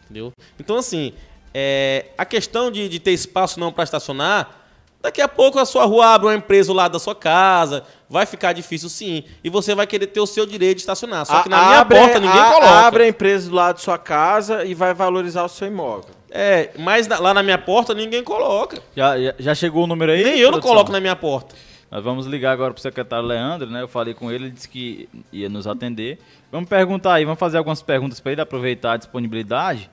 Entendeu? 0.04 0.32
Então, 0.58 0.76
assim, 0.76 1.14
é, 1.54 2.06
a 2.18 2.24
questão 2.24 2.70
de, 2.70 2.88
de 2.88 2.98
ter 2.98 3.12
espaço 3.12 3.58
não 3.58 3.72
para 3.72 3.84
estacionar, 3.84 4.63
daqui 5.04 5.20
a 5.20 5.28
pouco 5.28 5.58
a 5.58 5.64
sua 5.66 5.84
rua 5.84 6.06
abre 6.14 6.26
uma 6.28 6.34
empresa 6.34 6.72
lado 6.72 6.92
da 6.92 6.98
sua 6.98 7.14
casa, 7.14 7.84
vai 8.08 8.24
ficar 8.26 8.52
difícil 8.54 8.88
sim. 8.88 9.22
E 9.44 9.50
você 9.50 9.74
vai 9.74 9.86
querer 9.86 10.06
ter 10.08 10.18
o 10.20 10.26
seu 10.26 10.46
direito 10.46 10.76
de 10.78 10.80
estacionar. 10.82 11.24
Só 11.26 11.42
que 11.42 11.48
na 11.48 11.58
A- 11.60 11.66
minha 11.66 11.78
abre- 11.80 11.98
porta 11.98 12.18
ninguém 12.18 12.40
a- 12.40 12.50
coloca. 12.52 12.70
Abre 12.86 13.02
a 13.04 13.08
empresa 13.08 13.48
do 13.50 13.54
lado 13.54 13.76
da 13.76 13.80
sua 13.82 13.98
casa 13.98 14.64
e 14.64 14.74
vai 14.74 14.94
valorizar 14.94 15.44
o 15.44 15.48
seu 15.48 15.68
imóvel. 15.68 16.10
É, 16.30 16.70
mas 16.78 17.06
na- 17.06 17.18
lá 17.20 17.32
na 17.34 17.42
minha 17.42 17.58
porta 17.58 17.94
ninguém 17.94 18.24
coloca. 18.24 18.78
Já, 18.96 19.16
já, 19.20 19.34
já 19.38 19.54
chegou 19.54 19.84
o 19.84 19.86
número 19.86 20.10
aí? 20.10 20.24
Nem 20.24 20.38
eu 20.38 20.50
não 20.50 20.60
coloco 20.60 20.90
na 20.90 20.98
minha 21.00 21.14
porta. 21.14 21.54
Nós 21.90 22.02
vamos 22.02 22.26
ligar 22.26 22.50
agora 22.52 22.72
pro 22.72 22.82
secretário 22.82 23.24
Leandro, 23.24 23.70
né? 23.70 23.82
Eu 23.82 23.86
falei 23.88 24.14
com 24.14 24.28
ele, 24.32 24.46
ele 24.46 24.50
disse 24.52 24.68
que 24.68 25.08
ia 25.32 25.48
nos 25.48 25.64
atender. 25.66 26.18
Vamos 26.50 26.68
perguntar 26.68 27.12
aí, 27.14 27.24
vamos 27.24 27.38
fazer 27.38 27.58
algumas 27.58 27.82
perguntas 27.82 28.18
para 28.18 28.32
ele 28.32 28.40
aproveitar 28.40 28.92
a 28.94 28.96
disponibilidade. 28.96 29.88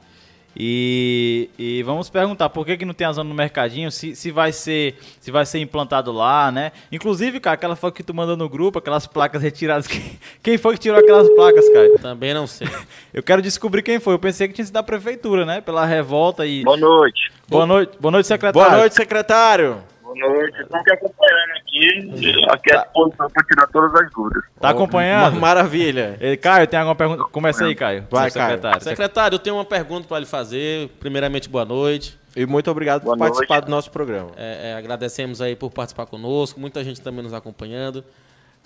E, 0.56 1.50
e 1.58 1.84
vamos 1.84 2.10
perguntar 2.10 2.50
por 2.50 2.66
que, 2.66 2.78
que 2.78 2.86
não 2.86 2.94
tem 2.94 3.08
a 3.08 3.14
zona 3.14 3.30
no 3.30 3.36
mercadinho, 3.36 3.90
se, 3.90 4.16
se 4.16 4.32
vai 4.32 4.52
ser 4.52 4.98
se 5.20 5.32
vai 5.32 5.46
ser 5.46 5.60
implantado 5.60 6.12
lá, 6.12 6.52
né? 6.52 6.72
Inclusive, 6.92 7.40
cara, 7.40 7.54
aquela 7.54 7.76
foto 7.76 7.94
que 7.94 8.04
tu 8.04 8.14
mandou 8.14 8.36
no 8.36 8.50
grupo, 8.50 8.80
aquelas 8.80 9.08
placas 9.08 9.42
retiradas. 9.42 9.88
Quem, 9.88 10.20
quem 10.44 10.58
foi 10.58 10.74
que 10.74 10.82
tirou 10.82 11.00
aquelas 11.00 11.30
placas, 11.30 11.68
cara? 11.70 11.98
Também 12.00 12.34
não 12.34 12.48
sei. 12.48 12.68
Eu 13.14 13.24
quero 13.24 13.42
descobrir 13.42 13.82
quem 13.82 14.00
foi. 14.00 14.14
Eu 14.14 14.20
pensei 14.20 14.48
que 14.48 14.54
tinha 14.54 14.66
sido 14.66 14.74
da 14.74 14.84
prefeitura, 14.84 15.46
né? 15.46 15.62
Pela 15.62 15.86
revolta 15.86 16.46
e. 16.46 16.64
Boa 16.64 16.78
noite. 16.78 17.32
Boa 17.48 17.66
noite, 17.66 17.98
boa 18.00 18.12
noite, 18.12 18.28
secretário. 18.28 18.70
Boa 18.70 18.80
noite, 18.80 18.96
secretário. 18.96 19.84
Boa 20.14 20.34
noite. 20.34 20.62
Estamos 20.62 20.82
aqui 20.82 20.94
acompanhando 20.94 21.52
aqui. 21.58 22.46
Aqui 22.50 22.72
é 22.72 22.78
à 22.78 22.82
disposição 22.84 23.28
para 23.30 23.44
tirar 23.46 23.68
todas 23.68 23.96
as 24.02 24.12
dúvidas. 24.12 24.44
Tá 24.60 24.70
acompanhando? 24.70 25.34
Ma- 25.36 25.40
Maravilha. 25.40 26.18
Eh, 26.20 26.36
Caio, 26.38 26.68
tem 26.68 26.80
alguma 26.80 26.96
pergunta? 26.96 27.24
Começa 27.26 27.66
aí, 27.66 27.76
Caio. 27.76 28.06
Vai, 28.10 28.30
seu 28.30 28.40
Caio. 28.42 28.52
secretário. 28.56 28.84
Secretário, 28.84 29.36
eu 29.36 29.40
tenho 29.40 29.56
uma 29.56 29.66
pergunta 29.66 30.08
para 30.08 30.20
lhe 30.20 30.26
fazer. 30.26 30.90
Primeiramente, 31.00 31.48
boa 31.48 31.66
noite. 31.66 32.20
E 32.36 32.46
muito 32.46 32.70
obrigado 32.72 33.02
por 33.02 33.08
Boa 33.08 33.18
noite. 33.18 33.32
participar 33.32 33.60
do 33.62 33.70
nosso 33.72 33.92
programa. 33.92 34.32
É, 34.38 34.72
é, 34.72 34.74
agradecemos 34.76 35.42
aí 35.42 35.56
por 35.56 35.70
participar 35.72 36.06
conosco, 36.06 36.60
muita 36.60 36.84
gente 36.84 37.02
também 37.02 37.24
nos 37.24 37.34
acompanhando. 37.34 38.04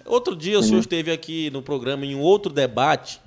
Outro 0.06 0.36
dia 0.36 0.60
o 0.60 0.62
senhor 0.64 0.80
esteve 0.80 1.12
aqui 1.12 1.50
no 1.50 1.64
programa 1.64 2.06
em 2.06 2.14
um 2.14 2.22
outro 2.22 2.54
debate, 2.54 3.20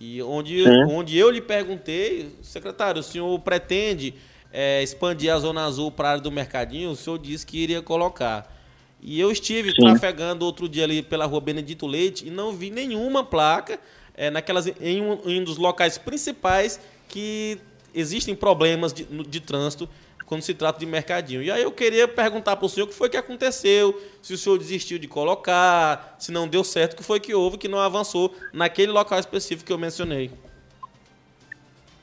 e 0.00 0.22
onde, 0.22 0.62
Sim. 0.64 0.84
onde 0.90 1.18
eu 1.18 1.28
lhe 1.30 1.42
perguntei, 1.42 2.34
secretário, 2.40 3.00
o 3.00 3.02
senhor 3.02 3.38
pretende 3.40 4.14
é, 4.52 4.82
expandir 4.82 5.32
a 5.32 5.38
Zona 5.38 5.64
Azul 5.64 5.90
para 5.90 6.08
a 6.08 6.10
área 6.12 6.22
do 6.22 6.30
mercadinho? 6.30 6.90
O 6.90 6.96
senhor 6.96 7.18
disse 7.18 7.46
que 7.46 7.58
iria 7.58 7.82
colocar. 7.82 8.54
E 9.00 9.20
eu 9.20 9.30
estive 9.30 9.70
Sim. 9.70 9.82
trafegando 9.82 10.44
outro 10.44 10.68
dia 10.68 10.84
ali 10.84 11.02
pela 11.02 11.24
rua 11.24 11.40
Benedito 11.40 11.86
Leite 11.86 12.26
e 12.26 12.30
não 12.30 12.52
vi 12.52 12.70
nenhuma 12.70 13.22
placa 13.22 13.78
é, 14.14 14.30
naquelas, 14.30 14.66
em, 14.80 15.00
um, 15.00 15.20
em 15.24 15.40
um 15.40 15.44
dos 15.44 15.56
locais 15.56 15.96
principais 15.96 16.80
que 17.08 17.58
existem 17.94 18.34
problemas 18.34 18.92
de, 18.92 19.04
de 19.04 19.40
trânsito 19.40 19.88
quando 20.26 20.42
se 20.42 20.52
trata 20.52 20.78
de 20.78 20.84
mercadinho. 20.84 21.42
E 21.42 21.50
aí 21.50 21.62
eu 21.62 21.72
queria 21.72 22.06
perguntar 22.06 22.56
para 22.56 22.66
o 22.66 22.68
senhor 22.68 22.84
o 22.84 22.88
que 22.88 22.94
foi 22.94 23.08
que 23.08 23.16
aconteceu, 23.16 23.98
se 24.20 24.34
o 24.34 24.38
senhor 24.38 24.58
desistiu 24.58 24.98
de 24.98 25.08
colocar, 25.08 26.16
se 26.18 26.30
não 26.30 26.46
deu 26.46 26.62
certo, 26.62 26.92
o 26.92 26.96
que 26.96 27.02
foi 27.02 27.18
que 27.18 27.34
houve 27.34 27.56
que 27.56 27.66
não 27.66 27.78
avançou 27.78 28.34
naquele 28.52 28.92
local 28.92 29.18
específico 29.18 29.66
que 29.66 29.72
eu 29.72 29.78
mencionei. 29.78 30.30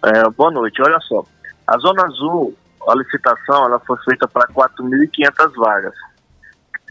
É, 0.01 0.27
boa 0.29 0.49
noite. 0.49 0.81
Olha 0.81 0.99
só. 1.01 1.23
A 1.67 1.77
Zona 1.79 2.05
Azul, 2.05 2.55
a 2.87 2.95
licitação, 2.95 3.65
ela 3.65 3.79
foi 3.79 3.97
feita 4.03 4.27
para 4.27 4.47
4.500 4.49 5.53
vagas. 5.55 5.95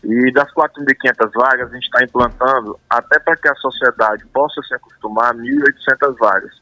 E 0.02 0.32
das 0.32 0.52
4.500 0.52 1.30
vagas, 1.34 1.70
a 1.70 1.74
gente 1.74 1.84
está 1.84 2.02
implantando, 2.02 2.78
até 2.90 3.18
para 3.18 3.36
que 3.36 3.48
a 3.48 3.54
sociedade 3.54 4.26
possa 4.26 4.60
se 4.62 4.74
acostumar, 4.74 5.34
1.800 5.34 6.16
vagas. 6.18 6.60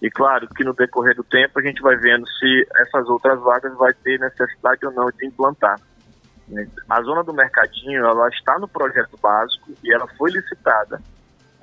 E 0.00 0.10
claro 0.10 0.48
que 0.48 0.64
no 0.64 0.72
decorrer 0.72 1.14
do 1.14 1.22
tempo 1.22 1.58
a 1.58 1.62
gente 1.62 1.82
vai 1.82 1.96
vendo 1.96 2.26
se 2.26 2.66
essas 2.76 3.08
outras 3.08 3.38
vagas 3.40 3.72
vai 3.76 3.92
ter 3.92 4.18
necessidade 4.18 4.84
ou 4.86 4.92
não 4.92 5.10
de 5.10 5.26
implantar. 5.26 5.78
A 6.88 7.02
zona 7.02 7.22
do 7.22 7.32
mercadinho, 7.32 8.04
ela 8.04 8.28
está 8.28 8.58
no 8.58 8.66
projeto 8.68 9.16
básico 9.20 9.72
e 9.82 9.92
ela 9.92 10.06
foi 10.18 10.30
licitada. 10.30 11.00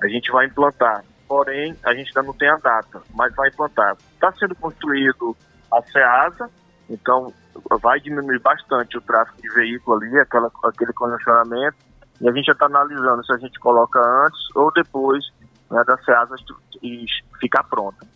A 0.02 0.08
gente 0.08 0.30
vai 0.32 0.46
implantar, 0.46 1.04
porém 1.28 1.76
a 1.84 1.94
gente 1.94 2.08
ainda 2.08 2.22
não 2.22 2.32
tem 2.32 2.48
a 2.48 2.56
data, 2.56 3.02
mas 3.14 3.34
vai 3.34 3.48
implantar. 3.48 3.96
Está 4.14 4.32
sendo 4.32 4.54
construído 4.54 5.36
a 5.72 5.82
SEASA, 5.82 6.50
então 6.88 7.32
vai 7.80 8.00
diminuir 8.00 8.40
bastante 8.40 8.98
o 8.98 9.00
tráfego 9.00 9.40
de 9.40 9.48
veículo 9.54 9.96
ali, 9.96 10.18
aquela, 10.18 10.50
aquele 10.64 10.92
congestionamento, 10.92 11.76
e 12.20 12.28
a 12.28 12.32
gente 12.32 12.46
já 12.46 12.52
está 12.52 12.66
analisando 12.66 13.24
se 13.24 13.32
a 13.32 13.38
gente 13.38 13.58
coloca 13.60 13.98
antes 14.26 14.40
ou 14.54 14.70
depois 14.72 15.24
né, 15.70 15.82
da 15.84 15.96
SEASA 15.98 16.34
e 16.82 17.06
ficar 17.40 17.64
pronta. 17.64 18.06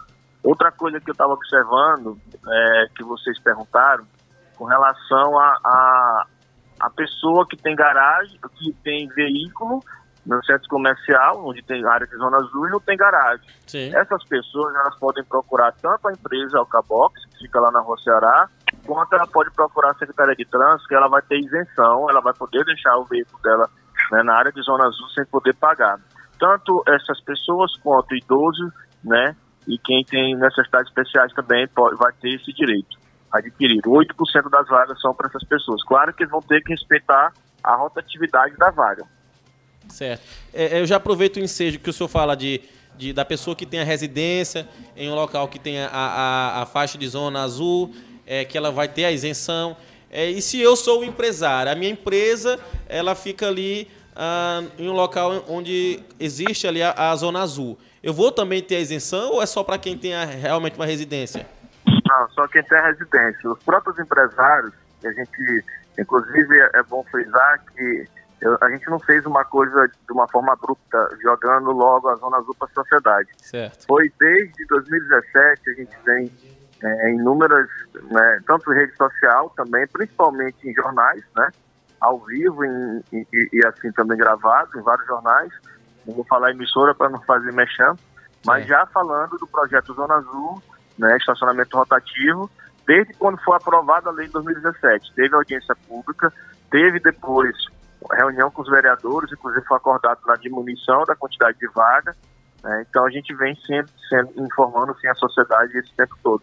Outra 0.42 0.70
coisa 0.70 1.00
que 1.00 1.08
eu 1.08 1.12
estava 1.12 1.32
observando, 1.32 2.18
é, 2.46 2.86
que 2.94 3.02
vocês 3.02 3.40
perguntaram, 3.40 4.04
com 4.56 4.64
relação 4.64 5.38
a, 5.38 5.58
a, 5.64 6.26
a 6.80 6.90
pessoa 6.90 7.46
que 7.48 7.56
tem 7.56 7.74
garagem, 7.74 8.38
que 8.58 8.72
tem 8.84 9.08
veículo 9.08 9.82
no 10.26 10.42
centro 10.44 10.68
comercial, 10.68 11.46
onde 11.46 11.62
tem 11.62 11.86
área 11.86 12.06
de 12.06 12.16
zona 12.16 12.38
azul 12.38 12.66
e 12.66 12.70
não 12.70 12.80
tem 12.80 12.96
garagem. 12.96 13.46
Sim. 13.66 13.94
Essas 13.94 14.24
pessoas 14.24 14.74
elas 14.74 14.96
podem 14.98 15.24
procurar 15.24 15.72
tanto 15.82 16.08
a 16.08 16.12
empresa 16.12 16.58
Alcabox, 16.58 17.20
que 17.26 17.44
fica 17.44 17.60
lá 17.60 17.70
na 17.70 17.80
Rua 17.80 17.96
Ceará, 17.98 18.48
quanto 18.86 19.14
ela 19.14 19.26
pode 19.26 19.50
procurar 19.52 19.90
a 19.90 19.94
Secretaria 19.94 20.34
de 20.34 20.44
Trânsito, 20.46 20.88
que 20.88 20.94
ela 20.94 21.08
vai 21.08 21.22
ter 21.22 21.38
isenção, 21.38 22.08
ela 22.08 22.20
vai 22.20 22.32
poder 22.32 22.64
deixar 22.64 22.96
o 22.96 23.04
veículo 23.04 23.42
dela 23.42 23.68
né, 24.12 24.22
na 24.22 24.34
área 24.34 24.52
de 24.52 24.62
zona 24.62 24.86
azul 24.86 25.08
sem 25.10 25.24
poder 25.26 25.54
pagar. 25.54 25.98
Tanto 26.38 26.82
essas 26.88 27.20
pessoas 27.22 27.76
quanto 27.78 28.14
idosos, 28.14 28.72
né, 29.04 29.36
e 29.66 29.78
quem 29.78 30.04
tem 30.04 30.36
necessidades 30.36 30.88
especiais 30.88 31.32
também 31.32 31.66
pode, 31.68 31.96
vai 31.96 32.12
ter 32.20 32.34
esse 32.34 32.52
direito 32.52 32.98
adquirido. 33.32 33.90
8% 33.90 34.50
das 34.50 34.68
vagas 34.68 35.00
são 35.00 35.14
para 35.14 35.28
essas 35.28 35.44
pessoas. 35.44 35.82
Claro 35.84 36.12
que 36.12 36.22
eles 36.22 36.30
vão 36.30 36.40
ter 36.40 36.62
que 36.62 36.72
respeitar 36.72 37.32
a 37.62 37.76
rotatividade 37.76 38.56
da 38.56 38.70
vaga. 38.70 39.04
Certo. 39.88 40.22
É, 40.52 40.80
eu 40.80 40.86
já 40.86 40.96
aproveito 40.96 41.36
o 41.36 41.40
ensejo 41.40 41.78
que 41.78 41.90
o 41.90 41.92
senhor 41.92 42.08
fala 42.08 42.34
de, 42.36 42.60
de- 42.96 43.12
da 43.12 43.24
pessoa 43.24 43.54
que 43.54 43.64
tem 43.66 43.80
a 43.80 43.84
residência 43.84 44.68
em 44.96 45.08
um 45.10 45.14
local 45.14 45.48
que 45.48 45.58
tem 45.58 45.80
a, 45.80 45.88
a, 45.92 46.62
a 46.62 46.66
faixa 46.66 46.98
de 46.98 47.06
zona 47.08 47.42
azul, 47.42 47.94
é, 48.26 48.44
que 48.44 48.56
ela 48.58 48.70
vai 48.70 48.88
ter 48.88 49.04
a 49.04 49.12
isenção. 49.12 49.76
É, 50.10 50.28
e 50.30 50.40
se 50.40 50.60
eu 50.60 50.76
sou 50.76 51.00
o 51.00 51.04
empresário, 51.04 51.70
a 51.70 51.74
minha 51.74 51.90
empresa 51.90 52.58
ela 52.88 53.14
fica 53.14 53.48
ali 53.48 53.88
ah, 54.16 54.62
em 54.78 54.88
um 54.88 54.92
local 54.92 55.44
onde 55.48 56.00
existe 56.20 56.66
ali 56.68 56.82
a, 56.82 56.92
a 57.10 57.16
zona 57.16 57.40
azul. 57.42 57.78
Eu 58.02 58.12
vou 58.14 58.30
também 58.30 58.62
ter 58.62 58.76
a 58.76 58.80
isenção 58.80 59.32
ou 59.32 59.42
é 59.42 59.46
só 59.46 59.62
para 59.64 59.76
quem 59.78 59.96
tem 59.98 60.14
a- 60.14 60.24
realmente 60.24 60.76
uma 60.76 60.86
residência? 60.86 61.46
Não, 61.86 62.30
só 62.30 62.46
quem 62.48 62.62
tem 62.62 62.80
residência. 62.82 63.50
Os 63.50 63.58
próprios 63.64 63.98
empresários, 63.98 64.72
a 65.04 65.10
gente, 65.12 65.64
inclusive, 65.98 66.58
é 66.74 66.82
bom 66.84 67.04
frisar 67.10 67.64
que 67.74 68.04
eu, 68.44 68.58
a 68.60 68.70
gente 68.70 68.86
não 68.90 69.00
fez 69.00 69.24
uma 69.24 69.42
coisa 69.42 69.88
de 69.88 70.12
uma 70.12 70.28
forma 70.28 70.52
abrupta, 70.52 71.08
jogando 71.22 71.72
logo 71.72 72.08
a 72.10 72.14
Zona 72.16 72.36
Azul 72.36 72.54
para 72.58 72.68
a 72.68 72.74
sociedade. 72.74 73.28
Certo. 73.38 73.86
Foi 73.86 74.12
desde 74.20 74.66
2017 74.66 75.70
a 75.70 75.72
gente 75.72 75.96
tem 76.04 76.30
é, 76.82 77.10
inúmeras, 77.10 77.66
né, 77.94 78.40
tanto 78.46 78.70
em 78.70 78.76
rede 78.76 78.94
social 78.96 79.50
também, 79.56 79.86
principalmente 79.86 80.68
em 80.68 80.74
jornais, 80.74 81.24
né, 81.34 81.48
ao 81.98 82.20
vivo 82.20 82.62
em, 82.66 83.02
em, 83.10 83.26
e, 83.32 83.66
assim 83.66 83.90
também 83.92 84.18
gravado 84.18 84.78
em 84.78 84.82
vários 84.82 85.06
jornais. 85.06 85.50
Não 86.06 86.14
vou 86.14 86.24
falar 86.26 86.50
emissora 86.50 86.94
para 86.94 87.08
não 87.08 87.22
fazer 87.22 87.50
mexendo, 87.50 87.98
mas 88.44 88.66
já 88.66 88.84
falando 88.86 89.38
do 89.38 89.46
projeto 89.46 89.94
Zona 89.94 90.16
Azul, 90.16 90.62
né, 90.98 91.16
estacionamento 91.16 91.78
rotativo, 91.78 92.50
desde 92.86 93.14
quando 93.14 93.42
foi 93.42 93.56
aprovada 93.56 94.10
a 94.10 94.12
lei 94.12 94.26
em 94.26 94.30
2017. 94.30 95.14
Teve 95.14 95.34
audiência 95.34 95.74
pública, 95.88 96.30
teve 96.70 97.00
depois 97.00 97.56
reunião 98.12 98.50
com 98.50 98.62
os 98.62 98.68
vereadores, 98.68 99.32
inclusive 99.32 99.64
foi 99.66 99.76
acordado 99.76 100.20
na 100.26 100.34
diminuição 100.36 101.04
da 101.04 101.16
quantidade 101.16 101.58
de 101.58 101.68
vaga. 101.68 102.14
Né, 102.62 102.86
então 102.88 103.04
a 103.04 103.10
gente 103.10 103.34
vem 103.34 103.54
sempre 103.66 103.92
sendo, 104.08 104.32
informando 104.44 104.96
sim, 105.00 105.08
a 105.08 105.14
sociedade 105.14 105.76
esse 105.78 105.92
tempo 105.94 106.16
todo. 106.22 106.42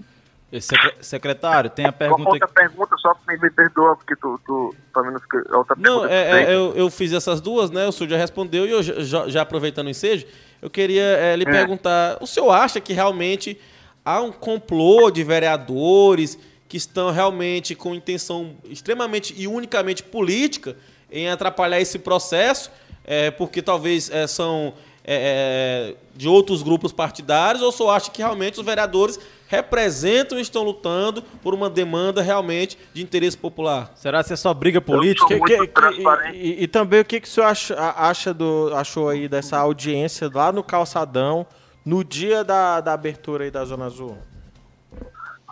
Secretário, 1.00 1.70
tem 1.70 1.86
a 1.86 1.94
pergunta. 1.94 2.30
Outra 2.30 2.48
pergunta, 2.48 2.96
só 2.98 3.16
me, 3.26 3.38
me 3.38 3.50
perdoa, 3.50 3.96
porque 3.96 4.18
tu, 4.18 4.38
tu 4.46 4.76
pelo 4.94 5.06
menos 5.06 5.24
que 5.26 5.38
outra 5.54 5.78
Não, 5.80 6.06
é, 6.06 6.44
é, 6.44 6.54
eu, 6.54 6.74
eu 6.76 6.90
fiz 6.90 7.14
essas 7.14 7.40
duas, 7.40 7.72
né? 7.72 7.88
O 7.88 7.92
senhor 7.92 8.10
já 8.10 8.18
respondeu 8.18 8.66
e 8.66 8.72
eu 8.72 8.84
já, 8.84 9.30
já 9.30 9.42
aproveitando 9.44 9.88
o 9.88 9.90
ensejo, 9.90 10.28
eu 10.62 10.70
queria 10.70 11.04
é, 11.04 11.38
lhe 11.38 11.46
é. 11.48 11.50
perguntar: 11.50 12.18
o 12.20 12.28
senhor 12.28 12.52
acha 12.52 12.82
que 12.82 12.92
realmente 12.92 13.58
há 14.04 14.20
um 14.20 14.32
complô 14.32 15.10
de 15.10 15.24
vereadores 15.24 16.38
que 16.68 16.76
estão 16.76 17.12
realmente 17.12 17.74
com 17.74 17.96
intenção 17.96 18.56
extremamente 18.66 19.34
e 19.38 19.48
unicamente 19.48 20.04
política 20.04 20.76
em 21.12 21.30
atrapalhar 21.30 21.80
esse 21.80 22.00
processo, 22.00 22.72
é, 23.04 23.32
porque 23.32 23.62
talvez 23.62 24.10
é, 24.10 24.28
são 24.28 24.74
é, 25.04 25.96
de 26.16 26.28
outros 26.28 26.62
grupos 26.62 26.92
partidários, 26.92 27.62
ou 27.62 27.72
só 27.72 27.92
acha 27.92 28.12
que 28.12 28.22
realmente 28.22 28.60
os 28.60 28.66
vereadores 28.66 29.20
representam 29.48 30.38
e 30.40 30.42
estão 30.42 30.64
lutando 30.64 31.22
por 31.44 31.54
uma 31.54 31.70
demanda 31.70 32.22
realmente 32.22 32.78
de 32.94 33.04
interesse 33.04 33.38
popular. 33.38 33.92
Será 33.96 34.24
que 34.24 34.32
é 34.32 34.36
só 34.36 34.54
briga 34.54 34.80
política? 34.80 35.28
Que, 35.28 35.40
que, 35.40 35.68
que, 35.68 36.32
e, 36.34 36.64
e, 36.64 36.68
também 36.68 37.02
o 37.02 37.06
que, 37.06 37.20
que 37.20 37.28
o 37.28 37.30
senhor 37.30 37.48
acha, 37.48 37.76
acha 37.98 38.34
do, 38.34 38.72
achou 38.74 39.10
aí 39.10 39.28
dessa 39.28 39.58
audiência 39.58 40.32
lá 40.34 40.52
no 40.54 40.64
Calçadão, 40.64 41.46
no 41.84 42.04
dia 42.04 42.44
da, 42.44 42.80
da 42.80 42.94
abertura 42.94 43.44
aí 43.44 43.52
da 43.52 43.66
Zona 43.66 43.88
Azul? 43.88 44.18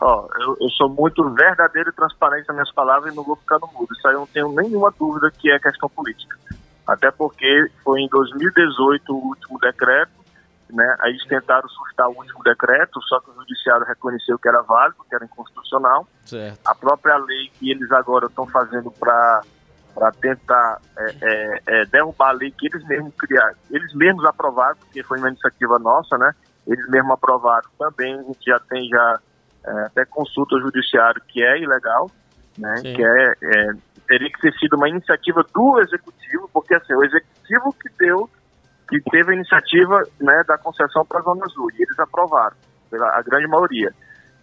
Ó, 0.01 0.27
eu, 0.39 0.57
eu, 0.61 0.69
sou 0.69 0.89
muito 0.89 1.27
verdadeiro 1.31 1.89
e 1.89 1.93
transparente 1.93 2.47
nas 2.47 2.55
minhas 2.55 2.71
palavras 2.71 3.11
e 3.11 3.15
não 3.15 3.23
vou 3.23 3.35
ficar 3.35 3.59
no 3.59 3.67
mudo. 3.67 3.93
Isso 3.93 4.07
aí 4.07 4.13
eu 4.13 4.21
não 4.21 4.27
tenho 4.27 4.51
nenhuma 4.53 4.93
dúvida 4.97 5.29
que 5.31 5.51
é 5.51 5.59
questão 5.59 5.89
política. 5.89 6.37
Até 6.87 7.11
porque 7.11 7.69
foi 7.83 8.01
em 8.01 8.07
2018 8.07 9.13
o 9.13 9.27
último 9.27 9.59
decreto 9.59 10.19
né? 10.71 10.95
Aí 10.99 11.11
eles 11.11 11.25
tentaram 11.25 11.67
sustar 11.67 12.07
o 12.07 12.15
último 12.15 12.43
decreto, 12.43 13.01
só 13.03 13.19
que 13.19 13.31
o 13.31 13.33
judiciário 13.33 13.85
reconheceu 13.85 14.37
que 14.37 14.47
era 14.47 14.61
válido, 14.61 15.03
que 15.07 15.15
era 15.15 15.25
inconstitucional. 15.25 16.07
Certo. 16.25 16.59
A 16.65 16.75
própria 16.75 17.17
lei 17.17 17.49
que 17.53 17.71
eles 17.71 17.91
agora 17.91 18.27
estão 18.27 18.45
fazendo 18.47 18.91
para 18.91 19.41
para 19.95 20.11
tentar 20.11 20.79
é, 20.97 21.15
é, 21.21 21.61
é, 21.67 21.85
derrubar 21.87 22.29
a 22.29 22.33
lei 22.33 22.51
que 22.51 22.67
eles 22.67 22.87
mesmos 22.87 23.13
criaram, 23.15 23.55
eles 23.69 23.93
mesmos 23.95 24.23
aprovaram, 24.23 24.77
porque 24.77 25.03
foi 25.03 25.17
uma 25.17 25.27
iniciativa 25.27 25.77
nossa, 25.79 26.17
né? 26.17 26.31
Eles 26.65 26.87
mesmos 26.89 27.11
aprovaram 27.11 27.67
também, 27.77 28.13
a 28.13 28.23
gente 28.23 28.45
já 28.45 28.59
tem 28.59 28.87
já 28.87 29.19
até 29.65 30.05
consulta 30.05 30.55
ao 30.55 30.61
judiciário 30.61 31.21
que 31.27 31.43
é 31.43 31.59
ilegal, 31.59 32.09
né? 32.57 32.77
Sim. 32.77 32.93
Que 32.93 33.03
é, 33.03 33.33
é, 33.43 33.71
teria 34.07 34.31
que 34.31 34.41
ter 34.41 34.53
sido 34.53 34.75
uma 34.75 34.89
iniciativa 34.89 35.45
do 35.53 35.79
executivo, 35.79 36.49
porque 36.53 36.75
assim, 36.75 36.93
o 36.93 37.03
executivo 37.03 37.73
que 37.73 37.89
deu 37.97 38.29
que 38.89 38.99
teve 39.11 39.31
a 39.31 39.35
iniciativa 39.35 40.01
né, 40.19 40.43
da 40.47 40.57
concessão 40.57 41.05
para 41.05 41.19
a 41.19 41.23
Zona 41.23 41.45
Azul, 41.45 41.69
e 41.71 41.83
eles 41.83 41.99
aprovaram, 41.99 42.55
pela, 42.89 43.07
a 43.17 43.21
grande 43.21 43.47
maioria. 43.47 43.93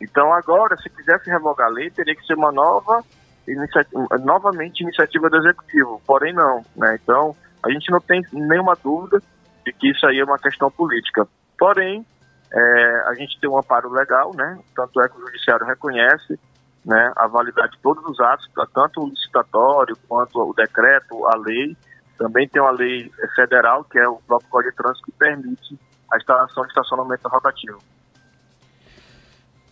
Então, 0.00 0.32
agora, 0.32 0.76
se 0.76 0.88
quisesse 0.88 1.28
revogar 1.28 1.66
a 1.66 1.70
lei, 1.70 1.90
teria 1.90 2.14
que 2.14 2.24
ser 2.24 2.34
uma 2.34 2.52
nova, 2.52 3.02
iniciativa, 3.48 4.06
novamente, 4.20 4.82
iniciativa 4.82 5.28
do 5.28 5.38
Executivo, 5.38 6.00
porém 6.06 6.32
não. 6.32 6.62
Né? 6.76 6.98
Então, 7.02 7.34
a 7.64 7.70
gente 7.70 7.90
não 7.90 8.00
tem 8.00 8.22
nenhuma 8.32 8.76
dúvida 8.82 9.20
de 9.64 9.72
que 9.72 9.90
isso 9.90 10.06
aí 10.06 10.20
é 10.20 10.24
uma 10.24 10.38
questão 10.38 10.70
política. 10.70 11.26
Porém, 11.58 12.06
é, 12.52 13.02
a 13.06 13.14
gente 13.14 13.38
tem 13.40 13.50
um 13.50 13.58
amparo 13.58 13.90
legal, 13.90 14.34
né? 14.34 14.58
tanto 14.74 15.00
é 15.00 15.08
que 15.08 15.16
o 15.16 15.26
Judiciário 15.26 15.66
reconhece 15.66 16.38
né, 16.84 17.12
a 17.16 17.26
validade 17.26 17.72
de 17.72 17.78
todos 17.78 18.04
os 18.04 18.20
atos, 18.20 18.48
tanto 18.72 19.02
o 19.02 19.08
licitatório 19.08 19.96
quanto 20.08 20.38
o 20.38 20.54
decreto, 20.54 21.26
a 21.26 21.36
lei, 21.36 21.76
também 22.16 22.48
tem 22.48 22.62
uma 22.62 22.70
lei 22.70 23.10
federal, 23.34 23.84
que 23.84 23.98
é 23.98 24.08
o 24.08 24.16
próprio 24.26 24.48
Código 24.48 24.70
de 24.70 24.76
Trânsito, 24.76 25.04
que 25.06 25.12
permite 25.12 25.78
a 26.10 26.16
instalação 26.16 26.62
de 26.62 26.68
estacionamento 26.70 27.28
rotativo. 27.28 27.78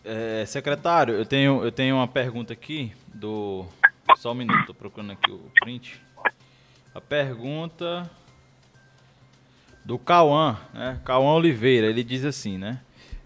É, 0.04 0.44
secretário, 0.44 1.14
eu 1.14 1.24
tenho, 1.24 1.64
eu 1.64 1.72
tenho 1.72 1.96
uma 1.96 2.08
pergunta 2.08 2.52
aqui 2.52 2.94
do. 3.06 3.64
Só 4.16 4.32
um 4.32 4.34
minuto, 4.34 4.60
estou 4.60 4.74
procurando 4.74 5.12
aqui 5.12 5.30
o 5.30 5.50
print. 5.60 6.04
A 6.94 7.00
pergunta 7.00 8.08
do 9.84 9.98
Cauã, 9.98 10.56
né? 10.72 10.98
Cauã 11.04 11.34
Oliveira, 11.34 11.86
ele 11.88 12.02
diz 12.02 12.24
assim, 12.24 12.56
né? 12.56 12.80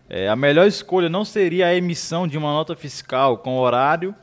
É, 0.09 0.29
a 0.29 0.35
melhor 0.35 0.67
escolha 0.67 1.09
não 1.09 1.25
seria 1.25 1.67
a 1.67 1.75
emissão 1.75 2.27
de 2.27 2.37
uma 2.37 2.51
nota 2.53 2.75
fiscal 2.75 3.39
com 3.39 3.59
horário 3.59 4.15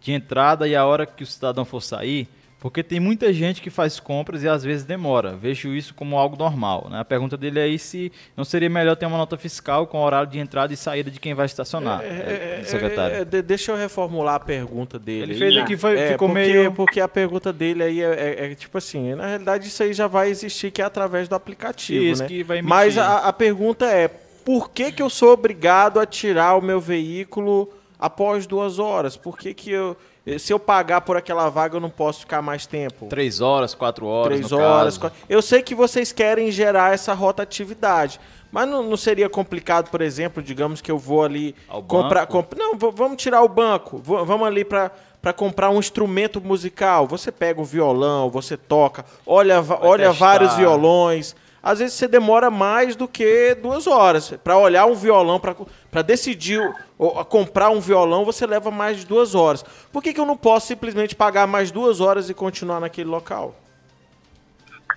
de 0.00 0.12
entrada 0.12 0.66
e 0.66 0.74
a 0.74 0.84
hora 0.84 1.04
que 1.04 1.22
o 1.22 1.26
cidadão 1.26 1.64
for 1.64 1.82
sair, 1.82 2.28
porque 2.58 2.82
tem 2.82 2.98
muita 2.98 3.32
gente 3.32 3.60
que 3.60 3.68
faz 3.68 4.00
compras 4.00 4.42
e 4.42 4.48
às 4.48 4.64
vezes 4.64 4.84
demora. 4.84 5.36
Vejo 5.36 5.74
isso 5.74 5.94
como 5.94 6.16
algo 6.16 6.36
normal. 6.36 6.88
Né? 6.90 6.98
A 6.98 7.04
pergunta 7.04 7.36
dele 7.36 7.60
é 7.60 7.78
se 7.78 8.10
não 8.36 8.44
seria 8.44 8.70
melhor 8.70 8.96
ter 8.96 9.04
uma 9.04 9.18
nota 9.18 9.36
fiscal 9.36 9.86
com 9.86 10.02
horário 10.02 10.30
de 10.30 10.38
entrada 10.38 10.72
e 10.72 10.76
saída 10.76 11.10
de 11.10 11.20
quem 11.20 11.34
vai 11.34 11.44
estacionar, 11.44 12.02
é, 12.02 12.06
é, 12.06 12.58
é, 12.60 12.64
secretário. 12.64 13.16
É, 13.16 13.24
deixa 13.24 13.72
eu 13.72 13.76
reformular 13.76 14.36
a 14.36 14.40
pergunta 14.40 14.98
dele. 14.98 15.32
Ele 15.32 15.38
fez 15.38 15.56
aqui, 15.58 15.76
foi, 15.76 15.98
é, 15.98 16.12
ficou 16.12 16.28
porque, 16.28 16.40
meio... 16.40 16.72
Porque 16.72 17.00
a 17.00 17.08
pergunta 17.08 17.52
dele 17.52 17.82
aí 17.82 18.02
é, 18.02 18.46
é, 18.46 18.54
tipo 18.54 18.78
assim, 18.78 19.14
na 19.14 19.26
realidade 19.26 19.68
isso 19.68 19.82
aí 19.82 19.92
já 19.92 20.06
vai 20.06 20.30
existir 20.30 20.70
que 20.70 20.80
é 20.80 20.84
através 20.84 21.28
do 21.28 21.34
aplicativo, 21.34 22.04
isso, 22.04 22.22
né? 22.22 22.28
que 22.28 22.42
vai 22.42 22.58
emitir. 22.58 22.70
Mas 22.70 22.96
a, 22.96 23.18
a 23.18 23.32
pergunta 23.32 23.84
é, 23.84 24.08
por 24.44 24.70
que, 24.70 24.92
que 24.92 25.02
eu 25.02 25.10
sou 25.10 25.32
obrigado 25.32 26.00
a 26.00 26.06
tirar 26.06 26.56
o 26.56 26.62
meu 26.62 26.80
veículo 26.80 27.70
após 27.98 28.46
duas 28.46 28.78
horas? 28.78 29.16
Por 29.16 29.36
que, 29.36 29.52
que 29.52 29.70
eu 29.70 29.96
se 30.38 30.52
eu 30.52 30.58
pagar 30.58 31.02
por 31.02 31.16
aquela 31.16 31.48
vaga, 31.48 31.76
eu 31.76 31.80
não 31.80 31.90
posso 31.90 32.20
ficar 32.20 32.42
mais 32.42 32.66
tempo. 32.66 33.06
Três 33.06 33.40
horas, 33.40 33.74
quatro 33.74 34.06
horas. 34.06 34.36
Três 34.36 34.52
horas. 34.52 34.98
Quatro... 34.98 35.18
Eu 35.28 35.40
sei 35.40 35.62
que 35.62 35.74
vocês 35.74 36.10
querem 36.10 36.50
gerar 36.50 36.92
essa 36.92 37.14
rotatividade. 37.14 38.20
Mas 38.50 38.68
não, 38.68 38.82
não, 38.82 38.96
seria 38.96 39.28
complicado, 39.28 39.90
por 39.90 40.00
exemplo, 40.00 40.42
digamos 40.42 40.80
que 40.80 40.90
eu 40.90 40.98
vou 40.98 41.22
ali 41.22 41.54
Ao 41.68 41.82
comprar. 41.82 42.26
Comp... 42.26 42.54
Não, 42.56 42.76
vamos 42.76 43.22
tirar 43.22 43.42
o 43.42 43.48
banco. 43.48 43.98
Vamos 43.98 44.46
ali 44.46 44.64
para 44.64 44.90
para 45.26 45.32
comprar 45.32 45.70
um 45.70 45.80
instrumento 45.80 46.40
musical. 46.40 47.04
Você 47.08 47.32
pega 47.32 47.60
o 47.60 47.64
violão, 47.64 48.30
você 48.30 48.56
toca, 48.56 49.04
olha, 49.26 49.60
olha 49.80 50.12
vários 50.12 50.54
violões 50.54 51.34
às 51.66 51.80
vezes 51.80 51.96
você 51.96 52.06
demora 52.06 52.48
mais 52.48 52.94
do 52.94 53.08
que 53.08 53.56
duas 53.56 53.88
horas. 53.88 54.30
Para 54.44 54.56
olhar 54.56 54.86
um 54.86 54.94
violão, 54.94 55.40
para 55.40 56.02
decidir 56.02 56.62
ou, 56.96 57.24
comprar 57.24 57.70
um 57.70 57.80
violão, 57.80 58.24
você 58.24 58.46
leva 58.46 58.70
mais 58.70 58.98
de 58.98 59.04
duas 59.04 59.34
horas. 59.34 59.64
Por 59.92 60.00
que, 60.00 60.14
que 60.14 60.20
eu 60.20 60.24
não 60.24 60.36
posso 60.36 60.68
simplesmente 60.68 61.16
pagar 61.16 61.44
mais 61.48 61.72
duas 61.72 62.00
horas 62.00 62.30
e 62.30 62.34
continuar 62.34 62.78
naquele 62.78 63.10
local? 63.10 63.52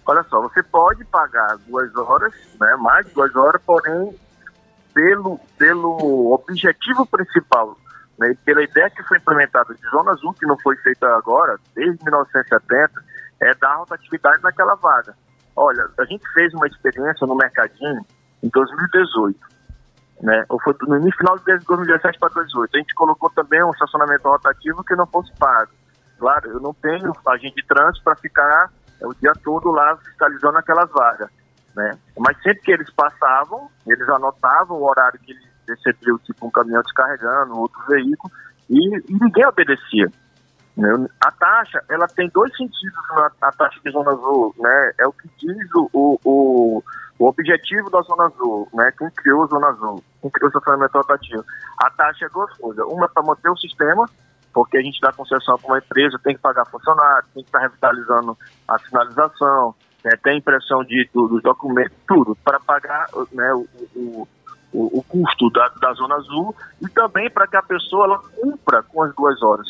Olha 0.05 0.24
só, 0.30 0.39
você 0.41 0.61
pode 0.61 1.03
pagar 1.05 1.57
duas 1.67 1.95
horas, 1.95 2.34
né, 2.61 2.76
mais 2.76 3.07
de 3.07 3.13
duas 3.13 3.36
horas, 3.36 3.59
porém, 3.65 4.15
pelo, 4.93 5.39
pelo 5.57 6.34
objetivo 6.34 7.03
principal, 7.07 7.76
né, 8.20 8.36
pela 8.45 8.61
ideia 8.61 8.91
que 8.91 9.01
foi 9.03 9.17
implementada 9.17 9.74
de 9.74 9.89
Zona 9.89 10.11
Azul, 10.11 10.36
que 10.36 10.45
não 10.45 10.57
foi 10.59 10.76
feita 10.78 11.07
agora, 11.15 11.57
desde 11.74 12.03
1970, 12.03 13.03
é 13.41 13.55
dar 13.55 13.78
rotatividade 13.78 14.43
naquela 14.43 14.76
vaga. 14.76 15.15
Olha, 15.62 15.89
a 15.99 16.05
gente 16.05 16.24
fez 16.34 16.53
uma 16.53 16.68
experiência 16.68 17.28
no 17.28 17.36
Mercadinho 17.36 17.99
em 18.41 18.47
2018, 18.47 19.38
né? 20.22 20.45
Ou 20.47 20.57
foi 20.62 20.74
no 20.88 20.95
início 20.95 21.18
final 21.18 21.38
de 21.38 21.43
2017 21.43 22.18
para 22.18 22.30
2018. 22.30 22.76
A 22.76 22.80
gente 22.80 22.95
colocou 22.95 23.30
também 23.32 23.62
um 23.62 23.72
estacionamento 23.72 24.24
rotativo 24.24 24.82
que 24.86 24.95
não 24.95 25.05
fosse 25.07 25.36
pago. 25.38 25.70
Claro, 26.18 26.49
eu 26.49 26.62
não 26.62 26.74
tenho 26.74 27.12
agente 27.28 27.55
de 27.55 27.68
trânsito 27.68 28.01
para 28.05 28.16
ficar 28.16 28.72
é, 29.01 29.05
o 29.05 29.14
dia 29.16 29.34
todo 29.43 29.70
lá 29.70 29.97
fiscalizando 29.97 30.57
aquelas 30.60 30.89
vagas, 30.91 31.30
né? 31.76 31.91
Mas 32.18 32.41
sempre 32.41 32.62
que 32.62 32.72
eles 32.72 32.89
passavam, 32.93 33.70
eles 33.86 34.07
anotavam 34.07 34.78
o 34.78 34.89
horário 34.89 35.20
que 35.20 35.34
eles 35.34 35.43
recebiam, 35.68 36.18
tipo 36.20 36.47
um 36.47 36.51
caminhão 36.51 36.82
descarregando, 36.84 37.60
outro 37.60 37.82
veículo, 37.86 38.32
e, 38.70 38.97
e 39.12 39.14
ninguém 39.14 39.45
obedecia. 39.45 40.10
A 41.19 41.32
taxa, 41.32 41.84
ela 41.89 42.07
tem 42.07 42.30
dois 42.30 42.55
sentidos 42.55 42.99
na, 43.41 43.51
taxa 43.51 43.80
de 43.84 43.91
zona 43.91 44.11
azul, 44.11 44.55
né? 44.57 44.91
É 44.99 45.07
o 45.07 45.11
que 45.11 45.30
diz 45.38 45.75
o, 45.75 45.89
o, 45.93 46.84
O 47.19 47.27
objetivo 47.27 47.89
da 47.89 48.01
Zona 48.01 48.25
Azul, 48.27 48.67
né, 48.73 48.93
quem 48.97 49.09
criou 49.11 49.43
a 49.43 49.47
Zona 49.47 49.67
Azul, 49.67 50.01
quem 50.21 50.32
criou 50.32 50.47
o 50.47 50.51
estacionamento 50.51 50.97
rotativo, 50.97 51.43
a 51.77 51.89
taxa 51.89 52.25
é 52.25 52.30
duas 52.30 52.53
coisas. 52.57 52.86
Uma 52.88 53.05
é 53.05 53.09
para 53.09 53.23
manter 53.23 53.49
o 53.49 53.57
sistema, 53.57 54.05
porque 54.53 54.77
a 54.77 54.82
gente 54.82 55.01
dá 55.01 55.11
concessão 55.11 55.57
para 55.57 55.67
uma 55.67 55.77
empresa, 55.80 56.17
tem 56.23 56.36
que 56.36 56.41
pagar 56.41 56.65
funcionário, 56.65 57.27
tem 57.34 57.43
que 57.43 57.49
estar 57.49 57.59
revitalizando 57.59 58.38
a 58.67 58.80
sinalização, 58.80 59.75
né, 60.03 60.11
tem 60.23 60.38
impressão 60.38 60.84
de, 60.86 61.09
do, 61.13 61.27
dos 61.27 61.43
documentos, 61.43 61.97
tudo, 62.07 62.38
para 62.38 62.59
pagar 62.59 63.07
né, 63.34 63.53
o, 63.53 63.67
o, 63.95 64.27
o, 64.71 64.99
o, 64.99 65.03
custo 65.03 65.49
da, 65.49 65.67
da 65.82 65.93
Zona 65.93 66.15
Azul 66.15 66.55
e 66.82 66.88
também 66.88 67.30
para 67.30 67.47
que 67.47 67.57
a 67.57 67.63
pessoa 67.63 68.05
ela 68.05 68.19
cumpra 68.19 68.82
com 68.84 69.03
as 69.03 69.13
duas 69.13 69.41
horas. 69.43 69.67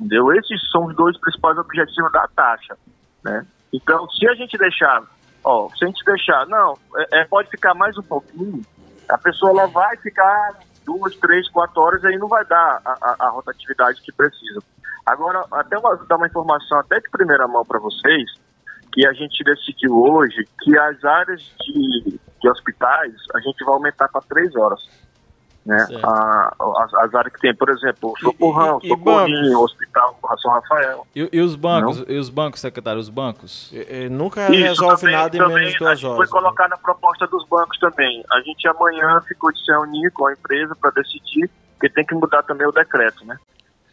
Entendeu? 0.00 0.32
Esses 0.32 0.70
são 0.70 0.86
os 0.86 0.96
dois 0.96 1.18
principais 1.20 1.58
objetivos 1.58 2.10
da 2.10 2.26
taxa. 2.34 2.74
Né? 3.22 3.46
Então, 3.70 4.08
se 4.08 4.26
a 4.26 4.34
gente 4.34 4.56
deixar, 4.56 5.02
ó, 5.44 5.68
se 5.76 5.84
a 5.84 5.88
gente 5.88 6.02
deixar, 6.04 6.46
não, 6.46 6.74
é, 6.96 7.20
é, 7.20 7.24
pode 7.26 7.50
ficar 7.50 7.74
mais 7.74 7.96
um 7.98 8.02
pouquinho, 8.02 8.62
a 9.10 9.18
pessoa 9.18 9.50
ela 9.50 9.66
vai 9.66 9.94
ficar 9.98 10.58
duas, 10.86 11.14
três, 11.16 11.48
quatro 11.50 11.82
horas 11.82 12.04
aí 12.04 12.16
não 12.16 12.28
vai 12.28 12.44
dar 12.46 12.80
a, 12.84 12.90
a, 12.90 13.16
a 13.26 13.30
rotatividade 13.30 14.00
que 14.00 14.12
precisa. 14.12 14.60
Agora, 15.04 15.44
até 15.52 15.76
uma, 15.78 15.96
dar 15.96 16.16
uma 16.16 16.26
informação 16.26 16.78
até 16.78 16.98
de 16.98 17.10
primeira 17.10 17.46
mão 17.46 17.64
para 17.64 17.78
vocês, 17.78 18.30
que 18.92 19.06
a 19.06 19.12
gente 19.12 19.44
decidiu 19.44 19.96
hoje 19.96 20.48
que 20.62 20.76
as 20.78 21.04
áreas 21.04 21.40
de, 21.60 22.18
de 22.40 22.50
hospitais 22.50 23.14
a 23.34 23.40
gente 23.40 23.64
vai 23.64 23.74
aumentar 23.74 24.08
para 24.08 24.20
três 24.22 24.54
horas. 24.56 24.80
Né? 25.64 25.76
A, 26.02 26.54
as, 26.82 26.94
as, 26.94 27.14
áreas 27.14 27.34
que 27.34 27.40
tem, 27.40 27.54
por 27.54 27.68
exemplo, 27.68 28.14
Socorrão, 28.18 28.78
e, 28.82 28.86
e, 28.86 28.88
Socorrinho, 28.88 29.44
e 29.44 29.54
Hospital 29.54 30.18
São 30.40 30.50
Rafael. 30.52 31.06
E, 31.14 31.28
e, 31.30 31.40
os 31.40 31.54
bancos, 31.54 31.98
Não? 31.98 32.06
e 32.08 32.18
os 32.18 32.30
bancos, 32.30 32.60
secretário, 32.60 32.98
os 32.98 33.10
bancos? 33.10 33.70
nunca 34.10 34.50
Isso, 34.50 34.62
resolve 34.62 35.02
também, 35.02 35.16
nada 35.16 35.36
em 35.36 35.38
também, 35.38 35.56
menos 35.56 35.72
de 35.72 35.78
duas 35.78 36.02
horas. 36.02 36.16
Foi 36.16 36.26
né? 36.26 36.32
colocar 36.32 36.68
na 36.68 36.78
proposta 36.78 37.26
dos 37.26 37.46
bancos 37.46 37.78
também. 37.78 38.24
A 38.32 38.40
gente 38.40 38.66
amanhã 38.68 39.20
ficou 39.28 39.52
de 39.52 39.62
se 39.62 39.70
reunir 39.70 40.10
com 40.12 40.26
a 40.26 40.32
empresa 40.32 40.74
para 40.74 40.90
decidir, 40.92 41.50
porque 41.74 41.90
tem 41.90 42.06
que 42.06 42.14
mudar 42.14 42.42
também 42.42 42.66
o 42.66 42.72
decreto, 42.72 43.24
né? 43.26 43.38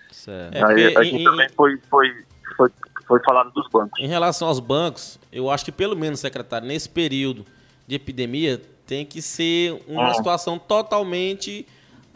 Certo. 0.09 0.55
É, 0.55 0.63
Aí, 0.63 0.95
a 0.95 1.03
gente 1.03 1.23
também 1.23 1.49
foi, 1.49 1.77
foi, 1.89 2.25
foi 2.55 2.71
foi 3.07 3.21
falado 3.23 3.51
dos 3.51 3.67
bancos. 3.69 3.97
Em 3.99 4.07
relação 4.07 4.49
aos 4.49 4.59
bancos, 4.59 5.17
eu 5.31 5.49
acho 5.49 5.63
que 5.63 5.71
pelo 5.71 5.95
menos, 5.95 6.19
secretário, 6.19 6.67
nesse 6.67 6.89
período 6.89 7.45
de 7.87 7.95
epidemia, 7.95 8.61
tem 8.87 9.05
que 9.05 9.21
ser 9.21 9.83
uma 9.87 10.09
ah. 10.09 10.13
situação 10.13 10.57
totalmente 10.57 11.67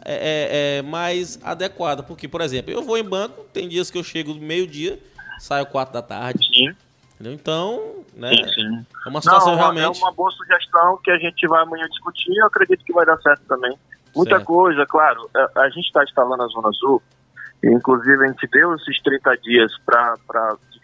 é, 0.04 0.14
é, 0.14 0.78
é, 0.78 0.82
mais 0.82 1.38
adequada. 1.44 2.02
Porque, 2.02 2.26
por 2.26 2.40
exemplo, 2.40 2.72
eu 2.72 2.82
vou 2.82 2.98
em 2.98 3.04
banco, 3.04 3.44
tem 3.52 3.68
dias 3.68 3.90
que 3.90 3.98
eu 3.98 4.02
chego 4.02 4.34
meio-dia, 4.34 4.98
saio 5.38 5.66
quatro 5.66 5.94
da 5.94 6.02
tarde. 6.02 6.44
Sim. 6.46 6.74
Entendeu? 7.14 7.32
Então, 7.34 8.04
né? 8.14 8.30
Sim, 8.30 8.48
sim. 8.54 8.86
É 9.06 9.08
uma 9.08 9.20
situação 9.20 9.52
Não, 9.52 9.58
realmente. 9.58 10.00
É 10.00 10.04
uma 10.04 10.12
boa 10.12 10.30
sugestão 10.32 10.98
que 11.04 11.10
a 11.10 11.18
gente 11.18 11.46
vai 11.46 11.62
amanhã 11.62 11.86
discutir. 11.88 12.34
Eu 12.36 12.46
acredito 12.46 12.84
que 12.84 12.92
vai 12.92 13.06
dar 13.06 13.16
certo 13.18 13.42
também. 13.46 13.76
Muita 14.16 14.36
certo. 14.36 14.46
coisa, 14.46 14.84
claro. 14.86 15.30
A, 15.34 15.60
a 15.60 15.70
gente 15.70 15.86
está 15.86 16.02
instalando 16.02 16.42
a 16.42 16.46
Zona 16.48 16.68
Azul. 16.68 17.02
Inclusive, 17.62 18.24
a 18.24 18.28
gente 18.28 18.48
deu 18.48 18.74
esses 18.74 19.00
30 19.02 19.36
dias 19.36 19.72
para 19.86 20.16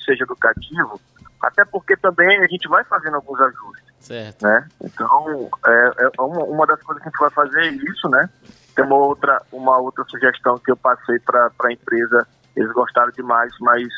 seja 0.09 0.25
educativo, 0.25 0.99
até 1.43 1.65
porque 1.65 1.97
também 1.97 2.39
a 2.39 2.47
gente 2.47 2.67
vai 2.69 2.83
fazendo 2.85 3.17
alguns 3.17 3.39
ajustes. 3.41 3.88
Certo. 4.01 4.43
Né? 4.45 4.69
Então, 4.83 5.51
é, 5.67 5.93
é 6.05 6.23
uma, 6.23 6.45
uma, 6.45 6.67
das 6.67 6.81
coisas 6.83 7.03
que 7.03 7.09
a 7.09 7.11
gente 7.11 7.21
vai 7.21 7.31
fazer 7.31 7.61
é 7.61 7.69
isso, 7.69 8.09
né? 8.09 8.29
Tem 8.75 8.85
uma 8.85 8.97
outra, 8.97 9.43
uma 9.53 9.79
outra 9.79 10.05
sugestão 10.05 10.59
que 10.59 10.71
eu 10.71 10.77
passei 10.77 11.19
para 11.21 11.51
a 11.65 11.73
empresa, 11.73 12.27
eles 12.57 12.73
gostaram 12.73 13.11
demais, 13.13 13.53
mas 13.61 13.89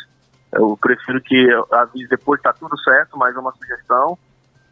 eu 0.52 0.76
prefiro 0.80 1.20
que 1.20 1.48
avise 1.70 2.08
depois, 2.08 2.40
está 2.40 2.52
tudo 2.52 2.76
certo, 2.80 3.16
mas 3.16 3.36
é 3.36 3.38
uma 3.38 3.52
sugestão, 3.52 4.18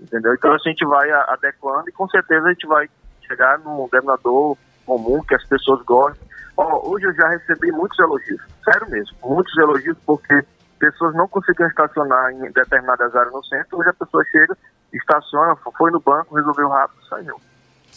entendeu? 0.01 0.35
Então 0.35 0.53
a 0.53 0.59
gente 0.59 0.85
vai 0.85 1.11
adequando 1.11 1.89
e 1.89 1.93
com 1.93 2.09
certeza 2.09 2.47
a 2.47 2.53
gente 2.53 2.67
vai 2.67 2.89
chegar 3.27 3.59
no 3.59 3.77
governador 3.77 4.57
comum, 4.85 5.23
que 5.23 5.35
as 5.35 5.45
pessoas 5.47 5.85
gostem. 5.85 6.27
Oh, 6.57 6.91
hoje 6.91 7.07
eu 7.07 7.15
já 7.15 7.29
recebi 7.29 7.71
muitos 7.71 7.99
elogios, 7.99 8.43
sério 8.65 8.91
mesmo, 8.91 9.17
muitos 9.23 9.57
elogios, 9.57 9.97
porque 10.05 10.43
pessoas 10.79 11.15
não 11.15 11.29
conseguiam 11.29 11.69
estacionar 11.69 12.33
em 12.33 12.51
determinadas 12.51 13.15
áreas 13.15 13.33
no 13.33 13.45
centro, 13.45 13.79
hoje 13.79 13.91
a 13.91 13.95
pessoa 13.95 14.25
chega, 14.33 14.57
estaciona, 14.93 15.57
foi 15.77 15.91
no 15.91 16.01
banco, 16.01 16.35
resolveu 16.35 16.69
rápido, 16.69 17.05
saiu. 17.09 17.41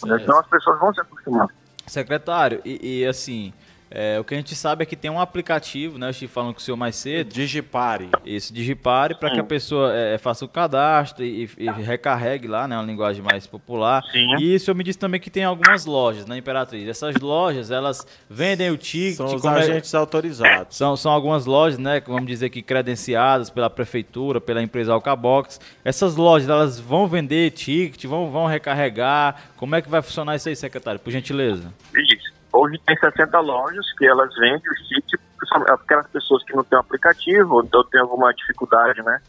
Então 0.04 0.38
as 0.38 0.46
pessoas 0.46 0.78
vão 0.80 0.92
se 0.92 1.00
acostumar. 1.00 1.48
Secretário, 1.86 2.60
e, 2.64 3.00
e 3.00 3.06
assim, 3.06 3.52
é, 3.94 4.18
o 4.18 4.24
que 4.24 4.32
a 4.32 4.36
gente 4.38 4.54
sabe 4.54 4.82
é 4.82 4.86
que 4.86 4.96
tem 4.96 5.10
um 5.10 5.20
aplicativo, 5.20 5.98
né? 5.98 6.06
Eu 6.06 6.10
estive 6.10 6.32
falando 6.32 6.54
com 6.54 6.60
o 6.60 6.62
senhor 6.62 6.78
mais 6.78 6.96
cedo. 6.96 7.30
Digipare. 7.30 8.08
Isso, 8.24 8.52
Digipare, 8.52 9.14
para 9.14 9.30
que 9.30 9.38
a 9.38 9.44
pessoa 9.44 9.92
é, 9.94 10.16
faça 10.16 10.46
o 10.46 10.48
cadastro 10.48 11.22
e, 11.22 11.48
e, 11.58 11.70
recarregue 11.70 12.48
lá, 12.48 12.66
né? 12.66 12.74
Uma 12.76 12.86
linguagem 12.86 13.22
mais 13.22 13.46
popular. 13.46 14.02
Sim. 14.10 14.36
E 14.40 14.56
o 14.56 14.60
senhor 14.60 14.74
me 14.74 14.82
disse 14.82 14.98
também 14.98 15.20
que 15.20 15.28
tem 15.28 15.44
algumas 15.44 15.84
lojas 15.84 16.24
na 16.24 16.38
Imperatriz. 16.38 16.88
Essas 16.88 17.16
lojas, 17.16 17.70
elas 17.70 18.06
vendem 18.30 18.70
o 18.70 18.78
ticket. 18.78 19.16
São 19.16 19.26
os 19.26 19.44
é 19.44 19.48
agentes 19.48 19.92
é... 19.92 19.96
autorizados. 19.98 20.74
São, 20.74 20.96
são 20.96 21.12
algumas 21.12 21.44
lojas, 21.44 21.78
né? 21.78 22.00
Vamos 22.06 22.26
dizer 22.26 22.48
que 22.48 22.62
credenciadas 22.62 23.50
pela 23.50 23.68
prefeitura, 23.68 24.40
pela 24.40 24.62
empresa 24.62 24.94
Alcabox. 24.94 25.60
Essas 25.84 26.16
lojas, 26.16 26.48
elas 26.48 26.80
vão 26.80 27.06
vender 27.06 27.50
ticket, 27.50 28.06
vão, 28.06 28.30
vão 28.30 28.46
recarregar. 28.46 29.52
Como 29.58 29.74
é 29.74 29.82
que 29.82 29.90
vai 29.90 30.00
funcionar 30.00 30.34
isso 30.36 30.48
aí, 30.48 30.56
secretário? 30.56 30.98
Por 30.98 31.10
gentileza. 31.10 31.72
Isso. 31.94 32.11
Hoje 32.52 32.78
tem 32.86 32.96
60 32.96 33.40
lojas 33.40 33.86
que 33.96 34.06
elas 34.06 34.34
vendem 34.34 34.70
os 34.70 34.88
tickets, 34.88 35.20
aquelas 35.68 36.06
pessoas 36.08 36.44
que 36.44 36.54
não 36.54 36.62
têm 36.64 36.78
aplicativo, 36.78 37.54
ou 37.54 37.84
têm 37.84 38.00
alguma 38.00 38.32
dificuldade, 38.34 39.02
né? 39.02 39.20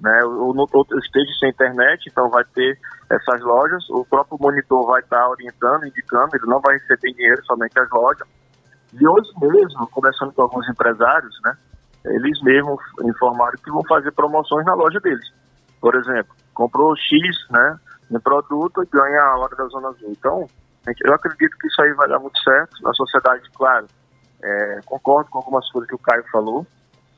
né? 0.00 0.24
Ou, 0.24 0.54
ou 0.56 0.86
esteja 1.02 1.32
sem 1.40 1.50
internet, 1.50 2.08
então 2.08 2.30
vai 2.30 2.44
ter 2.54 2.78
essas 3.10 3.40
lojas, 3.40 3.88
o 3.90 4.04
próprio 4.04 4.38
monitor 4.40 4.86
vai 4.86 5.00
estar 5.00 5.28
orientando, 5.28 5.86
indicando, 5.86 6.36
ele 6.36 6.46
não 6.46 6.60
vai 6.60 6.74
receber 6.76 7.12
dinheiro, 7.12 7.44
somente 7.46 7.78
as 7.78 7.90
lojas. 7.90 8.28
E 8.92 9.06
hoje 9.06 9.30
mesmo, 9.40 9.86
conversando 9.88 10.32
com 10.32 10.42
alguns 10.42 10.68
empresários, 10.68 11.36
né? 11.44 11.56
Eles 12.04 12.40
mesmos 12.42 12.80
informaram 13.02 13.58
que 13.62 13.70
vão 13.70 13.82
fazer 13.84 14.12
promoções 14.12 14.64
na 14.64 14.74
loja 14.74 15.00
deles. 15.00 15.26
Por 15.80 15.94
exemplo, 15.94 16.34
comprou 16.54 16.94
X, 16.96 17.36
né? 17.50 17.78
Um 18.10 18.20
produto 18.20 18.82
e 18.82 18.86
ganha 18.86 19.20
a 19.20 19.38
hora 19.38 19.54
da 19.56 19.66
Zona 19.66 19.88
Azul. 19.88 20.10
Então, 20.10 20.46
eu 21.04 21.14
acredito 21.14 21.56
que 21.58 21.66
isso 21.66 21.82
aí 21.82 21.92
vai 21.94 22.08
dar 22.08 22.18
muito 22.18 22.38
certo. 22.42 22.82
Na 22.82 22.92
sociedade, 22.92 23.42
claro, 23.54 23.86
é, 24.42 24.80
concordo 24.84 25.30
com 25.30 25.38
algumas 25.38 25.68
coisas 25.70 25.88
que 25.88 25.94
o 25.94 25.98
Caio 25.98 26.24
falou. 26.30 26.66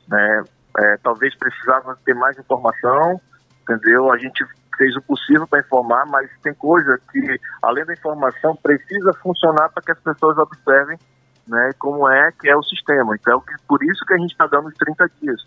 Né? 0.08 0.44
É, 0.78 0.96
talvez 1.02 1.36
precisava 1.36 1.98
ter 2.04 2.14
mais 2.14 2.38
informação, 2.38 3.20
entendeu? 3.62 4.12
A 4.12 4.18
gente 4.18 4.44
fez 4.76 4.96
o 4.96 5.02
possível 5.02 5.46
para 5.46 5.60
informar, 5.60 6.06
mas 6.06 6.30
tem 6.42 6.54
coisa 6.54 6.98
que, 7.12 7.40
além 7.62 7.84
da 7.84 7.92
informação, 7.92 8.56
precisa 8.56 9.12
funcionar 9.22 9.68
para 9.68 9.82
que 9.82 9.92
as 9.92 10.00
pessoas 10.00 10.38
observem 10.38 10.98
né, 11.46 11.70
como 11.78 12.08
é 12.08 12.32
que 12.32 12.48
é 12.48 12.56
o 12.56 12.62
sistema. 12.62 13.14
Então, 13.14 13.42
por 13.68 13.82
isso 13.84 14.04
que 14.06 14.14
a 14.14 14.18
gente 14.18 14.30
está 14.30 14.46
dando 14.46 14.68
os 14.68 14.74
30 14.74 15.10
dias, 15.20 15.42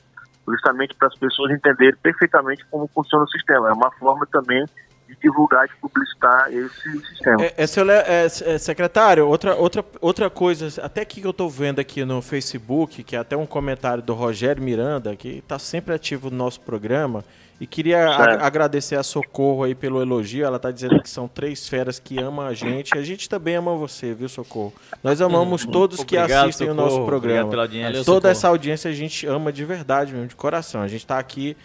justamente 0.47 0.95
para 0.95 1.07
as 1.07 1.17
pessoas 1.17 1.51
entenderem 1.51 1.97
perfeitamente 2.01 2.65
como 2.69 2.87
funciona 2.87 3.23
o 3.23 3.29
sistema. 3.29 3.69
É 3.69 3.73
uma 3.73 3.91
forma 3.93 4.25
também 4.27 4.65
de 5.13 5.21
divulgar, 5.21 5.67
de 5.67 5.75
publicitar 5.75 6.51
esse 6.51 6.99
sistema. 7.07 7.43
É, 7.43 7.53
é, 7.57 8.25
é, 8.25 8.57
secretário, 8.57 9.27
outra, 9.27 9.55
outra, 9.55 9.85
outra 10.01 10.29
coisa, 10.29 10.81
até 10.81 11.05
que 11.05 11.21
eu 11.21 11.31
estou 11.31 11.49
vendo 11.49 11.79
aqui 11.79 12.03
no 12.03 12.21
Facebook, 12.21 13.03
que 13.03 13.15
é 13.15 13.19
até 13.19 13.37
um 13.37 13.45
comentário 13.45 14.03
do 14.03 14.13
Rogério 14.13 14.61
Miranda, 14.61 15.15
que 15.15 15.39
está 15.39 15.59
sempre 15.59 15.93
ativo 15.93 16.29
no 16.29 16.37
nosso 16.37 16.61
programa, 16.61 17.23
e 17.59 17.67
queria 17.67 18.07
a, 18.07 18.45
agradecer 18.45 18.95
a 18.95 19.03
Socorro 19.03 19.63
aí 19.63 19.75
pelo 19.75 20.01
elogio. 20.01 20.43
Ela 20.43 20.57
está 20.57 20.71
dizendo 20.71 21.01
que 21.01 21.09
são 21.09 21.27
três 21.27 21.67
feras 21.67 21.97
que 21.99 22.19
amam 22.19 22.45
a 22.45 22.53
gente. 22.53 22.97
A 22.97 23.03
gente 23.03 23.29
também 23.29 23.55
ama 23.55 23.75
você, 23.75 24.13
viu, 24.13 24.27
Socorro? 24.27 24.73
Nós 25.01 25.21
amamos 25.21 25.63
hum, 25.63 25.71
todos 25.71 25.99
obrigado, 25.99 26.27
que 26.27 26.33
assistem 26.33 26.67
Socorro, 26.67 26.87
o 26.87 26.91
nosso 26.91 27.05
programa. 27.05 27.49
Pela 27.49 27.63
audiência. 27.63 28.03
Toda 28.03 28.29
essa 28.29 28.49
audiência 28.49 28.89
a 28.89 28.93
gente 28.93 29.25
ama 29.27 29.53
de 29.53 29.63
verdade 29.63 30.11
mesmo, 30.11 30.27
de 30.27 30.35
coração. 30.35 30.81
A 30.81 30.87
gente 30.87 31.01
está 31.01 31.19
aqui 31.19 31.55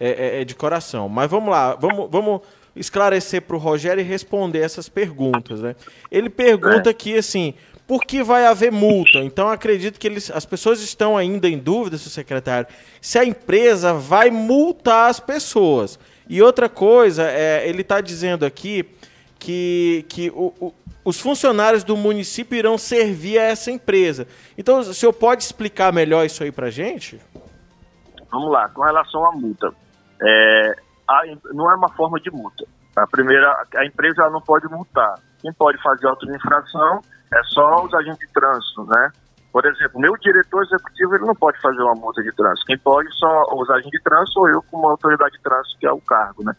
é, 0.00 0.10
é, 0.10 0.40
é, 0.42 0.44
de 0.44 0.54
coração. 0.54 1.08
Mas 1.08 1.28
vamos 1.28 1.50
lá, 1.50 1.74
vamos, 1.74 2.08
vamos 2.08 2.40
esclarecer 2.78 3.42
para 3.42 3.56
o 3.56 3.58
Rogério 3.58 4.00
e 4.00 4.04
responder 4.04 4.60
essas 4.60 4.88
perguntas. 4.88 5.60
Né? 5.60 5.74
Ele 6.10 6.30
pergunta 6.30 6.90
aqui 6.90 7.16
assim, 7.16 7.54
por 7.86 8.04
que 8.04 8.22
vai 8.22 8.46
haver 8.46 8.70
multa? 8.70 9.18
Então 9.18 9.48
acredito 9.48 9.98
que 9.98 10.06
eles, 10.06 10.30
as 10.30 10.44
pessoas 10.44 10.80
estão 10.80 11.16
ainda 11.16 11.48
em 11.48 11.58
dúvida, 11.58 11.96
seu 11.98 12.10
secretário, 12.10 12.68
se 13.00 13.18
a 13.18 13.24
empresa 13.24 13.94
vai 13.94 14.30
multar 14.30 15.10
as 15.10 15.18
pessoas. 15.18 15.98
E 16.28 16.42
outra 16.42 16.68
coisa, 16.68 17.22
é, 17.24 17.66
ele 17.66 17.80
está 17.80 18.00
dizendo 18.00 18.44
aqui 18.44 18.84
que, 19.38 20.04
que 20.08 20.30
o, 20.30 20.52
o, 20.60 20.74
os 21.02 21.18
funcionários 21.18 21.82
do 21.82 21.96
município 21.96 22.58
irão 22.58 22.76
servir 22.76 23.38
a 23.38 23.44
essa 23.44 23.70
empresa. 23.70 24.26
Então, 24.58 24.80
o 24.80 24.94
senhor 24.94 25.12
pode 25.14 25.42
explicar 25.42 25.90
melhor 25.90 26.26
isso 26.26 26.42
aí 26.42 26.52
para 26.52 26.66
a 26.66 26.70
gente? 26.70 27.18
Vamos 28.30 28.52
lá, 28.52 28.68
com 28.68 28.82
relação 28.82 29.24
à 29.24 29.32
multa. 29.32 29.72
É, 30.20 30.76
a, 31.08 31.22
não 31.54 31.70
é 31.70 31.74
uma 31.74 31.88
forma 31.94 32.20
de 32.20 32.30
multa. 32.30 32.66
A 32.98 33.06
primeira, 33.06 33.64
a 33.76 33.84
empresa 33.84 34.28
não 34.30 34.40
pode 34.40 34.66
multar. 34.68 35.14
Quem 35.40 35.52
pode 35.52 35.80
fazer 35.82 36.06
auto-infração 36.06 37.00
é 37.32 37.42
só 37.44 37.84
os 37.84 37.94
agentes 37.94 38.26
de 38.26 38.32
trânsito, 38.32 38.84
né? 38.84 39.12
Por 39.52 39.64
exemplo, 39.64 40.00
meu 40.00 40.12
diretor 40.18 40.62
executivo 40.64 41.14
ele 41.14 41.26
não 41.26 41.34
pode 41.34 41.60
fazer 41.60 41.80
uma 41.82 41.94
multa 41.94 42.22
de 42.22 42.32
trânsito. 42.32 42.66
Quem 42.66 42.78
pode 42.78 43.08
só 43.16 43.42
os 43.54 43.70
agentes 43.70 43.90
de 43.90 44.02
trânsito 44.02 44.40
ou 44.40 44.48
eu 44.48 44.62
como 44.70 44.88
autoridade 44.88 45.36
de 45.36 45.42
trânsito, 45.42 45.78
que 45.78 45.86
é 45.86 45.92
o 45.92 46.00
cargo, 46.00 46.44
né? 46.44 46.52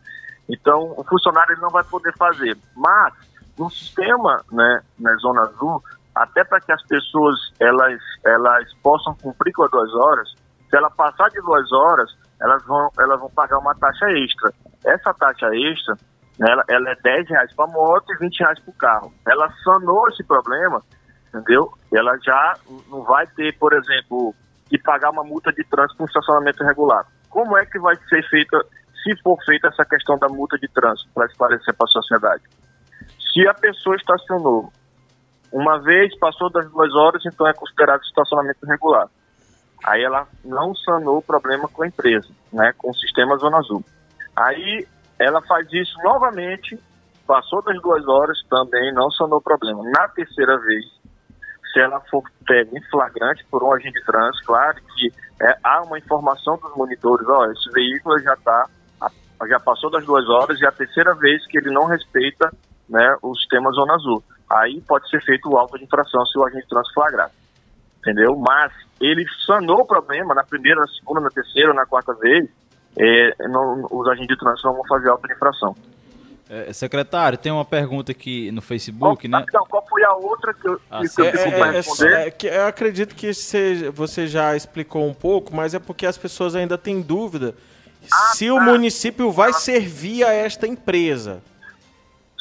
Então, 0.49 0.93
o 0.97 1.03
funcionário 1.03 1.53
ele 1.53 1.61
não 1.61 1.69
vai 1.69 1.83
poder 1.83 2.11
fazer. 2.17 2.57
Mas, 2.75 3.13
no 3.57 3.69
sistema, 3.69 4.41
né, 4.51 4.81
na 4.99 5.15
Zona 5.17 5.41
Azul, 5.41 5.83
até 6.15 6.43
para 6.43 6.59
que 6.59 6.71
as 6.71 6.81
pessoas 6.87 7.37
elas, 7.59 8.01
elas 8.25 8.73
possam 8.81 9.15
cumprir 9.15 9.53
com 9.53 9.63
as 9.63 9.71
duas 9.71 9.93
horas, 9.93 10.29
se 10.69 10.75
ela 10.75 10.89
passar 10.89 11.29
de 11.29 11.39
duas 11.41 11.71
horas, 11.71 12.09
elas 12.41 12.63
vão, 12.65 12.89
elas 12.99 13.19
vão 13.19 13.29
pagar 13.29 13.57
uma 13.59 13.75
taxa 13.75 14.05
extra. 14.11 14.51
Essa 14.85 15.13
taxa 15.13 15.47
extra, 15.55 15.95
ela, 16.41 16.63
ela 16.69 16.89
é 16.91 16.95
10 16.95 17.29
reais 17.29 17.53
para 17.53 17.67
moto 17.67 18.13
e 18.13 18.17
20 18.17 18.39
reais 18.39 18.59
para 18.59 18.71
o 18.71 18.77
carro. 18.77 19.13
Ela 19.27 19.51
sanou 19.63 20.07
esse 20.09 20.23
problema, 20.23 20.81
entendeu? 21.27 21.71
Ela 21.93 22.17
já 22.23 22.53
não 22.89 23.03
vai 23.03 23.27
ter, 23.27 23.57
por 23.57 23.73
exemplo, 23.73 24.33
que 24.67 24.77
pagar 24.77 25.09
uma 25.09 25.23
multa 25.23 25.51
de 25.51 25.63
trânsito 25.65 26.01
no 26.01 26.07
estacionamento 26.07 26.63
regular. 26.63 27.05
Como 27.29 27.57
é 27.57 27.65
que 27.65 27.77
vai 27.79 27.95
ser 28.07 28.27
feita, 28.29 28.57
se 29.03 29.21
for 29.21 29.37
feita 29.45 29.67
essa 29.67 29.83
questão 29.83 30.17
da 30.17 30.29
multa 30.29 30.57
de 30.57 30.67
trânsito, 30.69 31.09
para 31.13 31.25
esclarecer 31.25 31.75
para 31.75 31.85
a 31.85 31.91
sociedade? 31.91 32.43
Se 33.33 33.47
a 33.47 33.53
pessoa 33.53 33.95
estacionou 33.95 34.71
uma 35.51 35.79
vez, 35.79 36.17
passou 36.19 36.49
das 36.49 36.69
duas 36.71 36.93
horas, 36.95 37.23
então 37.25 37.47
é 37.47 37.53
considerado 37.53 38.01
estacionamento 38.03 38.65
regular. 38.65 39.07
Aí 39.83 40.03
ela 40.03 40.27
não 40.43 40.75
sanou 40.75 41.17
o 41.17 41.21
problema 41.21 41.67
com 41.67 41.83
a 41.83 41.87
empresa, 41.87 42.29
né, 42.51 42.73
com 42.77 42.91
o 42.91 42.95
sistema 42.95 43.37
Zona 43.37 43.57
Azul. 43.57 43.83
Aí 44.35 44.87
ela 45.19 45.41
faz 45.41 45.67
isso 45.71 45.97
novamente, 46.03 46.79
passou 47.27 47.61
das 47.61 47.79
duas 47.81 48.07
horas, 48.07 48.37
também 48.49 48.93
não 48.93 49.11
sanou 49.11 49.41
problema. 49.41 49.83
Na 49.91 50.07
terceira 50.07 50.57
vez, 50.57 50.85
se 51.73 51.79
ela 51.79 51.99
for 52.09 52.23
pega 52.47 52.77
em 52.77 52.81
flagrante 52.89 53.45
por 53.51 53.63
um 53.63 53.73
agente 53.73 54.03
trânsito, 54.05 54.45
claro 54.45 54.77
que 54.95 55.11
é, 55.41 55.57
há 55.63 55.81
uma 55.83 55.99
informação 55.99 56.57
dos 56.57 56.75
monitores, 56.75 57.27
ó, 57.27 57.45
esse 57.51 57.69
veículo 57.71 58.17
já 58.19 58.33
está, 58.33 58.65
já 59.47 59.59
passou 59.59 59.91
das 59.91 60.05
duas 60.05 60.27
horas 60.27 60.59
e 60.59 60.65
é 60.65 60.67
a 60.67 60.71
terceira 60.71 61.13
vez 61.15 61.45
que 61.47 61.57
ele 61.57 61.71
não 61.71 61.85
respeita 61.85 62.51
né, 62.89 63.15
o 63.21 63.35
sistema 63.35 63.71
Zona 63.71 63.93
Azul. 63.95 64.23
Aí 64.49 64.81
pode 64.81 65.07
ser 65.09 65.21
feito 65.23 65.49
o 65.49 65.57
auto 65.57 65.77
de 65.77 65.83
infração 65.83 66.25
se 66.25 66.37
o 66.39 66.45
agente 66.45 66.67
trânsito 66.67 66.93
flagrar. 66.95 67.29
Entendeu? 67.99 68.35
Mas 68.35 68.71
ele 68.99 69.25
sanou 69.45 69.81
o 69.81 69.85
problema 69.85 70.33
na 70.33 70.43
primeira, 70.43 70.79
na 70.79 70.87
segunda, 70.87 71.21
na 71.21 71.29
terceira, 71.29 71.73
na 71.73 71.85
quarta 71.85 72.13
vez, 72.15 72.49
é, 72.99 73.47
não, 73.47 73.87
os 73.89 74.07
agentes 74.09 74.27
de 74.27 74.37
trânsito 74.37 74.67
não 74.67 74.75
vão 74.75 74.85
fazer 74.87 75.09
de 75.25 75.33
infração. 75.33 75.75
É, 76.49 76.73
secretário, 76.73 77.37
tem 77.37 77.51
uma 77.51 77.63
pergunta 77.63 78.11
aqui 78.11 78.51
no 78.51 78.61
Facebook, 78.61 79.29
qual, 79.29 79.39
né? 79.39 79.45
Não, 79.53 79.65
qual 79.67 79.85
foi 79.87 80.03
a 80.03 80.13
outra 80.13 80.51
que 80.53 80.67
eu, 80.67 80.81
Ah, 80.89 81.01
que 81.01 81.21
eu 81.21 81.25
É, 81.25 81.31
fico 81.31 81.55
é, 81.55 81.59
é, 81.59 81.71
responder? 81.71 82.13
é 82.13 82.31
que 82.31 82.47
eu 82.47 82.65
acredito 82.65 83.15
que 83.15 83.31
você, 83.33 83.91
você 83.91 84.27
já 84.27 84.55
explicou 84.55 85.07
um 85.07 85.13
pouco, 85.13 85.55
mas 85.55 85.75
é 85.75 85.79
porque 85.79 86.05
as 86.07 86.17
pessoas 86.17 86.55
ainda 86.55 86.77
têm 86.77 87.01
dúvida 87.01 87.53
se 88.33 88.49
o 88.49 88.59
município 88.59 89.31
vai 89.31 89.53
servir 89.53 90.23
a 90.23 90.33
esta 90.33 90.65
empresa. 90.67 91.41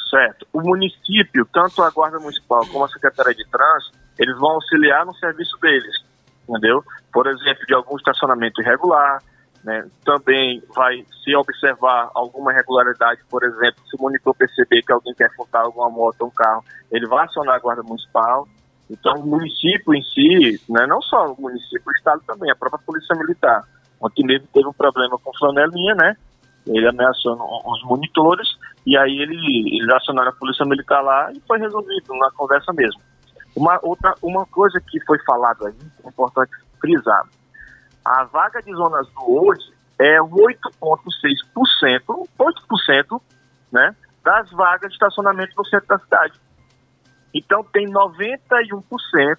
Certo. 0.09 0.47
O 0.55 0.63
município, 0.63 1.47
tanto 1.53 1.83
a 1.83 1.91
Guarda 1.91 2.19
Municipal 2.19 2.67
como 2.67 2.85
a 2.85 2.89
Secretaria 2.89 3.35
de 3.35 3.47
Trânsito, 3.51 3.93
eles 4.19 4.37
vão 4.39 4.53
auxiliar 4.53 5.05
no 5.05 5.15
serviço 5.17 5.57
deles, 5.61 6.03
entendeu? 6.49 6.83
Por 7.13 7.27
exemplo, 7.27 7.67
de 7.67 7.75
algum 7.75 7.95
estacionamento 7.97 8.63
irregular, 8.63 9.23
né? 9.65 9.87
Também 10.05 10.63
vai 10.75 11.05
se 11.25 11.35
observar 11.35 12.11
alguma 12.15 12.53
irregularidade, 12.53 13.21
por 13.31 13.43
exemplo, 13.43 13.83
se 13.89 13.97
o 13.97 14.03
monitor 14.03 14.35
perceber 14.35 14.83
que 14.83 14.93
alguém 14.93 15.15
quer 15.15 15.31
furtar 15.35 15.63
alguma 15.63 15.91
moto 15.91 16.25
um 16.25 16.31
carro, 16.31 16.65
ele 16.91 17.07
vai 17.07 17.25
acionar 17.25 17.57
a 17.57 17.59
Guarda 17.59 17.83
Municipal. 17.83 18.47
Então, 18.91 19.15
o 19.15 19.27
município 19.27 19.95
em 19.95 20.03
si, 20.03 20.61
né? 20.69 20.87
não 20.87 21.03
só 21.03 21.33
o 21.33 21.41
município, 21.41 21.83
o 21.87 21.93
Estado 21.93 22.23
também, 22.27 22.51
a 22.51 22.57
própria 22.57 22.81
Polícia 22.85 23.15
Militar. 23.17 23.63
Ontem 24.01 24.25
mesmo 24.25 24.49
teve 24.53 24.67
um 24.67 24.73
problema 24.73 25.19
com 25.19 25.33
flanelinha, 25.35 25.95
né? 25.95 26.17
Ele 26.67 26.87
ameaçou 26.87 27.35
os 27.67 27.83
monitores 27.85 28.49
e 28.87 28.97
aí 28.97 29.21
ele, 29.21 29.77
eles 29.77 29.93
acionaram 29.95 30.31
a 30.31 30.35
polícia 30.35 30.65
militar 30.65 31.03
lá 31.03 31.31
e 31.33 31.41
foi 31.47 31.59
resolvido 31.59 32.15
na 32.15 32.31
conversa 32.33 32.73
mesmo. 32.73 33.01
Uma, 33.57 33.79
outra, 33.83 34.15
uma 34.23 34.47
coisa 34.47 34.81
que 34.81 35.01
foi 35.05 35.19
falado 35.25 35.67
aí, 35.67 35.75
é 36.05 36.09
importante 36.09 36.53
frisar. 36.81 37.25
A 38.09 38.25
vaga 38.25 38.63
de 38.63 38.73
Zona 38.73 39.01
Azul 39.01 39.49
hoje 39.49 39.71
é 39.99 40.19
8,6%, 40.19 42.27
8% 42.39 43.21
né, 43.71 43.95
das 44.25 44.51
vagas 44.51 44.89
de 44.89 44.95
estacionamento 44.95 45.53
no 45.55 45.67
centro 45.67 45.89
da 45.89 45.99
cidade. 45.99 46.41
Então 47.35 47.63
tem 47.65 47.87
91% 47.87 48.83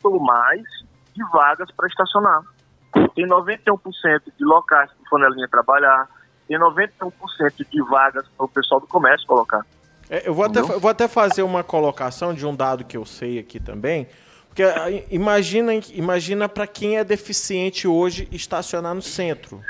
ou 0.04 0.20
mais 0.20 0.62
de 1.16 1.24
vagas 1.32 1.72
para 1.72 1.88
estacionar. 1.88 2.44
Tem 3.16 3.28
91% 3.28 3.80
de 4.38 4.46
locais 4.46 4.92
para 4.92 5.04
o 5.04 5.10
flanelinha 5.10 5.48
trabalhar, 5.48 6.08
tem 6.48 6.60
91% 6.60 7.12
de 7.68 7.82
vagas 7.90 8.28
para 8.38 8.46
o 8.46 8.50
pessoal 8.50 8.80
do 8.80 8.86
comércio 8.86 9.26
colocar. 9.26 9.66
É, 10.08 10.30
eu, 10.30 10.34
vou 10.36 10.46
até, 10.46 10.60
eu 10.60 10.80
vou 10.80 10.92
até 10.92 11.08
fazer 11.08 11.42
uma 11.42 11.64
colocação 11.64 12.36
de 12.36 12.46
um 12.46 12.56
dado 12.56 12.86
que 12.86 12.96
eu 12.96 13.06
sei 13.06 13.40
aqui 13.40 13.60
também. 13.60 14.08
Porque 14.60 14.64
ah, 14.78 15.04
imagina, 15.10 15.72
imagina 15.94 16.50
para 16.50 16.68
quem 16.68 16.98
é 16.98 17.04
deficiente 17.06 17.88
hoje 17.88 18.28
estacionar 18.30 18.94
no 18.94 19.02
centro. 19.02 19.64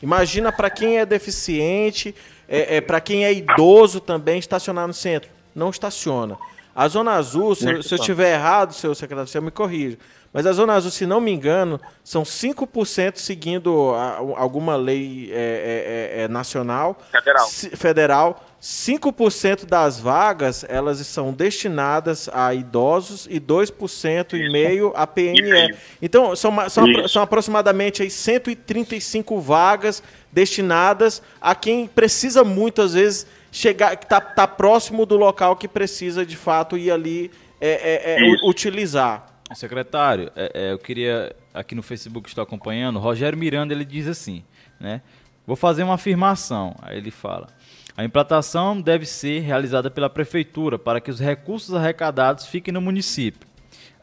Imagina 0.00 0.52
para 0.52 0.70
quem 0.70 0.98
é 0.98 1.04
deficiente, 1.06 2.14
é, 2.48 2.80
para 2.80 3.00
quem 3.00 3.24
é 3.24 3.32
idoso 3.32 3.98
também 3.98 4.38
estacionar 4.38 4.86
no 4.86 4.94
centro. 4.94 5.28
Não 5.52 5.68
estaciona. 5.70 6.36
A 6.76 6.86
Zona 6.86 7.12
Azul, 7.14 7.56
se, 7.56 7.64
eu- 7.68 7.82
se 7.82 7.92
eu 7.94 7.96
estiver 7.98 8.34
errado, 8.34 8.72
seu 8.72 8.94
secretário, 8.94 9.28
você 9.28 9.40
me 9.40 9.50
corrija. 9.50 9.98
Mas 10.32 10.46
a 10.46 10.52
Zona 10.52 10.74
Azul, 10.74 10.90
se 10.92 11.06
não 11.06 11.20
me 11.20 11.32
engano, 11.32 11.80
são 12.04 12.22
5% 12.24 13.18
seguindo 13.18 13.92
a- 13.96 14.18
alguma 14.36 14.76
lei 14.76 15.30
é, 15.32 15.34
é, 15.34 16.20
é, 16.20 16.22
é, 16.24 16.28
nacional. 16.28 16.96
Federal. 17.10 17.46
Si- 17.48 17.70
federal. 17.70 18.44
5% 18.64 19.66
das 19.66 20.00
vagas, 20.00 20.64
elas 20.66 20.96
são 21.06 21.34
destinadas 21.34 22.30
a 22.32 22.54
idosos 22.54 23.28
e 23.30 23.38
2% 23.38 24.32
e 24.32 24.50
meio 24.50 24.90
a 24.96 25.06
PNE. 25.06 25.76
Então, 26.00 26.34
são, 26.34 26.50
são, 26.70 27.06
são 27.06 27.22
aproximadamente 27.22 28.02
aí 28.02 28.08
135 28.08 29.38
vagas 29.38 30.02
destinadas 30.32 31.20
a 31.42 31.54
quem 31.54 31.86
precisa 31.86 32.42
muitas 32.42 32.94
vezes 32.94 33.26
chegar, 33.52 33.98
que 33.98 34.06
tá, 34.06 34.18
tá 34.18 34.48
próximo 34.48 35.04
do 35.04 35.18
local 35.18 35.56
que 35.56 35.68
precisa 35.68 36.24
de 36.24 36.34
fato 36.34 36.78
ir 36.78 36.90
ali 36.90 37.30
é, 37.60 37.68
é, 37.68 38.14
é, 38.14 38.48
utilizar. 38.48 39.26
Secretário, 39.54 40.32
é, 40.34 40.50
é, 40.54 40.72
eu 40.72 40.78
queria, 40.78 41.36
aqui 41.52 41.74
no 41.74 41.82
Facebook 41.82 42.30
estou 42.30 42.42
acompanhando, 42.42 42.98
Rogério 42.98 43.38
Miranda, 43.38 43.74
ele 43.74 43.84
diz 43.84 44.08
assim, 44.08 44.42
né? 44.80 45.02
Vou 45.46 45.54
fazer 45.54 45.82
uma 45.82 45.94
afirmação, 45.94 46.74
aí 46.80 46.96
ele 46.96 47.10
fala, 47.10 47.48
a 47.96 48.04
implantação 48.04 48.80
deve 48.80 49.06
ser 49.06 49.40
realizada 49.40 49.88
pela 49.88 50.10
prefeitura 50.10 50.78
para 50.78 51.00
que 51.00 51.10
os 51.10 51.20
recursos 51.20 51.74
arrecadados 51.74 52.46
fiquem 52.46 52.74
no 52.74 52.80
município. 52.80 53.46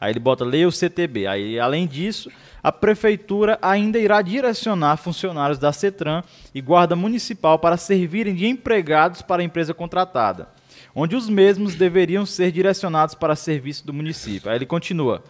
Aí 0.00 0.10
ele 0.10 0.18
bota 0.18 0.44
leia 0.44 0.66
o 0.66 0.72
CTB. 0.72 1.26
Aí, 1.26 1.60
além 1.60 1.86
disso, 1.86 2.30
a 2.62 2.72
prefeitura 2.72 3.58
ainda 3.60 3.98
irá 3.98 4.22
direcionar 4.22 4.96
funcionários 4.96 5.58
da 5.58 5.72
CETRAN 5.72 6.24
e 6.54 6.60
guarda 6.60 6.96
municipal 6.96 7.58
para 7.58 7.76
servirem 7.76 8.34
de 8.34 8.46
empregados 8.46 9.20
para 9.22 9.42
a 9.42 9.44
empresa 9.44 9.74
contratada, 9.74 10.48
onde 10.94 11.16
os 11.16 11.28
mesmos 11.28 11.74
deveriam 11.74 12.24
ser 12.26 12.52
direcionados 12.52 13.14
para 13.14 13.36
serviço 13.36 13.86
do 13.86 13.92
município. 13.92 14.50
Aí 14.50 14.56
ele 14.56 14.66
continua. 14.66 15.22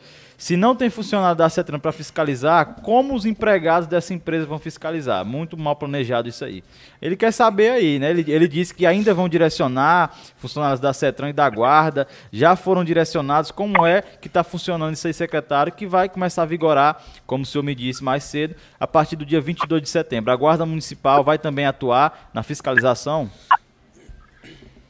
Se 0.43 0.57
não 0.57 0.75
tem 0.75 0.91
funcionário 0.91 1.37
da 1.37 1.49
CETRAN 1.49 1.79
para 1.79 1.93
fiscalizar, 1.93 2.81
como 2.83 3.15
os 3.15 3.25
empregados 3.25 3.87
dessa 3.87 4.13
empresa 4.13 4.45
vão 4.45 4.59
fiscalizar? 4.59 5.25
Muito 5.25 5.57
mal 5.57 5.77
planejado 5.77 6.29
isso 6.29 6.45
aí. 6.45 6.65
Ele 7.01 7.15
quer 7.15 7.31
saber 7.31 7.71
aí, 7.71 8.01
né? 8.01 8.11
Ele, 8.11 8.25
ele 8.27 8.49
disse 8.49 8.75
que 8.75 8.85
ainda 8.85 9.15
vão 9.15 9.29
direcionar 9.29 10.19
funcionários 10.37 10.81
da 10.81 10.93
CETRAN 10.93 11.29
e 11.29 11.33
da 11.33 11.49
Guarda, 11.49 12.09
já 12.33 12.57
foram 12.57 12.83
direcionados. 12.83 13.53
Como 13.53 13.87
é 13.87 14.03
que 14.03 14.27
está 14.27 14.43
funcionando 14.43 14.95
isso 14.95 15.07
aí, 15.07 15.15
secretário? 15.15 15.73
Que 15.73 15.87
vai 15.87 16.09
começar 16.09 16.43
a 16.43 16.47
vigorar, 16.47 17.01
como 17.25 17.45
o 17.45 17.47
senhor 17.47 17.63
me 17.63 17.73
disse 17.73 18.03
mais 18.03 18.25
cedo, 18.25 18.57
a 18.81 18.87
partir 18.89 19.15
do 19.15 19.25
dia 19.25 19.41
22 19.41 19.81
de 19.81 19.89
setembro. 19.89 20.33
A 20.33 20.37
Guarda 20.37 20.67
Municipal 20.67 21.23
vai 21.23 21.39
também 21.39 21.67
atuar 21.67 22.31
na 22.35 22.43
fiscalização? 22.43 23.31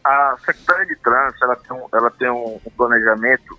A 0.04 0.36
Secretaria 0.44 0.86
de 0.86 0.96
Trânsito 0.96 1.44
ela 1.44 1.56
tem, 1.56 1.76
um, 1.76 1.86
ela 1.92 2.10
tem 2.10 2.30
um, 2.30 2.58
planejamento 2.76 3.58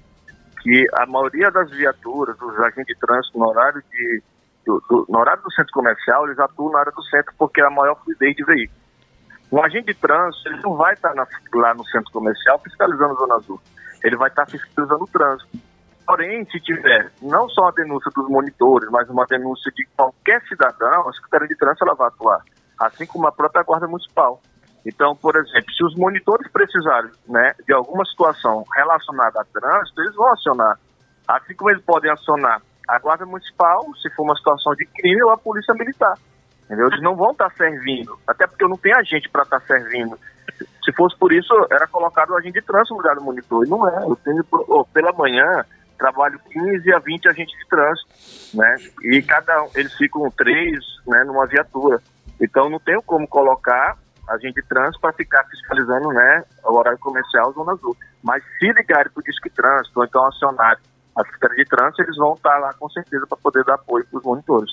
que 0.61 0.85
a 0.93 1.05
maioria 1.05 1.49
das 1.51 1.69
viaturas, 1.71 2.37
dos 2.37 2.57
agentes 2.59 2.85
de 2.87 2.95
trânsito 2.99 3.37
no 3.37 3.47
horário, 3.49 3.81
de, 3.91 4.23
do, 4.65 4.81
do- 4.89 5.05
no 5.09 5.19
horário 5.19 5.41
do 5.43 5.51
centro 5.53 5.71
comercial, 5.73 6.25
eles 6.25 6.39
atuam 6.39 6.71
na 6.71 6.79
área 6.79 6.91
do 6.91 7.03
centro 7.03 7.33
porque 7.37 7.61
é 7.61 7.65
a 7.65 7.69
maior 7.69 7.95
fluidez 8.03 8.35
de 8.35 8.43
veículos. 8.45 8.81
Um 9.51 9.61
agente 9.63 9.87
de 9.87 9.93
trânsito 9.93 10.49
ele 10.49 10.61
não 10.61 10.75
vai 10.75 10.93
estar 10.93 11.13
na- 11.13 11.27
lá 11.53 11.73
no 11.73 11.85
centro 11.87 12.11
comercial 12.11 12.59
fiscalizando 12.59 13.13
a 13.13 13.17
Zona 13.17 13.35
Azul. 13.35 13.61
Ele 14.03 14.15
vai 14.17 14.29
estar 14.29 14.45
fiscalizando 14.49 15.03
o 15.03 15.07
trânsito. 15.07 15.49
Porém, 16.05 16.43
se 16.45 16.59
tiver 16.59 17.11
não 17.21 17.47
só 17.49 17.67
a 17.67 17.71
denúncia 17.71 18.11
dos 18.13 18.27
monitores, 18.29 18.89
mas 18.89 19.09
uma 19.09 19.25
denúncia 19.25 19.71
de 19.73 19.85
qualquer 19.95 20.41
cidadão, 20.47 21.07
a 21.07 21.13
Secretaria 21.13 21.47
de 21.47 21.55
Trânsito 21.55 21.85
ela 21.85 21.95
vai 21.95 22.07
atuar, 22.07 22.41
assim 22.79 23.05
como 23.05 23.27
a 23.27 23.31
própria 23.31 23.63
Guarda 23.63 23.87
Municipal. 23.87 24.41
Então, 24.85 25.15
por 25.15 25.35
exemplo, 25.35 25.71
se 25.73 25.83
os 25.83 25.95
monitores 25.95 26.49
precisarem 26.51 27.11
né, 27.27 27.53
de 27.65 27.73
alguma 27.73 28.03
situação 28.05 28.63
relacionada 28.75 29.41
a 29.41 29.45
trânsito, 29.45 30.01
eles 30.01 30.15
vão 30.15 30.31
acionar. 30.33 30.77
Assim 31.27 31.55
como 31.55 31.71
eles 31.71 31.83
podem 31.83 32.11
acionar 32.11 32.61
a 32.87 32.99
Guarda 32.99 33.25
Municipal, 33.25 33.85
se 34.01 34.09
for 34.11 34.23
uma 34.23 34.35
situação 34.35 34.75
de 34.75 34.85
crime, 34.85 35.23
ou 35.23 35.31
a 35.31 35.37
Polícia 35.37 35.73
Militar. 35.73 36.17
Entendeu? 36.65 36.87
Eles 36.87 37.01
não 37.01 37.15
vão 37.15 37.31
estar 37.31 37.49
servindo, 37.51 38.17
até 38.27 38.45
porque 38.45 38.67
não 38.67 38.77
tenho 38.77 38.97
agente 38.97 39.29
para 39.29 39.43
estar 39.43 39.61
servindo 39.61 40.17
Se 40.83 40.91
fosse 40.93 41.17
por 41.17 41.31
isso, 41.31 41.53
era 41.71 41.87
colocado 41.87 42.31
o 42.31 42.37
agente 42.37 42.59
de 42.59 42.65
trânsito 42.65 42.93
no 42.93 43.01
lugar 43.01 43.15
do 43.15 43.23
monitor. 43.23 43.65
E 43.65 43.69
não 43.69 43.87
é. 43.87 44.03
Eu 44.03 44.17
tenho, 44.17 44.43
pela 44.93 45.13
manhã, 45.13 45.65
trabalho 45.97 46.39
15 46.51 46.93
a 46.93 46.99
20 46.99 47.29
agentes 47.29 47.57
de 47.57 47.67
trânsito, 47.67 48.09
né? 48.53 48.75
E 49.03 49.21
cada 49.21 49.63
um, 49.63 49.69
eles 49.75 49.93
ficam 49.93 50.29
três, 50.31 50.79
né, 51.07 51.23
numa 51.23 51.45
viatura. 51.45 52.01
Então 52.41 52.69
não 52.69 52.79
tenho 52.79 53.01
como 53.01 53.27
colocar 53.27 53.97
agente 54.27 54.55
de 54.55 54.67
trânsito 54.67 54.99
para 54.99 55.13
ficar 55.13 55.43
fiscalizando, 55.45 56.09
né, 56.09 56.43
o 56.63 56.77
horário 56.77 56.99
comercial 56.99 57.51
Zona 57.53 57.73
Azul. 57.73 57.95
Mas 58.21 58.43
se 58.57 58.71
ligarem 58.71 59.11
para 59.11 59.19
o 59.19 59.23
Disque 59.23 59.49
Trânsito, 59.49 59.99
ou 59.99 60.05
então 60.05 60.25
acionar 60.25 60.79
a 61.15 61.23
Secretaria 61.25 61.63
de 61.63 61.69
Trânsito, 61.69 62.01
eles 62.01 62.15
vão 62.17 62.33
estar 62.33 62.57
lá 62.59 62.73
com 62.73 62.89
certeza 62.89 63.27
para 63.27 63.37
poder 63.37 63.63
dar 63.63 63.75
apoio 63.75 64.05
para 64.05 64.17
os 64.17 64.23
monitores. 64.23 64.71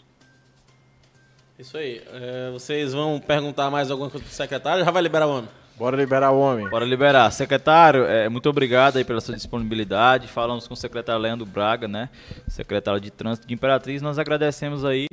Isso 1.58 1.76
aí. 1.76 2.02
É, 2.12 2.50
vocês 2.52 2.94
vão 2.94 3.20
perguntar 3.20 3.70
mais 3.70 3.90
alguma 3.90 4.08
coisa 4.08 4.24
para 4.24 4.32
o 4.32 4.34
secretário? 4.34 4.84
Já 4.84 4.90
vai 4.90 5.02
liberar 5.02 5.26
o 5.26 5.38
homem? 5.38 5.50
Bora 5.76 5.96
liberar 5.96 6.30
o 6.30 6.38
homem. 6.38 6.68
Bora 6.68 6.84
liberar. 6.84 7.30
Secretário, 7.30 8.04
é, 8.04 8.28
muito 8.28 8.48
obrigado 8.48 8.96
aí 8.96 9.04
pela 9.04 9.20
sua 9.20 9.34
disponibilidade. 9.34 10.28
Falamos 10.28 10.66
com 10.66 10.74
o 10.74 10.76
secretário 10.76 11.20
Leandro 11.20 11.46
Braga, 11.46 11.88
né? 11.88 12.08
Secretário 12.48 13.00
de 13.00 13.10
Trânsito 13.10 13.46
de 13.46 13.52
Imperatriz. 13.52 14.00
Nós 14.00 14.18
agradecemos 14.18 14.84
aí 14.84 15.06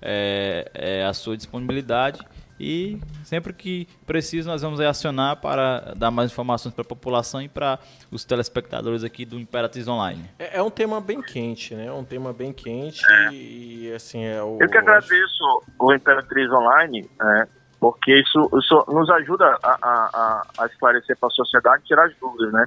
é, 0.00 0.70
é, 0.74 1.04
a 1.04 1.12
sua 1.14 1.36
disponibilidade 1.36 2.20
e 2.58 3.00
sempre 3.24 3.52
que 3.52 3.88
preciso 4.06 4.48
nós 4.48 4.62
vamos 4.62 4.80
acionar 4.80 5.40
para 5.40 5.92
dar 5.96 6.10
mais 6.10 6.30
informações 6.30 6.74
para 6.74 6.82
a 6.82 6.86
população 6.86 7.42
e 7.42 7.48
para 7.48 7.78
os 8.10 8.24
telespectadores 8.24 9.02
aqui 9.02 9.24
do 9.24 9.38
Imperatriz 9.38 9.88
Online. 9.88 10.24
É, 10.38 10.58
é, 10.58 10.62
um 10.62 10.70
tema 10.70 11.00
bem 11.00 11.20
quente, 11.20 11.74
né? 11.74 11.86
É 11.86 11.92
um 11.92 12.04
tema 12.04 12.32
bem 12.32 12.52
quente 12.52 13.04
é. 13.10 13.32
e 13.32 13.92
assim 13.94 14.24
é 14.24 14.42
o. 14.42 14.58
Eu 14.60 14.68
que 14.68 14.78
agradeço 14.78 15.62
o 15.78 15.92
Imperatriz 15.92 16.50
Online, 16.50 17.08
né? 17.18 17.48
porque 17.84 18.18
isso, 18.18 18.48
isso 18.58 18.84
nos 18.88 19.10
ajuda 19.10 19.58
a, 19.62 19.76
a, 19.82 20.42
a 20.58 20.66
esclarecer 20.66 21.18
para 21.18 21.26
a 21.26 21.32
sociedade, 21.32 21.84
tirar 21.84 22.06
as 22.06 22.16
dúvidas, 22.16 22.50
né? 22.50 22.66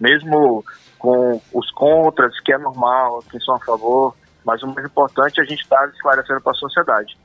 Mesmo 0.00 0.64
com 0.98 1.40
os 1.54 1.70
contras, 1.70 2.38
que 2.40 2.52
é 2.52 2.58
normal, 2.58 3.22
quem 3.30 3.38
são 3.40 3.54
a 3.54 3.60
favor, 3.60 4.16
mas 4.44 4.62
o 4.64 4.66
mais 4.66 4.84
importante 4.84 5.38
é 5.38 5.44
a 5.44 5.46
gente 5.46 5.62
estar 5.62 5.88
esclarecendo 5.90 6.40
para 6.40 6.50
a 6.50 6.56
sociedade. 6.56 7.16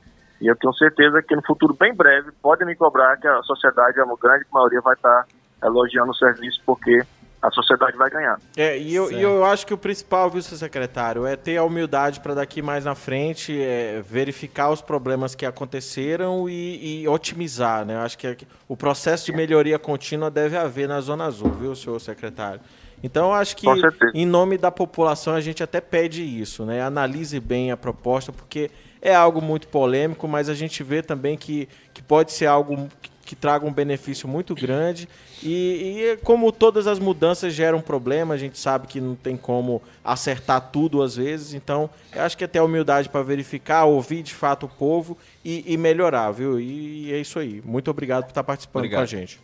E 0.42 0.48
eu 0.48 0.56
tenho 0.56 0.74
certeza 0.74 1.22
que 1.22 1.36
no 1.36 1.42
futuro 1.42 1.72
bem 1.72 1.94
breve 1.94 2.32
podem 2.42 2.66
me 2.66 2.74
cobrar 2.74 3.16
que 3.16 3.28
a 3.28 3.42
sociedade, 3.44 4.00
a 4.00 4.04
grande 4.20 4.44
maioria, 4.52 4.80
vai 4.80 4.94
estar 4.94 5.24
elogiando 5.62 6.10
o 6.10 6.14
serviço 6.14 6.60
porque 6.66 7.00
a 7.40 7.48
sociedade 7.52 7.96
vai 7.96 8.10
ganhar. 8.10 8.40
É, 8.56 8.76
e 8.76 8.92
eu, 8.92 9.12
e 9.12 9.22
eu 9.22 9.44
acho 9.44 9.64
que 9.64 9.72
o 9.72 9.78
principal, 9.78 10.28
viu, 10.28 10.42
seu 10.42 10.56
secretário, 10.56 11.24
é 11.24 11.36
ter 11.36 11.56
a 11.58 11.64
humildade 11.64 12.18
para 12.18 12.34
daqui 12.34 12.60
mais 12.60 12.84
na 12.84 12.96
frente 12.96 13.56
é, 13.56 14.02
verificar 14.04 14.70
os 14.70 14.82
problemas 14.82 15.36
que 15.36 15.46
aconteceram 15.46 16.48
e, 16.48 17.02
e 17.02 17.08
otimizar, 17.08 17.84
né? 17.84 17.94
Eu 17.94 18.00
acho 18.00 18.18
que 18.18 18.36
o 18.66 18.76
processo 18.76 19.26
de 19.26 19.32
melhoria 19.32 19.78
contínua 19.78 20.28
deve 20.28 20.56
haver 20.56 20.88
na 20.88 21.00
Zona 21.00 21.26
Azul, 21.26 21.50
viu, 21.50 21.74
senhor 21.76 22.00
secretário? 22.00 22.60
Então, 23.00 23.26
eu 23.26 23.32
acho 23.32 23.56
que, 23.56 23.66
em 24.14 24.26
nome 24.26 24.58
da 24.58 24.70
população, 24.70 25.34
a 25.34 25.40
gente 25.40 25.62
até 25.62 25.80
pede 25.80 26.22
isso, 26.22 26.64
né? 26.64 26.82
Analise 26.82 27.38
bem 27.38 27.72
a 27.72 27.76
proposta, 27.76 28.32
porque 28.32 28.70
é 29.02 29.12
algo 29.12 29.42
muito 29.42 29.66
polêmico, 29.66 30.28
mas 30.28 30.48
a 30.48 30.54
gente 30.54 30.84
vê 30.84 31.02
também 31.02 31.36
que, 31.36 31.68
que 31.92 32.00
pode 32.00 32.30
ser 32.30 32.46
algo 32.46 32.88
que, 33.02 33.10
que 33.26 33.36
traga 33.36 33.66
um 33.66 33.72
benefício 33.72 34.28
muito 34.28 34.54
grande. 34.54 35.08
E, 35.42 35.98
e, 35.98 36.16
como 36.18 36.52
todas 36.52 36.86
as 36.86 37.00
mudanças 37.00 37.52
geram 37.52 37.80
problema, 37.80 38.34
a 38.34 38.36
gente 38.36 38.56
sabe 38.56 38.86
que 38.86 39.00
não 39.00 39.16
tem 39.16 39.36
como 39.36 39.82
acertar 40.04 40.70
tudo 40.70 41.02
às 41.02 41.16
vezes. 41.16 41.52
Então, 41.52 41.90
eu 42.14 42.22
acho 42.22 42.38
que 42.38 42.44
é 42.44 42.46
ter 42.46 42.60
a 42.60 42.64
humildade 42.64 43.08
para 43.08 43.22
verificar, 43.24 43.84
ouvir 43.84 44.22
de 44.22 44.32
fato 44.32 44.66
o 44.66 44.68
povo 44.68 45.18
e, 45.44 45.64
e 45.66 45.76
melhorar, 45.76 46.30
viu? 46.30 46.60
E, 46.60 47.08
e, 47.08 47.12
é 47.12 47.18
isso 47.18 47.40
aí. 47.40 47.60
Muito 47.64 47.90
obrigado 47.90 48.22
por 48.22 48.30
estar 48.30 48.44
participando 48.44 48.82
obrigado. 48.82 49.00
com 49.00 49.02
a 49.02 49.06
gente. 49.06 49.40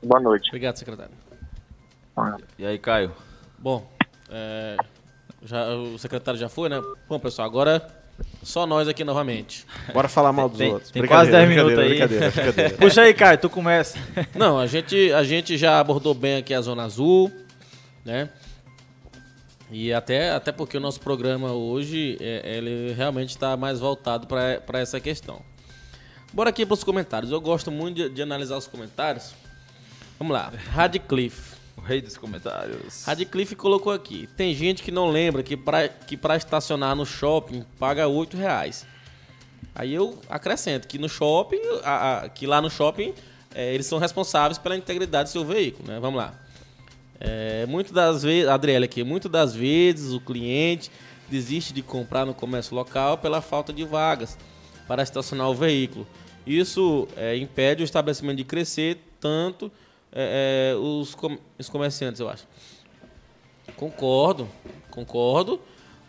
Boa 0.00 0.20
noite. 0.20 0.48
Obrigado, 0.50 0.76
secretário. 0.76 1.12
E 2.56 2.64
aí, 2.64 2.78
Caio? 2.78 3.12
Bom, 3.58 3.90
é, 4.30 4.76
já, 5.42 5.74
o 5.74 5.98
secretário 5.98 6.38
já 6.38 6.48
foi, 6.48 6.68
né? 6.68 6.80
Bom, 7.08 7.18
pessoal, 7.18 7.48
agora 7.48 8.01
só 8.42 8.66
nós 8.66 8.88
aqui 8.88 9.04
novamente. 9.04 9.64
Bora 9.92 10.08
falar 10.08 10.32
mal 10.32 10.48
dos 10.48 10.58
tem, 10.58 10.72
outros. 10.72 10.90
Tem 10.90 11.06
quase 11.06 11.30
10 11.30 11.48
minutos 11.48 11.78
aí. 11.78 11.88
Brincadeira, 11.90 12.30
brincadeira. 12.30 12.74
Puxa 12.78 13.02
aí, 13.02 13.14
Caio, 13.14 13.38
tu 13.38 13.48
começa. 13.48 13.98
Não, 14.34 14.58
a 14.58 14.66
gente, 14.66 15.12
a 15.12 15.22
gente 15.22 15.56
já 15.56 15.78
abordou 15.78 16.12
bem 16.12 16.36
aqui 16.36 16.52
a 16.52 16.60
Zona 16.60 16.84
Azul, 16.84 17.30
né? 18.04 18.28
E 19.70 19.92
até, 19.92 20.32
até 20.32 20.52
porque 20.52 20.76
o 20.76 20.80
nosso 20.80 21.00
programa 21.00 21.52
hoje, 21.52 22.18
é, 22.20 22.56
ele 22.58 22.92
realmente 22.92 23.30
está 23.30 23.56
mais 23.56 23.80
voltado 23.80 24.26
para 24.26 24.78
essa 24.78 25.00
questão. 25.00 25.40
Bora 26.32 26.50
aqui 26.50 26.66
para 26.66 26.74
os 26.74 26.84
comentários. 26.84 27.30
Eu 27.30 27.40
gosto 27.40 27.70
muito 27.70 27.96
de, 27.96 28.08
de 28.10 28.22
analisar 28.22 28.56
os 28.56 28.66
comentários. 28.66 29.34
Vamos 30.18 30.34
lá. 30.34 30.52
Radcliffe. 30.72 31.51
O 31.76 31.80
rei 31.80 32.00
dos 32.02 32.16
comentários. 32.16 33.04
Radcliffe 33.04 33.56
colocou 33.56 33.92
aqui. 33.92 34.28
Tem 34.36 34.54
gente 34.54 34.82
que 34.82 34.90
não 34.90 35.10
lembra 35.10 35.42
que 35.42 35.56
para 35.56 35.88
que 35.88 36.16
pra 36.16 36.36
estacionar 36.36 36.94
no 36.94 37.06
shopping 37.06 37.64
paga 37.78 38.06
8 38.06 38.36
reais. 38.36 38.86
Aí 39.74 39.94
eu 39.94 40.18
acrescento 40.28 40.86
que 40.86 40.98
no 40.98 41.08
shopping, 41.08 41.60
a, 41.82 42.18
a, 42.18 42.28
que 42.28 42.46
lá 42.46 42.60
no 42.60 42.70
shopping, 42.70 43.14
é, 43.54 43.74
eles 43.74 43.86
são 43.86 43.98
responsáveis 43.98 44.58
pela 44.58 44.76
integridade 44.76 45.30
do 45.30 45.32
seu 45.32 45.44
veículo, 45.44 45.88
né? 45.88 45.98
Vamos 45.98 46.18
lá. 46.18 46.34
É, 47.18 47.66
das 47.92 48.22
vezes, 48.22 48.48
Adriele 48.48 48.84
aqui, 48.84 49.04
muito 49.04 49.28
das 49.28 49.54
vezes 49.54 50.12
o 50.12 50.20
cliente 50.20 50.90
desiste 51.30 51.72
de 51.72 51.80
comprar 51.80 52.26
no 52.26 52.34
comércio 52.34 52.74
local 52.74 53.16
pela 53.16 53.40
falta 53.40 53.72
de 53.72 53.84
vagas 53.84 54.36
para 54.86 55.02
estacionar 55.02 55.48
o 55.48 55.54
veículo. 55.54 56.06
Isso 56.46 57.08
é, 57.16 57.36
impede 57.36 57.82
o 57.82 57.84
estabelecimento 57.84 58.38
de 58.38 58.44
crescer 58.44 58.98
tanto 59.20 59.70
é, 60.12 60.72
é, 60.72 60.76
os, 60.76 61.14
com, 61.14 61.38
os 61.58 61.68
comerciantes, 61.68 62.20
eu 62.20 62.28
acho. 62.28 62.46
Concordo, 63.76 64.48
concordo, 64.90 65.60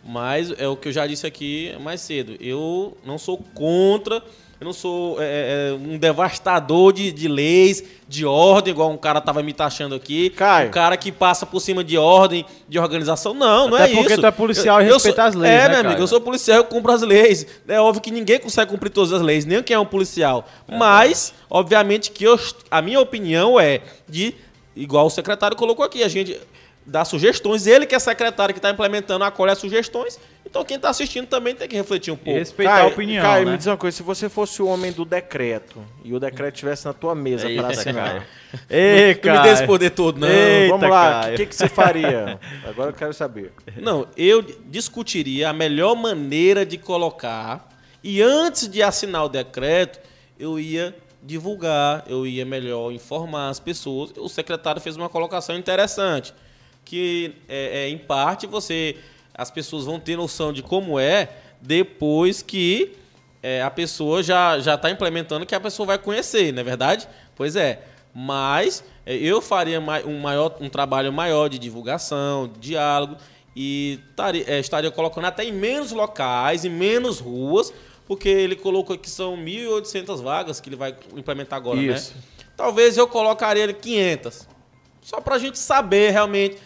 mas 0.04 0.50
é 0.52 0.68
o 0.68 0.76
que 0.76 0.88
eu 0.88 0.92
já 0.92 1.06
disse 1.06 1.26
aqui 1.26 1.74
mais 1.80 2.00
cedo. 2.00 2.36
Eu 2.40 2.96
não 3.04 3.16
sou 3.16 3.38
contra 3.38 4.22
eu 4.60 4.64
não 4.64 4.72
sou 4.72 5.20
é, 5.20 5.24
é, 5.24 5.70
é, 5.70 5.72
um 5.72 5.98
devastador 5.98 6.92
de, 6.92 7.10
de 7.10 7.28
leis, 7.28 7.82
de 8.08 8.24
ordem, 8.24 8.72
igual 8.72 8.90
um 8.90 8.96
cara 8.96 9.20
tava 9.20 9.42
me 9.42 9.52
taxando 9.52 9.94
aqui. 9.94 10.30
Caio. 10.30 10.68
Um 10.68 10.70
cara 10.70 10.96
que 10.96 11.10
passa 11.10 11.44
por 11.44 11.60
cima 11.60 11.82
de 11.82 11.98
ordem, 11.98 12.46
de 12.68 12.78
organização. 12.78 13.34
Não, 13.34 13.68
não 13.68 13.76
Até 13.76 13.84
é 13.84 13.92
isso. 13.92 14.00
porque 14.00 14.16
tu 14.16 14.26
é 14.26 14.30
policial 14.30 14.80
eu, 14.80 14.88
e 14.88 14.92
respeita 14.92 15.22
sou, 15.22 15.28
as 15.28 15.34
leis, 15.34 15.52
É, 15.52 15.68
né, 15.68 15.68
meu 15.68 15.86
amigo, 15.86 16.02
eu 16.02 16.06
sou 16.06 16.20
policial, 16.20 16.58
eu 16.58 16.64
cumpro 16.64 16.92
as 16.92 17.02
leis. 17.02 17.46
É 17.66 17.80
óbvio 17.80 18.02
que 18.02 18.10
ninguém 18.10 18.38
consegue 18.38 18.70
cumprir 18.70 18.90
todas 18.90 19.12
as 19.12 19.20
leis, 19.20 19.44
nem 19.44 19.62
quem 19.62 19.74
é 19.74 19.78
um 19.78 19.86
policial. 19.86 20.46
É, 20.68 20.76
Mas, 20.76 21.34
obviamente, 21.50 22.10
que 22.10 22.24
eu, 22.24 22.38
a 22.70 22.80
minha 22.80 23.00
opinião 23.00 23.58
é 23.58 23.80
de, 24.08 24.34
igual 24.76 25.06
o 25.06 25.10
secretário 25.10 25.56
colocou 25.56 25.84
aqui, 25.84 26.02
a 26.02 26.08
gente 26.08 26.40
dá 26.86 27.04
sugestões. 27.04 27.66
Ele 27.66 27.86
que 27.86 27.94
é 27.94 27.98
secretário 27.98 28.54
que 28.54 28.58
está 28.58 28.70
implementando, 28.70 29.24
acolhe 29.24 29.52
as 29.52 29.58
sugestões. 29.58 30.18
Então 30.44 30.64
quem 30.64 30.76
está 30.76 30.90
assistindo 30.90 31.26
também 31.26 31.54
tem 31.54 31.66
que 31.66 31.74
refletir 31.74 32.12
um 32.12 32.16
pouco. 32.16 32.30
E 32.30 32.38
respeitar 32.38 32.82
a 32.82 32.86
opinião, 32.86 33.22
Caio, 33.22 33.46
né? 33.46 33.52
me 33.52 33.58
diz 33.58 33.66
uma 33.66 33.76
coisa, 33.76 33.96
se 33.96 34.02
você 34.02 34.28
fosse 34.28 34.62
o 34.62 34.66
homem 34.66 34.92
do 34.92 35.04
decreto 35.04 35.84
e 36.04 36.14
o 36.14 36.20
decreto 36.20 36.54
estivesse 36.54 36.84
na 36.84 36.92
tua 36.92 37.14
mesa 37.14 37.48
Eita, 37.48 37.62
para 37.62 37.72
assinar, 37.72 38.26
Ei, 38.70 39.14
me 39.14 39.42
dê 39.42 39.48
esse 39.48 39.66
poder 39.66 39.90
todo, 39.90 40.20
não. 40.20 40.28
Eita, 40.28 40.72
vamos 40.72 40.88
lá, 40.88 41.18
o 41.18 41.22
Caio. 41.22 41.36
que, 41.36 41.46
que 41.46 41.56
você 41.56 41.68
faria? 41.68 42.38
Agora 42.64 42.90
eu 42.90 42.94
quero 42.94 43.12
saber. 43.12 43.52
Não, 43.78 44.06
eu 44.16 44.42
discutiria 44.66 45.48
a 45.48 45.52
melhor 45.52 45.96
maneira 45.96 46.64
de 46.64 46.78
colocar 46.78 47.68
e 48.04 48.20
antes 48.20 48.68
de 48.68 48.82
assinar 48.82 49.24
o 49.24 49.28
decreto, 49.30 49.98
eu 50.38 50.60
ia 50.60 50.94
divulgar, 51.22 52.04
eu 52.06 52.26
ia 52.26 52.44
melhor 52.44 52.92
informar 52.92 53.48
as 53.48 53.58
pessoas. 53.58 54.12
O 54.18 54.28
secretário 54.28 54.80
fez 54.80 54.94
uma 54.94 55.08
colocação 55.08 55.56
interessante, 55.56 56.34
que 56.84 57.34
é, 57.48 57.84
é, 57.84 57.88
em 57.88 57.98
parte 57.98 58.46
você, 58.46 58.96
as 59.34 59.50
pessoas 59.50 59.84
vão 59.84 59.98
ter 59.98 60.16
noção 60.16 60.52
de 60.52 60.62
como 60.62 60.98
é 60.98 61.28
depois 61.60 62.42
que 62.42 62.92
é, 63.42 63.62
a 63.62 63.70
pessoa 63.70 64.22
já 64.22 64.58
já 64.58 64.74
está 64.74 64.90
implementando, 64.90 65.44
que 65.46 65.54
a 65.54 65.60
pessoa 65.60 65.86
vai 65.86 65.98
conhecer, 65.98 66.52
não 66.52 66.60
é 66.60 66.64
verdade? 66.64 67.08
Pois 67.34 67.56
é. 67.56 67.82
Mas 68.14 68.84
é, 69.04 69.14
eu 69.16 69.40
faria 69.42 69.80
um, 69.80 70.20
maior, 70.20 70.56
um 70.60 70.68
trabalho 70.68 71.12
maior 71.12 71.48
de 71.48 71.58
divulgação, 71.58 72.46
de 72.48 72.60
diálogo, 72.70 73.16
e 73.56 73.98
tari- 74.14 74.44
é, 74.46 74.58
estaria 74.60 74.90
colocando 74.90 75.24
até 75.26 75.44
em 75.44 75.52
menos 75.52 75.90
locais, 75.92 76.64
em 76.64 76.70
menos 76.70 77.18
ruas, 77.18 77.72
porque 78.06 78.28
ele 78.28 78.54
colocou 78.56 78.96
que 78.96 79.10
são 79.10 79.36
1.800 79.36 80.22
vagas 80.22 80.60
que 80.60 80.68
ele 80.68 80.76
vai 80.76 80.94
implementar 81.16 81.56
agora, 81.56 81.80
Isso. 81.80 82.14
né? 82.14 82.22
Talvez 82.56 82.96
eu 82.96 83.08
colocaria 83.08 83.62
ele 83.64 83.74
500. 83.74 84.46
Só 85.02 85.20
para 85.20 85.34
a 85.34 85.38
gente 85.38 85.58
saber 85.58 86.10
realmente, 86.12 86.56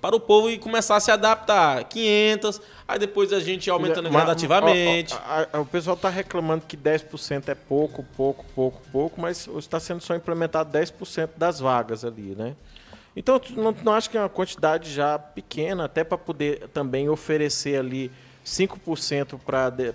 para 0.00 0.14
o 0.16 0.20
povo 0.20 0.50
e 0.50 0.58
começar 0.58 0.96
a 0.96 1.00
se 1.00 1.10
adaptar. 1.10 1.82
500, 1.84 2.60
aí 2.86 2.98
depois 2.98 3.32
a 3.32 3.40
gente 3.40 3.70
aumentando 3.70 4.10
Ma- 4.10 4.20
gradativamente. 4.20 5.14
ó, 5.14 5.18
ó, 5.52 5.58
a- 5.58 5.60
o 5.60 5.66
pessoal 5.66 5.96
está 5.96 6.08
reclamando 6.10 6.64
que 6.66 6.76
10% 6.76 7.48
é 7.48 7.54
pouco, 7.54 8.04
pouco, 8.16 8.44
pouco, 8.54 8.80
pouco, 8.92 9.20
mas 9.20 9.48
está 9.58 9.80
sendo 9.80 10.00
só 10.02 10.14
implementado 10.14 10.70
10% 10.70 11.30
das 11.38 11.58
vagas 11.60 12.04
ali, 12.04 12.34
né? 12.36 12.54
Então, 13.16 13.38
tu 13.38 13.52
não, 13.54 13.74
não 13.84 13.94
acho 13.94 14.10
que 14.10 14.16
é 14.18 14.20
uma 14.20 14.28
quantidade 14.28 14.92
já 14.92 15.18
pequena, 15.18 15.84
até 15.84 16.02
para 16.04 16.18
poder 16.18 16.68
também 16.74 17.08
oferecer 17.08 17.78
ali 17.78 18.10
5% 18.44 19.38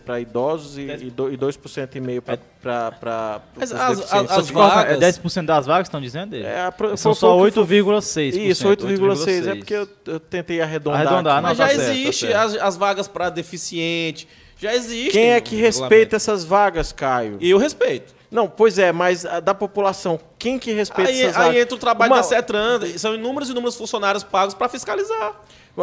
para 0.04 0.20
idosos 0.20 0.78
e, 0.78 0.82
e 0.82 1.10
do- 1.12 1.32
e 1.32 1.38
2,5% 1.38 2.39
para 2.62 3.41
Mas 3.56 3.72
os 3.72 3.80
as- 3.80 4.00
as- 4.14 4.30
Só 4.30 4.41
te 4.41 4.52
cortar, 4.54 4.76
vagas- 4.76 4.97
É 4.97 5.00
10% 5.00 5.45
das 5.45 5.66
vagas 5.66 5.88
estão 5.88 6.02
dizendo? 6.02 6.36
É, 6.36 6.66
a 6.66 6.72
pro- 6.72 6.97
São 6.97 7.14
só 7.14 7.38
foi 7.38 7.50
o 7.50 7.52
que 7.52 7.54
foi- 7.54 7.64
8,6%. 7.66 8.38
Isso, 8.50 8.68
8,6. 8.68 9.47
É 9.47 9.56
porque 9.56 9.74
eu, 9.74 9.88
eu 10.08 10.20
tentei 10.20 10.62
arredondar. 10.62 11.02
Arredondar, 11.02 11.34
aqui. 11.38 11.43
Mas 11.43 11.58
tá 11.58 11.64
já 11.68 11.70
certo, 11.76 11.86
tá 11.88 11.93
existe 11.93 12.26
certo. 12.28 12.36
as, 12.38 12.56
as 12.56 12.78
vagas 12.78 13.08
para 13.08 13.30
deficiente. 13.30 14.28
Já 14.58 14.76
existe. 14.76 15.12
Quem 15.12 15.32
é 15.32 15.39
que 15.39 15.56
respeita 15.56 16.16
essas 16.18 16.43
vagas, 16.43 16.91
Caio? 16.91 17.38
Eu 17.39 17.58
respeito. 17.58 18.14
Não, 18.30 18.47
pois 18.47 18.78
é, 18.78 18.91
mas 18.91 19.26
a 19.26 19.39
da 19.39 19.56
população, 19.56 20.20
quem 20.38 20.60
que 20.60 20.72
respeita 20.72 21.10
Aí, 21.10 21.22
essas 21.22 21.36
aí 21.38 21.43
vagas? 21.45 21.62
entra 21.62 21.76
o 21.76 21.80
trabalho 21.80 22.12
Uma- 22.12 22.18
da 22.18 22.24
CETRAN. 22.24 22.80
São 22.97 23.16
inúmeros 23.16 23.47
e 23.50 23.52
inúmeros 23.54 23.76
funcionários 23.76 24.24
pagos 24.24 24.54
para 24.54 24.68
fiscalizar. 24.70 25.34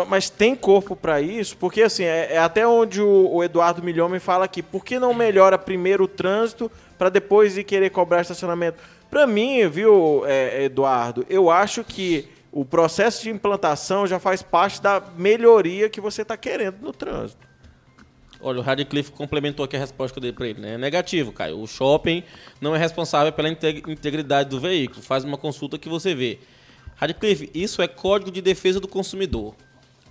Mas 0.08 0.28
tem 0.28 0.54
corpo 0.54 0.94
para 0.94 1.20
isso? 1.20 1.56
Porque 1.56 1.82
assim, 1.82 2.04
é, 2.04 2.34
é 2.34 2.38
até 2.38 2.66
onde 2.66 3.00
o, 3.00 3.30
o 3.32 3.42
Eduardo 3.42 3.82
Milhomem 3.82 4.20
fala 4.20 4.44
aqui. 4.44 4.62
Por 4.62 4.84
que 4.84 4.98
não 4.98 5.14
melhora 5.14 5.56
primeiro 5.56 6.04
o 6.04 6.08
trânsito 6.08 6.70
para 6.98 7.08
depois 7.08 7.56
ir 7.56 7.64
querer 7.64 7.90
cobrar 7.90 8.20
estacionamento? 8.20 8.78
Para 9.08 9.26
mim, 9.26 9.66
viu, 9.68 10.22
é, 10.26 10.64
Eduardo, 10.64 11.24
eu 11.30 11.50
acho 11.50 11.82
que 11.82 12.28
o 12.52 12.64
processo 12.64 13.22
de 13.22 13.30
implantação 13.30 14.06
já 14.06 14.18
faz 14.18 14.42
parte 14.42 14.82
da 14.82 15.02
melhoria 15.16 15.88
que 15.88 16.00
você 16.00 16.22
está 16.22 16.36
querendo 16.36 16.78
no 16.82 16.92
trânsito. 16.92 17.46
Olha, 18.40 18.58
o 18.58 18.62
Radcliffe 18.62 19.12
complementou 19.12 19.64
aqui 19.64 19.76
a 19.76 19.78
resposta 19.78 20.12
que 20.12 20.18
eu 20.18 20.22
dei 20.22 20.32
para 20.32 20.46
ele. 20.46 20.60
Né? 20.60 20.74
É 20.74 20.78
negativo, 20.78 21.32
Caio. 21.32 21.58
O 21.58 21.66
shopping 21.66 22.22
não 22.60 22.74
é 22.74 22.78
responsável 22.78 23.32
pela 23.32 23.48
integ- 23.48 23.88
integridade 23.88 24.50
do 24.50 24.60
veículo. 24.60 25.02
Faz 25.02 25.24
uma 25.24 25.38
consulta 25.38 25.78
que 25.78 25.88
você 25.88 26.14
vê. 26.14 26.38
Radcliffe, 26.96 27.50
isso 27.54 27.80
é 27.82 27.88
Código 27.88 28.30
de 28.30 28.40
Defesa 28.40 28.80
do 28.80 28.88
Consumidor. 28.88 29.54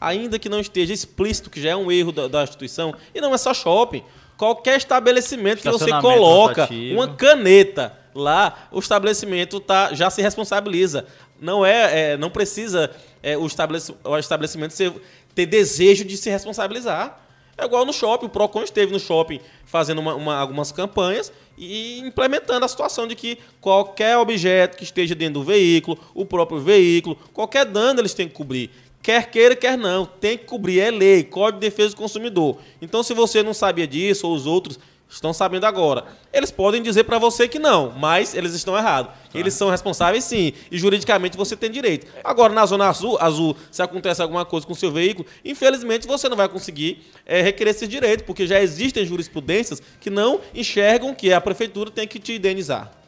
Ainda 0.07 0.37
que 0.39 0.49
não 0.49 0.59
esteja 0.59 0.93
explícito, 0.93 1.49
que 1.49 1.61
já 1.61 1.71
é 1.71 1.75
um 1.75 1.91
erro 1.91 2.11
da, 2.11 2.27
da 2.27 2.43
instituição, 2.43 2.93
e 3.13 3.19
não 3.21 3.33
é 3.33 3.37
só 3.37 3.53
shopping. 3.53 4.03
Qualquer 4.37 4.77
estabelecimento 4.77 5.61
que 5.61 5.63
você 5.71 5.85
coloca 6.01 6.61
rotativo. 6.63 6.95
uma 6.95 7.07
caneta 7.15 7.97
lá, 8.13 8.67
o 8.71 8.79
estabelecimento 8.79 9.59
tá, 9.59 9.93
já 9.93 10.09
se 10.09 10.21
responsabiliza. 10.21 11.05
Não 11.39 11.65
é, 11.65 12.11
é, 12.13 12.17
não 12.17 12.29
precisa 12.29 12.91
é, 13.23 13.37
o, 13.37 13.45
estabelec- 13.45 13.93
o 14.03 14.17
estabelecimento 14.17 14.71
ser- 14.73 14.93
ter 15.33 15.45
desejo 15.45 16.03
de 16.05 16.15
se 16.17 16.29
responsabilizar. 16.29 17.21
É 17.57 17.63
igual 17.63 17.85
no 17.85 17.93
shopping, 17.93 18.25
o 18.25 18.29
Procon 18.29 18.63
esteve 18.63 18.91
no 18.91 18.99
shopping 18.99 19.39
fazendo 19.65 19.99
uma- 19.99 20.15
uma- 20.15 20.35
algumas 20.35 20.73
campanhas 20.73 21.31
e 21.57 21.99
implementando 21.99 22.65
a 22.65 22.67
situação 22.67 23.07
de 23.07 23.15
que 23.15 23.37
qualquer 23.61 24.17
objeto 24.17 24.75
que 24.77 24.83
esteja 24.83 25.15
dentro 25.15 25.35
do 25.35 25.43
veículo, 25.45 25.97
o 26.13 26.25
próprio 26.25 26.59
veículo, 26.59 27.15
qualquer 27.33 27.63
dano 27.65 28.01
eles 28.01 28.13
têm 28.13 28.27
que 28.27 28.33
cobrir. 28.33 28.69
Quer 29.05 29.29
queira, 29.29 29.55
quer 29.55 29.77
não, 29.77 30.03
tem 30.03 30.35
que 30.35 30.45
cobrir, 30.45 30.79
é 30.79 30.89
lei, 30.89 31.23
Código 31.23 31.59
de 31.59 31.69
Defesa 31.69 31.89
do 31.89 31.95
Consumidor. 31.95 32.57
Então, 32.81 33.03
se 33.03 33.13
você 33.13 33.43
não 33.43 33.53
sabia 33.53 33.85
disso, 33.85 34.27
ou 34.27 34.33
os 34.33 34.47
outros 34.47 34.79
estão 35.07 35.31
sabendo 35.31 35.65
agora, 35.65 36.05
eles 36.33 36.49
podem 36.49 36.81
dizer 36.81 37.03
para 37.03 37.19
você 37.19 37.47
que 37.47 37.59
não, 37.59 37.91
mas 37.91 38.33
eles 38.33 38.55
estão 38.55 38.75
errados. 38.75 39.13
Eles 39.31 39.53
são 39.53 39.69
responsáveis 39.69 40.23
sim, 40.23 40.53
e 40.71 40.79
juridicamente 40.79 41.37
você 41.37 41.55
tem 41.55 41.69
direito. 41.69 42.07
Agora, 42.23 42.51
na 42.51 42.65
Zona 42.65 42.89
Azul, 42.89 43.15
azul 43.21 43.55
se 43.69 43.83
acontece 43.83 44.23
alguma 44.23 44.43
coisa 44.43 44.65
com 44.65 44.73
o 44.73 44.75
seu 44.75 44.91
veículo, 44.91 45.27
infelizmente 45.45 46.07
você 46.07 46.27
não 46.27 46.35
vai 46.35 46.49
conseguir 46.49 47.05
eh, 47.27 47.43
requerer 47.43 47.75
esse 47.75 47.85
direito, 47.85 48.23
porque 48.23 48.47
já 48.47 48.59
existem 48.59 49.05
jurisprudências 49.05 49.83
que 50.01 50.09
não 50.09 50.41
enxergam 50.51 51.13
que 51.13 51.31
a 51.31 51.39
prefeitura 51.39 51.91
tem 51.91 52.07
que 52.07 52.17
te 52.17 52.33
indenizar. 52.33 53.04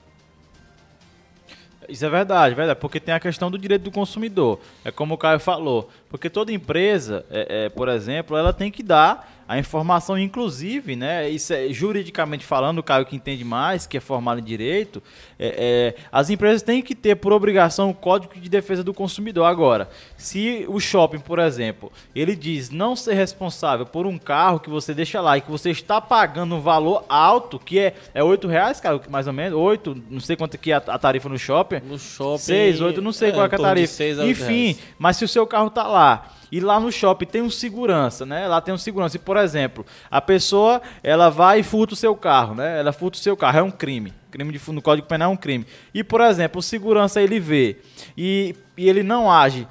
Isso 1.88 2.05
é 2.05 2.09
verdade, 2.09 2.53
verdade, 2.53 2.79
porque 2.79 2.99
tem 2.99 3.13
a 3.13 3.19
questão 3.19 3.49
do 3.49 3.57
direito 3.57 3.83
do 3.83 3.91
consumidor. 3.91 4.59
É 4.83 4.91
como 4.91 5.13
o 5.13 5.17
Caio 5.17 5.39
falou, 5.39 5.89
porque 6.09 6.29
toda 6.29 6.51
empresa, 6.51 7.25
é, 7.29 7.65
é, 7.65 7.69
por 7.69 7.88
exemplo, 7.88 8.35
ela 8.35 8.51
tem 8.51 8.69
que 8.69 8.83
dar 8.83 9.36
a 9.47 9.57
informação, 9.57 10.17
inclusive, 10.17 10.95
né? 10.95 11.29
Isso 11.29 11.53
é 11.53 11.69
juridicamente 11.69 12.45
falando, 12.45 12.79
o 12.79 12.83
Caio 12.83 13.05
que 13.05 13.15
entende 13.15 13.45
mais, 13.45 13.87
que 13.87 13.95
é 13.95 13.99
formado 13.99 14.39
em 14.39 14.43
direito, 14.43 15.01
é, 15.39 15.93
é, 15.97 16.01
as 16.11 16.29
empresas 16.29 16.61
têm 16.61 16.81
que 16.81 16.93
ter 16.93 17.15
por 17.15 17.31
obrigação 17.31 17.89
o 17.89 17.93
Código 17.93 18.33
de 18.37 18.49
Defesa 18.49 18.83
do 18.83 18.93
Consumidor. 18.93 19.45
Agora, 19.45 19.89
se 20.17 20.65
o 20.67 20.79
shopping, 20.79 21.19
por 21.19 21.39
exemplo, 21.39 21.91
ele 22.13 22.35
diz 22.35 22.69
não 22.69 22.95
ser 22.95 23.13
responsável 23.13 23.85
por 23.85 24.05
um 24.05 24.17
carro 24.17 24.59
que 24.59 24.69
você 24.69 24.93
deixa 24.93 25.21
lá 25.21 25.37
e 25.37 25.41
que 25.41 25.49
você 25.49 25.71
está 25.71 26.01
pagando 26.01 26.55
um 26.55 26.61
valor 26.61 27.05
alto, 27.07 27.57
que 27.57 27.79
é, 27.79 27.93
é 28.13 28.21
8 28.21 28.47
reais, 28.49 28.81
cara, 28.81 28.99
mais 29.09 29.27
ou 29.27 29.33
menos, 29.33 29.57
8, 29.57 30.03
não 30.09 30.19
sei 30.19 30.35
quanto 30.35 30.57
que 30.57 30.71
é 30.71 30.75
a, 30.75 30.77
a 30.87 30.99
tarifa 30.99 31.29
no 31.29 31.39
shopping. 31.39 31.79
No 31.87 31.97
shopping. 31.97 32.39
6, 32.39 32.81
8, 32.81 33.01
não 33.01 33.13
sei 33.13 33.29
é, 33.29 33.31
qual 33.31 33.45
é 33.45 33.49
em 33.49 33.55
a 33.55 33.57
tarifa. 33.57 34.03
Enfim, 34.25 34.77
mas 34.99 35.15
se 35.15 35.23
o 35.23 35.27
seu 35.27 35.47
carro 35.47 35.69
tá 35.69 35.87
lá 35.87 36.33
e 36.51 36.59
lá 36.59 36.79
no 36.79 36.91
shopping 36.91 37.25
tem 37.25 37.41
um 37.41 37.49
segurança, 37.49 38.25
né? 38.25 38.47
Lá 38.47 38.61
tem 38.61 38.73
um 38.73 38.77
segurança. 38.77 39.17
E, 39.17 39.19
por 39.19 39.37
exemplo, 39.37 39.85
a 40.09 40.21
pessoa, 40.21 40.81
ela 41.03 41.29
vai 41.29 41.59
e 41.59 41.63
furta 41.63 41.93
o 41.93 41.97
seu 41.97 42.15
carro, 42.15 42.55
né? 42.55 42.79
Ela 42.79 42.91
furta 42.91 43.17
o 43.17 43.21
seu 43.21 43.35
carro, 43.35 43.59
é 43.59 43.63
um 43.63 43.71
crime. 43.71 44.13
Crime 44.31 44.51
de 44.51 44.71
no 44.71 44.81
Código 44.81 45.07
Penal 45.07 45.31
é 45.31 45.33
um 45.33 45.37
crime. 45.37 45.65
E, 45.93 46.03
por 46.03 46.21
exemplo, 46.21 46.59
o 46.59 46.63
segurança 46.63 47.21
ele 47.21 47.39
vê 47.39 47.77
e, 48.17 48.55
e 48.77 48.89
ele 48.89 49.03
não 49.03 49.31
age 49.31 49.67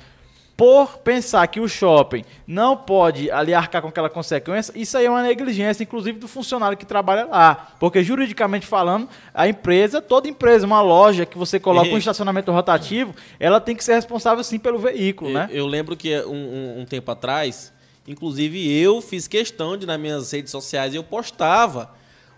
por 0.57 0.99
pensar 0.99 1.47
que 1.49 1.61
o 1.61 1.69
shopping 1.69 2.25
não 2.47 2.77
pode 2.79 3.31
ali 3.31 3.53
arcar 3.53 3.83
com 3.83 3.89
aquela 3.89 4.09
consequência, 4.09 4.73
isso 4.75 4.97
aí 4.97 5.05
é 5.05 5.11
uma 5.11 5.23
negligência, 5.23 5.83
inclusive 5.83 6.19
do 6.19 6.27
funcionário 6.27 6.79
que 6.79 6.87
trabalha 6.87 7.27
lá. 7.27 7.75
Porque 7.79 8.03
juridicamente 8.03 8.67
falando, 8.67 9.07
a 9.35 9.47
empresa, 9.47 10.01
toda 10.01 10.29
empresa, 10.29 10.65
uma 10.67 10.81
loja 10.81 11.27
que 11.27 11.37
você 11.37 11.61
coloca 11.61 11.89
um 11.95 11.99
estacionamento 11.99 12.51
rotativo, 12.53 13.15
ela 13.39 13.61
tem 13.61 13.77
que 13.77 13.85
ser 13.85 13.97
responsável 13.97 14.43
sim 14.43 14.59
pelo 14.59 14.79
veículo, 14.79 15.31
né? 15.31 15.47
Eu, 15.51 15.59
eu 15.59 15.67
lembro 15.67 15.95
que 15.95 16.19
um, 16.23 16.31
um- 16.35 16.81
um 16.81 16.85
tempo 16.87 17.11
atrás, 17.11 17.71
inclusive 18.09 18.81
eu 18.81 19.03
fiz 19.03 19.29
questão 19.29 19.77
de, 19.77 19.85
nas 19.85 20.01
minhas 20.01 20.33
redes 20.33 20.51
sociais, 20.51 20.95
eu 20.95 21.05
postava 21.05 21.91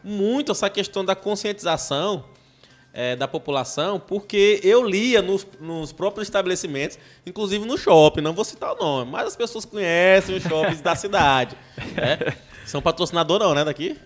muito 0.02 0.50
essa 0.50 0.68
questão 0.68 1.04
da 1.04 1.14
conscientização 1.14 2.24
eh, 3.00 3.14
da 3.14 3.28
população, 3.28 4.00
porque 4.00 4.60
eu 4.64 4.82
lia 4.84 5.22
nos, 5.22 5.46
nos 5.60 5.92
próprios 5.92 6.26
estabelecimentos, 6.26 6.98
inclusive 7.24 7.64
no 7.64 7.78
shopping, 7.78 8.20
não 8.22 8.32
vou 8.32 8.44
citar 8.44 8.72
o 8.72 8.76
nome, 8.76 9.10
mas 9.12 9.28
as 9.28 9.36
pessoas 9.36 9.64
conhecem 9.64 10.34
os 10.34 10.42
shoppings 10.42 10.80
da 10.80 10.96
cidade. 10.96 11.56
né? 11.94 12.18
São 12.66 12.82
patrocinador 12.82 13.38
não, 13.38 13.54
né, 13.54 13.64
daqui? 13.64 13.96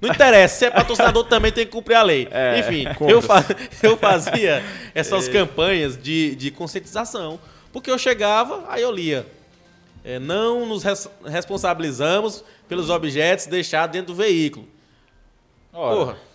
Não 0.00 0.08
interessa, 0.10 0.54
se 0.56 0.64
é 0.66 0.70
patrocinador 0.70 1.24
também 1.24 1.50
tem 1.50 1.66
que 1.66 1.72
cumprir 1.72 1.96
a 1.96 2.02
lei. 2.04 2.28
Enfim, 2.60 2.84
eu, 3.08 3.20
fa- 3.20 3.44
eu 3.82 3.96
fazia 3.96 4.62
essas 4.94 5.26
campanhas 5.28 6.00
de, 6.00 6.36
de 6.36 6.52
conscientização. 6.52 7.40
Porque 7.72 7.90
eu 7.90 7.98
chegava, 7.98 8.64
aí 8.68 8.80
eu 8.82 8.92
lia. 8.92 9.26
é, 10.04 10.20
não 10.20 10.64
nos 10.64 10.84
res- 10.84 11.08
responsabilizamos 11.26 12.44
pelos 12.68 12.88
objetos 12.90 13.46
deixados 13.46 13.92
dentro 13.92 14.14
do 14.14 14.16
veículo. 14.16 14.68
Porra, 15.72 16.12
des- 16.12 16.27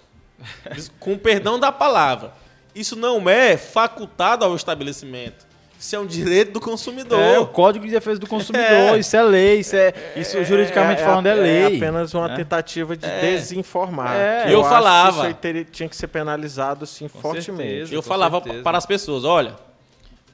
com 1.00 1.18
perdão 1.18 1.60
da 1.60 1.72
palavra, 1.72 2.34
isso 2.76 2.96
não 2.96 3.30
é 3.30 3.56
facultado 3.58 4.44
ao 4.46 4.56
estabelecimento. 4.56 5.52
Isso 5.80 5.98
é 5.98 6.00
um 6.00 6.06
direito 6.06 6.54
do 6.54 6.62
consumidor. 6.62 7.20
É 7.20 7.38
o 7.38 7.46
Código 7.46 7.86
de 7.86 7.92
Defesa 7.92 8.18
do 8.18 8.26
Consumidor, 8.26 8.66
É. 8.96 8.98
isso 9.00 9.18
é 9.18 9.22
lei, 9.22 9.60
isso 9.60 9.76
é, 9.76 9.94
isso 10.16 10.42
juridicamente 10.46 11.02
falando 11.02 11.28
é, 11.28 11.34
lei. 11.34 11.62
É 11.74 11.76
apenas 11.78 12.14
uma 12.14 12.30
né? 12.30 12.36
tentativa 12.38 12.96
de 12.96 13.06
É. 13.06 13.20
desinformar. 13.20 14.16
É. 14.16 14.44
Que 14.46 14.54
Eu 14.54 14.62
acho 14.62 14.70
falava. 14.70 15.12
que 15.12 15.18
Isso 15.18 15.26
aí 15.28 15.34
teria- 15.34 15.66
tinha 15.66 15.90
que 15.90 15.96
ser 15.98 16.08
penalizado 16.08 16.86
assim, 16.86 17.10
fortemente. 17.10 17.70
certeza. 17.70 17.94
Eu 17.96 18.02
falava 18.02 18.40
certeza. 18.42 18.64
para 18.64 18.78
as 18.78 18.86
pessoas, 18.86 19.26
olha, 19.26 19.56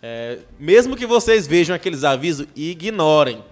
é, 0.04 0.38
mesmo 0.60 0.96
que 0.96 1.08
vocês 1.08 1.48
vejam 1.48 1.76
aqueles 1.76 2.04
avisos, 2.04 2.46
ignorem. 2.56 3.44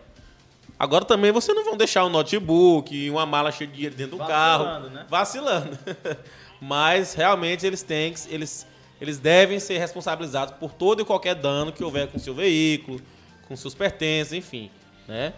Agora 0.80 1.04
também 1.04 1.32
vocês 1.32 1.58
não 1.58 1.66
vão 1.66 1.76
deixar 1.76 2.06
um 2.06 2.10
notebook 2.10 2.96
e 2.96 3.10
uma 3.10 3.26
mala 3.26 3.52
cheia 3.52 3.68
de 3.68 3.74
dinheiro 3.74 3.96
dentro 3.96 4.18
do 4.20 4.24
carro, 4.24 4.66
Vacilando, 4.66 4.90
né? 4.92 5.06
vacilando. 5.10 5.80
Mas 6.62 7.14
realmente 7.14 7.66
eles 7.66 7.82
têm, 7.84 8.14
que- 8.14 8.34
eles, 8.34 8.66
eles 9.00 9.20
devem 9.20 9.60
ser 9.60 9.78
responsabilizados 9.78 10.56
por 10.56 10.74
todo 10.74 11.02
e 11.02 11.06
qualquer 11.06 11.36
dano 11.36 11.72
que 11.72 11.84
houver 11.84 12.08
com 12.08 12.18
seu 12.18 12.34
veículo, 12.34 13.00
com 13.48 13.56
seus 13.56 13.76
pertences, 13.76 14.34
enfim, 14.34 14.70
né? 15.08 15.34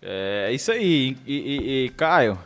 É 0.00 0.50
isso 0.52 0.70
aí. 0.70 1.16
E, 1.26 1.34
e- 1.36 1.84
e, 1.86 1.88
Caio, 1.90 2.38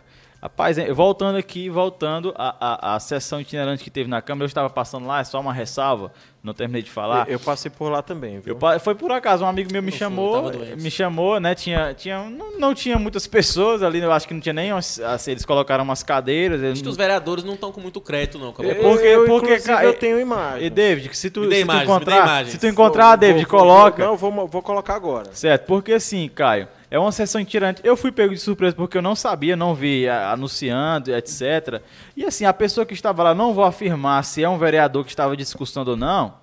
rapaz, 0.43 0.77
voltando 0.93 1.39
aqui, 1.39 1.71
voltando 1.71 2.35
à, 2.37 2.57
à, 2.93 2.97
à 2.97 3.01
sessão 3.01 3.41
itinerante 3.41 3.85
que 3.85 3.91
teve 3.91 4.11
na 4.11 4.21
Câmara, 4.21 4.43
eu 4.45 4.49
estava 4.49 4.69
passando 4.69 5.07
lá, 5.07 5.21
é 5.21 5.25
só 5.25 5.39
uma 5.41 5.53
ressalva, 5.53 6.13
não 6.43 6.53
terminei 6.53 6.83
de 6.83 6.91
falar. 6.91 7.29
Eu, 7.29 7.35
eu 7.35 7.41
passei 7.41 7.71
por 7.71 7.89
lá 7.93 8.03
também, 8.03 8.41
viu? 8.41 8.59
Eu 8.61 8.81
foi 8.81 8.97
por 8.97 9.13
acaso, 9.13 9.45
um 9.45 9.47
amigo 9.49 9.73
meu 9.73 9.81
me 9.81 9.93
fui, 9.93 9.99
chamou, 10.01 10.51
doente. 10.51 10.83
me 10.83 10.91
chamou, 10.91 11.39
né? 11.39 11.55
Tinha, 11.55 11.95
tinha, 11.95 12.29
não, 12.29 12.59
não 12.59 12.75
tinha 12.75 12.99
muitas 12.99 13.25
pessoas 13.29 13.85
ali, 13.85 14.01
eu 14.01 14.11
acho 14.11 14.27
que 14.27 14.35
não 14.35 14.41
tinha 14.41 14.53
nem, 14.53 14.73
assim, 14.73 15.31
eles 15.31 15.45
colocaram 15.45 15.85
umas 15.85 16.03
cadeiras. 16.03 16.61
eles 16.61 16.73
Acho 16.73 16.83
que 16.83 16.89
os 16.89 16.97
vereadores 16.97 17.45
não 17.45 17.55
estão 17.55 17.71
com 17.71 17.81
muito 17.81 18.01
crédito, 18.01 18.37
não. 18.37 18.53
Caboclo. 18.53 18.71
É, 18.71 18.75
porque- 18.75 19.07
eu, 19.07 19.25
porque, 19.27 19.61
cara, 19.61 19.85
eu 19.85 19.95
tenho 19.95 20.19
imagem. 20.19 20.67
E 20.67 20.71
David, 20.71 21.17
se 21.17 21.31
tu, 21.31 21.45
se 21.45 21.65
tu 21.65 21.73
encontrar, 21.77 22.47
se 22.47 22.59
tu 22.59 22.67
encontrar, 22.67 23.15
David, 23.15 23.47
Vou- 23.47 23.61
vou- 23.61 23.69
coloca. 23.69 24.05
Não, 24.05 24.17
vou, 24.17 24.49
vou 24.49 24.61
colocar 24.63 24.97
agora. 24.97 25.31
Certo, 25.33 25.67
porque 25.67 25.93
assim, 25.93 26.29
Caio, 26.35 26.67
é 26.95 26.99
uma 26.99 27.11
sessão 27.11 27.41
itinerante. 27.41 27.81
Eu 27.83 27.97
fui 27.97 28.13
pego 28.13 28.35
de 28.35 28.41
surpresa 28.41 28.77
porque 28.77 28.99
eu 28.99 29.03
não 29.03 29.17
sabia, 29.17 29.57
não 29.57 29.75
vi 29.75 30.07
a- 30.09 30.31
anunciando, 30.33 31.15
etc. 31.15 31.81
E 32.17 32.25
assim, 32.25 32.45
a 32.45 32.53
pessoa 32.53 32.85
que 32.85 32.93
estava 32.93 33.23
lá, 33.23 33.35
não 33.35 33.55
vou 33.55 33.65
afirmar 33.65 34.23
se 34.25 34.45
é 34.45 34.49
um 34.49 34.59
vereador 34.59 35.03
que 35.05 35.11
estava 35.11 35.37
discussando 35.37 35.93
ou 35.93 35.97
não. 35.97 36.35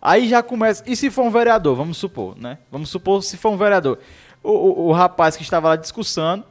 Aí 0.00 0.28
já 0.28 0.42
começa. 0.42 0.82
E 0.86 0.96
se 0.96 1.10
for 1.10 1.22
um 1.24 1.30
vereador, 1.30 1.76
vamos 1.76 1.98
supor, 1.98 2.36
né? 2.38 2.58
Vamos 2.70 2.88
supor 2.88 3.22
se 3.22 3.36
for 3.36 3.50
um 3.50 3.56
vereador. 3.56 3.98
O, 4.42 4.50
o- 4.52 4.86
o 4.88 4.92
rapaz 4.92 5.36
que 5.36 5.42
estava 5.42 5.68
lá 5.68 5.76
discussando, 5.76 6.44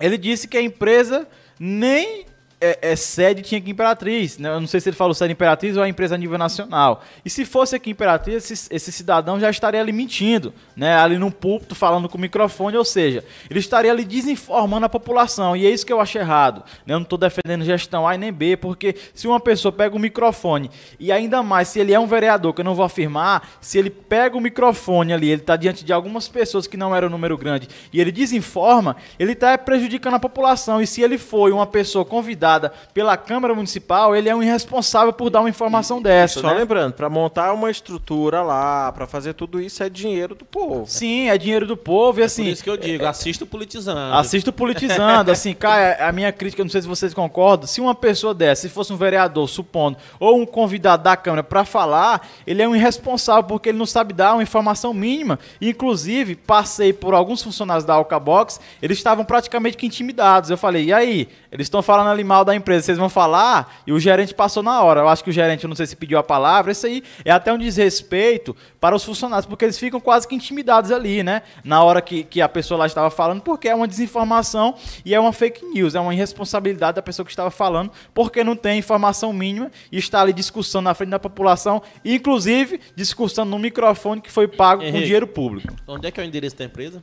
ele 0.00 0.18
disse 0.18 0.48
que 0.48 0.56
a 0.56 0.62
empresa 0.62 1.28
nem 1.58 2.24
é, 2.60 2.92
é, 2.92 2.96
sede 2.96 3.40
tinha 3.42 3.58
aqui 3.58 3.70
Imperatriz. 3.70 4.36
Né? 4.36 4.50
Eu 4.50 4.60
não 4.60 4.66
sei 4.66 4.80
se 4.80 4.88
ele 4.90 4.96
falou 4.96 5.14
sede 5.14 5.32
Imperatriz 5.32 5.76
ou 5.76 5.82
a 5.82 5.88
empresa 5.88 6.14
a 6.14 6.18
nível 6.18 6.36
nacional. 6.36 7.02
E 7.24 7.30
se 7.30 7.44
fosse 7.44 7.74
aqui 7.74 7.90
Imperatriz, 7.90 8.50
esse, 8.50 8.68
esse, 8.72 8.92
cidadão 8.92 9.40
já 9.40 9.48
estaria 9.48 9.80
ali 9.80 9.92
mentindo, 9.92 10.52
né? 10.76 10.94
ali 10.94 11.16
no 11.16 11.30
púlpito, 11.30 11.74
falando 11.74 12.08
com 12.08 12.18
o 12.18 12.20
microfone, 12.20 12.76
ou 12.76 12.84
seja, 12.84 13.24
ele 13.48 13.58
estaria 13.58 13.90
ali 13.90 14.04
desinformando 14.04 14.84
a 14.84 14.88
população. 14.88 15.56
E 15.56 15.66
é 15.66 15.70
isso 15.70 15.86
que 15.86 15.92
eu 15.92 16.00
acho 16.00 16.18
errado. 16.18 16.62
Né? 16.84 16.92
Eu 16.94 16.98
não 16.98 17.04
estou 17.04 17.18
defendendo 17.18 17.64
gestão 17.64 18.06
A 18.06 18.16
nem 18.16 18.32
B, 18.32 18.56
porque 18.56 18.94
se 19.14 19.26
uma 19.26 19.40
pessoa 19.40 19.72
pega 19.72 19.96
o 19.96 19.98
microfone, 19.98 20.70
e 20.98 21.10
ainda 21.10 21.42
mais 21.42 21.68
se 21.68 21.80
ele 21.80 21.94
é 21.94 21.98
um 21.98 22.06
vereador, 22.06 22.52
que 22.52 22.60
eu 22.60 22.64
não 22.64 22.74
vou 22.74 22.84
afirmar, 22.84 23.48
se 23.60 23.78
ele 23.78 23.88
pega 23.88 24.36
o 24.36 24.40
microfone 24.40 25.12
ali, 25.14 25.30
ele 25.30 25.40
está 25.40 25.56
diante 25.56 25.84
de 25.84 25.92
algumas 25.92 26.28
pessoas 26.28 26.66
que 26.66 26.76
não 26.76 26.94
eram 26.94 27.08
um 27.08 27.10
número 27.10 27.38
grande, 27.38 27.68
e 27.92 28.00
ele 28.00 28.12
desinforma, 28.12 28.96
ele 29.18 29.32
está 29.32 29.56
prejudicando 29.56 30.14
a 30.14 30.20
população. 30.20 30.82
E 30.82 30.86
se 30.86 31.00
ele 31.00 31.16
foi 31.16 31.52
uma 31.52 31.66
pessoa 31.66 32.04
convidada, 32.04 32.49
dada 32.50 32.72
pela 32.92 33.16
Câmara 33.16 33.54
Municipal, 33.54 34.16
ele 34.16 34.28
é 34.28 34.34
um 34.34 34.42
irresponsável 34.42 35.12
por 35.12 35.30
dar 35.30 35.40
uma 35.40 35.48
informação 35.48 36.00
e, 36.00 36.02
dessa. 36.02 36.40
Só 36.40 36.48
né? 36.48 36.54
lembrando, 36.54 36.94
para 36.94 37.08
montar 37.08 37.52
uma 37.52 37.70
estrutura 37.70 38.42
lá, 38.42 38.90
para 38.92 39.06
fazer 39.06 39.34
tudo 39.34 39.60
isso 39.60 39.82
é 39.82 39.88
dinheiro 39.88 40.34
do 40.34 40.44
povo. 40.44 40.84
Sim, 40.86 41.28
é 41.28 41.38
dinheiro 41.38 41.66
do 41.66 41.76
povo 41.76 42.20
e 42.20 42.22
assim. 42.22 42.42
É 42.42 42.44
por 42.46 42.52
isso 42.52 42.64
que 42.64 42.70
eu 42.70 42.76
digo, 42.76 43.04
é, 43.04 43.06
assisto 43.06 43.46
politizando. 43.46 44.14
Assisto 44.14 44.52
politizando, 44.52 45.30
assim, 45.30 45.54
cara, 45.54 46.08
a 46.08 46.12
minha 46.12 46.32
crítica, 46.32 46.62
não 46.62 46.70
sei 46.70 46.82
se 46.82 46.88
vocês 46.88 47.14
concordam, 47.14 47.66
se 47.66 47.80
uma 47.80 47.94
pessoa 47.94 48.34
dessa, 48.34 48.62
se 48.62 48.68
fosse 48.68 48.92
um 48.92 48.96
vereador, 48.96 49.48
supondo, 49.48 49.96
ou 50.18 50.40
um 50.40 50.46
convidado 50.46 51.04
da 51.04 51.16
Câmara 51.16 51.44
para 51.44 51.64
falar, 51.64 52.26
ele 52.46 52.62
é 52.62 52.68
um 52.68 52.74
irresponsável 52.74 53.44
porque 53.44 53.68
ele 53.68 53.78
não 53.78 53.86
sabe 53.86 54.12
dar 54.12 54.34
uma 54.34 54.42
informação 54.42 54.92
mínima. 54.92 55.38
Inclusive, 55.60 56.34
passei 56.34 56.92
por 56.92 57.14
alguns 57.14 57.42
funcionários 57.42 57.84
da 57.84 57.94
Alcabox, 57.94 58.60
eles 58.82 58.98
estavam 58.98 59.24
praticamente 59.24 59.76
que 59.76 59.86
intimidados. 59.86 60.50
Eu 60.50 60.56
falei, 60.56 60.86
e 60.86 60.92
aí? 60.92 61.28
Eles 61.52 61.66
estão 61.66 61.82
falando 61.82 62.08
ali 62.08 62.22
mal 62.22 62.39
da 62.44 62.54
empresa, 62.54 62.86
vocês 62.86 62.98
vão 62.98 63.08
falar? 63.08 63.80
E 63.86 63.92
o 63.92 64.00
gerente 64.00 64.34
passou 64.34 64.62
na 64.62 64.82
hora. 64.82 65.00
Eu 65.00 65.08
acho 65.08 65.22
que 65.22 65.30
o 65.30 65.32
gerente, 65.32 65.66
não 65.66 65.74
sei 65.74 65.86
se 65.86 65.96
pediu 65.96 66.18
a 66.18 66.22
palavra, 66.22 66.72
isso 66.72 66.86
aí 66.86 67.02
é 67.24 67.30
até 67.30 67.52
um 67.52 67.58
desrespeito 67.58 68.54
para 68.80 68.94
os 68.94 69.04
funcionários, 69.04 69.46
porque 69.46 69.64
eles 69.64 69.78
ficam 69.78 70.00
quase 70.00 70.26
que 70.26 70.34
intimidados 70.34 70.90
ali, 70.90 71.22
né? 71.22 71.42
Na 71.64 71.82
hora 71.82 72.00
que, 72.00 72.24
que 72.24 72.40
a 72.40 72.48
pessoa 72.48 72.78
lá 72.78 72.86
estava 72.86 73.10
falando, 73.10 73.42
porque 73.42 73.68
é 73.68 73.74
uma 73.74 73.86
desinformação 73.86 74.74
e 75.04 75.14
é 75.14 75.20
uma 75.20 75.32
fake 75.32 75.64
news, 75.66 75.94
é 75.94 76.00
uma 76.00 76.14
irresponsabilidade 76.14 76.96
da 76.96 77.02
pessoa 77.02 77.24
que 77.24 77.32
estava 77.32 77.50
falando, 77.50 77.90
porque 78.14 78.42
não 78.42 78.56
tem 78.56 78.78
informação 78.78 79.32
mínima 79.32 79.70
e 79.90 79.98
está 79.98 80.20
ali 80.20 80.32
discussando 80.32 80.84
na 80.84 80.94
frente 80.94 81.10
da 81.10 81.18
população, 81.18 81.82
inclusive 82.04 82.80
discussando 82.94 83.50
no 83.50 83.58
microfone 83.58 84.20
que 84.20 84.30
foi 84.30 84.48
pago 84.48 84.82
Henrique, 84.82 84.98
com 84.98 85.04
dinheiro 85.04 85.26
público. 85.26 85.74
Onde 85.86 86.06
é 86.06 86.10
que 86.10 86.20
é 86.20 86.22
o 86.22 86.26
endereço 86.26 86.56
da 86.56 86.64
empresa? 86.64 87.02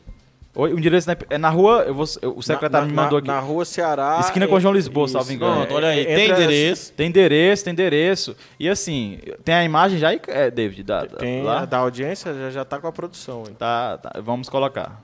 O 0.57 0.67
endereço 0.67 1.07
é 1.29 1.37
na 1.37 1.49
rua, 1.49 1.83
eu 1.85 1.93
vou, 1.93 2.03
o 2.35 2.41
secretário 2.41 2.87
na, 2.87 2.91
me 2.91 2.93
mandou 2.93 3.19
aqui. 3.19 3.27
Na 3.27 3.39
rua 3.39 3.63
Ceará. 3.63 4.17
Esquina 4.21 4.47
com 4.47 4.59
João 4.59 4.73
Lisboa, 4.73 5.07
salvo 5.07 5.31
engano. 5.31 5.57
Pronto, 5.57 5.75
olha 5.75 5.89
aí, 5.89 6.03
tem 6.03 6.31
endereço. 6.31 6.93
Tem 6.93 7.07
endereço, 7.09 7.63
tem 7.63 7.73
endereço. 7.73 8.35
E 8.59 8.67
assim, 8.67 9.19
tem 9.45 9.53
a 9.53 9.63
imagem 9.63 9.99
já, 9.99 10.11
é, 10.11 10.49
David? 10.49 10.81
Da, 10.81 11.05
tem 11.05 11.43
lá? 11.43 11.63
da 11.63 11.77
audiência, 11.77 12.33
já, 12.33 12.49
já 12.49 12.65
tá 12.65 12.79
com 12.79 12.87
a 12.87 12.91
produção. 12.91 13.43
Hein? 13.47 13.55
Tá, 13.55 13.99
tá, 13.99 14.19
vamos 14.19 14.49
colocar. 14.49 14.99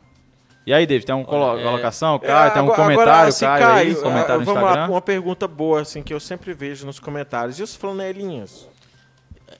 E 0.66 0.74
aí, 0.74 0.88
David, 0.88 1.06
tem 1.06 1.14
uma 1.14 1.24
colo 1.24 1.60
é, 1.60 1.64
colocação? 1.64 2.18
Caio, 2.18 2.47
é, 2.47 2.49
tem 2.49 2.62
um 2.64 2.68
comentário, 2.70 3.12
agora, 3.12 3.28
assim, 3.28 3.45
Caio, 3.45 3.64
Caio 3.64 3.89
aí, 3.89 3.95
comentário 3.95 4.45
vamos 4.45 4.47
no 4.47 4.54
Instagram. 4.54 4.82
Lá, 4.82 4.89
uma 4.89 5.01
pergunta 5.01 5.47
boa, 5.47 5.82
assim, 5.82 6.01
que 6.01 6.14
eu 6.14 6.20
sempre 6.20 6.51
vejo 6.54 6.84
nos 6.84 6.99
comentários. 6.99 7.60
E 7.60 7.64
os 7.64 7.76
flanelinhas? 7.76 8.68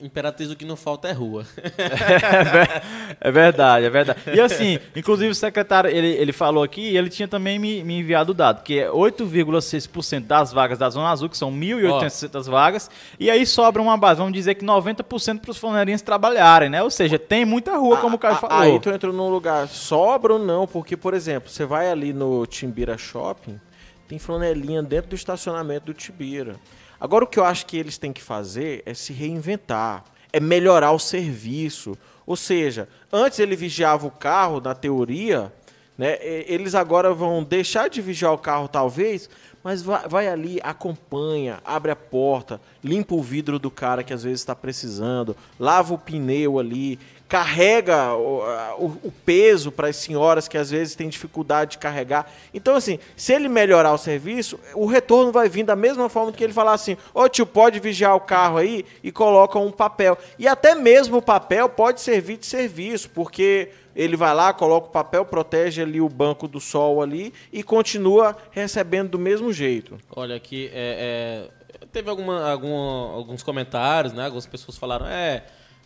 Imperatriz 0.00 0.50
o 0.50 0.56
que 0.56 0.64
não 0.64 0.76
falta 0.76 1.08
é 1.08 1.12
rua. 1.12 1.46
é 3.20 3.30
verdade, 3.30 3.86
é 3.86 3.90
verdade. 3.90 4.20
E 4.34 4.40
assim, 4.40 4.78
inclusive 4.94 5.30
o 5.30 5.34
secretário, 5.34 5.90
ele, 5.90 6.08
ele 6.08 6.32
falou 6.32 6.62
aqui, 6.62 6.96
ele 6.96 7.08
tinha 7.08 7.28
também 7.28 7.58
me, 7.58 7.82
me 7.84 7.98
enviado 7.98 8.32
o 8.32 8.34
dado, 8.34 8.62
que 8.62 8.80
é 8.80 8.88
8,6% 8.88 10.26
das 10.26 10.52
vagas 10.52 10.78
da 10.78 10.90
Zona 10.90 11.10
Azul, 11.10 11.28
que 11.28 11.36
são 11.36 11.52
1.800 11.52 12.50
vagas, 12.50 12.90
e 13.18 13.30
aí 13.30 13.46
sobra 13.46 13.80
uma 13.80 13.96
base, 13.96 14.18
vamos 14.18 14.32
dizer 14.34 14.54
que 14.54 14.64
90% 14.64 15.40
para 15.40 15.50
os 15.50 15.58
flanelinhas 15.58 16.02
trabalharem, 16.02 16.68
né? 16.68 16.82
Ou 16.82 16.90
seja, 16.90 17.18
tem 17.18 17.44
muita 17.44 17.76
rua, 17.76 17.98
como 17.98 18.16
o 18.16 18.18
Caio 18.18 18.36
falou. 18.36 18.58
Aí 18.58 18.80
tu 18.80 18.90
entrou 18.90 19.12
num 19.12 19.28
lugar, 19.28 19.68
sobra 19.68 20.34
ou 20.34 20.38
não, 20.38 20.66
porque, 20.66 20.96
por 20.96 21.14
exemplo, 21.14 21.48
você 21.50 21.64
vai 21.64 21.90
ali 21.90 22.12
no 22.12 22.46
Timbira 22.46 22.98
Shopping, 22.98 23.60
tem 24.08 24.18
flanelinha 24.18 24.82
dentro 24.82 25.10
do 25.10 25.16
estacionamento 25.16 25.86
do 25.86 25.94
Tibira. 25.94 26.56
Agora, 27.04 27.22
o 27.22 27.26
que 27.26 27.38
eu 27.38 27.44
acho 27.44 27.66
que 27.66 27.76
eles 27.76 27.98
têm 27.98 28.14
que 28.14 28.22
fazer 28.22 28.82
é 28.86 28.94
se 28.94 29.12
reinventar, 29.12 30.04
é 30.32 30.40
melhorar 30.40 30.90
o 30.92 30.98
serviço. 30.98 31.98
Ou 32.24 32.34
seja, 32.34 32.88
antes 33.12 33.38
ele 33.38 33.54
vigiava 33.54 34.06
o 34.06 34.10
carro, 34.10 34.58
na 34.58 34.74
teoria, 34.74 35.52
né, 35.98 36.16
eles 36.22 36.74
agora 36.74 37.12
vão 37.12 37.44
deixar 37.44 37.90
de 37.90 38.00
vigiar 38.00 38.32
o 38.32 38.38
carro, 38.38 38.68
talvez, 38.68 39.28
mas 39.62 39.82
vai, 39.82 40.08
vai, 40.08 40.28
ali, 40.28 40.58
acompanha, 40.62 41.60
abre 41.62 41.90
a 41.90 41.96
porta, 41.96 42.58
limpa 42.82 43.14
o 43.14 43.22
vidro 43.22 43.58
do 43.58 43.70
cara 43.70 44.02
que 44.02 44.14
às 44.14 44.22
vezes 44.22 44.40
está 44.40 44.56
precisando, 44.56 45.36
lava 45.60 45.92
o 45.92 45.98
pneu 45.98 46.58
ali, 46.58 46.98
carrega 47.28 48.14
o, 48.14 48.98
o, 49.02 49.12
peso 49.24 49.72
para 49.72 49.88
as 49.88 49.96
senhoras 49.96 50.46
que 50.46 50.58
às 50.58 50.70
vezes 50.70 50.94
têm 50.94 51.08
dificuldade 51.08 51.72
de 51.72 51.78
carregar. 51.78 52.30
Então, 52.52 52.76
assim, 52.76 52.98
se 53.16 53.32
ele 53.32 53.48
melhorar 53.48 53.92
o 53.92 53.98
serviço, 53.98 54.60
o 54.74 54.86
retorno 54.86 55.32
vai 55.32 55.48
vir 55.48 55.64
da 55.64 55.74
mesma 55.74 56.08
forma 56.08 56.32
que 56.32 56.44
ele 56.44 56.52
falar 56.52 56.74
assim: 56.74 56.96
ô 57.14 57.28
tio, 57.28 57.46
pode 57.46 57.80
vigiar 57.80 58.14
o 58.14 58.20
carro 58.20 58.58
aí 58.58 58.84
e 59.02 59.10
coloca 59.10 59.58
um 59.58 59.72
papel. 59.72 60.18
E 60.38 60.46
até 60.46 60.74
mesmo 60.74 61.16
o 61.16 61.22
papel 61.22 61.68
pode 61.68 62.00
servir 62.00 62.36
de 62.36 62.46
serviço, 62.46 63.08
porque 63.10 63.70
ele 63.96 64.16
vai 64.16 64.34
lá, 64.34 64.52
coloca 64.52 64.88
o 64.88 64.90
papel, 64.90 65.24
protege 65.24 65.80
ali 65.80 66.00
o 66.00 66.08
banco 66.08 66.46
do 66.46 66.60
sol 66.60 67.00
ali 67.00 67.32
e 67.52 67.62
continua 67.62 68.36
recebendo 68.50 69.10
do 69.10 69.18
mesmo 69.18 69.52
jeito. 69.52 69.98
Olha, 70.14 70.36
aqui 70.36 70.70
é, 70.74 71.48
é, 71.80 71.86
teve 71.86 72.10
alguma, 72.10 72.50
algum, 72.50 72.74
alguns 72.74 73.42
comentários, 73.42 74.12
né? 74.12 74.24
Algumas 74.24 74.46
pessoas 74.46 74.76
falaram, 74.76 75.06
é 75.06 75.44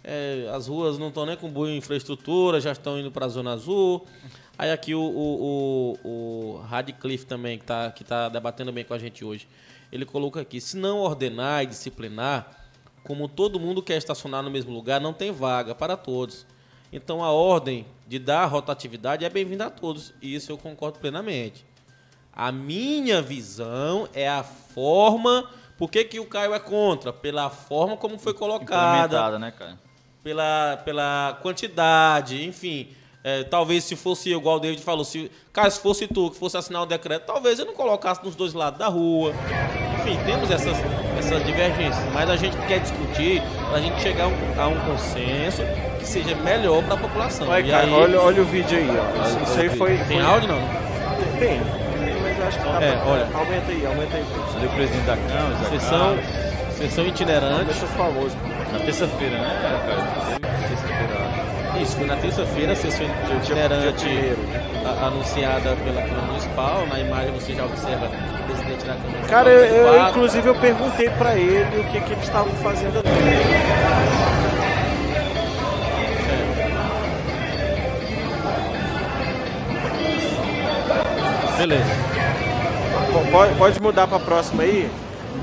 é, 0.08 0.50
as 0.54 0.66
ruas 0.66 0.98
não 0.98 1.08
estão 1.08 1.26
nem 1.26 1.36
com 1.36 1.50
boa 1.50 1.70
infraestrutura, 1.70 2.60
já 2.62 2.72
estão 2.72 2.98
indo 2.98 3.10
para 3.12 3.26
a 3.26 3.28
Zona 3.28 3.52
Azul. 3.52 4.06
Aí 4.56 4.72
aqui 4.72 4.94
o, 4.94 5.00
o, 5.00 5.98
o, 6.02 6.56
o 6.56 6.62
Radcliffe 6.62 7.26
também, 7.26 7.58
que 7.58 7.64
está 7.64 7.90
que 7.90 8.02
tá 8.02 8.30
debatendo 8.30 8.72
bem 8.72 8.84
com 8.84 8.94
a 8.94 8.98
gente 8.98 9.22
hoje, 9.22 9.46
ele 9.92 10.06
coloca 10.06 10.40
aqui, 10.40 10.60
se 10.62 10.78
não 10.78 10.98
ordenar 10.98 11.62
e 11.62 11.66
disciplinar, 11.66 12.56
como 13.04 13.28
todo 13.28 13.60
mundo 13.60 13.82
quer 13.82 13.98
estacionar 13.98 14.42
no 14.42 14.50
mesmo 14.50 14.72
lugar, 14.72 14.98
não 14.98 15.12
tem 15.12 15.30
vaga 15.30 15.74
para 15.74 15.94
todos. 15.94 16.46
Então 16.90 17.22
a 17.22 17.30
ordem 17.30 17.86
de 18.06 18.18
dar 18.18 18.46
rotatividade 18.46 19.26
é 19.26 19.28
bem-vinda 19.28 19.66
a 19.66 19.70
todos. 19.70 20.14
E 20.22 20.34
isso 20.34 20.50
eu 20.50 20.56
concordo 20.56 20.98
plenamente. 20.98 21.66
A 22.32 22.50
minha 22.50 23.20
visão 23.20 24.08
é 24.14 24.26
a 24.26 24.42
forma. 24.42 25.50
Por 25.76 25.90
que, 25.90 26.02
que 26.04 26.18
o 26.18 26.24
Caio 26.24 26.54
é 26.54 26.58
contra? 26.58 27.12
Pela 27.12 27.50
forma 27.50 27.96
como 27.96 28.18
foi 28.18 28.32
colocada. 28.32 29.38
né, 29.38 29.50
Caio? 29.50 29.87
Pela, 30.22 30.78
pela 30.84 31.38
quantidade, 31.42 32.44
enfim. 32.44 32.88
É, 33.24 33.42
talvez 33.42 33.84
se 33.84 33.96
fosse 33.96 34.32
igual 34.32 34.56
o 34.56 34.60
David 34.60 34.80
falou, 34.80 35.04
se, 35.04 35.30
caso 35.52 35.80
fosse 35.80 36.06
tu 36.06 36.30
que 36.30 36.38
fosse 36.38 36.56
assinar 36.56 36.82
o 36.82 36.86
decreto, 36.86 37.26
talvez 37.26 37.58
eu 37.58 37.66
não 37.66 37.74
colocasse 37.74 38.24
nos 38.24 38.36
dois 38.36 38.54
lados 38.54 38.78
da 38.78 38.86
rua. 38.86 39.34
Enfim, 40.00 40.18
temos 40.24 40.50
essas, 40.50 40.76
essas 41.18 41.44
divergências, 41.44 42.04
mas 42.14 42.30
a 42.30 42.36
gente 42.36 42.56
quer 42.66 42.78
discutir 42.78 43.42
para 43.68 43.78
a 43.78 43.80
gente 43.80 44.00
chegar 44.00 44.24
a 44.24 44.28
um, 44.28 44.62
a 44.62 44.68
um, 44.68 44.80
consenso 44.90 45.62
que 45.98 46.06
seja 46.06 46.34
melhor 46.36 46.82
para 46.84 46.94
a 46.94 46.96
população. 46.96 47.48
Olha, 47.48 47.70
cara, 47.70 47.86
aí, 47.86 47.92
olha, 47.92 48.20
olha, 48.20 48.42
o 48.42 48.44
vídeo 48.44 48.78
aí, 48.78 48.88
ó. 48.88 49.26
Isso, 49.26 49.42
isso 49.42 49.60
aí 49.60 49.68
foi. 49.76 49.96
Tem 49.98 50.06
foi... 50.06 50.20
áudio 50.20 50.48
não? 50.48 50.60
Tem. 51.40 51.60
Mas 52.22 52.40
acho 52.46 52.58
que 52.60 52.84
é, 52.84 52.92
pra... 52.92 53.10
olha. 53.10 53.28
Aumenta 53.34 53.72
aí, 53.72 53.86
aumenta 53.86 54.16
aí. 54.16 54.22
Você 54.22 54.66
o 54.66 54.70
presidente 54.70 55.04
da 55.04 55.16
Câmara, 55.16 55.70
sessão, 55.70 56.18
sessão 56.78 57.06
itinerante. 57.06 57.64
Deixa 57.64 57.86
famoso. 57.88 58.36
Na 58.72 58.78
terça-feira, 58.80 59.38
né, 59.38 59.58
cara? 59.62 59.78
Terça-feira, 60.68 61.82
Isso, 61.82 61.96
foi 61.96 62.06
na 62.06 62.16
terça-feira, 62.16 62.72
a 62.72 62.76
sessão 62.76 63.06
itinerante 63.36 64.36
anunciada 65.02 65.76
pela 65.76 66.02
Câmara 66.02 66.26
Municipal. 66.26 66.86
Na 66.86 66.98
imagem 67.00 67.32
você 67.32 67.54
já 67.54 67.64
observa 67.64 68.06
o 68.06 68.44
presidente 68.46 68.84
da 68.84 68.94
Câmara 68.94 69.10
Municipal. 69.10 69.28
Cara, 69.28 69.50
eu, 69.50 69.64
eu, 69.64 70.08
inclusive 70.08 70.48
eu 70.48 70.54
perguntei 70.56 71.08
para 71.10 71.34
ele 71.34 71.80
o 71.80 71.84
que, 71.84 72.00
que 72.00 72.12
eles 72.12 72.24
estavam 72.24 72.52
fazendo 72.56 72.98
ali. 72.98 73.08
Beleza. 81.58 81.84
Pode, 83.32 83.54
pode 83.56 83.82
mudar 83.82 84.06
para 84.06 84.16
a 84.16 84.20
próxima 84.20 84.62
aí? 84.62 84.88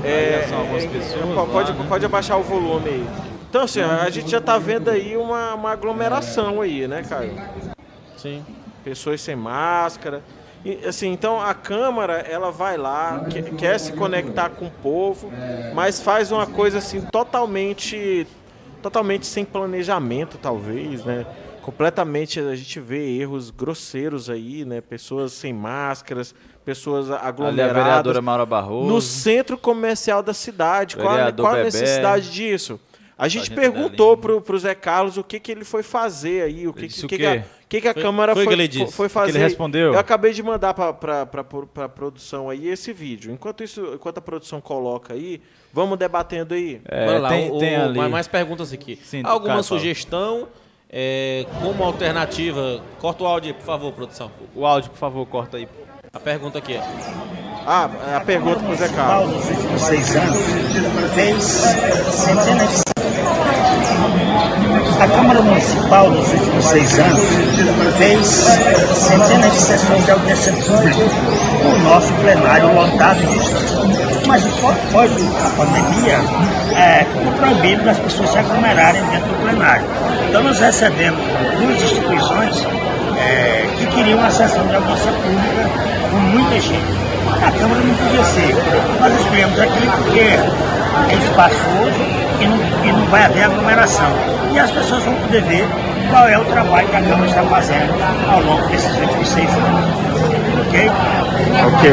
É, 0.06 0.46
são 0.48 0.58
algumas 0.60 0.86
pessoas. 0.86 1.24
Pode, 1.52 1.72
lá, 1.72 1.78
né? 1.78 1.86
pode 1.88 2.04
abaixar 2.04 2.38
o 2.38 2.42
volume 2.42 2.88
aí. 2.88 3.06
Então, 3.48 3.62
assim, 3.62 3.80
a 3.80 4.10
gente 4.10 4.30
já 4.30 4.40
tá 4.40 4.58
vendo 4.58 4.90
aí 4.90 5.16
uma, 5.16 5.54
uma 5.54 5.72
aglomeração 5.72 6.60
aí, 6.60 6.86
né, 6.86 7.02
Caio? 7.08 7.32
Sim. 8.16 8.44
Pessoas 8.84 9.20
sem 9.20 9.36
máscara. 9.36 10.22
E, 10.64 10.84
assim, 10.86 11.12
então 11.12 11.40
a 11.40 11.54
Câmara, 11.54 12.14
ela 12.14 12.50
vai 12.50 12.76
lá, 12.76 13.24
quer, 13.30 13.42
quer 13.54 13.78
se 13.78 13.92
conectar 13.92 14.50
com 14.50 14.66
o 14.66 14.70
povo, 14.70 15.30
mas 15.74 16.00
faz 16.00 16.32
uma 16.32 16.46
coisa 16.46 16.78
assim 16.78 17.00
totalmente 17.00 18.26
totalmente 18.82 19.26
sem 19.26 19.44
planejamento, 19.44 20.38
talvez, 20.38 21.04
né? 21.04 21.26
Completamente 21.62 22.38
a 22.38 22.54
gente 22.54 22.78
vê 22.78 23.18
erros 23.18 23.50
grosseiros 23.50 24.30
aí, 24.30 24.64
né? 24.64 24.80
Pessoas 24.80 25.32
sem 25.32 25.52
máscaras, 25.52 26.34
pessoas 26.70 27.08
Ali 27.10 27.20
a 27.22 27.28
aglomeradas. 27.28 27.74
vereadora 27.76 28.20
Maura 28.20 28.44
Barroso. 28.44 28.92
no 28.92 29.00
centro 29.00 29.56
comercial 29.56 30.20
da 30.22 30.34
cidade. 30.34 30.96
Qual, 30.96 31.08
a- 31.08 31.12
Vereador 31.12 31.46
qual 31.46 31.54
a 31.60 31.62
necessidade 31.64 32.30
disso? 32.32 32.78
A 33.16 33.28
gente 33.28 33.46
Sargento 33.48 33.60
perguntou 33.72 34.14
pro, 34.16 34.42
pro 34.42 34.58
Zé 34.58 34.74
Carlos 34.74 35.16
o 35.16 35.24
que, 35.24 35.40
que 35.40 35.50
ele 35.50 35.64
foi 35.64 35.82
fazer 35.82 36.42
aí, 36.42 36.68
o 36.68 36.72
que, 36.74 36.86
que, 36.88 37.04
o 37.06 37.08
que, 37.08 37.16
quê? 37.16 37.24
a, 37.26 37.44
que, 37.66 37.80
que 37.80 37.88
a 37.88 37.94
Foi- 37.94 38.02
Câmara 38.02 38.34
foi 38.34 38.44
foi, 38.44 38.54
que 38.54 38.60
ele 38.60 38.68
disse? 38.68 38.92
foi 38.92 39.06
Que 39.08 39.14
fazer. 39.14 39.30
ele 39.30 39.38
respondeu? 39.38 39.94
Eu 39.94 39.98
acabei 39.98 40.34
de 40.34 40.42
mandar 40.42 40.74
pra, 40.74 40.92
pra 41.24 41.88
produção 41.88 42.50
aí 42.50 42.68
esse 42.68 42.92
vídeo. 42.92 43.32
Enquanto 43.32 43.64
isso, 43.64 43.92
enquanto 43.94 44.18
a 44.18 44.20
produção 44.20 44.60
coloca 44.60 45.14
aí, 45.14 45.40
vamos 45.72 45.96
debatendo 45.98 46.52
aí. 46.52 46.82
É, 46.84 47.06
Bora 47.06 47.18
lá, 47.20 47.28
tem, 47.30 47.50
o- 47.50 47.58
tem 47.58 47.78
o- 47.78 47.84
ali. 47.84 48.08
mais- 48.10 48.28
perguntas 48.28 48.70
aqui. 48.72 48.98
Sim, 49.02 49.22
Alguma 49.24 49.50
fala. 49.52 49.62
sugestão 49.62 50.48
é, 50.90 51.46
como 51.62 51.84
alternativa? 51.84 52.82
Corta 52.98 53.24
o 53.24 53.26
áudio 53.26 53.48
aí, 53.48 53.54
por 53.54 53.64
favor, 53.64 53.92
produção. 53.92 54.30
O 54.54 54.66
áudio, 54.66 54.90
por 54.90 54.98
favor, 54.98 55.24
corta 55.26 55.56
aí. 55.56 55.66
A 56.16 56.18
pergunta 56.18 56.56
aqui 56.56 56.72
é: 56.72 56.82
Ah, 57.66 57.90
a 58.16 58.20
pergunta 58.20 58.58
pro 58.60 58.74
Zé 58.74 58.88
Carlos. 58.88 59.34
nos 59.34 59.50
últimos 59.50 59.82
seis 59.82 60.16
anos 60.16 60.38
fez 61.14 61.44
centenas 61.44 62.70
de 62.70 62.86
a 64.98 65.08
Câmara 65.08 65.42
Municipal 65.42 66.10
nos 66.10 66.26
últimos 66.32 66.64
seis 66.64 66.98
anos 66.98 67.22
fez 67.98 68.26
centenas 68.94 69.52
de 69.52 69.58
sessões 69.60 70.04
de 70.06 70.10
audiência 70.10 70.52
pública 70.54 71.04
com 71.62 71.68
o 71.68 71.78
nosso 71.80 72.10
plenário 72.14 72.74
lotado 72.74 73.18
de. 73.18 74.26
Mas 74.26 74.42
após 74.46 75.12
a 75.12 75.50
pandemia, 75.50 76.18
é, 76.74 77.04
ficou 77.04 77.32
proibido 77.32 77.84
das 77.84 77.98
pessoas 77.98 78.30
se 78.30 78.38
aglomerarem 78.38 79.04
dentro 79.10 79.28
do 79.28 79.42
plenário. 79.42 79.84
Então 80.30 80.42
nós 80.42 80.58
recebemos 80.58 81.20
duas 81.60 81.82
instituições 81.82 82.85
é, 83.18 83.66
que 83.76 83.86
queriam 83.86 84.18
uma 84.18 84.30
sessão 84.30 84.66
de 84.66 84.74
audiência 84.74 85.12
pública 85.12 85.86
com 86.10 86.16
muita 86.16 86.60
gente. 86.60 87.06
A 87.42 87.50
Câmara 87.50 87.80
não 87.80 87.94
podia 87.94 88.24
ser. 88.24 88.54
Nós 89.00 89.20
escolhemos 89.20 89.60
aquele 89.60 89.90
porque 89.90 90.20
é 90.20 91.14
espaçoso 91.14 92.00
e 92.40 92.46
não, 92.46 92.56
e 92.84 92.92
não 92.92 93.06
vai 93.06 93.24
haver 93.24 93.44
aglomeração. 93.44 94.10
E 94.52 94.58
as 94.58 94.70
pessoas 94.70 95.02
vão 95.04 95.14
poder 95.14 95.42
ver 95.42 95.68
qual 96.10 96.28
é 96.28 96.38
o 96.38 96.44
trabalho 96.44 96.88
que 96.88 96.96
a 96.96 97.02
Câmara 97.02 97.26
está 97.26 97.42
fazendo 97.42 97.94
ao 98.30 98.40
longo 98.42 98.66
desses 98.68 98.96
últimos 98.98 99.28
seis 99.28 99.48
anos. 99.50 99.84
Ok? 100.66 100.90
Ok. 101.66 101.92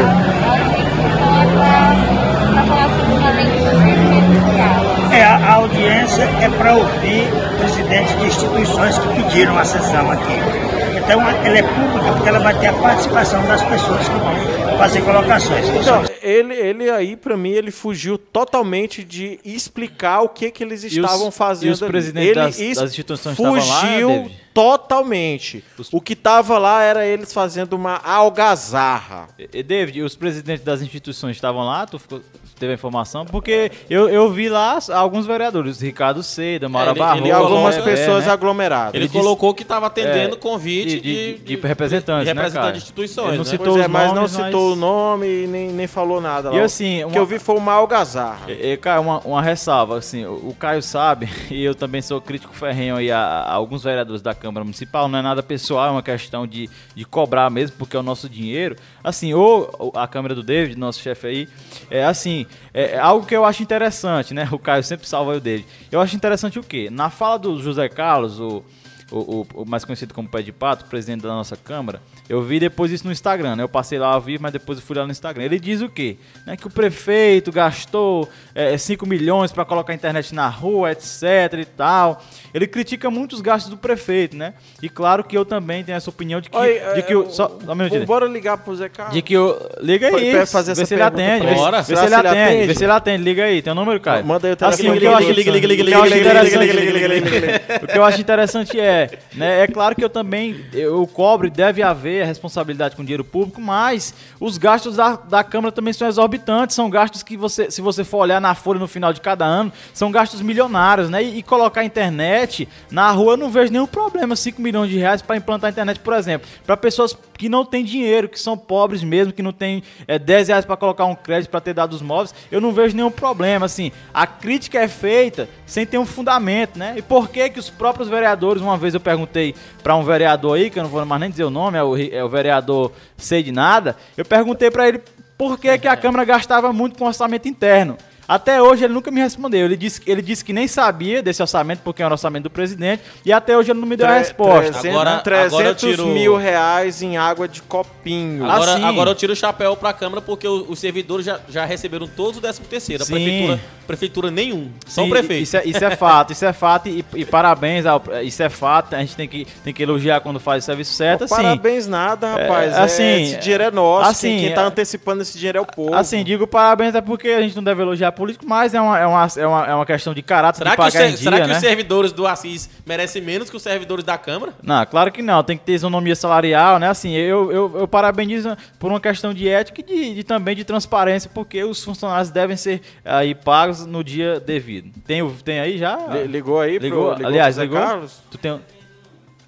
É, 5.11 5.23
a, 5.23 5.35
a 5.35 5.53
audiência 5.55 6.23
é 6.41 6.49
para 6.57 6.73
ouvir 6.73 7.27
presidentes 7.57 8.17
de 8.19 8.25
instituições 8.25 8.97
que 8.97 9.07
pediram 9.09 9.57
a 9.57 9.65
sessão 9.65 10.09
aqui. 10.11 10.72
Então 11.03 11.21
ela 11.21 11.57
é 11.57 11.63
pública 11.63 12.13
porque 12.13 12.29
ela 12.29 12.39
vai 12.39 12.59
ter 12.59 12.67
a 12.67 12.73
participação 12.73 13.45
das 13.45 13.61
pessoas 13.63 14.07
que 14.07 14.15
vão 14.15 14.77
fazer 14.77 15.01
colocações. 15.01 15.67
Então, 15.69 16.03
ele, 16.21 16.53
ele 16.53 16.89
aí, 16.89 17.15
pra 17.15 17.35
mim, 17.37 17.51
ele 17.51 17.71
fugiu 17.71 18.17
totalmente 18.17 19.03
de 19.03 19.39
explicar 19.43 20.21
o 20.21 20.29
que 20.29 20.49
que 20.49 20.63
eles 20.63 20.83
os- 20.83 20.91
estavam 20.93 21.29
fazendo. 21.31 21.69
e 21.69 21.73
os 21.73 21.79
presidentes 21.79 22.29
ele 22.59 22.73
das- 22.73 22.81
das 22.83 22.89
instituições 22.91 23.37
estavam 23.37 23.53
lá, 23.55 23.59
fugiu 23.81 24.07
David? 24.09 24.42
Totalmente. 24.53 25.63
O 25.91 25.99
que 26.01 26.15
tava 26.15 26.57
lá 26.57 26.81
era 26.83 27.05
eles 27.05 27.33
fazendo 27.33 27.73
uma 27.73 27.97
algazarra. 27.97 29.27
E, 29.37 29.49
e, 29.53 29.63
David, 29.63 30.01
os 30.01 30.15
presidentes 30.15 30.63
das 30.63 30.81
instituições 30.81 31.35
estavam 31.35 31.63
lá? 31.65 31.85
Tu 31.85 31.99
ficou- 31.99 32.21
teve 32.59 32.71
a 32.71 32.75
informação? 32.75 33.25
Porque 33.25 33.71
eu, 33.89 34.07
eu 34.09 34.31
vi 34.31 34.47
lá 34.47 34.77
alguns 34.93 35.25
vereadores, 35.25 35.81
Ricardo 35.81 36.21
Seda, 36.23 36.69
Maura 36.69 36.89
É, 36.89 36.91
ele- 36.91 36.99
Barroso. 36.99 37.25
E 37.27 37.31
algumas 37.31 37.77
pessoas 37.77 38.23
é, 38.23 38.27
né? 38.27 38.31
aglomeradas. 38.33 38.93
Ele, 38.95 39.07
disse- 39.07 39.17
colocou 39.17 39.53
que 39.53 39.63
estava 39.63 39.87
atendendo 39.87 40.35
É, 40.35 40.39
convite 40.39 40.99
de- 41.01 41.37
de, 41.37 41.55
de 41.57 41.67
representantes, 41.67 42.27
de 42.27 42.33
né, 42.33 42.41
representantes 42.41 42.53
cara? 42.53 42.71
de 42.73 42.77
instituições. 42.77 43.27
Ele 43.29 43.37
não 43.37 43.43
né? 43.43 43.49
citou 43.49 43.65
Pois 43.73 43.77
é, 43.81 43.85
os 43.85 43.91
mas 43.91 44.07
não 44.09 44.15
nomes, 44.15 44.31
citou 44.31 44.69
mas- 44.69 44.73
o 44.73 44.75
nome 44.75 45.27
e 45.43 45.47
nem, 45.47 45.69
nem 45.69 45.87
falou 45.87 46.21
nada 46.21 46.49
lá. 46.51 46.55
E 46.55 46.59
assim, 46.61 47.03
O 47.03 47.07
que 47.09 47.13
uma- 47.15 47.21
eu 47.21 47.25
vi 47.25 47.39
foi 47.39 47.55
uma 47.57 47.73
algazarra. 47.73 48.49
E, 48.51 48.73
e, 48.73 48.77
Caio, 48.77 49.01
uma, 49.01 49.19
uma 49.19 49.41
ressalva, 49.41 49.97
assim, 49.97 50.25
o, 50.25 50.49
o 50.49 50.55
Caio 50.57 50.81
sabe, 50.81 51.27
e 51.51 51.63
eu 51.63 51.75
também 51.75 52.01
sou 52.01 52.21
crítico 52.21 52.53
ferrenho 52.53 52.95
aí 52.97 53.11
a, 53.11 53.19
a 53.19 53.53
alguns 53.53 53.83
vereadores 53.83 54.21
da 54.21 54.33
Câmara 54.43 54.63
Municipal, 54.65 55.07
não 55.07 55.17
é 55.19 55.21
nada 55.21 55.41
pessoal, 55.41 55.87
é 55.87 55.91
uma 55.91 56.03
questão 56.03 56.45
de, 56.45 56.69
de 56.93 57.05
cobrar 57.05 57.49
mesmo, 57.49 57.77
porque 57.77 57.95
é 57.95 57.99
o 57.99 58.03
nosso 58.03 58.27
dinheiro. 58.27 58.75
Assim, 59.01 59.33
ou 59.33 59.91
a 59.95 60.05
Câmara 60.07 60.35
do 60.35 60.43
David, 60.43 60.77
nosso 60.77 60.99
chefe 60.99 61.27
aí, 61.27 61.49
é 61.89 62.03
assim, 62.03 62.45
é, 62.73 62.91
é 62.95 62.99
algo 62.99 63.25
que 63.25 63.33
eu 63.35 63.45
acho 63.45 63.63
interessante, 63.63 64.33
né? 64.33 64.47
O 64.51 64.59
Caio 64.59 64.83
sempre 64.83 65.07
salva 65.07 65.35
o 65.35 65.39
David. 65.39 65.65
Eu 65.89 66.01
acho 66.01 66.15
interessante 66.15 66.59
o 66.59 66.63
quê? 66.63 66.89
Na 66.91 67.09
fala 67.09 67.39
do 67.39 67.61
José 67.61 67.87
Carlos, 67.87 68.39
o, 68.39 68.63
o- 69.11 69.47
o 69.53 69.65
mais 69.65 69.85
conhecido 69.85 70.13
como 70.13 70.27
Pé 70.27 70.41
de 70.41 70.51
Pato, 70.51 70.85
presidente 70.85 71.21
da 71.21 71.29
nossa 71.29 71.55
Câmara, 71.55 72.01
eu 72.29 72.41
vi 72.41 72.59
depois 72.59 72.91
isso 72.91 73.05
no 73.05 73.11
Instagram, 73.11 73.55
né? 73.55 73.63
Eu 73.63 73.69
passei 73.69 73.99
lá 73.99 74.07
ao 74.13 74.21
vivo, 74.21 74.41
mas 74.43 74.53
depois 74.53 74.77
eu 74.79 74.83
fui 74.85 74.95
lá 74.95 75.05
no 75.05 75.11
Instagram. 75.11 75.43
Ele 75.43 75.59
diz 75.59 75.81
o 75.81 75.89
quê? 75.89 76.17
Né? 76.45 76.55
Que 76.55 76.67
o 76.67 76.69
prefeito 76.69 77.51
gastou 77.51 78.29
5 78.77 79.05
milhões 79.05 79.51
para 79.51 79.65
colocar 79.65 79.91
a 79.93 79.95
internet 79.95 80.33
na 80.33 80.47
rua, 80.47 80.91
etc 80.91 81.23
e 81.59 81.65
tal. 81.65 82.21
Ele 82.53 82.67
critica 82.67 83.09
muito 83.09 83.33
os 83.33 83.41
gastos 83.41 83.69
do 83.69 83.77
prefeito, 83.77 84.35
né? 84.37 84.53
E 84.81 84.87
claro 84.89 85.23
que 85.23 85.37
eu 85.37 85.43
também 85.45 85.83
tenho 85.83 85.95
essa 85.95 86.09
opinião 86.09 86.39
de 86.39 86.49
que, 86.49 86.55
Olha, 86.57 86.93
de 86.95 87.01
que 87.03 87.13
é, 87.13 87.17
o, 87.17 87.29
só, 87.29 87.57
só 87.65 87.71
um 87.71 87.75
minutinho. 87.75 88.05
Bora 88.05 88.25
ligar 88.27 88.57
pro 88.57 88.75
Zé 88.75 88.89
Carlos. 88.89 89.13
De 89.15 89.21
que 89.21 89.33
eu. 89.33 89.59
Liga 89.81 90.07
aí. 90.15 90.31
pra 90.31 90.45
fazer 90.45 90.75
vê 90.75 90.81
essa 90.81 90.87
se 90.87 90.93
ele 90.93 91.03
atende. 91.03 91.45
pra 91.45 91.81
Vê, 91.81 91.81
vê 91.81 91.83
se 91.83 91.91
ele 91.91 91.97
se 91.99 92.05
ele 92.05 92.15
atende. 92.15 92.39
atende? 92.39 92.67
Vê 92.67 92.75
se 92.75 92.83
ele 92.83 92.91
atende. 92.91 93.23
Liga 93.23 93.43
aí. 93.45 93.61
Tem 93.61 93.71
o 93.71 93.75
número, 93.75 93.99
Caio. 93.99 94.25
Manda 94.25 94.47
aí 94.47 94.53
o 94.53 94.55
telefone 94.55 94.87
Assim, 94.87 94.89
o 94.89 94.93
que 94.93 94.99
dele. 94.99 95.11
eu 95.11 95.17
acho, 95.17 95.31
Liga, 95.31 95.51
liga, 95.51 95.67
eu 95.67 95.67
acho 95.67 95.73
liga, 95.73 95.83
liga, 95.83 96.03
liga, 96.03 96.29
interessante- 96.29 96.57
liga, 96.59 96.73
liga, 96.73 97.07
liga, 97.07 97.39
liga, 97.39 97.81
o 97.83 97.87
que 97.87 97.97
eu 97.97 98.03
acho 98.03 98.21
interessante 98.21 98.79
é, 98.79 99.09
né, 99.33 99.61
é 99.63 99.67
claro 99.67 99.95
que 99.95 100.03
eu 100.03 100.09
também 100.09 100.63
eu 100.73 101.05
cobro 101.07 101.47
e 101.47 101.49
deve 101.49 101.81
haver 101.81 102.12
a 102.21 102.25
responsabilidade 102.25 102.95
com 102.95 103.03
dinheiro 103.03 103.23
público, 103.23 103.59
mas 103.59 104.13
os 104.39 104.57
gastos 104.57 104.95
da, 104.95 105.15
da 105.15 105.43
Câmara 105.43 105.71
também 105.71 105.93
são 105.93 106.07
exorbitantes, 106.07 106.75
são 106.75 106.89
gastos 106.89 107.23
que 107.23 107.35
você, 107.35 107.71
se 107.71 107.81
você 107.81 108.03
for 108.03 108.19
olhar 108.19 108.39
na 108.39 108.53
folha 108.55 108.79
no 108.79 108.87
final 108.87 109.11
de 109.11 109.21
cada 109.21 109.45
ano, 109.45 109.71
são 109.93 110.11
gastos 110.11 110.41
milionários, 110.41 111.09
né? 111.09 111.23
E, 111.23 111.39
e 111.39 111.43
colocar 111.43 111.81
a 111.81 111.85
internet 111.85 112.67
na 112.91 113.09
rua, 113.11 113.33
eu 113.33 113.37
não 113.37 113.49
vejo 113.49 113.71
nenhum 113.71 113.87
problema, 113.87 114.35
5 114.35 114.61
milhões 114.61 114.89
de 114.89 114.97
reais 114.97 115.21
para 115.21 115.35
implantar 115.37 115.69
a 115.69 115.71
internet, 115.71 115.99
por 115.99 116.13
exemplo, 116.13 116.47
para 116.65 116.77
pessoas 116.77 117.17
que 117.37 117.49
não 117.49 117.65
têm 117.65 117.83
dinheiro, 117.83 118.29
que 118.29 118.39
são 118.39 118.57
pobres 118.57 119.03
mesmo, 119.03 119.33
que 119.33 119.41
não 119.41 119.51
têm 119.51 119.83
é, 120.07 120.17
10 120.17 120.47
reais 120.47 120.65
para 120.65 120.77
colocar 120.77 121.05
um 121.05 121.15
crédito 121.15 121.49
para 121.49 121.59
ter 121.59 121.73
dados 121.73 122.01
móveis, 122.01 122.33
eu 122.51 122.61
não 122.61 122.71
vejo 122.71 122.95
nenhum 122.95 123.11
problema, 123.11 123.65
assim, 123.65 123.91
a 124.13 124.25
crítica 124.25 124.79
é 124.79 124.87
feita 124.87 125.49
sem 125.65 125.85
ter 125.85 125.97
um 125.97 126.05
fundamento, 126.05 126.77
né? 126.77 126.93
E 126.97 127.01
por 127.01 127.29
que 127.29 127.49
que 127.49 127.59
os 127.59 127.69
próprios 127.69 128.07
vereadores, 128.09 128.61
uma 128.61 128.77
vez 128.77 128.93
eu 128.93 128.99
perguntei 128.99 129.55
para 129.81 129.95
um 129.95 130.03
vereador 130.03 130.57
aí, 130.57 130.69
que 130.69 130.79
eu 130.79 130.83
não 130.83 130.89
vou 130.89 131.05
mais 131.05 131.21
nem 131.21 131.29
dizer 131.29 131.43
o 131.43 131.49
nome, 131.49 131.77
é 131.77 131.83
o, 131.83 131.95
é 132.11 132.23
o 132.23 132.29
vereador 132.29 132.91
sei 133.17 133.43
de 133.43 133.51
nada, 133.51 133.95
eu 134.17 134.25
perguntei 134.25 134.69
para 134.71 134.87
ele 134.87 135.01
por 135.37 135.59
que 135.59 135.77
que 135.77 135.87
a 135.87 135.95
Câmara 135.95 136.23
gastava 136.25 136.71
muito 136.73 136.97
com 136.97 137.05
orçamento 137.05 137.47
interno. 137.47 137.97
Até 138.25 138.61
hoje 138.61 138.85
ele 138.85 138.93
nunca 138.93 139.11
me 139.11 139.19
respondeu. 139.19 139.65
Ele 139.65 139.75
disse, 139.75 140.01
ele 140.07 140.21
disse 140.21 140.45
que 140.45 140.53
nem 140.53 140.65
sabia 140.65 141.21
desse 141.21 141.41
orçamento, 141.41 141.81
porque 141.83 142.01
é 142.01 142.07
um 142.07 142.11
orçamento 142.11 142.43
do 142.43 142.49
presidente, 142.49 143.03
e 143.25 143.33
até 143.33 143.57
hoje 143.57 143.71
ele 143.71 143.81
não 143.81 143.87
me 143.87 143.97
deu 143.97 144.05
a 144.07 144.11
Tre- 144.11 144.19
resposta. 144.19 144.71
300, 144.71 144.85
Agora- 144.91 145.17
300 145.19 145.53
agora 145.53 145.67
eu 145.67 145.75
tiro- 145.75 146.05
mil 146.07 146.37
reais 146.37 147.01
em 147.01 147.17
água 147.17 147.49
de 147.49 147.61
copinho. 147.61 148.49
Agora, 148.49 148.75
Assim. 148.75 148.83
agora 148.85 149.09
eu 149.09 149.15
tiro 149.15 149.33
o 149.33 149.35
chapéu 149.35 149.75
pra 149.75 149.91
Câmara 149.91 150.21
porque 150.21 150.47
o- 150.47 150.65
os 150.69 150.79
servidores 150.79 151.25
já, 151.25 151.41
já 151.49 151.65
receberam 151.65 152.07
todos 152.07 152.37
o 152.37 152.41
13 152.41 152.61
terceiro. 152.61 153.03
A 153.03 153.05
Sim. 153.05 153.13
prefeitura, 153.13 153.59
prefeitura 153.83 154.31
nenhum. 154.31 154.69
Só 154.87 155.05
o 155.05 155.09
prefeito. 155.09 155.43
Isso 155.43 155.57
é, 155.57 155.65
isso 155.65 155.83
é 155.83 155.95
fato, 155.95 156.31
isso 156.33 156.45
é 156.45 156.53
fato, 156.53 156.87
e, 156.89 157.03
e 157.15 157.25
parabéns, 157.25 157.85
ao, 157.85 158.01
isso 158.23 158.41
é 158.41 158.49
fato, 158.49 158.95
a 158.95 158.99
gente 158.99 159.15
tem 159.15 159.27
que, 159.27 159.45
tem 159.63 159.73
que 159.73 159.83
elogiar 159.83 160.19
quando 160.21 160.39
faz 160.39 160.63
o 160.63 160.65
serviço 160.65 160.93
certo, 160.93 161.23
assim. 161.25 161.35
Parabéns 161.35 161.87
nada, 161.87 162.31
rapaz. 162.35 162.73
É, 162.73 162.77
É, 162.77 162.81
assim, 162.81 163.03
esse 163.23 163.37
dinheiro 163.37 163.63
é 163.63 163.71
nosso. 163.71 164.09
assim, 164.09 164.29
quem, 164.29 164.39
quem 164.47 164.53
tá 164.53 164.61
é- 164.61 164.65
antecipando 164.65 165.21
esse 165.21 165.37
dinheiro 165.37 165.57
é 165.57 165.61
o 165.61 165.65
povo. 165.65 165.93
Assim, 165.95 166.23
digo 166.23 166.45
parabéns 166.47 166.95
é 166.95 167.01
porque 167.01 167.29
a 167.29 167.41
gente 167.41 167.55
não 167.55 167.63
deve 167.63 167.81
elogiar 167.81 168.11
político, 168.11 168.45
mas 168.47 168.73
é 168.73 168.81
uma, 168.81 168.99
é 168.99 169.05
uma, 169.05 169.27
é 169.37 169.47
uma, 169.47 169.65
é 169.67 169.75
uma 169.75 169.85
questão 169.85 170.13
de 170.13 170.21
caráter 170.21 170.59
Será, 170.59 170.71
de 170.71 170.75
que, 170.77 170.81
os, 170.81 170.93
pagar 170.93 171.05
ser- 171.07 171.13
em 171.13 171.17
será 171.17 171.35
dia, 171.37 171.45
que 171.45 171.51
né? 171.51 171.55
os 171.57 171.61
servidores 171.61 172.11
do 172.11 172.25
Assis 172.27 172.69
merecem 172.85 173.21
menos 173.21 173.49
que 173.49 173.55
os 173.57 173.63
servidores 173.63 174.03
da 174.05 174.17
Câmara? 174.17 174.53
Não, 174.61 174.85
claro 174.85 175.11
que 175.11 175.21
não. 175.21 175.43
Tem 175.43 175.57
que 175.57 175.63
ter 175.63 175.73
isonomia 175.73 176.15
salarial, 176.15 176.79
né? 176.79 176.89
Assim, 176.89 177.13
eu, 177.13 177.51
eu, 177.51 177.79
eu 177.79 177.87
parabenizo 177.87 178.55
por 178.79 178.91
uma 178.91 178.99
questão 178.99 179.33
de 179.33 179.47
ética 179.47 179.81
e 179.81 179.83
de, 179.83 180.15
de 180.15 180.23
também 180.23 180.55
de 180.55 180.63
transparência, 180.63 181.29
porque 181.33 181.63
os 181.63 181.83
funcionários 181.83 182.29
devem 182.29 182.55
ser 182.57 182.81
aí 183.03 183.33
pagos 183.33 183.72
no 183.81 184.03
dia 184.03 184.39
devido. 184.39 184.91
Tem, 185.01 185.27
tem 185.43 185.59
aí 185.59 185.77
já? 185.77 185.95
Li- 186.07 186.27
Ligou 186.27 186.59
aí 186.59 186.77
Ligou? 186.77 187.05
pro, 187.07 187.13
ligou 187.15 187.27
Aliás, 187.27 187.55
pro 187.55 187.63
ligou? 187.63 187.79
Carlos? 187.79 188.21
Tu 188.31 188.37
tem... 188.37 188.59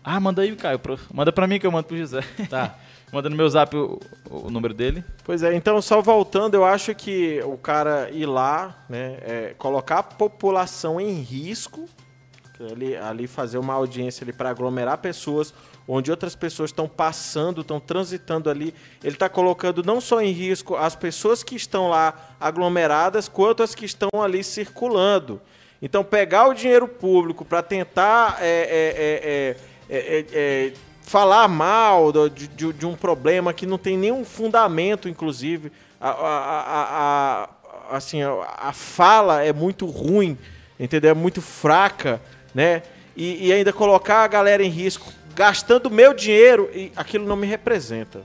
Ah, 0.04 0.20
manda 0.20 0.42
aí, 0.42 0.56
Caio. 0.56 0.80
Manda 1.14 1.32
pra 1.32 1.48
mim 1.48 1.60
que 1.60 1.66
eu 1.66 1.72
mando 1.72 1.88
pro 1.88 1.98
José. 1.98 2.22
Tá. 2.50 2.76
manda 3.12 3.30
no 3.30 3.36
meu 3.36 3.50
zap 3.50 3.76
o, 3.76 4.00
o 4.30 4.52
número 4.52 4.74
dele. 4.74 5.04
Pois 5.24 5.42
é, 5.42 5.56
então 5.56 5.82
só 5.82 6.02
voltando, 6.02 6.54
eu 6.54 6.64
acho 6.66 6.94
que 6.94 7.42
o 7.46 7.58
cara 7.58 8.10
ir 8.12 8.26
lá, 8.26 8.86
né, 8.90 9.18
é, 9.22 9.56
colocar 9.58 10.00
a 10.00 10.04
população 10.04 11.00
em 11.02 11.14
risco, 11.22 11.86
ali, 12.72 12.96
ali 12.96 13.26
fazer 13.28 13.58
uma 13.58 13.74
audiência 13.74 14.24
ali 14.24 14.32
para 14.34 14.50
aglomerar 14.50 14.98
pessoas, 15.00 15.54
onde 15.88 16.10
outras 16.10 16.36
pessoas 16.36 16.70
estão 16.72 16.88
passando, 16.88 17.62
estão 17.62 17.80
transitando 17.80 18.50
ali, 18.50 18.74
ele 19.04 19.16
está 19.16 19.30
colocando 19.30 19.84
não 19.84 20.02
só 20.02 20.22
em 20.22 20.32
risco 20.32 20.76
as 20.76 20.96
pessoas 20.96 21.44
que 21.44 21.56
estão 21.56 21.90
lá 21.90 22.14
aglomeradas, 22.40 23.28
quanto 23.30 23.62
as 23.62 23.76
que 23.76 23.86
estão 23.86 24.10
ali 24.22 24.44
circulando. 24.44 25.40
Então 25.82 26.04
pegar 26.04 26.48
o 26.48 26.54
dinheiro 26.54 26.88
público 26.88 27.46
para 27.46 27.62
tentar 27.62 28.38
é, 28.42 29.56
é, 29.90 29.96
é, 29.96 29.98
é, 29.98 30.18
é, 30.20 30.26
é, 30.34 30.74
falar 31.04 31.48
mal 31.48 32.12
de, 32.30 32.48
de- 32.48 32.74
de 32.74 32.86
um 32.88 32.96
problema 32.96 33.54
que 33.54 33.68
não 33.68 33.78
tem 33.78 33.96
nenhum 33.98 34.26
fundamento, 34.26 35.08
inclusive. 35.08 35.72
A, 36.02 36.10
a- 36.10 37.50
a- 37.92 37.96
assim, 37.98 38.22
a 38.24 38.72
fala 38.74 39.44
é 39.44 39.54
muito 39.54 39.86
ruim, 39.86 40.36
entendeu? 40.80 41.12
É 41.12 41.14
muito 41.14 41.42
fraca, 41.42 42.20
né? 42.54 42.82
E, 43.16 43.48
e 43.48 43.54
ainda 43.54 43.72
colocar 43.72 44.24
a 44.24 44.28
galera 44.28 44.64
em 44.64 44.70
risco, 44.70 45.12
gastando 45.36 45.92
meu 45.92 46.14
dinheiro, 46.14 46.70
e 46.74 46.92
aquilo 46.96 47.26
não 47.26 47.36
me 47.36 47.46
representa. 47.46 48.22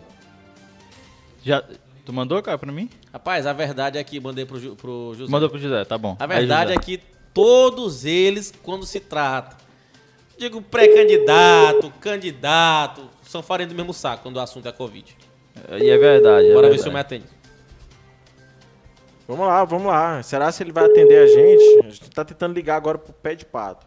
Já, 1.43 1.62
tu 2.05 2.12
mandou, 2.12 2.41
Caio, 2.43 2.59
pra 2.59 2.70
mim? 2.70 2.89
Rapaz, 3.12 3.47
a 3.47 3.53
verdade 3.53 3.99
é 3.99 4.05
que 4.05 4.20
mandei 4.20 4.47
pro, 4.47 4.77
pro 4.77 5.15
José. 5.16 5.31
Mandou 5.31 5.51
pro 5.51 5.59
José, 5.59 5.85
tá 5.85 5.99
bom. 5.99 6.16
A 6.19 6.27
verdade 6.27 6.73
é 6.73 6.77
que 6.77 7.01
todos 7.35 8.05
eles, 8.05 8.53
quando 8.62 8.87
se 8.87 9.01
trata, 9.01 9.57
digo 10.39 10.62
pré-candidato, 10.62 11.93
candidato, 12.01 13.09
são 13.23 13.43
farinha 13.43 13.69
do 13.69 13.74
mesmo 13.74 13.93
saco 13.93 14.23
quando 14.23 14.37
o 14.37 14.41
assunto 14.41 14.69
é 14.69 14.73
Covid. 14.73 15.16
E 15.81 15.89
é 15.89 15.99
verdade. 15.99 16.51
é 16.51 16.55
Bora 16.55 16.70
ver 16.70 16.78
se 16.78 16.87
eu 16.87 16.93
me 16.93 17.01
atende. 17.01 17.27
Vamos 19.27 19.47
lá, 19.47 19.65
vamos 19.65 19.87
lá. 19.87 20.23
Será 20.23 20.51
se 20.51 20.62
ele 20.62 20.73
vai 20.73 20.85
atender 20.85 21.19
a 21.19 21.27
gente? 21.27 21.87
A 21.87 21.89
gente 21.89 22.11
tá 22.11 22.24
tentando 22.24 22.55
ligar 22.55 22.77
agora 22.77 22.99
pro 22.99 23.12
pé 23.12 23.35
de 23.35 23.45
pato. 23.45 23.87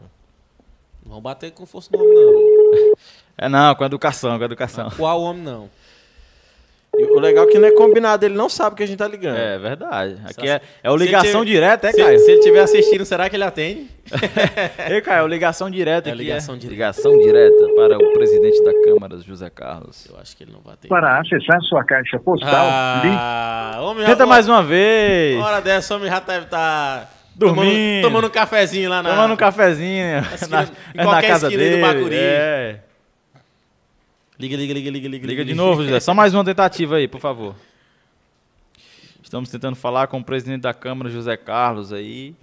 Não 1.05 1.13
vão 1.13 1.21
bater 1.21 1.51
com 1.51 1.65
força 1.65 1.89
no 1.91 2.01
homem, 2.01 2.15
não. 2.15 2.52
É 3.37 3.49
não, 3.49 3.73
com 3.75 3.83
educação, 3.85 4.37
com 4.37 4.43
educação. 4.45 4.89
Qual 4.95 5.21
homem, 5.21 5.43
não? 5.43 5.69
E 6.95 7.03
o 7.05 7.19
legal 7.19 7.45
é 7.45 7.51
que 7.51 7.57
não 7.57 7.67
é 7.67 7.71
combinado, 7.71 8.23
ele 8.23 8.35
não 8.35 8.47
sabe 8.47 8.75
que 8.75 8.83
a 8.83 8.85
gente 8.85 8.99
tá 8.99 9.07
ligando. 9.07 9.35
É 9.35 9.57
verdade. 9.57 10.15
Aqui 10.25 10.47
é, 10.47 10.61
é 10.83 10.91
o 10.91 10.95
ligação 10.95 11.41
ele- 11.41 11.49
direta, 11.51 11.87
é, 11.87 11.91
Se, 11.91 11.97
Caio? 11.97 12.19
se 12.19 12.29
ele 12.29 12.37
estiver 12.39 12.59
assistindo, 12.59 13.03
será 13.03 13.27
que 13.27 13.35
ele 13.35 13.43
atende? 13.43 13.87
Ei, 14.91 15.01
Caio, 15.01 15.25
ligação 15.25 15.71
direta 15.71 16.09
É 16.09 16.13
aqui. 16.13 16.21
ligação 16.21 16.55
direta. 16.55 16.71
Ligação 16.75 17.17
direta 17.17 17.67
para 17.75 17.97
o 17.97 18.13
presidente 18.13 18.63
da 18.63 18.71
Câmara, 18.83 19.17
José 19.21 19.49
Carlos. 19.49 20.05
Eu 20.07 20.19
acho 20.19 20.37
que 20.37 20.43
ele 20.43 20.51
não 20.51 20.61
vai 20.61 20.75
atender. 20.75 20.89
Para 20.89 21.19
acessar 21.19 21.59
sua 21.63 21.83
caixa 21.83 22.19
postal, 22.19 22.51
Ah, 22.53 23.79
homem, 23.81 24.05
Tenta 24.05 24.27
mais 24.27 24.47
uma 24.47 24.61
vez. 24.61 25.41
Hora 25.41 25.61
dessa, 25.61 25.95
o 25.95 25.97
homem 25.97 26.11
já 26.11 26.19
deve 26.19 26.45
estar 26.45 27.11
Dormindo. 27.35 27.65
tomando, 27.65 28.01
tomando 28.03 28.27
um 28.27 28.29
cafezinho 28.29 28.89
lá 28.89 29.01
na. 29.03 29.09
Tomando 29.09 29.33
um 29.33 29.37
cafezinho 29.37 30.19
esquina- 30.33 30.61
na, 30.61 30.63
em 30.63 30.97
na 30.97 31.03
qualquer 31.03 31.27
casa 31.27 31.47
esquina 31.47 31.63
aí 31.63 31.69
do 31.69 31.75
dele. 31.75 31.81
Bacuri. 31.93 32.15
É. 32.15 32.79
Liga, 34.39 34.55
liga, 34.57 34.73
liga, 34.73 34.89
liga, 34.91 35.07
liga. 35.07 35.27
Liga 35.27 35.45
de 35.45 35.53
novo, 35.53 35.83
José. 35.83 35.99
Só 35.99 36.13
mais 36.13 36.33
uma 36.33 36.43
tentativa 36.43 36.95
aí, 36.97 37.07
por 37.07 37.19
favor. 37.21 37.55
Estamos 39.23 39.49
tentando 39.49 39.75
falar 39.75 40.07
com 40.07 40.19
o 40.19 40.23
presidente 40.23 40.61
da 40.61 40.73
Câmara, 40.73 41.09
José 41.09 41.35
Carlos, 41.37 41.91
aí, 41.93 42.35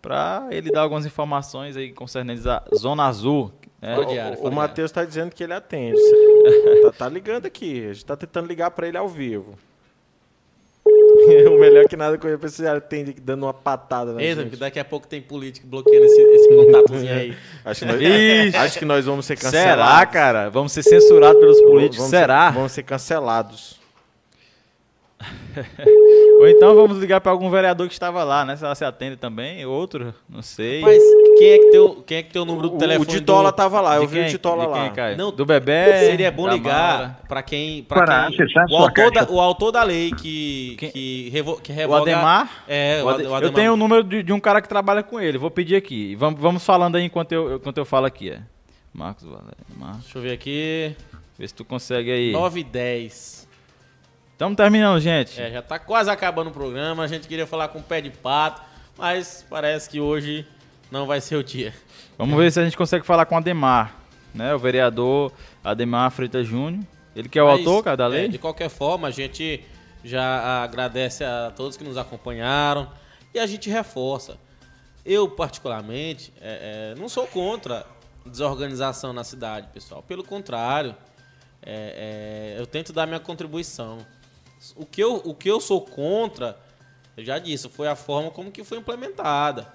para 0.00 0.46
ele 0.50 0.70
dar 0.70 0.82
algumas 0.82 1.04
informações 1.04 1.76
aí 1.76 1.92
concernentes 1.92 2.46
à 2.46 2.62
Zona 2.74 3.04
Azul. 3.04 3.52
né? 3.82 3.92
O 3.92 3.96
fala 4.02 4.06
diário. 4.06 4.52
Matheus 4.52 4.90
tá 4.92 5.04
dizendo 5.04 5.30
que 5.30 5.42
ele 5.42 5.52
atende. 5.52 5.98
tá, 6.82 6.92
tá 6.92 7.08
ligando 7.08 7.46
aqui. 7.46 7.84
A 7.90 7.92
gente 7.92 8.04
tá 8.04 8.16
tentando 8.16 8.46
ligar 8.46 8.70
pra 8.70 8.86
ele 8.88 8.96
ao 8.96 9.08
vivo. 9.08 9.58
o 11.48 11.58
melhor 11.58 11.86
que 11.86 11.96
nada 11.96 12.18
eu 12.22 12.30
ia 12.30 12.38
precisar 12.38 12.76
atende 12.76 13.14
dando 13.20 13.44
uma 13.44 13.54
patada 13.54 14.12
na 14.12 14.22
Eita, 14.22 14.42
gente. 14.42 14.50
que 14.50 14.56
daqui 14.56 14.78
a 14.78 14.84
pouco 14.84 15.06
tem 15.06 15.20
político 15.20 15.66
bloqueando 15.66 16.06
esse, 16.06 16.20
esse 16.20 16.48
contatozinho 16.48 17.12
aí. 17.12 17.36
Acho 17.64 17.84
que, 17.84 17.92
nós, 17.92 18.54
acho 18.54 18.78
que 18.78 18.84
nós 18.86 19.04
vamos 19.04 19.26
ser 19.26 19.36
cancelados. 19.36 19.84
Será, 19.84 20.06
cara? 20.06 20.48
Vamos 20.48 20.72
ser 20.72 20.82
censurados 20.82 21.38
pelos 21.38 21.60
políticos? 21.60 21.98
Vamos 21.98 22.10
Será? 22.10 22.48
Ser, 22.48 22.54
vamos 22.54 22.72
ser 22.72 22.82
cancelados. 22.82 23.77
Ou 26.40 26.48
então 26.48 26.74
vamos 26.76 26.98
ligar 26.98 27.20
para 27.20 27.32
algum 27.32 27.50
vereador 27.50 27.86
que 27.88 27.92
estava 27.92 28.22
lá, 28.22 28.44
né? 28.44 28.56
Se 28.56 28.64
ela 28.64 28.74
se 28.76 28.84
atende 28.84 29.16
também, 29.16 29.66
outro, 29.66 30.14
não 30.28 30.40
sei. 30.42 30.80
Rapaz, 30.80 31.02
quem 31.38 31.48
é 31.50 31.58
que 31.58 31.70
tem 31.70 31.80
o, 31.80 31.94
quem 32.02 32.18
é 32.18 32.22
que 32.22 32.30
tem 32.30 32.40
o 32.40 32.44
número 32.44 32.68
do 32.68 32.76
O, 32.76 32.78
telefone 32.78 33.08
o 33.08 33.10
Ditola 33.10 33.50
do... 33.50 33.54
tava 33.56 33.80
lá, 33.80 33.96
De 33.98 34.04
eu 34.04 34.08
vi 34.08 34.18
o 34.18 34.22
quem? 34.22 34.30
Ditola 34.30 34.66
De 34.66 34.72
quem, 34.72 34.82
lá. 34.82 34.90
Caio? 34.90 35.16
Não, 35.16 35.32
do 35.32 35.44
bebê. 35.44 35.84
Seria 36.06 36.30
bom 36.30 36.48
ligar 36.48 37.20
pra 37.28 37.42
quem, 37.42 37.82
pra 37.82 38.04
Para 38.04 38.30
quem 38.30 38.38
o 38.70 38.76
autor, 38.76 39.10
da, 39.10 39.24
o 39.28 39.40
autor 39.40 39.72
da 39.72 39.82
lei 39.82 40.12
que 40.12 40.76
Quem? 40.78 40.90
que, 40.92 41.28
revo, 41.30 41.60
que 41.60 41.72
O 41.72 41.74
revoga 41.74 42.02
Ademar? 42.02 42.64
É, 42.68 43.00
o, 43.02 43.06
O 43.06 43.08
Ade- 43.08 43.18
Ade- 43.22 43.26
o 43.26 43.30
Eu 43.30 43.34
Ademar. 43.34 43.54
tenho 43.54 43.72
o 43.72 43.76
número 43.76 44.04
de, 44.04 44.22
de 44.22 44.32
um 44.32 44.38
cara 44.40 44.62
que 44.62 44.68
trabalha 44.68 45.02
com 45.02 45.18
ele. 45.20 45.36
Vou 45.38 45.50
pedir 45.50 45.74
aqui. 45.74 46.14
Vamos, 46.14 46.40
vamos 46.40 46.64
falando 46.64 46.94
aí 46.96 47.04
enquanto 47.04 47.32
eu, 47.32 47.56
enquanto 47.56 47.78
eu 47.78 47.84
falo 47.84 48.06
aqui. 48.06 48.30
É. 48.30 48.40
Marcos 48.94 49.24
Valério. 49.24 49.56
Marcos. 49.76 50.02
Deixa 50.04 50.18
eu 50.18 50.22
ver 50.22 50.32
aqui. 50.32 50.94
Vê 51.36 51.48
se 51.48 51.54
tu 51.54 51.64
consegue 51.64 52.10
aí. 52.12 52.30
9 52.32 52.60
e 52.60 52.64
10. 52.64 53.47
Estamos 54.38 54.56
terminando, 54.56 55.00
gente. 55.00 55.42
É, 55.42 55.50
já 55.50 55.60
tá 55.60 55.80
quase 55.80 56.08
acabando 56.08 56.46
o 56.46 56.52
programa. 56.52 57.02
A 57.02 57.08
gente 57.08 57.26
queria 57.26 57.44
falar 57.44 57.66
com 57.66 57.80
o 57.80 57.82
pé 57.82 58.00
de 58.00 58.08
pato, 58.08 58.62
mas 58.96 59.44
parece 59.50 59.90
que 59.90 59.98
hoje 59.98 60.46
não 60.92 61.06
vai 61.06 61.20
ser 61.20 61.34
o 61.34 61.42
dia. 61.42 61.74
Vamos 62.16 62.38
ver 62.38 62.52
se 62.52 62.60
a 62.60 62.64
gente 62.64 62.76
consegue 62.76 63.04
falar 63.04 63.26
com 63.26 63.34
o 63.34 63.38
Ademar. 63.38 63.96
Né? 64.32 64.54
O 64.54 64.58
vereador 64.60 65.32
Ademar 65.64 66.12
Freitas 66.12 66.46
Júnior. 66.46 66.84
Ele 67.16 67.28
que 67.28 67.36
é 67.36 67.42
o 67.42 67.48
Mas, 67.48 67.58
autor, 67.58 67.82
cara, 67.82 67.96
da 67.96 68.04
é, 68.04 68.08
lei. 68.10 68.28
de 68.28 68.38
qualquer 68.38 68.68
forma, 68.68 69.08
a 69.08 69.10
gente 69.10 69.60
já 70.04 70.62
agradece 70.62 71.24
a 71.24 71.52
todos 71.56 71.76
que 71.76 71.82
nos 71.82 71.96
acompanharam 71.96 72.88
e 73.34 73.40
a 73.40 73.46
gente 73.46 73.68
reforça. 73.68 74.38
Eu, 75.04 75.28
particularmente, 75.28 76.32
é, 76.40 76.92
é, 76.94 77.00
não 77.00 77.08
sou 77.08 77.26
contra 77.26 77.84
desorganização 78.24 79.12
na 79.12 79.24
cidade, 79.24 79.66
pessoal. 79.74 80.00
Pelo 80.00 80.22
contrário, 80.22 80.94
é, 81.60 82.54
é, 82.56 82.60
eu 82.60 82.68
tento 82.68 82.92
dar 82.92 83.04
minha 83.04 83.18
contribuição. 83.18 84.06
O 84.76 84.84
que, 84.84 85.02
eu, 85.02 85.16
o 85.16 85.34
que 85.34 85.48
eu 85.48 85.60
sou 85.60 85.80
contra, 85.80 86.58
eu 87.16 87.24
já 87.24 87.38
disse, 87.38 87.68
foi 87.68 87.88
a 87.88 87.96
forma 87.96 88.30
como 88.30 88.50
que 88.50 88.64
foi 88.64 88.78
implementada. 88.78 89.72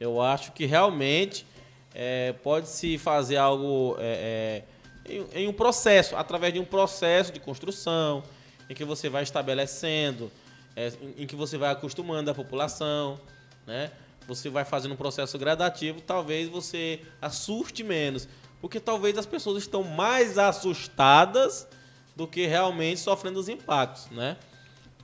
Eu 0.00 0.20
acho 0.20 0.52
que 0.52 0.66
realmente 0.66 1.46
é, 1.94 2.32
pode-se 2.42 2.98
fazer 2.98 3.36
algo 3.36 3.96
é, 3.98 4.64
é, 5.06 5.12
em, 5.12 5.44
em 5.44 5.48
um 5.48 5.52
processo, 5.52 6.16
através 6.16 6.52
de 6.52 6.60
um 6.60 6.64
processo 6.64 7.32
de 7.32 7.40
construção, 7.40 8.22
em 8.68 8.74
que 8.74 8.84
você 8.84 9.08
vai 9.08 9.22
estabelecendo, 9.22 10.30
é, 10.76 10.92
em, 11.16 11.26
que 11.26 11.34
você 11.34 11.56
vai 11.56 11.70
acostumando 11.70 12.30
a 12.30 12.34
população, 12.34 13.18
né? 13.66 13.90
Você 14.26 14.50
vai 14.50 14.64
fazendo 14.64 14.92
um 14.92 14.96
processo 14.96 15.38
gradativo, 15.38 16.02
talvez 16.02 16.48
você 16.48 17.00
assuste 17.20 17.82
menos, 17.82 18.28
porque 18.60 18.78
talvez 18.78 19.16
as 19.16 19.24
pessoas 19.24 19.62
estão 19.62 19.82
mais 19.82 20.36
assustadas 20.36 21.66
do 22.18 22.26
que 22.26 22.46
realmente 22.48 22.98
sofrendo 22.98 23.38
os 23.38 23.48
impactos, 23.48 24.08
né? 24.10 24.36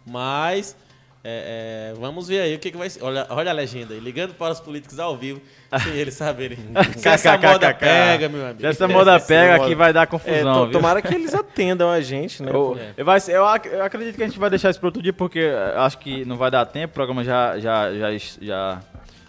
Mas 0.04 0.76
é, 1.22 1.92
é, 1.92 1.98
vamos 1.98 2.26
ver 2.28 2.40
aí 2.40 2.54
o 2.54 2.58
que, 2.58 2.70
que 2.72 2.76
vai 2.76 2.90
ser. 2.90 3.02
Olha, 3.04 3.24
olha 3.30 3.50
a 3.50 3.54
legenda 3.54 3.94
aí, 3.94 4.00
ligando 4.00 4.34
para 4.34 4.52
os 4.52 4.58
políticos 4.60 4.98
ao 4.98 5.16
vivo, 5.16 5.40
sem 5.82 5.92
eles 5.94 6.14
saberem. 6.14 6.58
Se 6.98 7.08
essa 7.08 7.38
moda 7.38 7.72
pega, 7.72 8.28
meu 8.28 8.44
amigo. 8.44 8.60
Se 8.60 8.66
essa 8.66 8.88
moda 8.88 9.18
pega 9.20 9.62
aqui 9.62 9.74
vai 9.76 9.92
dar 9.92 10.02
É, 10.02 10.06
confusão, 10.06 10.64
viu? 10.64 10.72
tomara 10.72 11.00
que 11.00 11.14
eles 11.14 11.32
atendam 11.36 11.88
a 11.88 12.00
gente, 12.00 12.42
né? 12.42 12.50
Eu, 12.52 12.76
É. 12.78 12.92
eu 12.96 13.06
eu, 13.34 13.46
ac- 13.46 13.68
eu 13.68 13.82
acredito 13.84 14.16
que 14.16 14.22
a 14.24 14.26
gente 14.26 14.38
vai 14.38 14.50
deixar 14.50 14.70
isso 14.70 14.80
para 14.80 14.88
outro 14.88 15.00
dia, 15.00 15.12
porque 15.12 15.38
eh, 15.38 15.74
acho 15.76 15.98
que 15.98 16.24
não 16.24 16.36
vai 16.36 16.50
dar 16.50 16.66
tempo, 16.66 16.90
o 16.90 16.94
programa 16.94 17.22
já, 17.24 17.58
já, 17.60 17.94
já, 17.94 18.08
já 18.42 18.82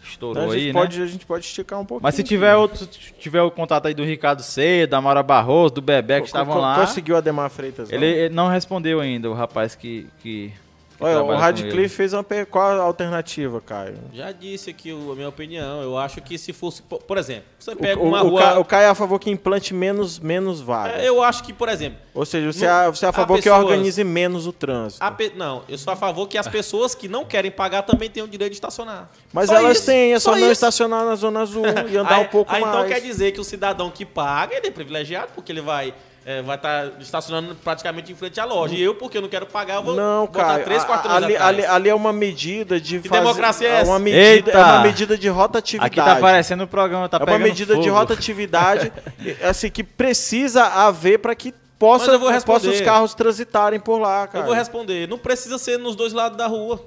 estourou 0.07 0.43
Então 0.43 0.51
a, 0.51 0.57
gente 0.57 0.67
aí, 0.67 0.73
pode, 0.73 0.99
né? 0.99 1.03
a 1.03 1.07
gente 1.07 1.25
pode 1.25 1.45
esticar 1.45 1.79
um 1.79 1.85
pouquinho. 1.85 2.03
Mas 2.03 2.15
se 2.15 2.23
tiver 2.23 2.55
outro, 2.55 2.77
se 2.77 2.87
tiver 3.19 3.41
o 3.41 3.51
contato 3.51 3.87
aí 3.87 3.93
do 3.93 4.03
Ricardo 4.03 4.41
Cedo, 4.41 4.91
da 4.91 5.01
Mara 5.01 5.23
Barroso, 5.23 5.75
do 5.75 5.81
Bebé 5.81 6.21
que 6.21 6.27
estavam 6.27 6.57
lá, 6.59 6.79
Conseguiu 6.79 7.17
Ademar 7.17 7.49
Freitas? 7.49 7.89
não? 7.89 7.95
ele, 7.97 8.05
ele 8.05 8.33
não 8.33 8.47
respondeu 8.47 8.99
ainda, 8.99 9.29
o 9.29 9.33
rapaz 9.33 9.75
que, 9.75 10.07
que 10.19 10.51
Olha, 10.99 11.21
o 11.23 11.35
Radcliffe 11.35 11.89
fez 11.95 12.13
uma. 12.13 12.23
Qual 12.49 12.63
a 12.79 12.81
alternativa, 12.83 13.59
Caio? 13.59 13.97
Já 14.13 14.31
disse 14.31 14.69
aqui 14.69 14.93
o- 14.93 15.11
a 15.11 15.15
minha 15.15 15.27
opinião. 15.27 15.81
Eu 15.81 15.97
acho 15.97 16.21
que 16.21 16.37
se 16.37 16.53
fosse, 16.53 16.81
po- 16.81 16.99
por 16.99 17.17
exemplo, 17.17 17.43
você 17.59 17.75
pega 17.75 17.99
o- 17.99 18.05
uma 18.07 18.23
o 18.23 18.29
rua. 18.29 18.41
Ca- 18.41 18.59
o 18.59 18.65
Caio 18.65 18.85
é 18.85 18.89
a 18.89 18.95
favor 18.95 19.19
que 19.19 19.29
implante 19.29 19.73
menos, 19.73 20.19
menos 20.19 20.61
vagas. 20.61 21.01
É, 21.03 21.09
eu 21.09 21.21
acho 21.21 21.43
que, 21.43 21.51
por 21.51 21.67
exemplo, 21.69 21.99
Ou 22.13 22.25
seja, 22.25 22.51
você, 22.53 22.65
Não- 22.65 22.73
é, 22.73 22.87
você 22.89 23.05
é 23.05 23.09
a 23.09 23.11
favor 23.11 23.35
que 23.37 23.43
pessoas- 23.43 23.63
organize 23.65 24.01
menos 24.05 24.47
o 24.47 24.53
trânsito. 24.53 25.03
a 25.03 25.11
pe- 25.11 25.33
não, 25.35 25.63
eu 25.67 25.77
sou 25.77 25.91
a 25.91 25.97
favor 25.97 26.27
que 26.29 26.37
as 26.37 26.47
pessoas 26.47 26.95
que 26.95 27.09
não 27.09 27.25
querem 27.25 27.51
pagar 27.51 27.81
também 27.81 28.09
tenham 28.09 28.25
o 28.25 28.29
direito 28.29 28.51
de 28.51 28.55
estacionar. 28.57 29.09
Mas 29.33 29.47
Só 29.49 29.55
elas 29.57 29.77
isso, 29.79 29.85
têm, 29.87 30.13
é 30.13 30.19
só, 30.19 30.31
não 30.31 30.37
isso. 30.39 30.51
estacionar 30.51 31.03
na 31.05 31.15
Zona 31.15 31.41
Azul 31.41 31.65
e 31.91 31.97
andar 31.97 32.15
Aí- 32.19 32.23
um 32.23 32.27
pouco 32.29 32.53
aí 32.53 32.61
mais. 32.61 32.73
Então 32.73 32.87
quer 32.87 33.01
dizer 33.01 33.33
que 33.33 33.41
o 33.41 33.43
cidadão 33.43 33.91
que 33.91 34.05
paga, 34.05 34.55
ele 34.55 34.67
é 34.67 34.71
privilegiado, 34.71 35.33
porque 35.35 35.51
ele 35.51 35.59
vai 35.61 35.93
é, 36.27 36.41
vai 36.41 36.55
estar 36.55 36.91
estacionando 36.99 37.53
praticamente 37.55 38.11
em 38.11 38.15
frente 38.15 38.39
à 38.39 38.45
loja. 38.45 38.73
E 38.73 38.81
eu, 38.81 38.95
porque 38.95 39.17
eu 39.17 39.21
não 39.21 39.29
quero 39.29 39.45
pagar, 39.45 39.75
eu 39.75 39.83
vou 39.83 39.95
Não, 39.95 40.25
botar 40.25 40.43
cara. 40.45 40.63
três, 40.63 40.83
quatro 40.83 41.09
anos 41.11 41.23
ali, 41.23 41.37
ali, 41.37 41.63
ali 41.65 41.89
é 41.89 41.93
uma 41.93 42.11
medida 42.11 42.81
de 42.81 42.99
Que 42.99 43.07
fazer- 43.07 43.21
democracia 43.21 43.67
é 43.67 43.71
é 43.71 43.75
essa? 43.81 43.91
uma 43.91 43.99
medida, 43.99 44.21
Eita! 44.23 44.51
é 44.51 44.63
uma 44.63 44.81
medida 44.81 45.15
de 45.17 45.29
rotatividade. 45.29 45.87
Aqui 45.99 46.01
tá 46.09 46.17
aparecendo 46.17 46.63
o 46.63 46.67
programa, 46.67 47.07
tá 47.07 47.17
é 47.21 47.23
uma 47.23 47.37
medida 47.37 47.75
de 47.75 47.83
fogo. 47.87 47.95
rotatividade 47.99 48.91
assim 49.47 49.69
que 49.69 49.83
precisa 49.83 50.63
haver 50.65 51.19
para 51.19 51.35
que 51.35 51.53
possa, 51.77 52.05
Mas 52.05 52.13
eu 52.13 52.19
vou 52.19 52.29
responder. 52.29 52.59
possa 52.59 52.69
os 52.71 52.81
carros 52.81 53.13
transitarem 53.13 53.79
por 53.79 53.99
lá, 53.99 54.23
Eu 54.23 54.27
cara. 54.29 54.45
vou 54.45 54.55
responder. 54.55 55.07
Não 55.07 55.19
precisa 55.19 55.57
ser 55.59 55.77
nos 55.77 55.95
dois 55.95 56.11
lados 56.11 56.37
da 56.37 56.47
rua. 56.47 56.83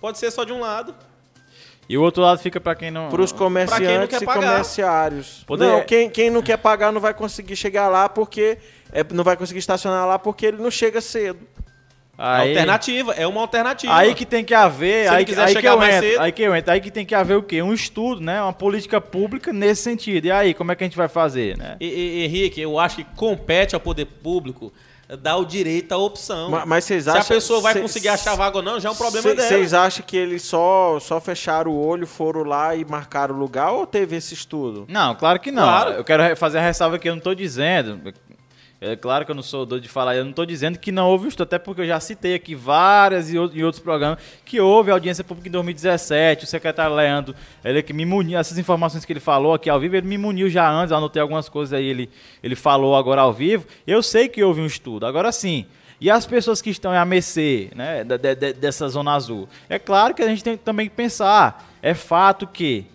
Pode 0.00 0.18
ser 0.18 0.30
só 0.30 0.44
de 0.44 0.52
um 0.52 0.60
lado. 0.60 0.94
E 1.90 1.98
o 1.98 2.02
outro 2.02 2.22
lado 2.22 2.38
fica 2.38 2.60
pra 2.60 2.76
quem 2.76 2.88
não... 2.88 3.08
Para 3.08 3.20
os 3.20 3.32
comerciantes 3.32 4.16
quer 4.18 4.22
e 4.22 4.24
pagar. 4.26 4.48
comerciários. 4.52 5.42
Poder- 5.44 5.64
Não, 5.66 5.80
quem, 5.82 6.08
quem 6.08 6.30
não 6.30 6.40
quer 6.40 6.56
pagar 6.56 6.92
não 6.92 7.00
vai 7.00 7.12
conseguir 7.12 7.56
chegar 7.56 7.88
lá 7.88 8.08
porque 8.08 8.58
é, 8.92 9.04
não 9.12 9.24
vai 9.24 9.36
conseguir 9.36 9.58
estacionar 9.58 10.06
lá 10.06 10.16
porque 10.16 10.46
ele 10.46 10.58
não 10.58 10.70
chega 10.70 11.00
cedo. 11.00 11.40
Aí, 12.16 12.50
Alternativa, 12.50 13.12
é 13.14 13.26
uma 13.26 13.40
alternativa. 13.40 13.96
aí 13.96 14.14
que 14.14 14.24
tem 14.26 14.44
que 14.44 14.52
haver, 14.54 15.04
Se 15.04 15.08
ele 15.08 15.16
aí, 15.16 15.24
quiser 15.24 15.40
aí 15.40 15.46
que 15.48 15.52
chegar 15.54 15.70
eu 15.72 15.78
mais 15.78 15.94
entro, 15.96 16.08
cedo. 16.10 16.20
aí 16.20 16.32
que 16.32 16.42
eu 16.42 16.54
entro, 16.54 16.70
aí 16.72 16.80
que 16.80 16.90
tem 16.90 17.04
que 17.06 17.14
haver 17.14 17.36
o 17.38 17.42
quê? 17.42 17.60
Um 17.62 17.72
estudo, 17.72 18.20
né? 18.20 18.40
Uma 18.42 18.52
política 18.52 19.00
pública 19.00 19.52
nesse 19.52 19.82
sentido. 19.82 20.26
E 20.26 20.30
aí, 20.30 20.52
como 20.54 20.70
é 20.70 20.76
que 20.76 20.84
a 20.84 20.86
gente 20.86 20.96
vai 20.98 21.08
fazer, 21.08 21.56
né? 21.56 21.76
E- 21.80 21.86
e- 21.86 22.24
Henrique, 22.26 22.60
eu 22.60 22.78
acho 22.78 22.96
que 22.96 23.04
compete 23.16 23.74
ao 23.74 23.80
poder 23.80 24.04
público 24.04 24.70
dar 25.16 25.36
o 25.36 25.44
direito 25.44 25.92
à 25.92 25.98
opção. 25.98 26.50
Ma- 26.50 26.66
Mas 26.66 26.84
vocês 26.84 27.04
Se 27.04 27.10
acham 27.10 27.22
a 27.22 27.24
pessoa 27.24 27.60
vai 27.60 27.72
cê- 27.74 27.80
conseguir 27.80 28.08
achar 28.08 28.34
vaga 28.36 28.56
ou 28.58 28.62
não, 28.62 28.78
já 28.78 28.88
é 28.88 28.92
um 28.92 28.96
problema 28.96 29.28
cê- 29.28 29.34
dela. 29.34 29.48
Vocês 29.48 29.74
acham 29.74 30.04
que 30.06 30.16
eles 30.16 30.42
só, 30.42 30.98
só 31.00 31.20
fecharam 31.20 31.70
o 31.72 31.86
olho, 31.86 32.06
foram 32.06 32.42
lá 32.44 32.74
e 32.76 32.84
marcaram 32.84 33.34
o 33.34 33.38
lugar 33.38 33.72
ou 33.72 33.86
teve 33.86 34.16
esse 34.16 34.34
estudo? 34.34 34.86
Não, 34.88 35.14
claro 35.14 35.38
que 35.40 35.50
não. 35.50 35.62
Claro. 35.62 35.90
Eu 35.92 36.04
quero 36.04 36.36
fazer 36.36 36.58
a 36.58 36.62
ressalva 36.62 36.98
que 36.98 37.08
eu 37.08 37.12
não 37.12 37.18
estou 37.18 37.34
dizendo. 37.34 38.00
É 38.82 38.96
claro 38.96 39.26
que 39.26 39.30
eu 39.30 39.34
não 39.34 39.42
sou 39.42 39.66
doido 39.66 39.82
de 39.82 39.90
falar, 39.90 40.16
eu 40.16 40.24
não 40.24 40.30
estou 40.30 40.46
dizendo 40.46 40.78
que 40.78 40.90
não 40.90 41.06
houve 41.06 41.28
estudo, 41.28 41.42
até 41.42 41.58
porque 41.58 41.82
eu 41.82 41.86
já 41.86 42.00
citei 42.00 42.34
aqui 42.34 42.54
várias 42.54 43.30
e 43.30 43.36
outros 43.38 43.78
programas 43.78 44.18
que 44.42 44.58
houve 44.58 44.90
audiência 44.90 45.22
pública 45.22 45.48
em 45.50 45.52
2017. 45.52 46.44
O 46.44 46.46
secretário 46.46 46.96
Leandro, 46.96 47.34
ele 47.62 47.82
que 47.82 47.92
me 47.92 48.06
muniu, 48.06 48.38
essas 48.38 48.56
informações 48.56 49.04
que 49.04 49.12
ele 49.12 49.20
falou 49.20 49.52
aqui 49.52 49.68
ao 49.68 49.78
vivo, 49.78 49.96
ele 49.96 50.06
me 50.08 50.16
muniu 50.16 50.48
já 50.48 50.66
antes, 50.70 50.92
anotei 50.92 51.20
algumas 51.20 51.46
coisas 51.46 51.74
aí, 51.74 51.84
ele, 51.84 52.08
ele 52.42 52.56
falou 52.56 52.96
agora 52.96 53.20
ao 53.20 53.34
vivo. 53.34 53.66
Eu 53.86 54.02
sei 54.02 54.28
que 54.28 54.42
houve 54.42 54.62
um 54.62 54.66
estudo. 54.66 55.04
Agora 55.04 55.30
sim. 55.30 55.66
E 56.00 56.10
as 56.10 56.24
pessoas 56.24 56.62
que 56.62 56.70
estão 56.70 56.94
em 56.94 56.96
AMC, 56.96 57.72
né, 57.76 58.02
de- 58.02 58.34
de- 58.34 58.52
dessa 58.54 58.88
zona 58.88 59.12
azul? 59.12 59.46
É 59.68 59.78
claro 59.78 60.14
que 60.14 60.22
a 60.22 60.26
gente 60.28 60.42
tem 60.42 60.56
também 60.56 60.88
que 60.88 60.94
pensar. 60.96 61.70
É 61.82 61.92
fato 61.92 62.46
que 62.46 62.86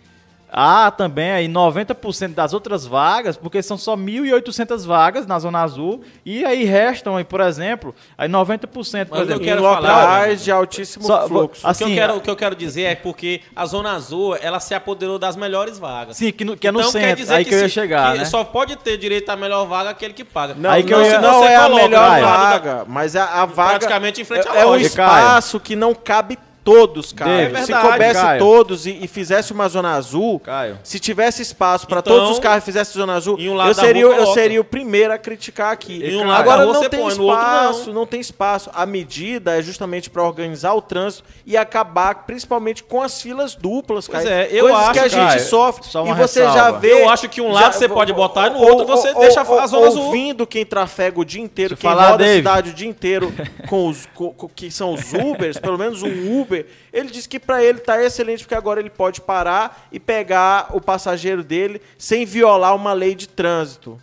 há 0.52 0.90
também 0.92 1.32
aí 1.32 1.48
90% 1.48 2.34
das 2.34 2.54
outras 2.54 2.86
vagas, 2.86 3.36
porque 3.38 3.62
são 3.62 3.78
só 3.78 3.96
1.800 3.96 4.86
vagas 4.86 5.26
na 5.28 5.38
Zona 5.40 5.62
Azul, 5.62 6.02
e 6.26 6.46
aí 6.46 6.64
restam, 6.64 7.18
aí, 7.18 7.24
por 7.24 7.42
exemplo, 7.42 7.94
aí 8.18 8.30
90%, 8.30 8.68
por 8.68 9.18
Mas 9.18 9.20
eu 9.20 9.26
exemplo, 9.26 9.42
Em 9.44 9.46
quero 9.46 9.62
locais 9.62 9.86
falar- 9.86 10.36
de 10.36 10.52
altíssimo 10.52 11.06
Só- 11.06 11.28
fluxo. 11.28 11.60
O 11.62 11.64
que, 11.64 11.68
assim, 11.68 11.90
eu 11.90 11.96
quero, 11.96 12.16
o 12.18 12.22
que 12.22 12.30
eu 12.30 12.36
quero 12.36 12.56
dizer 12.56 12.84
é 12.84 12.96
porque 12.96 13.42
a 13.56 13.66
Zona 13.66 13.94
Azul, 13.94 14.36
ela 14.42 14.60
se 14.60 14.74
apoderou 14.74 15.20
das 15.20 15.36
melhores 15.36 15.78
vagas. 15.78 16.18
sim, 16.18 16.32
que, 16.32 16.46
no- 16.46 16.56
que 16.56 16.68
é 16.68 16.72
no 16.72 16.80
Então, 16.80 16.92
quer 16.94 17.00
centro, 17.02 17.16
dizer 17.18 17.34
aí 17.36 17.46
que, 17.46 17.54
eu 17.54 17.60
ia 17.60 17.68
se- 17.68 17.74
chegar, 17.74 18.14
que 18.14 18.20
né? 18.20 18.26
Só 18.26 18.44
pode 18.44 18.76
ter 18.78 18.98
direito 18.98 19.30
à 19.30 19.36
melhor 19.36 19.66
vaga 19.66 19.90
aquele 19.90 20.14
que 20.14 20.24
paga. 20.24 20.54
Não, 20.58 20.70
Aí 20.70 20.84
que 20.84 20.92
não, 20.92 21.00
eu 21.02 21.12
ia- 21.12 21.20
não 21.22 21.40
você 21.40 21.46
é 21.48 21.56
a 21.56 21.70
melhor 21.70 22.02
lado 22.02 22.22
da- 22.22 22.28
vaga, 22.50 22.86
mas 22.88 23.16
a, 23.16 23.42
a 23.42 23.46
vaga 23.46 23.70
Praticamente 23.80 24.22
em 24.22 24.24
frente 24.24 24.48
à 24.48 24.56
é, 24.56 24.62
é 24.62 24.66
um 24.66 24.70
loja. 24.70 24.86
espaço 24.86 25.60
que 25.60 25.76
não 25.76 25.94
cabe 25.94 26.38
todos, 26.66 27.14
cara. 27.14 27.32
É 27.32 27.46
se 27.48 27.52
verdade, 27.68 27.88
coubesse 27.88 28.22
Caio. 28.22 28.40
todos 28.40 28.86
e, 28.88 28.98
e 29.04 29.08
fizesse 29.08 29.54
uma 29.54 29.70
zona 29.70 29.94
azul, 29.96 30.40
Caio. 30.42 30.78
se 30.84 31.00
tivesse 31.00 31.42
espaço 31.42 31.88
para 31.88 32.00
Então, 32.00 32.14
todos 32.14 32.32
os 32.32 32.40
carros 32.40 32.64
e 32.64 32.66
fizesse 32.66 32.94
zona 32.94 33.14
azul, 33.14 33.38
um 33.38 33.62
eu 33.66 33.74
seria, 33.74 34.02
eu 34.04 34.28
seria 34.34 34.60
o 34.60 34.64
primeiro 34.64 35.14
a 35.14 35.18
criticar 35.18 35.72
aqui. 35.72 36.04
Um 36.16 36.26
lado 36.28 36.42
Agora 36.42 36.66
não 36.66 36.74
você 36.74 36.90
tem 36.90 37.00
põe, 37.00 37.12
espaço, 37.12 37.88
não. 37.88 37.94
não 37.94 38.06
tem 38.06 38.20
espaço. 38.20 38.70
A 38.74 38.86
medida 38.86 39.58
é 39.58 39.62
justamente 39.62 40.10
para 40.10 40.24
organizar 40.24 40.74
o 40.74 40.82
trânsito 40.82 41.24
e 41.46 41.56
acabar 41.56 42.26
principalmente 42.26 42.84
com 42.84 43.02
as 43.02 43.22
filas 43.22 43.54
duplas, 43.56 44.08
Pois 44.08 44.24
cara. 44.24 44.36
é, 44.36 44.48
eu 44.52 44.62
Coisas 44.66 44.82
acho, 44.82 44.94
que 44.94 45.00
a 45.00 45.08
gente 45.08 45.28
Caio, 45.28 45.40
sofre 45.42 45.84
e 45.88 46.14
você 46.14 46.42
já 46.44 46.50
ressalva. 46.52 46.80
vê 46.80 46.94
Eu 47.04 47.10
acho 47.10 47.30
que 47.30 47.42
um 47.42 47.52
lado 47.52 47.74
você 47.74 47.88
pode 47.88 48.12
botar 48.12 48.48
e 48.48 48.50
no 48.52 48.60
outro 48.60 48.86
você 48.88 49.14
deixa 49.14 49.42
a 49.42 49.68
zona 49.68 49.88
azul. 49.88 50.06
Ouvindo 50.06 50.48
quem 50.48 50.66
trafega 50.66 51.20
o 51.20 51.26
dia 51.26 51.42
inteiro, 51.42 51.76
Deixa 51.76 51.82
quem 51.82 51.90
falar, 51.90 52.12
roda 52.12 52.24
a 52.24 52.28
Dave. 52.28 52.38
cidade 52.40 52.70
o 52.72 52.74
dia 52.74 52.88
inteiro 52.88 53.34
com 53.70 53.88
os 53.88 54.08
com- 54.14 54.32
com- 54.34 54.48
que 54.48 54.72
são 54.72 54.94
os 54.94 55.12
Ubers, 55.14 55.58
pelo 55.58 55.78
menos 55.78 56.02
um 56.04 56.40
Uber, 56.42 56.55
ele 56.94 57.10
disse 57.10 57.28
que 57.28 57.40
para 57.40 57.64
ele 57.64 57.80
tá 57.80 58.02
excelente 58.04 58.44
porque 58.44 58.56
agora 58.56 58.80
ele 58.80 58.90
pode 58.90 59.22
parar 59.22 59.88
e 59.92 60.00
pegar 60.00 60.70
o 60.76 60.80
passageiro 60.80 61.44
dele 61.44 61.82
sem 61.98 62.26
violar 62.26 62.76
uma 62.76 62.94
lei 62.94 63.16
de 63.16 63.28
trânsito. 63.28 64.00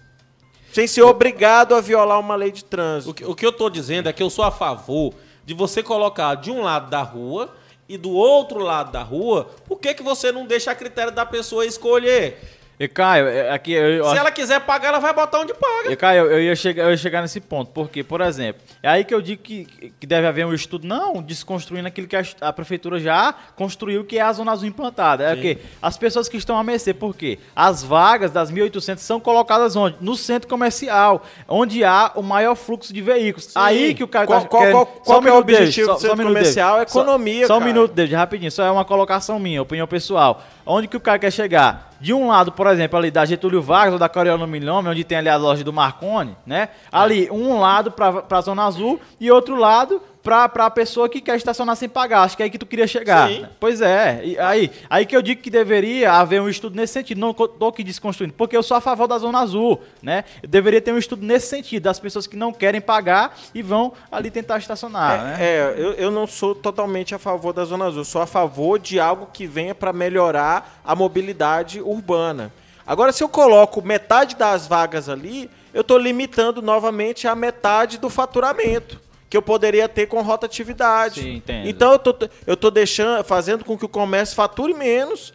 Sem 0.73 0.87
ser 0.87 1.03
obrigado 1.03 1.75
a 1.75 1.81
violar 1.81 2.19
uma 2.19 2.35
lei 2.35 2.51
de 2.51 2.65
trânsito. 2.65 3.11
O 3.11 3.15
que, 3.15 3.25
o 3.25 3.35
que 3.35 3.47
eu 3.47 3.53
tô 3.53 3.69
dizendo 3.69 4.09
é 4.09 4.13
que 4.13 4.23
eu 4.23 4.31
sou 4.31 4.45
a 4.45 4.51
favor 4.51 5.15
de 5.45 5.55
você 5.55 5.83
colocar 5.83 6.35
de 6.35 6.51
um 6.51 6.63
lado 6.63 6.91
da 6.91 7.03
rua 7.03 7.55
e 7.89 7.99
do 7.99 8.11
outro 8.11 8.59
lado 8.61 8.91
da 8.91 9.03
rua, 9.03 9.51
por 9.67 9.79
que, 9.79 9.93
que 9.93 10.03
você 10.03 10.33
não 10.33 10.47
deixa 10.47 10.71
a 10.71 10.75
critério 10.75 11.13
da 11.13 11.27
pessoa 11.27 11.67
escolher? 11.67 12.62
E 12.83 12.89
Caio, 12.89 13.29
é- 13.29 13.51
aqui 13.53 13.71
eu, 13.75 14.05
Se 14.11 14.19
ela 14.19 14.33
quiser 14.33 14.59
pagar, 14.63 14.89
ela 14.89 14.99
vai 14.99 15.15
botar 15.15 15.39
onde 15.39 15.55
paga. 15.55 15.93
E, 15.93 15.95
Caio, 15.95 16.25
eu 16.27 16.43
ia, 16.43 16.57
chegar, 16.57 16.83
eu 16.83 16.91
ia 16.91 16.97
chegar 16.97 17.23
nesse 17.23 17.41
ponto, 17.41 17.71
porque, 17.71 18.03
por 18.03 18.21
exemplo, 18.21 18.61
é 18.83 18.89
aí 18.89 19.05
que 19.05 19.15
eu 19.15 19.21
digo 19.23 19.41
que, 19.41 19.93
que 20.01 20.05
deve 20.05 20.27
haver 20.27 20.45
um 20.45 20.53
estudo, 20.53 20.85
não 20.85 21.23
desconstruindo 21.23 21.87
aquilo 21.87 22.09
que 22.09 22.17
a, 22.17 22.25
a 22.41 22.53
prefeitura 22.53 22.99
já 22.99 23.33
construiu, 23.55 24.05
que 24.05 24.19
é 24.19 24.23
a 24.23 24.33
Zona 24.33 24.51
Azul 24.51 24.67
implantada. 24.67 25.23
É 25.23 25.35
o 25.35 25.41
quê? 25.41 25.59
As 25.81 25.97
pessoas 25.97 26.29
que 26.29 26.37
estão 26.37 26.59
a 26.59 26.65
mercê, 26.65 26.93
por 26.93 27.15
quê? 27.15 27.39
As 27.55 27.85
vagas 27.85 28.33
das 28.33 28.51
1.800 28.51 28.99
são 28.99 29.21
colocadas 29.21 29.77
onde? 29.77 29.99
No 30.01 30.17
centro 30.17 30.49
comercial, 30.49 31.23
onde 31.47 31.85
há 31.85 32.11
o 32.17 32.23
maior 32.23 32.57
fluxo 32.57 32.93
de 32.93 33.01
veículos. 33.01 33.57
Aí 33.57 33.95
que 33.95 34.03
o 34.03 34.09
Caio 34.09 34.27
Qual- 34.27 34.41
tá 34.41 34.49
qual- 34.49 34.61
querendo- 34.63 34.75
qual- 34.75 34.87
qual 35.05 35.23
que 35.23 35.29
é 35.29 35.33
o 35.33 35.37
objetivo 35.37 35.87
só- 35.87 35.95
do 35.95 36.01
centro 36.01 36.25
comercial? 36.27 36.81
É 36.81 36.83
economia, 36.83 37.47
Só, 37.47 37.55
só 37.55 37.61
um 37.61 37.65
minuto, 37.65 37.93
David, 37.95 38.17
rapidinho. 38.17 38.51
Só 38.51 38.65
é 38.65 38.71
uma 38.73 38.85
colocação 38.85 39.39
minha, 39.39 39.63
opinião 39.63 39.87
pessoal. 39.87 40.43
Onde 40.67 40.89
que 40.89 40.97
o 40.97 41.01
cara 41.01 41.21
quer 41.21 41.31
chegar? 41.31 41.92
De 42.03 42.13
um 42.13 42.27
lado, 42.27 42.51
por 42.51 42.67
exemplo, 42.67 42.99
ali 42.99 43.13
da 43.13 43.25
Getúlio 43.25 43.63
Vargas 43.63 43.93
ou 43.93 43.99
da 43.99 44.09
Coriolano 44.09 44.45
Milhome, 44.45 44.89
onde 44.89 45.05
tem 45.05 45.19
ali 45.19 45.29
a 45.29 45.37
loja 45.37 45.63
do 45.63 45.73
Marconi, 45.73 46.37
né? 46.45 46.71
Ali, 46.91 47.31
um 47.31 47.61
lado 47.61 47.93
pra, 47.93 48.23
pra 48.23 48.41
Zona 48.41 48.65
Azul 48.65 49.01
e 49.21 49.31
outro 49.31 49.55
lado 49.55 50.03
pra, 50.23 50.49
pra 50.49 50.71
pessoa 50.71 51.09
que 51.09 51.21
quer 51.21 51.37
estacionar 51.37 51.77
sem 51.77 51.89
pagar. 51.89 52.23
Acho 52.23 52.37
que 52.37 52.43
é 52.43 52.45
aí 52.45 52.51
que 52.51 52.59
tu 52.59 52.67
queria 52.67 52.87
chegar. 52.87 53.29
Sim. 53.29 53.47
Pois 53.59 53.81
é. 53.81 54.21
E 54.25 54.39
aí, 54.39 54.71
aí 54.89 55.05
que 55.05 55.17
eu 55.17 55.23
digo 55.23 55.43
que 55.43 55.51
deveria 55.51 56.13
haver 56.13 56.41
um 56.41 56.49
estudo 56.49 56.77
nesse 56.77 56.93
sentido. 56.93 57.19
Não 57.19 57.35
tô 57.35 57.67
aqui 57.67 57.83
desconstruindo, 57.83 58.35
porque 58.35 58.57
eu 58.57 58.63
sou 58.63 58.77
a 58.77 58.81
favor 58.81 59.09
da 59.09 59.19
Zona 59.19 59.41
Azul, 59.41 59.81
né? 60.03 60.25
Deveria 60.43 60.81
ter 60.81 60.93
um 60.93 60.99
estudo 60.99 61.25
nesse 61.27 61.49
sentido, 61.49 61.83
das 61.83 61.99
pessoas 61.99 62.27
que 62.27 62.37
não 62.37 62.53
querem 62.53 62.81
pagar 62.81 63.37
e 63.55 63.63
vão 63.63 63.93
ali 64.11 64.31
tentar 64.31 64.59
estacionar, 64.59 65.25
né? 65.25 65.37
É, 65.41 65.75
eu, 65.77 65.93
eu 65.95 66.11
não 66.11 66.27
sou 66.27 66.55
totalmente 66.55 67.15
a 67.15 67.19
favor 67.19 67.53
da 67.53 67.65
Zona 67.65 67.87
Azul, 67.87 68.05
sou 68.05 68.23
a 68.23 68.27
favor 68.27 68.79
de 68.79 69.01
algo 69.01 69.29
que 69.33 69.47
venha 69.47 69.75
para 69.75 69.93
melhorar 69.93 70.81
a 70.85 70.95
mobilidade 70.95 71.81
urbana. 71.81 72.53
Agora, 72.87 73.13
se 73.13 73.23
eu 73.23 73.29
coloco 73.29 73.83
metade 73.83 74.37
das 74.37 74.67
vagas 74.67 75.09
ali, 75.09 75.51
eu 75.73 75.83
estou 75.83 75.99
limitando 75.99 76.61
novamente 76.61 77.27
a 77.27 77.35
metade 77.35 77.99
do 77.99 78.11
faturamento 78.11 79.01
que 79.33 79.37
eu 79.39 79.41
poderia 79.41 79.89
ter 79.89 80.09
com 80.09 80.21
rotatividade. 80.21 81.23
Sim, 81.23 81.37
entendo. 81.37 81.67
Então 81.67 81.93
eu 81.93 81.99
tô, 81.99 82.15
eu 82.47 82.55
tô 82.55 82.71
deixando, 82.71 83.25
fazendo 83.25 83.65
com 83.65 83.79
que 83.79 83.85
o 83.87 83.89
comércio 83.89 84.37
fature 84.37 84.75
menos, 84.75 85.33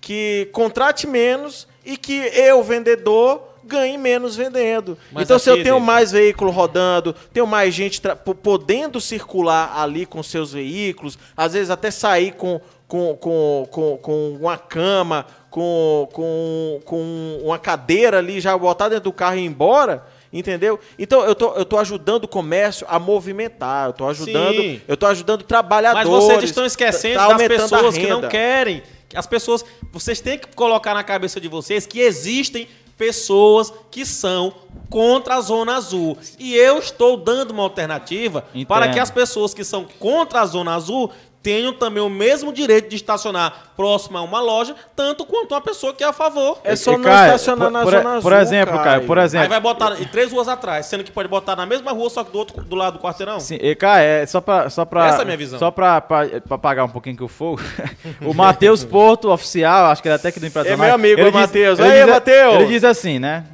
que 0.00 0.48
contrate 0.50 1.06
menos 1.06 1.68
e 1.84 1.98
que 1.98 2.14
eu, 2.14 2.62
vendedor, 2.62 3.42
ganhe 3.62 3.98
menos 3.98 4.34
vendendo. 4.34 4.96
Mas 5.12 5.24
então, 5.24 5.38
se 5.38 5.50
eu 5.50 5.62
tenho 5.62 5.78
mais 5.78 6.10
veículo 6.10 6.50
rodando, 6.50 7.14
tenho 7.34 7.46
mais 7.46 7.74
gente 7.74 8.00
podendo 8.42 8.98
circular 8.98 9.78
ali 9.78 10.06
com 10.06 10.22
seus 10.22 10.54
veículos, 10.54 11.18
às 11.36 11.52
vezes 11.52 11.68
até 11.68 11.90
sair 11.90 12.32
com, 12.32 12.58
com, 12.88 13.14
com, 13.14 13.68
com, 13.70 13.98
com 13.98 14.38
uma 14.40 14.56
cama, 14.56 15.26
com, 15.50 16.08
com, 16.14 16.80
com 16.82 17.40
uma 17.44 17.58
cadeira 17.58 18.20
ali, 18.20 18.40
já 18.40 18.56
botar 18.56 18.88
dentro 18.88 19.04
do 19.04 19.12
carro 19.12 19.36
e 19.36 19.40
ir 19.40 19.44
embora. 19.44 20.02
Entendeu? 20.34 20.80
Então 20.98 21.24
eu 21.24 21.32
tô, 21.32 21.54
eu 21.54 21.64
tô 21.64 21.78
ajudando 21.78 22.24
o 22.24 22.28
comércio 22.28 22.84
a 22.90 22.98
movimentar, 22.98 23.86
eu 23.86 23.92
tô 23.92 24.08
ajudando, 24.08 24.60
Sim. 24.60 24.80
eu 24.88 24.96
tô 24.96 25.06
ajudando 25.06 25.44
trabalhadores. 25.44 26.08
Mas 26.08 26.24
vocês 26.24 26.42
estão 26.42 26.66
esquecendo 26.66 27.14
tá 27.14 27.28
das 27.28 27.32
aumentando 27.32 27.62
a 27.62 27.78
pessoas 27.78 27.96
que 27.96 28.06
não 28.08 28.28
querem. 28.28 28.82
As 29.14 29.28
pessoas. 29.28 29.64
Vocês 29.92 30.20
têm 30.20 30.36
que 30.36 30.48
colocar 30.48 30.92
na 30.92 31.04
cabeça 31.04 31.40
de 31.40 31.46
vocês 31.46 31.86
que 31.86 32.00
existem 32.00 32.66
pessoas 32.98 33.72
que 33.92 34.04
são 34.04 34.52
contra 34.90 35.36
a 35.36 35.40
Zona 35.40 35.76
Azul. 35.76 36.18
E 36.36 36.56
eu 36.56 36.78
estou 36.78 37.16
dando 37.16 37.52
uma 37.52 37.62
alternativa 37.62 38.44
Entendo. 38.52 38.66
para 38.66 38.88
que 38.88 38.98
as 38.98 39.12
pessoas 39.12 39.54
que 39.54 39.62
são 39.62 39.86
contra 40.00 40.40
a 40.40 40.46
Zona 40.46 40.74
Azul 40.74 41.12
tenham 41.44 41.74
também 41.74 42.02
o 42.02 42.08
mesmo 42.08 42.50
direito 42.52 42.88
de 42.88 42.96
estacionar 42.96 43.52
próximo 43.76 44.16
a 44.16 44.22
uma 44.22 44.40
loja, 44.40 44.74
tanto 44.96 45.26
quanto 45.26 45.52
uma 45.52 45.60
pessoa 45.60 45.92
que 45.92 46.02
é 46.02 46.06
a 46.06 46.12
favor. 46.12 46.58
É 46.64 46.74
só 46.74 46.92
E, 46.94 46.96
não 46.96 47.04
Caio, 47.04 47.26
estacionar 47.26 47.66
por- 47.68 47.72
na 47.72 47.82
por, 47.82 47.90
zona 47.92 48.20
Por 48.22 48.32
azul, 48.32 48.42
exemplo, 48.42 48.78
Caio, 48.82 49.06
por 49.06 49.18
Aí 49.18 49.24
exemplo. 49.26 49.48
vai 49.50 49.60
botar 49.60 50.00
em 50.00 50.04
três 50.06 50.32
ruas 50.32 50.48
atrás, 50.48 50.86
sendo 50.86 51.04
que 51.04 51.12
pode 51.12 51.28
botar 51.28 51.54
na 51.54 51.66
mesma 51.66 51.92
rua, 51.92 52.08
só 52.08 52.24
que 52.24 52.32
do 52.32 52.38
outro 52.38 52.64
do 52.64 52.74
lado 52.74 52.94
do 52.94 52.98
quarteirão. 52.98 53.38
Sim, 53.38 53.58
e, 53.60 53.74
cara, 53.74 54.02
é 54.02 54.24
só 54.26 54.40
pra, 54.40 54.70
só 54.70 54.86
pra. 54.86 55.06
Essa 55.06 55.18
é 55.18 55.22
a 55.22 55.24
minha 55.26 55.36
visão. 55.36 55.58
Só 55.58 55.70
pra, 55.70 56.00
pra, 56.00 56.26
pra 56.40 56.54
apagar 56.56 56.86
um 56.86 56.88
pouquinho 56.88 57.14
que 57.16 57.22
o 57.24 57.28
fogo. 57.28 57.60
o 58.24 58.32
Matheus 58.32 58.82
Porto, 58.82 59.30
oficial, 59.30 59.86
acho 59.90 60.00
que 60.00 60.08
ele 60.08 60.14
é 60.14 60.16
até 60.16 60.28
aqui 60.28 60.40
do 60.40 60.46
Empresário. 60.46 60.72
É 60.82 60.86
meu 60.86 60.94
amigo, 60.94 61.20
ele 61.20 61.28
o 61.28 61.32
Matheus. 61.32 61.78
Aí, 61.78 62.06
Matheus! 62.06 62.54
Ele 62.54 62.66
diz 62.66 62.84
assim, 62.84 63.18
né? 63.18 63.44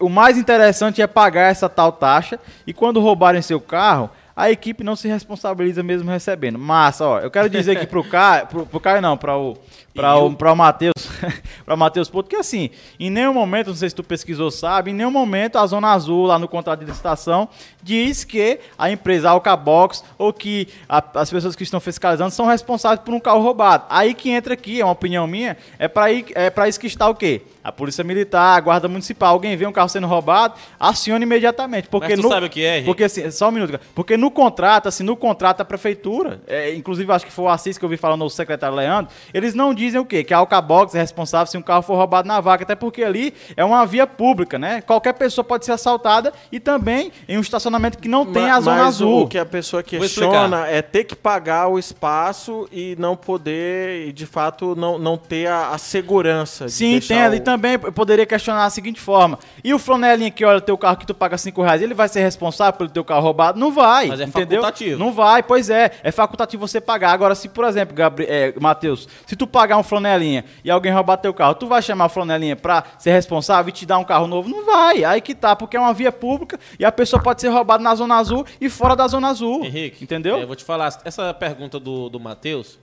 O 0.00 0.08
mais 0.08 0.38
interessante 0.38 1.02
é 1.02 1.06
pagar 1.06 1.50
essa 1.50 1.68
tal 1.68 1.90
taxa 1.90 2.38
e 2.66 2.72
quando 2.72 3.00
roubarem 3.00 3.42
seu 3.42 3.60
carro, 3.60 4.08
a 4.36 4.50
equipe 4.50 4.82
não 4.82 4.96
se 4.96 5.08
responsabiliza 5.08 5.82
mesmo 5.82 6.10
recebendo. 6.10 6.58
Massa, 6.58 7.06
ó. 7.06 7.20
Eu 7.20 7.30
quero 7.30 7.48
dizer 7.48 7.76
aqui 7.76 7.86
pro 7.86 8.02
Caio, 8.02 8.46
pro, 8.46 8.66
pro 8.66 8.80
Caio 8.80 9.00
não, 9.00 9.16
pra 9.16 9.36
o, 9.36 9.56
pra 9.94 10.16
o, 10.16 10.34
pra 10.34 10.52
o 10.52 10.56
Matheus. 10.56 10.94
para 11.64 11.76
Matheus 11.76 12.10
Porto, 12.10 12.28
que 12.28 12.36
assim, 12.36 12.70
em 12.98 13.08
nenhum 13.10 13.32
momento, 13.32 13.68
não 13.68 13.74
sei 13.76 13.88
se 13.88 13.94
tu 13.94 14.02
pesquisou, 14.02 14.50
sabe, 14.50 14.90
em 14.90 14.94
nenhum 14.94 15.10
momento 15.10 15.56
a 15.56 15.66
Zona 15.66 15.92
Azul, 15.92 16.26
lá 16.26 16.38
no 16.38 16.46
contrato 16.48 16.80
de 16.80 16.86
licitação, 16.86 17.48
diz 17.82 18.24
que 18.24 18.58
a 18.76 18.90
empresa 18.90 19.30
Alcabox 19.30 20.04
ou 20.18 20.32
que 20.32 20.68
a- 20.88 21.02
as 21.14 21.30
pessoas 21.30 21.56
que 21.56 21.62
estão 21.62 21.80
fiscalizando 21.80 22.30
são 22.30 22.46
responsáveis 22.46 23.00
por 23.00 23.14
um 23.14 23.20
carro 23.20 23.40
roubado. 23.40 23.84
Aí 23.88 24.12
que 24.14 24.30
entra 24.30 24.54
aqui, 24.54 24.80
é 24.80 24.84
uma 24.84 24.92
opinião 24.92 25.26
minha, 25.26 25.56
é 25.78 25.88
para 25.88 26.12
é 26.12 26.50
pra 26.50 26.68
isso 26.68 26.78
que 26.78 26.86
está 26.86 27.08
o 27.08 27.14
quê? 27.14 27.42
A 27.62 27.72
Polícia 27.72 28.04
Militar, 28.04 28.58
a 28.58 28.60
Guarda 28.60 28.88
Municipal, 28.88 29.30
alguém 29.32 29.56
vê 29.56 29.66
um 29.66 29.72
carro 29.72 29.88
sendo 29.88 30.06
roubado, 30.06 30.54
acione 30.78 31.24
imediatamente. 31.24 31.88
Porque 31.88 32.08
Mas 32.08 32.20
tu 32.20 32.22
no, 32.24 32.28
sabe 32.28 32.46
o 32.46 32.50
que 32.50 32.62
é, 32.62 32.72
Henrique? 32.74 32.86
Porque 32.86 33.04
assim, 33.04 33.30
só 33.30 33.48
um 33.48 33.52
minuto, 33.52 33.70
cara. 33.70 33.82
Porque 33.94 34.18
no 34.18 34.30
contrato, 34.30 34.86
assim, 34.86 35.02
no 35.02 35.16
contrato 35.16 35.58
da 35.58 35.64
prefeitura, 35.64 36.42
é, 36.46 36.74
inclusive 36.74 37.10
acho 37.10 37.24
que 37.24 37.32
foi 37.32 37.46
o 37.46 37.48
Assis 37.48 37.78
que 37.78 37.84
eu 37.84 37.88
vi 37.88 37.96
falando 37.96 38.20
no 38.20 38.28
secretário 38.28 38.76
Leandro, 38.76 39.10
eles 39.32 39.54
não 39.54 39.72
dizem 39.72 39.83
o 40.00 40.04
quê? 40.04 40.24
Que 40.24 40.32
a 40.32 40.38
Alcabox 40.38 40.94
é 40.94 40.98
responsável 41.00 41.46
se 41.46 41.58
um 41.58 41.62
carro 41.62 41.82
for 41.82 41.96
roubado 41.96 42.26
na 42.26 42.40
vaca, 42.40 42.64
até 42.64 42.74
porque 42.74 43.02
ali 43.04 43.34
é 43.56 43.64
uma 43.64 43.84
via 43.84 44.06
pública, 44.06 44.58
né? 44.58 44.80
Qualquer 44.80 45.12
pessoa 45.14 45.44
pode 45.44 45.64
ser 45.64 45.72
assaltada 45.72 46.32
e 46.50 46.58
também 46.60 47.12
em 47.28 47.36
um 47.36 47.40
estacionamento 47.40 47.98
que 47.98 48.08
não 48.08 48.24
tem 48.24 48.44
Ma- 48.44 48.54
a 48.56 48.60
zona 48.60 48.76
mas 48.78 48.86
azul. 48.86 49.22
O 49.22 49.28
que 49.28 49.38
a 49.38 49.44
pessoa 49.44 49.82
questiona 49.82 50.66
é 50.68 50.80
ter 50.80 51.04
que 51.04 51.14
pagar 51.16 51.68
o 51.68 51.78
espaço 51.78 52.68
e 52.72 52.94
não 52.98 53.16
poder, 53.16 54.08
e 54.08 54.12
de 54.12 54.26
fato, 54.26 54.74
não, 54.76 54.98
não 54.98 55.16
ter 55.18 55.46
a, 55.48 55.70
a 55.70 55.78
segurança. 55.78 56.66
de 56.66 56.72
Sim, 56.72 56.94
entendo. 56.96 57.32
o- 57.32 57.36
E 57.36 57.40
também 57.40 57.72
eu 57.82 57.92
poderia 57.92 58.24
questionar 58.26 58.64
da 58.64 58.70
seguinte 58.70 59.00
forma: 59.00 59.38
e 59.62 59.72
o 59.74 59.78
flanelinha 59.78 60.30
que 60.30 60.44
olha 60.44 60.58
o 60.58 60.60
teu 60.60 60.76
carro 60.78 60.96
que 60.96 61.06
tu 61.06 61.14
paga 61.14 61.36
5 61.36 61.62
reais, 61.62 61.82
ele 61.82 61.94
vai 61.94 62.08
ser 62.08 62.20
responsável 62.20 62.74
pelo 62.78 62.90
teu 62.90 63.04
carro 63.04 63.22
roubado? 63.22 63.58
Não 63.58 63.72
vai. 63.72 64.06
Mas 64.08 64.20
é 64.20 64.24
entendeu? 64.24 64.60
facultativo. 64.62 64.98
Não 64.98 65.12
vai, 65.12 65.42
pois 65.42 65.70
é. 65.70 65.90
É 66.02 66.12
facultativo 66.12 66.66
você 66.66 66.80
pagar. 66.80 67.10
Agora, 67.12 67.34
se, 67.34 67.48
por 67.48 67.64
exemplo, 67.64 67.94
Gabri 67.94 68.26
é, 68.28 68.54
Matheus, 68.60 69.08
se 69.26 69.34
tu 69.36 69.46
pagar 69.46 69.73
um 69.78 69.82
flanelinha 69.82 70.44
e 70.64 70.70
alguém 70.70 70.92
roubar 70.92 71.16
teu 71.16 71.32
carro, 71.34 71.54
tu 71.54 71.66
vai 71.66 71.80
chamar 71.82 72.06
o 72.06 72.08
flanelinha 72.08 72.56
pra 72.56 72.84
ser 72.98 73.12
responsável 73.12 73.68
e 73.68 73.72
te 73.72 73.84
dar 73.86 73.98
um 73.98 74.04
carro 74.04 74.26
novo? 74.26 74.48
Não 74.48 74.64
vai. 74.64 75.04
Aí 75.04 75.20
que 75.20 75.34
tá, 75.34 75.54
porque 75.56 75.76
é 75.76 75.80
uma 75.80 75.92
via 75.94 76.10
pública 76.12 76.58
e 76.78 76.84
a 76.84 76.92
pessoa 76.92 77.22
pode 77.22 77.40
ser 77.40 77.48
roubada 77.48 77.82
na 77.82 77.94
zona 77.94 78.16
azul 78.16 78.44
e 78.60 78.68
fora 78.70 78.94
da 78.96 79.06
zona 79.08 79.28
azul. 79.28 79.64
Henrique, 79.64 80.02
Entendeu? 80.04 80.36
é, 80.38 80.42
eu 80.42 80.46
vou 80.46 80.56
te 80.56 80.64
falar, 80.64 81.00
essa 81.04 81.32
pergunta 81.34 81.78
do, 81.80 82.08
do 82.08 82.18
Matheus, 82.20 82.78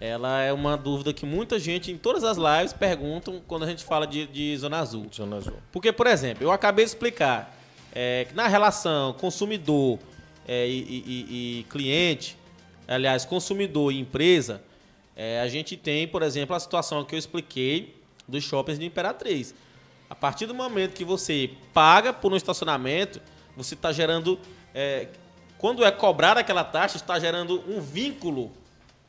ela 0.00 0.40
é 0.40 0.52
uma 0.52 0.76
dúvida 0.76 1.12
que 1.12 1.26
muita 1.26 1.58
gente 1.58 1.92
em 1.92 1.96
todas 1.98 2.24
as 2.24 2.38
lives 2.38 2.72
perguntam 2.72 3.40
quando 3.46 3.64
a 3.64 3.66
gente 3.66 3.84
fala 3.84 4.06
de, 4.06 4.26
de 4.26 4.56
Zona 4.56 4.78
Azul. 4.78 5.06
Zona 5.14 5.36
Azul. 5.36 5.54
Porque, 5.70 5.92
por 5.92 6.06
exemplo, 6.06 6.42
eu 6.42 6.50
acabei 6.50 6.84
de 6.84 6.90
explicar 6.90 7.54
é, 7.94 8.24
que 8.28 8.34
na 8.34 8.46
relação 8.48 9.12
consumidor 9.14 9.98
é, 10.48 10.66
e, 10.66 10.72
e- 10.78 11.04
e- 11.06 11.60
e 11.60 11.62
cliente, 11.64 12.36
aliás, 12.88 13.24
consumidor 13.26 13.92
e 13.92 14.00
empresa, 14.00 14.62
é, 15.22 15.38
a 15.42 15.48
gente 15.48 15.76
tem, 15.76 16.08
por 16.08 16.22
exemplo, 16.22 16.56
a 16.56 16.60
situação 16.60 17.04
que 17.04 17.14
eu 17.14 17.18
expliquei 17.18 17.94
dos 18.26 18.42
shoppings 18.42 18.78
de 18.78 18.86
Imperatriz. 18.86 19.54
A 20.08 20.14
partir 20.14 20.46
do 20.46 20.54
momento 20.54 20.94
que 20.94 21.04
você 21.04 21.50
paga 21.74 22.10
por 22.10 22.32
um 22.32 22.36
estacionamento, 22.36 23.20
você 23.54 23.74
está 23.74 23.92
gerando. 23.92 24.38
é, 24.74 25.08
quando 25.58 25.84
é 25.84 25.90
cobrada 25.90 26.40
aquela 26.40 26.64
taxa, 26.64 26.96
está 26.96 27.18
gerando 27.18 27.62
um 27.70 27.82
vínculo, 27.82 28.50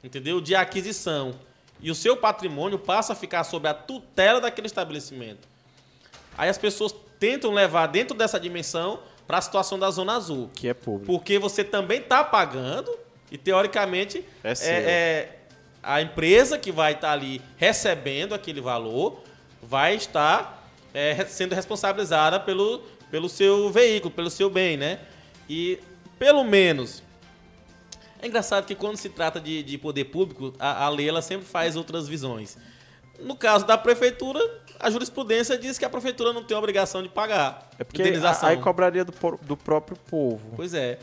entendeu? 0.04 0.42
De 0.42 0.54
aquisição. 0.54 1.34
E 1.80 1.90
o 1.90 1.96
seu 1.96 2.18
patrimônio 2.18 2.78
passa 2.78 3.14
a 3.14 3.16
ficar 3.16 3.46
sob 3.46 3.66
a 3.70 3.74
tutela 3.74 4.42
daquele 4.42 4.68
estabelecimento. 4.68 5.48
Aí 6.38 6.50
as 6.50 6.58
pessoas 6.58 6.94
tentam 7.22 7.52
levar 7.54 7.88
dentro 7.88 8.18
dessa 8.18 8.38
dimensão 8.38 9.00
para 9.26 9.38
a 9.38 9.42
situação 9.42 9.80
da 9.80 9.90
Zona 9.90 10.18
Azul. 10.18 10.50
Que 10.54 10.68
é 10.68 10.74
público. 10.74 11.06
Porque 11.06 11.40
você 11.40 11.64
também 11.64 12.02
está 12.02 12.22
pagando 12.22 12.94
e, 13.32 13.38
teoricamente, 13.38 14.26
É 14.44 14.54
seu. 14.54 14.74
é- 14.74 15.38
a 15.84 16.02
empresa 16.02 16.58
que 16.58 16.72
vai 16.72 16.94
estar 16.94 17.12
ali 17.12 17.42
recebendo 17.58 18.34
aquele 18.34 18.62
valor 18.62 19.22
vai 19.62 19.96
estar 19.96 20.70
é, 20.94 21.26
sendo 21.26 21.56
responsabilizada 21.56 22.40
pelo, 22.40 22.80
pelo 23.10 23.30
seu 23.30 23.72
veículo, 23.72 24.12
pelo 24.14 24.30
seu 24.30 24.50
bem, 24.50 24.78
né? 24.78 25.00
E, 25.50 25.80
pelo 26.18 26.44
menos... 26.44 27.04
É 28.22 28.28
engraçado 28.28 28.66
que 28.66 28.76
quando 28.76 28.98
se 28.98 29.10
trata 29.10 29.40
de, 29.40 29.64
de 29.64 29.80
poder 29.80 30.06
público, 30.06 30.54
a, 30.60 30.86
a 30.86 30.90
lei 30.90 31.10
ela 31.10 31.24
sempre 31.24 31.48
faz 31.48 31.76
outras 31.76 32.08
visões. 32.08 32.56
No 33.20 33.36
caso 33.36 33.66
da 33.66 33.76
prefeitura, 33.78 34.40
a 34.80 34.92
jurisprudência 34.92 35.58
diz 35.58 35.80
que 35.80 35.86
a 35.86 35.90
prefeitura 35.90 36.32
não 36.32 36.44
tem 36.44 36.56
obrigação 36.56 37.02
de 37.02 37.10
pagar 37.10 37.70
É 37.80 37.84
porque 37.84 38.02
indenização. 38.02 38.50
aí 38.50 38.58
cobraria 38.58 39.04
do, 39.04 39.12
do 39.42 39.58
próprio 39.58 39.98
povo. 40.08 40.54
Pois 40.56 40.76
é. 40.76 41.00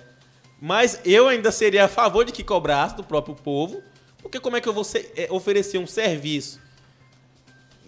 Mas 0.60 1.00
eu 1.04 1.26
ainda 1.26 1.50
seria 1.50 1.86
a 1.86 1.88
favor 1.88 2.24
de 2.24 2.32
que 2.32 2.44
cobrasse 2.44 2.96
do 2.96 3.02
próprio 3.02 3.34
povo, 3.34 3.82
porque 4.28 4.40
como 4.40 4.56
é 4.56 4.60
que 4.60 4.68
eu 4.68 4.72
vou 4.74 4.84
ser- 4.84 5.10
é, 5.16 5.26
oferecer 5.30 5.78
um 5.78 5.86
serviço 5.86 6.60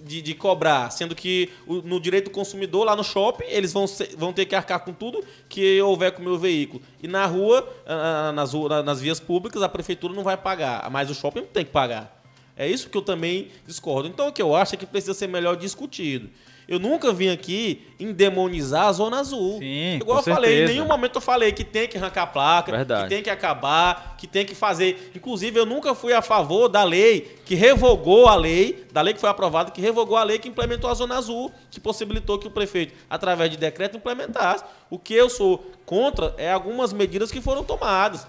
de, 0.02 0.22
de 0.22 0.34
cobrar, 0.34 0.88
sendo 0.90 1.14
que 1.14 1.50
o- 1.66 1.82
no 1.82 2.00
direito 2.00 2.24
do 2.24 2.30
consumidor, 2.30 2.84
lá 2.86 2.96
no 2.96 3.04
shopping, 3.04 3.44
eles 3.46 3.72
vão, 3.72 3.86
ser- 3.86 4.16
vão 4.16 4.32
ter 4.32 4.46
que 4.46 4.54
arcar 4.54 4.80
com 4.80 4.92
tudo 4.94 5.22
que 5.48 5.80
houver 5.82 6.12
com 6.12 6.22
o 6.22 6.24
meu 6.24 6.38
veículo. 6.38 6.82
E 7.02 7.06
na 7.06 7.26
rua, 7.26 7.68
ah, 7.86 8.32
nas, 8.32 8.54
ru- 8.54 8.68
na- 8.68 8.82
nas 8.82 9.00
vias 9.00 9.20
públicas, 9.20 9.62
a 9.62 9.68
prefeitura 9.68 10.14
não 10.14 10.22
vai 10.22 10.36
pagar, 10.38 10.90
mas 10.90 11.10
o 11.10 11.14
shopping 11.14 11.42
tem 11.52 11.64
que 11.66 11.70
pagar. 11.70 12.18
É 12.56 12.66
isso 12.66 12.88
que 12.88 12.96
eu 12.96 13.02
também 13.02 13.48
discordo. 13.66 14.08
Então 14.08 14.28
o 14.28 14.32
que 14.32 14.40
eu 14.40 14.54
acho 14.56 14.74
é 14.74 14.78
que 14.78 14.86
precisa 14.86 15.12
ser 15.14 15.26
melhor 15.26 15.56
discutido. 15.56 16.30
Eu 16.70 16.78
nunca 16.78 17.12
vim 17.12 17.28
aqui 17.28 17.82
endemonizar 17.98 18.86
a 18.86 18.92
Zona 18.92 19.18
Azul. 19.18 19.58
Sim, 19.58 19.96
Igual 19.96 20.22
com 20.22 20.30
eu 20.30 20.34
falei, 20.34 20.50
em 20.52 20.56
certeza. 20.58 20.72
nenhum 20.72 20.86
momento 20.86 21.16
eu 21.16 21.20
falei 21.20 21.50
que 21.50 21.64
tem 21.64 21.88
que 21.88 21.98
arrancar 21.98 22.22
a 22.22 22.26
placa, 22.28 22.70
Verdade. 22.70 23.02
que 23.02 23.08
tem 23.08 23.22
que 23.24 23.28
acabar, 23.28 24.14
que 24.16 24.24
tem 24.28 24.46
que 24.46 24.54
fazer. 24.54 25.10
Inclusive, 25.12 25.58
eu 25.58 25.66
nunca 25.66 25.96
fui 25.96 26.12
a 26.12 26.22
favor 26.22 26.68
da 26.68 26.84
lei 26.84 27.36
que 27.44 27.56
revogou 27.56 28.28
a 28.28 28.36
lei, 28.36 28.86
da 28.92 29.02
lei 29.02 29.12
que 29.12 29.18
foi 29.20 29.28
aprovada, 29.28 29.72
que 29.72 29.80
revogou 29.80 30.16
a 30.16 30.22
lei 30.22 30.38
que 30.38 30.46
implementou 30.48 30.88
a 30.88 30.94
Zona 30.94 31.18
Azul, 31.18 31.50
que 31.72 31.80
possibilitou 31.80 32.38
que 32.38 32.46
o 32.46 32.50
prefeito, 32.52 32.94
através 33.10 33.50
de 33.50 33.56
decreto, 33.56 33.96
implementasse. 33.96 34.62
O 34.88 34.96
que 34.96 35.12
eu 35.12 35.28
sou 35.28 35.68
contra 35.84 36.32
é 36.38 36.52
algumas 36.52 36.92
medidas 36.92 37.32
que 37.32 37.40
foram 37.40 37.64
tomadas. 37.64 38.28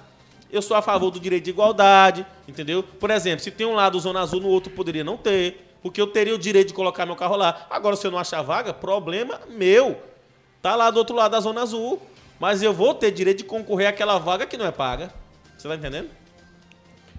Eu 0.51 0.63
sou 0.63 0.75
a 0.75 0.81
favor 0.81 1.11
do 1.11 1.19
direito 1.19 1.43
de 1.43 1.51
igualdade, 1.51 2.25
entendeu? 2.47 2.81
Por 2.81 3.11
exemplo, 3.11 3.41
se 3.43 3.51
tem 3.51 3.67
um 3.67 3.75
lado 3.75 3.99
Zona 3.99 4.19
Azul, 4.21 4.41
no 4.41 4.47
outro 4.47 4.73
poderia 4.73 5.03
não 5.03 5.15
ter. 5.15 5.67
Porque 5.81 5.99
eu 5.99 6.07
teria 6.07 6.35
o 6.35 6.37
direito 6.37 6.69
de 6.69 6.73
colocar 6.73 7.05
meu 7.05 7.15
carro 7.15 7.35
lá. 7.35 7.65
Agora, 7.69 7.95
se 7.95 8.05
eu 8.05 8.11
não 8.11 8.19
achar 8.19 8.41
vaga, 8.41 8.73
problema 8.73 9.39
meu. 9.49 10.01
Tá 10.61 10.75
lá 10.75 10.91
do 10.91 10.97
outro 10.97 11.15
lado 11.15 11.31
da 11.31 11.39
Zona 11.39 11.61
Azul. 11.61 12.01
Mas 12.39 12.61
eu 12.61 12.73
vou 12.73 12.93
ter 12.93 13.11
direito 13.11 13.39
de 13.39 13.43
concorrer 13.43 13.87
àquela 13.87 14.17
vaga 14.17 14.45
que 14.45 14.57
não 14.57 14.65
é 14.65 14.71
paga. 14.71 15.11
Você 15.57 15.67
tá 15.67 15.75
entendendo? 15.75 16.09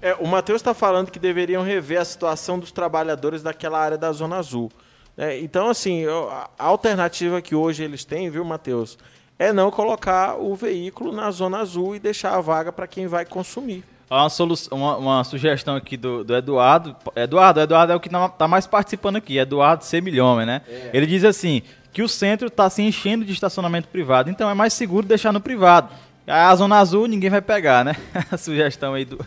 É, 0.01 0.15
o 0.15 0.27
Matheus 0.27 0.61
está 0.61 0.75
falando 0.75 1.13
que 1.13 1.19
deveriam 1.21 1.63
rever 1.63 2.01
a 2.01 2.05
situação 2.05 2.59
dos 2.59 2.73
trabalhadores 2.73 3.41
daquela 3.41 3.79
área 3.79 3.97
da 3.97 4.11
Zona 4.11 4.37
Azul. 4.37 4.69
né? 5.17 5.39
então, 5.39 5.69
assim, 5.69 6.05
a 6.07 6.65
alternativa 6.65 7.41
que 7.41 7.55
hoje 7.55 7.85
eles 7.85 8.05
têm, 8.05 8.29
viu, 8.29 8.45
Matheus, 8.45 8.99
é 9.39 9.53
não 9.53 9.71
colocar 9.71 10.37
o 10.41 10.57
veículo 10.57 11.13
na 11.13 11.31
Zona 11.31 11.59
Azul 11.59 11.95
e 11.95 12.01
deixar 12.01 12.35
a 12.35 12.41
vaga 12.41 12.73
para 12.73 12.89
quem 12.89 13.07
vai 13.07 13.25
consumir. 13.25 13.85
Há 14.13 14.25
uma, 14.25 14.29
solu- 14.31 14.55
uma, 14.71 14.97
uma 14.99 15.25
sugestão 15.25 15.75
aqui 15.75 15.97
do, 15.97 16.23
do 16.23 16.37
Eduardo. 16.37 16.95
Eduardo, 17.17 17.61
Eduardo 17.61 17.93
é 17.93 17.97
o 17.97 18.01
que 18.01 18.09
está 18.09 18.47
mais 18.47 18.67
participando 18.67 19.17
aqui. 19.17 19.39
Eduardo 19.39 19.85
C. 19.85 20.01
Milhomem, 20.03 20.45
né? 20.45 20.61
Ele 20.93 21.07
diz 21.07 21.25
assim: 21.25 21.63
que 21.93 22.03
o 22.03 22.09
centro 22.09 22.49
está 22.49 22.69
se 22.69 22.83
enchendo 22.83 23.25
de 23.25 23.33
estacionamento 23.33 23.89
privado, 23.89 24.29
então 24.29 24.51
é 24.51 24.55
mais 24.55 24.75
seguro 24.75 25.07
deixar 25.07 25.33
no 25.33 25.41
privado. 25.41 25.89
A 26.27 26.55
zona 26.55 26.77
azul 26.79 27.07
ninguém 27.07 27.31
vai 27.31 27.41
pegar, 27.41 27.85
né? 27.85 27.97
A 28.31 28.37
sugestão 28.37 28.95
aí 28.95 29.05
do, 29.05 29.19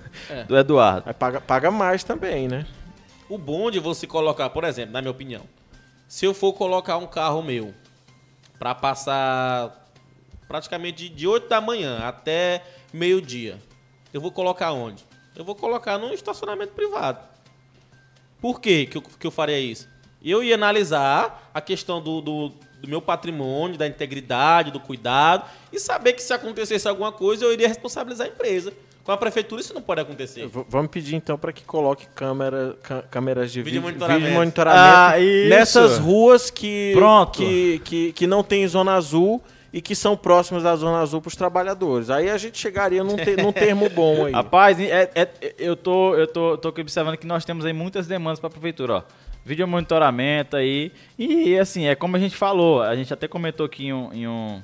do 0.47 0.55
Eduardo. 0.57 1.03
Aí 1.07 1.13
paga, 1.13 1.41
paga 1.41 1.71
mais 1.71 2.03
também, 2.03 2.47
né? 2.47 2.65
O 3.27 3.37
bom 3.39 3.71
de 3.71 3.79
você 3.79 4.05
colocar, 4.05 4.49
por 4.51 4.63
exemplo, 4.63 4.93
na 4.93 5.01
minha 5.01 5.11
opinião, 5.11 5.41
se 6.07 6.25
eu 6.25 6.33
for 6.33 6.53
colocar 6.53 6.97
um 6.97 7.07
carro 7.07 7.41
meu 7.41 7.73
para 8.59 8.73
passar 8.75 9.89
praticamente 10.47 11.09
de, 11.09 11.15
de 11.15 11.27
8 11.27 11.49
da 11.49 11.59
manhã 11.59 11.99
até 12.03 12.63
meio-dia, 12.93 13.57
eu 14.15 14.21
vou 14.21 14.31
colocar 14.31 14.71
onde? 14.71 15.03
Eu 15.35 15.43
vou 15.43 15.53
colocar 15.55 15.97
num 15.97 16.13
estacionamento 16.13 16.71
privado. 16.73 17.19
Por 18.41 18.61
quê 18.61 18.85
que 18.85 18.97
eu, 18.97 19.01
que 19.01 19.27
eu 19.27 19.31
faria 19.31 19.59
isso? 19.59 19.89
Eu 20.23 20.41
ia 20.41 20.55
analisar 20.55 21.49
a 21.53 21.59
questão 21.59 22.01
do, 22.01 22.21
do, 22.21 22.49
do 22.81 22.87
meu 22.87 23.01
patrimônio, 23.01 23.77
da 23.77 23.85
integridade, 23.85 24.71
do 24.71 24.79
cuidado, 24.79 25.43
e 25.71 25.79
saber 25.79 26.13
que 26.13 26.23
se 26.23 26.31
acontecesse 26.33 26.87
alguma 26.87 27.11
coisa, 27.11 27.43
eu 27.43 27.51
iria 27.51 27.67
responsabilizar 27.67 28.27
a 28.27 28.29
empresa. 28.29 28.71
Com 29.03 29.11
a 29.11 29.17
prefeitura 29.17 29.61
isso 29.61 29.73
não 29.73 29.81
pode 29.81 29.99
acontecer. 30.01 30.47
V- 30.47 30.65
vamos 30.67 30.89
pedir 30.89 31.15
então 31.15 31.37
para 31.37 31.51
que 31.53 31.63
coloque 31.63 32.07
câmera, 32.15 32.75
câmeras 33.11 33.51
de 33.51 33.61
Vídeo 33.61 33.81
vídeo, 33.81 33.81
monitoramento. 33.83 34.21
vídeo 34.21 34.33
monitoramento 34.35 34.85
Ah, 34.87 35.13
nessas 35.49 35.97
ruas 35.99 36.49
que, 36.49 36.91
Pronto. 36.95 37.37
que, 37.37 37.79
que, 37.85 38.13
que 38.13 38.25
não 38.25 38.41
tem 38.43 38.65
zona 38.67 38.93
azul 38.95 39.43
e 39.75 39.81
que 39.81 39.93
são 39.93 40.15
próximas 40.15 40.63
da 40.63 40.73
zona 40.73 40.99
azul 41.01 41.19
para 41.21 41.27
os 41.27 41.35
trabalhadores. 41.35 42.09
Aí 42.09 42.29
a 42.29 42.37
gente 42.37 42.57
chegaria 42.57 43.03
num, 43.03 43.17
te- 43.17 43.35
num 43.35 43.51
termo 43.51 43.89
bom 43.89 44.25
aí. 44.25 44.31
Rapaz, 44.33 44.79
é- 44.79 45.11
é- 45.13 45.53
eu, 45.59 45.75
tô, 45.75 46.15
eu 46.15 46.25
tô, 46.27 46.57
tô 46.57 46.69
observando 46.69 47.17
que 47.17 47.27
nós 47.27 47.43
temos 47.43 47.65
aí 47.65 47.73
muitas 47.73 48.07
demandas 48.07 48.39
para 48.39 48.47
a 48.47 48.51
prefeitura, 48.51 48.93
ó. 48.93 49.03
Vídeo 49.43 49.67
monitoramento 49.67 50.55
aí. 50.55 50.93
E 51.19 51.59
assim, 51.59 51.87
é 51.87 51.93
como 51.93 52.15
a 52.15 52.19
gente 52.19 52.37
falou, 52.37 52.81
a 52.81 52.95
gente 52.95 53.13
até 53.13 53.27
comentou 53.27 53.65
aqui 53.65 53.87
em 53.87 53.93
um, 53.93 54.13
em 54.13 54.25
um, 54.27 54.61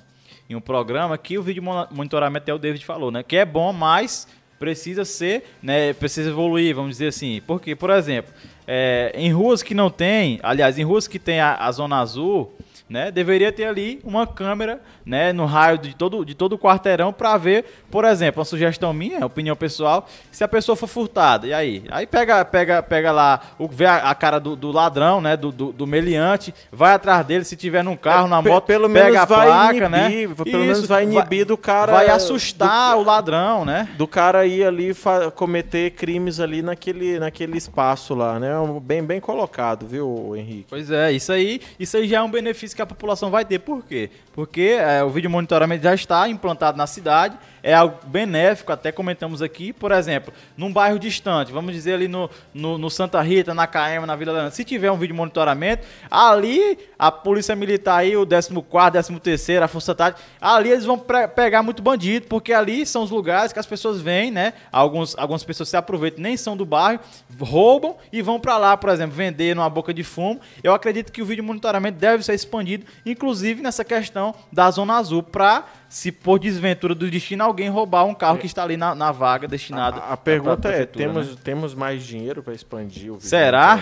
em 0.50 0.56
um 0.56 0.62
programa 0.62 1.18
que 1.18 1.38
o 1.38 1.44
vídeo 1.44 1.62
mo- 1.62 1.88
monitoramento 1.92 2.50
é 2.50 2.54
o 2.54 2.58
David 2.58 2.86
falou, 2.86 3.12
né? 3.12 3.22
Que 3.22 3.36
é 3.36 3.44
bom, 3.46 3.74
mas 3.74 4.30
precisa 4.58 5.04
ser, 5.04 5.44
né? 5.62 5.92
Precisa 5.92 6.30
evoluir, 6.30 6.74
vamos 6.74 6.92
dizer 6.92 7.08
assim. 7.10 7.42
Porque, 7.46 7.76
por 7.76 7.90
exemplo, 7.90 8.32
é, 8.66 9.12
em 9.14 9.30
ruas 9.34 9.62
que 9.62 9.76
não 9.76 9.90
tem, 9.90 10.40
aliás, 10.42 10.80
em 10.80 10.84
ruas 10.84 11.06
que 11.06 11.20
tem 11.20 11.42
a, 11.42 11.56
a 11.58 11.70
zona 11.74 12.00
azul, 12.00 12.56
né, 12.90 13.10
deveria 13.10 13.52
ter 13.54 13.64
ali 13.66 14.02
uma 14.04 14.28
câmera, 14.28 14.82
né, 15.12 15.34
no 15.34 15.46
raio 15.46 15.78
de 15.78 15.94
todo, 15.94 16.24
de 16.24 16.34
todo 16.34 16.54
o 16.54 16.58
quarteirão 16.58 17.12
para 17.12 17.36
ver, 17.36 17.66
por 17.92 18.06
exemplo, 18.06 18.40
uma 18.40 18.46
sugestão 18.46 18.94
minha, 18.94 19.26
opinião 19.26 19.58
pessoal, 19.58 20.08
se 20.32 20.42
a 20.42 20.48
pessoa 20.48 20.74
for 20.78 20.88
furtada, 20.88 21.46
e 21.46 21.54
aí? 21.54 21.84
Aí 21.92 22.08
pega, 22.08 22.46
pega, 22.46 22.82
pega 22.82 23.12
lá, 23.12 23.42
o, 23.60 23.68
vê 23.68 23.86
a, 23.88 24.10
a 24.10 24.16
cara 24.16 24.40
do, 24.40 24.56
do 24.56 24.72
ladrão, 24.72 25.20
né, 25.20 25.36
do, 25.36 25.52
do, 25.52 25.74
do 25.74 25.86
meliante, 25.86 26.54
vai 26.72 26.94
atrás 26.94 27.26
dele, 27.26 27.44
se 27.44 27.58
tiver 27.58 27.84
num 27.84 27.98
carro, 27.98 28.30
na 28.30 28.42
Pe- 28.42 28.48
moto, 28.48 28.64
pelo 28.64 28.88
pega 28.90 29.04
menos 29.04 29.18
a 29.22 29.28
placa, 29.28 29.90
né? 29.90 30.12
inibir, 30.14 30.36
pelo 30.46 30.64
menos 30.64 30.88
vai 30.88 31.04
inibir 31.04 31.46
do 31.46 31.58
cara- 31.58 31.92
Vai 31.92 32.08
assustar 32.10 32.98
o 32.98 33.04
ladrão, 33.04 33.66
né? 33.66 33.90
do 33.98 34.08
cara 34.08 34.46
ir 34.46 34.64
ali 34.66 34.94
cometer 35.36 35.92
crimes 35.92 36.40
ali 36.40 36.62
naquele, 36.62 37.20
naquele 37.20 37.58
espaço 37.58 38.16
lá, 38.16 38.40
né? 38.40 38.58
Um- 38.60 38.80
Bem, 38.80 39.04
bem 39.04 39.20
colocado, 39.20 39.86
viu, 39.86 40.34
Henrique? 40.36 40.68
Pois 40.70 40.90
é, 40.90 41.12
isso 41.12 41.32
aí, 41.32 41.60
isso 41.80 41.98
aí 41.98 42.08
já 42.08 42.18
é 42.18 42.22
um 42.22 42.32
benefício 42.32 42.76
que 42.76 42.82
a 42.82 42.86
população 42.86 43.30
vai 43.30 43.44
ter. 43.46 43.60
Por 43.60 43.84
quê? 43.84 44.10
Porque 44.34 44.78
é, 44.80 45.01
o 45.04 45.10
vídeo 45.10 45.30
monitoramento 45.30 45.84
já 45.84 45.94
está 45.94 46.28
implantado 46.28 46.78
na 46.78 46.88
cidade, 46.88 47.38
é 47.64 47.74
algo 47.74 47.98
benéfico, 48.06 48.72
até 48.72 48.92
comentamos 48.92 49.42
aqui, 49.42 49.72
por 49.74 49.92
exemplo, 49.92 50.34
num 50.58 50.72
bairro 50.72 50.98
distante, 50.98 51.52
vamos 51.52 51.74
dizer 51.74 51.94
ali 51.94 52.08
no, 52.08 52.30
no, 52.54 52.78
no 52.78 52.90
Santa 52.90 53.22
Rita, 53.22 53.54
na 53.54 53.68
KM, 53.68 54.06
na 54.06 54.16
Vila 54.16 54.34
Leandro, 54.34 54.56
se 54.56 54.64
tiver 54.64 54.92
um 54.92 54.98
vídeo 54.98 55.16
monitoramento, 55.16 55.86
ali 56.10 56.78
a 56.98 57.12
polícia 57.12 57.56
militar 57.56 58.00
aí, 58.00 58.16
o 58.16 58.26
14º, 58.26 59.20
13º, 59.20 59.62
a 59.62 59.68
Força 59.68 59.94
Tática, 59.94 60.22
ali 60.40 60.70
eles 60.70 60.86
vão 60.86 60.98
pegar 61.36 61.64
muito 61.64 61.82
bandido, 61.82 62.28
porque 62.28 62.54
ali 62.54 62.86
são 62.86 63.04
os 63.04 63.12
lugares 63.12 63.54
que 63.54 63.60
as 63.60 63.66
pessoas 63.66 64.02
vêm, 64.02 64.32
né? 64.32 64.54
Alguns, 64.72 65.18
algumas 65.18 65.44
pessoas 65.44 65.70
se 65.70 65.78
aproveitam, 65.78 66.22
nem 66.22 66.38
são 66.38 66.56
do 66.56 66.66
bairro, 66.66 67.00
roubam 67.40 67.96
e 68.12 68.22
vão 68.22 68.40
pra 68.40 68.58
lá, 68.58 68.78
por 68.78 68.90
exemplo, 68.90 69.16
vender 69.16 69.56
numa 69.56 69.70
boca 69.70 69.94
de 69.94 70.04
fumo. 70.04 70.40
Eu 70.64 70.74
acredito 70.74 71.12
que 71.12 71.22
o 71.22 71.26
vídeo 71.26 71.44
monitoramento 71.44 71.98
deve 71.98 72.24
ser 72.24 72.34
expandido, 72.34 72.86
inclusive 73.06 73.62
nessa 73.62 73.84
questão 73.84 74.34
da 74.52 74.70
zona 74.72 74.98
azul, 74.98 75.24
pra 75.24 75.66
se 75.92 76.10
por 76.10 76.40
desventura 76.40 76.96
do 76.96 77.12
destino 77.12 77.44
alguém 77.44 77.68
roubar 77.68 78.06
um 78.06 78.14
carro 78.14 78.38
que 78.38 78.46
está 78.46 78.64
ali 78.64 78.78
na, 78.78 78.96
na 78.96 79.12
vaga 79.12 79.46
destinada. 79.46 80.00
A, 80.00 80.14
a 80.14 80.18
pergunta 80.18 80.70
é, 80.70 80.86
temos, 80.86 81.32
né? 81.32 81.36
temos 81.44 81.76
mais 81.76 82.02
dinheiro 82.02 82.42
para 82.42 82.54
expandir 82.54 83.12
o 83.12 83.16
vídeo 83.16 83.28
Será? 83.28 83.78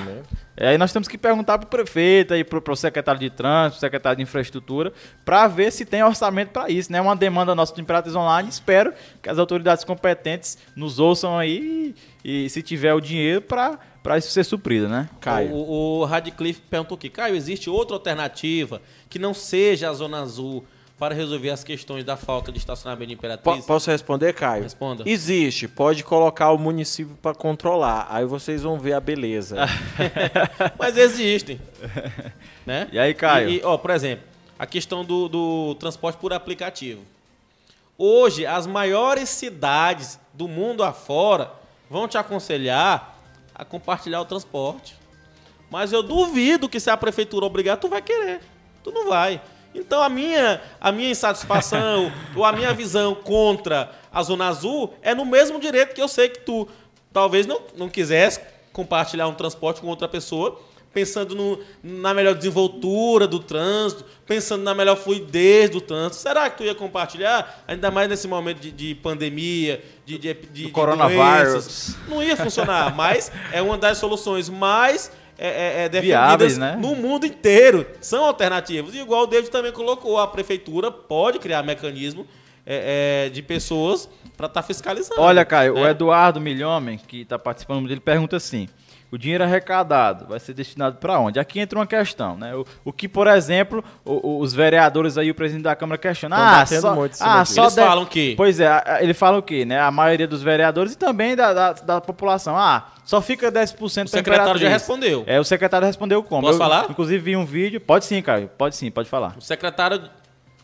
É, 0.57 0.69
Aí 0.69 0.77
nós 0.79 0.91
temos 0.91 1.07
que 1.07 1.19
perguntar 1.19 1.59
pro 1.59 1.67
prefeito 1.67 2.33
e 2.33 2.43
pro, 2.43 2.59
pro 2.63 2.75
secretário 2.75 3.21
de 3.21 3.29
trânsito, 3.29 3.73
pro 3.73 3.79
secretário 3.79 4.17
de 4.17 4.23
infraestrutura, 4.23 4.91
para 5.23 5.47
ver 5.47 5.71
se 5.71 5.85
tem 5.85 6.03
orçamento 6.03 6.49
para 6.49 6.67
isso, 6.67 6.91
né? 6.91 6.99
Uma 6.99 7.15
demanda 7.15 7.53
nossa 7.53 7.75
do 7.75 7.79
Imperatriz 7.79 8.15
Online. 8.15 8.49
Espero 8.49 8.91
que 9.21 9.29
as 9.29 9.37
autoridades 9.37 9.83
competentes 9.83 10.57
nos 10.75 10.97
ouçam 10.97 11.37
aí 11.37 11.93
e, 12.25 12.45
e 12.45 12.49
se 12.49 12.63
tiver 12.63 12.93
o 12.95 12.99
dinheiro 12.99 13.43
para 13.43 13.77
para 14.01 14.17
isso 14.17 14.31
ser 14.31 14.45
suprido, 14.45 14.87
né? 14.87 15.09
Caio. 15.21 15.51
O, 15.51 15.99
o 15.99 16.05
Radcliffe 16.05 16.61
perguntou 16.61 16.95
aqui, 16.95 17.09
Caio, 17.09 17.35
existe 17.35 17.69
outra 17.69 17.95
alternativa 17.95 18.81
que 19.09 19.19
não 19.19 19.33
seja 19.33 19.89
a 19.89 19.93
Zona 19.93 20.21
Azul 20.21 20.65
para 20.99 21.15
resolver 21.15 21.49
as 21.49 21.63
questões 21.63 22.03
da 22.03 22.17
falta 22.17 22.51
de 22.51 22.57
estacionamento 22.57 23.07
de 23.07 23.13
Imperatriz? 23.13 23.65
posso 23.65 23.89
responder, 23.89 24.33
Caio? 24.33 24.63
Responda. 24.63 25.03
Existe, 25.05 25.65
pode 25.65 26.03
colocar 26.03 26.51
o 26.51 26.57
município 26.57 27.17
para 27.21 27.33
controlar. 27.33 28.07
Aí 28.09 28.25
vocês 28.25 28.63
vão 28.63 28.77
ver 28.77 28.93
a 28.93 28.99
beleza. 28.99 29.55
Mas 30.77 30.97
existem. 30.97 31.59
né? 32.65 32.89
E 32.91 32.99
aí, 32.99 33.13
Caio? 33.13 33.49
E, 33.49 33.59
e, 33.59 33.61
ó, 33.63 33.77
por 33.77 33.91
exemplo, 33.91 34.25
a 34.59 34.65
questão 34.65 35.05
do, 35.05 35.29
do 35.29 35.75
transporte 35.75 36.17
por 36.17 36.33
aplicativo. 36.33 37.01
Hoje, 37.97 38.45
as 38.45 38.67
maiores 38.67 39.29
cidades 39.29 40.19
do 40.33 40.47
mundo 40.47 40.83
afora 40.83 41.51
vão 41.89 42.07
te 42.07 42.17
aconselhar 42.17 43.17
a 43.55 43.63
compartilhar 43.63 44.19
o 44.19 44.25
transporte. 44.25 44.95
Mas 45.69 45.93
eu 45.93 46.03
duvido 46.03 46.67
que 46.67 46.79
se 46.79 46.89
a 46.89 46.97
prefeitura 46.97 47.45
obrigar, 47.45 47.77
tu 47.77 47.87
vai 47.87 48.01
querer. 48.01 48.41
Tu 48.83 48.91
não 48.91 49.07
vai. 49.07 49.41
Então 49.73 50.01
a 50.01 50.09
minha, 50.09 50.61
a 50.81 50.91
minha 50.91 51.09
insatisfação 51.11 52.11
ou 52.35 52.43
a 52.43 52.51
minha 52.51 52.73
visão 52.73 53.13
contra 53.15 53.91
a 54.11 54.21
Zona 54.23 54.47
Azul 54.47 54.93
é 55.01 55.13
no 55.13 55.25
mesmo 55.25 55.59
direito 55.59 55.93
que 55.93 56.01
eu 56.01 56.07
sei 56.07 56.29
que 56.29 56.39
tu 56.39 56.67
talvez 57.13 57.45
não, 57.45 57.61
não 57.77 57.89
quisesse 57.89 58.39
compartilhar 58.73 59.27
um 59.27 59.33
transporte 59.33 59.81
com 59.81 59.87
outra 59.87 60.07
pessoa, 60.07 60.59
pensando 60.93 61.35
no- 61.35 61.59
na 61.83 62.13
melhor 62.15 62.33
desenvoltura 62.33 63.27
do 63.27 63.39
trânsito, 63.39 64.03
pensando 64.25 64.63
na 64.63 64.73
melhor 64.73 64.95
fluidez 64.95 65.69
do 65.69 65.79
trânsito. 65.81 66.15
Será 66.15 66.49
que 66.49 66.57
tu 66.57 66.63
ia 66.63 66.73
compartilhar? 66.73 67.63
Ainda 67.67 67.91
mais 67.91 68.09
nesse 68.09 68.27
momento 68.27 68.59
de, 68.59 68.71
de 68.71 68.95
pandemia, 68.95 69.83
de, 70.05 70.17
de, 70.17 70.33
de, 70.33 70.63
de 70.65 70.71
coronavírus. 70.71 71.51
doenças. 71.53 71.95
Não 72.07 72.23
ia 72.23 72.35
funcionar, 72.35 72.95
mas 72.95 73.31
é 73.51 73.61
uma 73.61 73.77
das 73.77 73.97
soluções 73.99 74.49
mais 74.49 75.11
é, 75.39 75.47
é, 75.47 75.85
é, 75.85 75.89
defendidas 75.89 76.03
Viáveis, 76.03 76.57
né? 76.57 76.75
no 76.75 76.95
mundo 76.95 77.25
inteiro. 77.25 77.87
São 78.01 78.25
alternativas. 78.25 78.93
E 78.93 78.99
igual 78.99 79.23
o 79.23 79.27
David 79.27 79.49
também 79.49 79.71
colocou, 79.71 80.19
a 80.19 80.27
prefeitura 80.27 80.91
pode 80.91 81.39
criar 81.39 81.63
mecanismo 81.63 82.27
é, 82.65 83.25
é, 83.25 83.29
de 83.29 83.41
pessoas 83.41 84.09
para 84.35 84.47
estar 84.47 84.61
fiscalizando. 84.61 85.19
Olha, 85.21 85.45
Caio, 85.45 85.75
o 85.75 85.83
né? 85.83 85.91
Eduardo 85.91 86.41
Milhomem, 86.41 86.97
que 86.97 87.21
está 87.21 87.39
participando 87.39 87.87
dele, 87.87 88.01
pergunta 88.01 88.35
assim: 88.35 88.67
o 89.11 89.17
dinheiro 89.17 89.43
arrecadado 89.43 90.27
vai 90.27 90.39
ser 90.39 90.53
destinado 90.53 90.97
para 90.97 91.19
onde? 91.19 91.39
Aqui 91.39 91.59
entra 91.59 91.79
uma 91.79 91.87
questão, 91.87 92.37
né? 92.37 92.55
O, 92.55 92.65
o 92.85 92.93
que, 92.93 93.07
por 93.07 93.27
exemplo, 93.27 93.83
o- 94.05 94.27
o- 94.27 94.39
os 94.39 94.53
vereadores 94.53 95.17
aí, 95.17 95.31
o 95.31 95.35
presidente 95.35 95.63
da 95.63 95.75
Câmara 95.75 95.97
questiona. 95.97 96.35
Tão 96.35 96.45
Ah, 96.45 96.65
só, 96.65 96.75
cima 96.75 97.09
ah, 97.21 97.45
só 97.45 97.63
Eles 97.63 97.75
de- 97.75 97.81
falam 97.81 98.05
que- 98.05 98.35
Pois 98.35 98.59
é, 98.59 98.69
ele 99.01 99.13
fala 99.13 99.37
o 99.37 99.41
quê, 99.43 99.65
né? 99.65 99.79
A 99.79 99.89
maioria 99.91 100.27
dos 100.27 100.41
vereadores 100.43 100.93
e 100.93 100.97
também 100.97 101.35
da, 101.35 101.53
da, 101.53 101.73
da 101.73 102.01
população. 102.01 102.55
Ah, 102.57 102.87
só 103.03 103.21
fica 103.21 103.51
10% 103.51 104.05
O 104.05 104.09
secretário 104.09 104.59
já 104.59 104.69
respondeu. 104.69 105.23
É, 105.25 105.39
o 105.39 105.43
secretário 105.43 105.87
respondeu 105.87 106.21
como? 106.21 106.41
Posso 106.41 106.53
Eu, 106.53 106.57
falar? 106.59 106.85
Inclusive 106.89 107.17
vi 107.23 107.35
um 107.35 107.45
vídeo. 107.45 107.81
Pode 107.81 108.05
sim, 108.05 108.21
Caio. 108.21 108.49
Pode 108.57 108.75
sim, 108.75 108.91
pode 108.91 109.09
falar. 109.09 109.35
O 109.37 109.41
secretário 109.41 110.01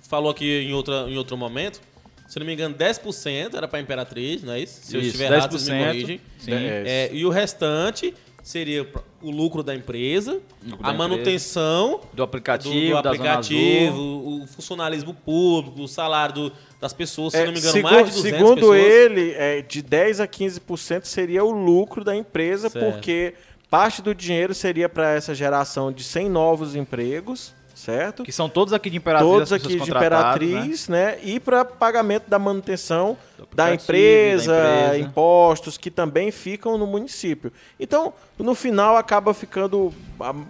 falou 0.07 0.30
aqui 0.30 0.61
em, 0.63 0.73
outra, 0.73 1.05
em 1.09 1.17
outro 1.17 1.35
momento, 1.35 1.81
se 2.27 2.38
não 2.39 2.45
me 2.45 2.53
engano, 2.53 2.76
10% 2.76 3.55
era 3.55 3.67
para 3.67 3.80
Imperatriz, 3.80 4.43
não 4.43 4.53
é 4.53 4.59
isso? 4.59 4.81
Se 4.84 4.95
eu 4.95 4.99
Isso, 5.01 5.07
estiver 5.11 5.31
errado, 5.31 5.51
vocês 5.51 5.67
me 5.69 5.76
10%, 5.84 5.85
corrigem. 5.88 6.22
sim. 6.39 6.51
É, 6.53 7.09
e 7.11 7.26
o 7.26 7.30
restante 7.30 8.13
seria 8.45 8.88
o 9.23 9.31
lucro 9.31 9.63
da 9.63 9.73
empresa, 9.73 10.39
Lucro 10.63 10.85
a 10.88 10.91
da 10.91 10.97
manutenção 10.97 11.99
Do 12.11 12.17
do, 12.17 12.23
aplicativo, 12.23 12.73
do 12.73 12.88
Zona 12.89 12.99
aplicativo, 13.09 13.97
o, 14.43 14.47
funcionalismo 14.47 15.15
público, 15.15 15.81
o 15.81 15.88
salário 15.88 16.35
do- 16.35 16.51
das 16.80 16.93
pessoas, 16.93 17.34
se 17.34 17.39
É, 17.39 17.45
não 17.45 17.51
me 17.53 17.57
engano, 17.57 17.73
segu- 17.73 17.89
mais 17.89 18.05
de 18.07 18.13
200 18.13 18.39
segundo 18.39 18.55
pessoas. 18.59 18.80
ele, 18.84 19.31
é, 19.31 19.61
de 19.63 19.81
10 19.81 20.19
a 20.19 20.27
15% 20.27 21.05
seria 21.07 21.43
o 21.43 21.49
lucro 21.49 22.03
da 22.03 22.15
empresa, 22.15 22.69
Certo. 22.69 22.85
porque 22.91 23.34
parte 23.67 24.03
do 24.03 24.13
dinheiro 24.13 24.53
seria 24.53 24.88
para 24.88 25.13
essa 25.15 25.34
geração 25.34 25.91
de 25.91 26.03
100 26.03 26.30
novos 26.30 26.76
empregos, 26.76 27.51
certo? 27.73 28.23
Que 28.23 28.31
são 28.31 28.47
todos 28.47 28.73
aqui 28.73 28.89
de 28.91 28.97
Imperatriz. 28.97 29.30
Todos 29.31 29.51
aqui 29.53 29.67
de 29.69 29.77
né? 29.80 29.84
Imperatriz, 29.97 30.88
né? 30.88 31.17
E 31.23 31.39
para 31.39 31.65
pagamento 31.65 32.30
da 32.30 32.38
manutenção 32.39 33.17
Do 33.35 33.35
da 33.53 33.74
empresa, 33.74 34.53
da 34.53 34.86
empresa. 34.86 34.98
impostos 34.98 35.78
que 35.78 35.91
também 35.91 36.32
ficam 36.32 36.78
no 36.78 36.88
município. 36.88 37.52
Então, 37.80 38.14
no 38.38 38.53
final, 38.56 38.98
acaba 38.98 39.34
ficando 39.34 39.94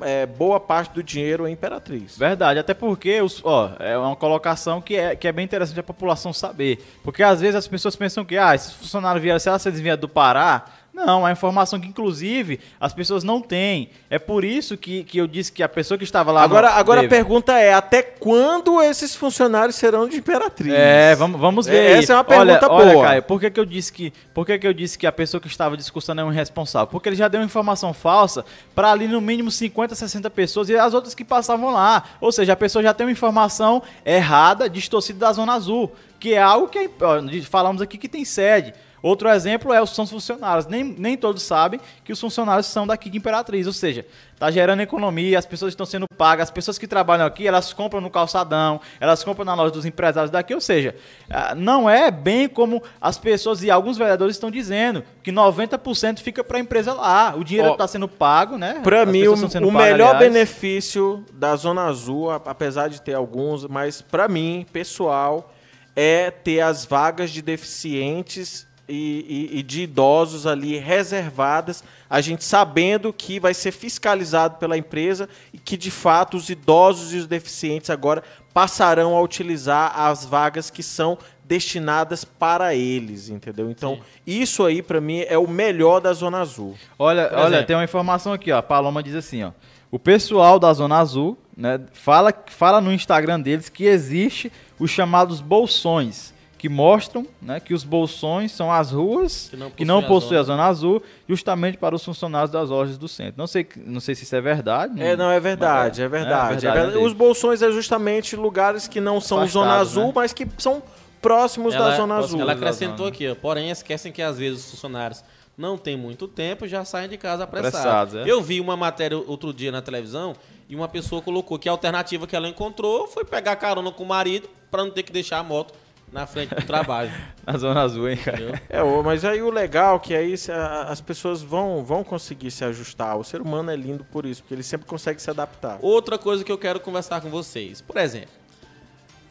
é, 0.02 0.26
boa 0.26 0.60
parte 0.60 0.94
do 0.94 1.03
dinheiro 1.03 1.48
em 1.48 1.53
Imperatriz. 1.53 2.18
Verdade, 2.18 2.60
até 2.60 2.74
porque 2.74 3.22
os, 3.22 3.41
ó, 3.44 3.72
é 3.80 3.98
uma 3.98 4.16
colocação 4.16 4.82
que 4.82 4.95
é, 4.95 5.16
que 5.16 5.28
é 5.28 5.32
bem 5.32 5.45
interessante 5.45 5.80
a 5.80 5.84
população 5.84 6.34
saber. 6.34 6.84
Porque 7.03 7.24
às 7.24 7.41
vezes 7.41 7.56
as 7.56 7.68
pessoas 7.68 7.95
pensam 7.95 8.26
que, 8.26 8.38
ah, 8.38 8.56
esses 8.56 8.74
funcionários 8.74 9.22
vieram, 9.22 9.40
que 9.40 9.68
eles 9.68 9.80
vieram 9.80 9.99
do 9.99 10.10
Pará? 10.10 10.66
Não, 10.95 11.27
é 11.27 11.31
informação 11.34 11.77
que, 11.77 11.89
inclusive, 11.89 12.57
as 12.80 12.93
pessoas 12.93 13.22
não 13.22 13.41
têm. 13.41 13.89
É 14.09 14.17
por 14.17 14.45
isso 14.45 14.77
que, 14.77 15.03
que 15.03 15.17
eu 15.17 15.27
disse 15.27 15.51
que 15.51 15.61
a 15.61 15.67
pessoa 15.67 15.97
que 15.97 16.05
estava 16.05 16.31
lá. 16.31 16.41
Agora, 16.41 16.69
no- 16.72 16.77
agora 16.77 17.01
a 17.01 17.07
pergunta 17.09 17.51
é: 17.59 17.73
até 17.73 18.01
quando 18.01 18.81
esses 18.81 19.13
funcionários 19.13 19.76
serão 19.76 20.07
de 20.07 20.15
Imperatriz? 20.15 20.73
É, 20.73 21.13
vamos, 21.13 21.38
vamos 21.39 21.65
ver. 21.67 21.76
É, 21.76 21.97
essa 21.97 22.13
é 22.13 22.15
uma 22.15 22.26
olha, 22.30 22.53
pergunta 22.53 22.72
olha, 22.72 22.93
boa. 22.93 23.05
Caio, 23.07 23.23
por 23.23 23.41
que, 23.41 23.51
que 23.51 23.59
eu 23.59 23.65
disse 23.65 23.91
que, 23.91 24.13
por 24.34 24.45
que, 24.45 24.57
que 24.57 24.65
eu 24.65 24.73
disse 24.73 24.97
que 24.97 25.05
a 25.05 25.11
pessoa 25.11 25.41
que 25.41 25.47
estava 25.47 25.76
discursando 25.76 26.22
é 26.22 26.23
um 26.23 26.31
irresponsável? 26.31 26.88
Porque 26.88 27.09
ele 27.09 27.17
já 27.17 27.27
deu 27.27 27.43
informação 27.43 27.93
falsa 27.93 28.45
para 28.73 28.89
ali 28.89 29.05
no 29.09 29.19
mínimo 29.19 29.51
50, 29.51 29.93
60 29.95 30.30
pessoas 30.30 30.69
e 30.69 30.77
as 30.77 30.93
outras 30.93 31.13
que 31.13 31.26
passavam 31.26 31.72
lá. 31.73 32.03
Ou 32.22 32.31
seja, 32.31 32.53
a 32.53 32.55
pessoa 32.55 32.81
já 32.81 32.93
tem 32.93 33.05
uma 33.05 33.11
informação 33.11 33.84
errada, 34.05 34.69
distorcida 34.69 35.19
da 35.19 35.34
Zona 35.34 35.55
Azul, 35.55 35.91
que 36.22 36.34
é 36.34 36.41
algo 36.41 36.69
que 36.69 36.89
ó, 37.01 37.17
falamos 37.49 37.81
aqui 37.81 37.97
que 37.97 38.07
tem 38.07 38.23
sede. 38.23 38.73
Outro 39.06 39.30
exemplo 39.30 39.72
é 39.72 39.80
os 39.80 39.91
são 39.91 40.03
os 40.03 40.10
funcionários. 40.10 40.65
Nem, 40.65 40.84
nem 40.84 41.15
todos 41.15 41.44
sabem 41.44 41.80
que 42.03 42.11
os 42.11 42.19
funcionários 42.19 42.65
são 42.65 42.88
daqui 42.88 43.07
de 43.07 43.19
Imperatriz. 43.19 43.68
Ou 43.68 43.72
seja, 43.72 44.03
está 44.34 44.49
gerando 44.49 44.80
economia, 44.80 45.38
as 45.38 45.45
pessoas 45.45 45.73
estão 45.73 45.86
sendo 45.86 46.07
pagas, 46.18 46.45
as 46.45 46.52
pessoas 46.52 46.80
que 46.80 46.88
trabalham 46.88 47.23
aqui, 47.23 47.48
elas 47.48 47.72
compram 47.72 48.02
no 48.02 48.10
calçadão, 48.10 48.82
elas 48.99 49.23
compram 49.23 49.45
na 49.45 49.53
loja 49.53 49.69
dos 49.69 49.86
empresários 49.86 50.32
daqui. 50.32 50.56
Ou 50.56 50.60
seja, 50.60 50.95
ah, 51.30 51.53
não 51.53 51.88
é 51.88 52.10
bem 52.10 52.49
como 52.49 52.82
as 52.99 53.15
pessoas 53.19 53.61
e 53.61 53.69
alguns 53.69 53.95
vereadores 53.95 54.38
estão 54.38 54.49
dizendo, 54.49 55.03
que 55.22 55.32
90% 55.32 56.18
fica 56.18 56.44
para 56.44 56.57
a 56.57 56.61
empresa 56.61 56.91
lá. 56.91 57.36
O 57.38 57.44
dinheiro 57.44 57.73
está 57.73 57.88
sendo 57.88 58.07
pago, 58.07 58.57
né? 58.57 58.80
Para 58.84 59.06
mim, 59.06 59.27
o, 59.27 59.36
o 59.68 59.72
melhor 59.72 60.18
benefício 60.18 61.23
da 61.32 61.56
Zona 61.56 61.84
Azul, 61.84 62.32
apesar 62.32 62.88
de 62.88 62.99
ter 62.99 63.14
alguns, 63.14 63.68
mas 63.68 64.02
para 64.02 64.27
mim, 64.27 64.65
pessoal, 64.73 65.53
é 65.95 66.32
ter 66.32 66.61
as 66.61 66.86
vagas 66.86 67.30
de 67.30 67.44
deficientes 67.44 68.65
e, 68.88 69.49
e- 69.53 69.60
e 69.60 69.64
de 69.64 69.82
idosos 69.84 70.45
ali 70.45 70.78
reservadas, 70.78 71.84
a 72.10 72.22
gente 72.22 72.44
sabendo 72.44 73.12
que 73.12 73.40
vai 73.40 73.53
ser 73.53 73.72
fiscalizado 73.72 74.57
pela 74.57 74.78
empresa 74.78 75.28
e 75.53 75.57
que 75.57 75.76
de 75.76 75.90
fato 75.91 76.38
os 76.38 76.49
idosos 76.49 77.14
e 77.14 77.18
os 77.18 77.26
deficientes 77.28 77.90
agora 77.90 78.24
passarão 78.53 79.16
a 79.16 79.22
utilizar 79.22 79.99
as 79.99 80.24
vagas 80.26 80.70
que 80.70 80.82
são 80.84 81.18
destinadas 81.44 82.24
para 82.26 82.74
eles, 82.74 83.30
entendeu? 83.30 83.70
Então, 83.70 83.99
isso 84.26 84.64
aí 84.66 84.82
pra 84.82 84.99
mim 85.02 85.20
é 85.28 85.38
o 85.38 85.48
melhor 85.48 85.99
da 85.99 86.12
Zona 86.14 86.40
Azul. 86.40 86.76
Olha, 86.98 87.28
Por 87.28 87.38
olha, 87.38 87.48
exemplo. 87.48 87.66
tem 87.68 87.76
uma 87.76 87.84
informação 87.84 88.34
aqui, 88.34 88.52
ó. 88.52 88.57
A 88.57 88.64
Paloma 88.64 89.03
diz 89.03 89.14
assim, 89.16 89.44
ó. 89.44 89.52
O 89.91 89.99
pessoal 89.99 90.60
da 90.60 90.74
Zona 90.74 90.98
Azul, 90.98 91.38
né, 91.56 91.80
fala, 91.94 92.34
fala 92.48 92.82
no 92.82 92.91
Instagram 92.91 93.40
deles 93.40 93.70
que 93.70 93.86
existe 93.86 94.52
os 94.80 94.90
chamados 94.90 95.40
bolsões, 95.40 96.34
que 96.65 96.69
mostram, 96.69 97.27
né, 97.39 97.59
que 97.59 97.75
os 97.75 97.83
bolsões 97.83 98.51
são 98.51 98.71
as 98.71 98.89
ruas 98.89 99.49
Que 99.51 99.55
não 99.55 99.69
que 99.69 99.85
não 99.85 100.01
possuem 100.01 100.07
a 100.07 100.09
possuem 100.15 100.39
a 100.39 100.43
Zona 100.43 100.63
Azul, 100.65 101.03
justamente 101.29 101.77
para 101.77 101.93
os 101.93 102.03
funcionários 102.03 102.49
das 102.49 102.71
lojas 102.71 102.97
do 102.97 103.07
centro. 103.07 103.35
Não 103.37 103.45
sei, 103.45 103.67
não 103.85 103.99
sei 103.99 104.15
se 104.15 104.23
isso 104.23 104.35
é 104.35 104.41
verdade. 104.41 104.99
É, 104.99 105.15
não, 105.15 105.29
é 105.29 105.39
verdade, 105.39 106.01
é 106.01 106.05
É, 106.05 106.07
verdade. 106.07 106.65
é 106.65 106.69
É 106.69 106.71
verdade, 106.71 106.85
verdade. 106.87 107.05
Os 107.05 107.13
bolsões 107.13 107.61
é 107.61 107.71
justamente 107.71 108.35
lugares 108.35 108.87
que 108.87 108.99
não 108.99 109.21
são 109.21 109.45
Zona 109.45 109.75
Azul, 109.75 110.07
né? 110.07 110.13
mas 110.15 110.33
que 110.33 110.47
são 110.57 110.81
próximos 111.21 111.75
da 111.75 111.95
Zona 111.95 112.15
Azul. 112.15 112.41
Ela 112.41 112.53
acrescentou 112.53 112.97
zona. 112.97 113.09
aqui, 113.09 113.29
ó, 113.29 113.35
porém 113.35 113.69
esquecem 113.69 114.11
que 114.11 114.23
às 114.23 114.39
vezes 114.39 114.65
os 114.65 114.71
funcionários 114.71 115.23
não 115.55 115.77
têm 115.77 115.95
muito 115.95 116.27
tempo 116.27 116.65
e 116.65 116.67
já 116.67 116.83
saem 116.83 117.07
de 117.07 117.17
casa 117.17 117.43
apressados. 117.43 117.79
Apressados, 117.79 118.15
é. 118.15 118.23
Eu 118.27 118.41
vi 118.41 118.59
uma 118.59 118.75
matéria 118.75 119.19
outro 119.19 119.53
dia 119.53 119.71
na 119.71 119.83
televisão 119.83 120.35
e 120.67 120.75
uma 120.75 120.87
pessoa 120.87 121.21
colocou 121.21 121.59
que 121.59 121.69
a 121.69 121.71
alternativa 121.71 122.25
que 122.25 122.35
ela 122.35 122.49
encontrou 122.49 123.05
foi 123.07 123.23
pegar 123.23 123.55
carona 123.55 123.91
com 123.91 124.01
o 124.01 124.07
marido 124.07 124.49
para 124.71 124.83
não 124.83 124.89
ter 124.89 125.03
que 125.03 125.11
deixar 125.11 125.37
a 125.37 125.43
moto 125.43 125.85
na 126.11 126.26
frente 126.26 126.53
do 126.56 126.65
trabalho. 126.65 127.11
Na 127.45 127.57
Zona 127.57 127.82
Azul, 127.82 128.10
hein, 128.10 128.18
cara. 128.18 128.38
entendeu? 128.41 128.60
É, 128.69 129.02
mas 129.03 129.23
aí 129.26 129.41
o 129.41 129.49
legal 129.52 129.98
é 129.98 129.99
que 129.99 130.15
aí 130.15 130.38
se 130.38 130.52
a- 130.52 130.84
as 130.84 131.02
pessoas 131.02 131.41
vão, 131.41 131.84
vão 131.84 132.03
conseguir 132.03 132.49
se 132.52 132.64
ajustar. 132.64 133.18
O 133.18 133.23
ser 133.23 133.41
humano 133.41 133.69
é 133.72 133.76
lindo 133.76 134.03
por 134.06 134.26
isso, 134.26 134.41
porque 134.41 134.53
ele 134.53 134.64
sempre 134.64 134.88
consegue 134.88 135.22
se 135.22 135.30
adaptar. 135.30 135.77
Outra 135.82 136.18
coisa 136.18 136.44
que 136.44 136.52
eu 136.52 136.57
quero 136.57 136.80
conversar 136.80 137.22
com 137.22 137.30
vocês. 137.30 137.82
Por 137.82 137.98
exemplo, 137.98 138.32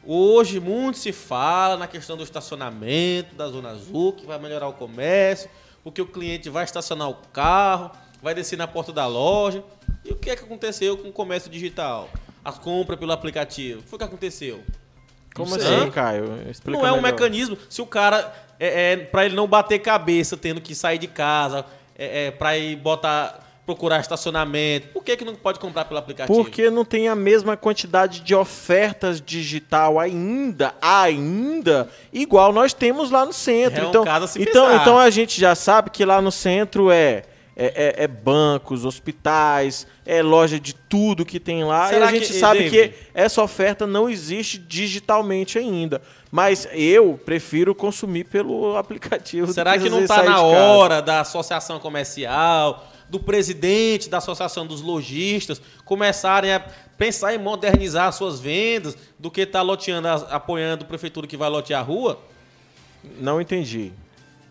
hoje 0.07 0.61
muito 0.61 0.99
se 0.99 1.13
fala 1.13 1.77
na 1.77 1.87
questão 1.87 2.17
do 2.17 2.23
estacionamento 2.23 3.35
da 3.35 3.49
Zona 3.49 3.71
Azul, 3.71 4.13
que 4.13 4.27
vai 4.27 4.39
melhorar 4.39 4.69
o 4.69 4.73
comércio, 4.75 5.49
porque 5.83 6.01
o 6.03 6.07
cliente 6.07 6.49
vai 6.51 6.65
estacionar 6.65 7.09
o 7.09 7.15
carro, 7.33 7.91
vai 8.23 8.35
descer 8.35 8.57
na 8.57 8.67
porta 8.67 8.93
da 8.93 9.07
loja. 9.07 9.65
E 10.05 10.13
o 10.13 10.17
que 10.17 10.31
é 10.31 10.37
que 10.37 10.45
aconteceu 10.45 10.97
com 10.99 11.09
o 11.09 11.13
comércio 11.13 11.51
digital? 11.51 12.09
As 12.45 12.59
compras 12.59 12.99
pelo 12.99 13.13
aplicativo. 13.13 13.81
O 13.81 13.83
que 13.83 13.89
foi 13.89 13.99
que 13.99 14.05
aconteceu? 14.05 14.63
Como 15.35 15.55
assim. 15.57 15.91
Caio? 15.91 16.39
Explica 16.49 16.79
não 16.79 16.87
é 16.87 16.93
um 16.93 16.97
melhor. 16.97 17.13
mecanismo. 17.13 17.59
Se 17.69 17.83
o 17.83 17.87
cara. 17.87 18.33
É, 18.59 18.93
é, 18.93 18.97
para 18.97 19.27
ele 19.27 19.35
não 19.35 19.49
bater 19.49 19.81
cabeça 19.81 20.37
tendo 20.37 20.61
que 20.61 20.77
sair 20.77 20.97
de 20.97 21.09
casa, 21.09 21.67
é, 21.99 22.27
é, 22.27 22.31
para 22.31 22.57
ir 22.57 22.77
botar. 22.77 23.41
procurar 23.67 23.99
estacionamento. 23.99 24.89
Por 24.89 25.03
que, 25.03 25.17
que 25.17 25.25
não 25.25 25.35
pode 25.35 25.59
comprar 25.59 25.85
pelo 25.87 25.99
aplicativo? 25.99 26.45
Porque 26.45 26.71
não 26.71 26.85
tem 26.85 27.09
a 27.09 27.17
mesma 27.17 27.57
quantidade 27.57 28.21
de 28.21 28.33
ofertas 28.33 29.21
digital 29.21 29.99
ainda, 29.99 30.73
ainda, 30.81 31.89
igual 32.13 32.53
nós 32.53 32.73
temos 32.73 33.11
lá 33.11 33.27
no 33.27 33.33
centro. 33.33 33.83
É 33.83 33.87
um 33.87 33.89
então, 33.89 34.05
caso 34.05 34.25
a 34.27 34.29
se 34.29 34.41
então, 34.41 34.69
pensar. 34.69 34.83
então 34.83 34.99
a 34.99 35.11
gente 35.11 35.41
já 35.41 35.57
sabe 35.57 35.91
que 35.91 36.05
lá 36.05 36.23
no 36.23 36.31
centro 36.31 36.93
é, 36.93 37.25
é, 37.57 37.97
é- 38.01 38.05
é 38.05 38.09
bancos, 38.09 38.85
hospitais, 38.85 39.87
é 40.05 40.23
loja 40.23 40.59
de 40.59 40.75
tudo 40.75 41.25
que 41.25 41.39
tem 41.39 41.63
lá. 41.65 41.89
Será 41.89 42.07
e 42.07 42.09
a 42.09 42.13
gente 42.13 42.27
que- 42.33 42.39
sabe 42.39 42.59
David? 42.71 42.89
que 42.95 42.95
essa 43.15 43.43
oferta 43.43 43.87
não 43.87 44.09
existe 44.11 44.59
digitalmente 44.59 45.59
ainda. 45.59 46.03
Mas 46.31 46.67
eu 46.73 47.19
prefiro 47.25 47.75
consumir 47.75 48.25
pelo 48.25 48.77
aplicativo. 48.79 49.53
Será 49.53 49.79
que 49.79 49.89
não 49.89 50.03
está 50.03 50.23
na 50.23 50.43
hora 50.43 51.01
da 51.01 51.21
associação 51.21 51.79
comercial, 51.79 52.91
do 53.09 53.21
presidente 53.21 54.09
da 54.09 54.19
associação 54.19 54.67
dos 54.67 54.81
lojistas 54.81 55.61
começarem 55.85 56.53
a 56.53 56.61
pensar 56.99 57.35
em 57.35 57.39
modernizar 57.39 58.13
suas 58.13 58.41
vendas 58.41 58.97
do 59.19 59.31
que 59.31 59.43
estar 59.43 59.63
loteando, 59.63 60.09
as- 60.09 60.33
apoiando 60.33 60.85
a 60.85 60.89
prefeitura 60.89 61.27
que 61.27 61.37
vai 61.37 61.49
lotear 61.51 61.81
a 61.81 61.85
rua? 61.85 62.19
Não 63.21 63.41
entendi. 63.41 63.93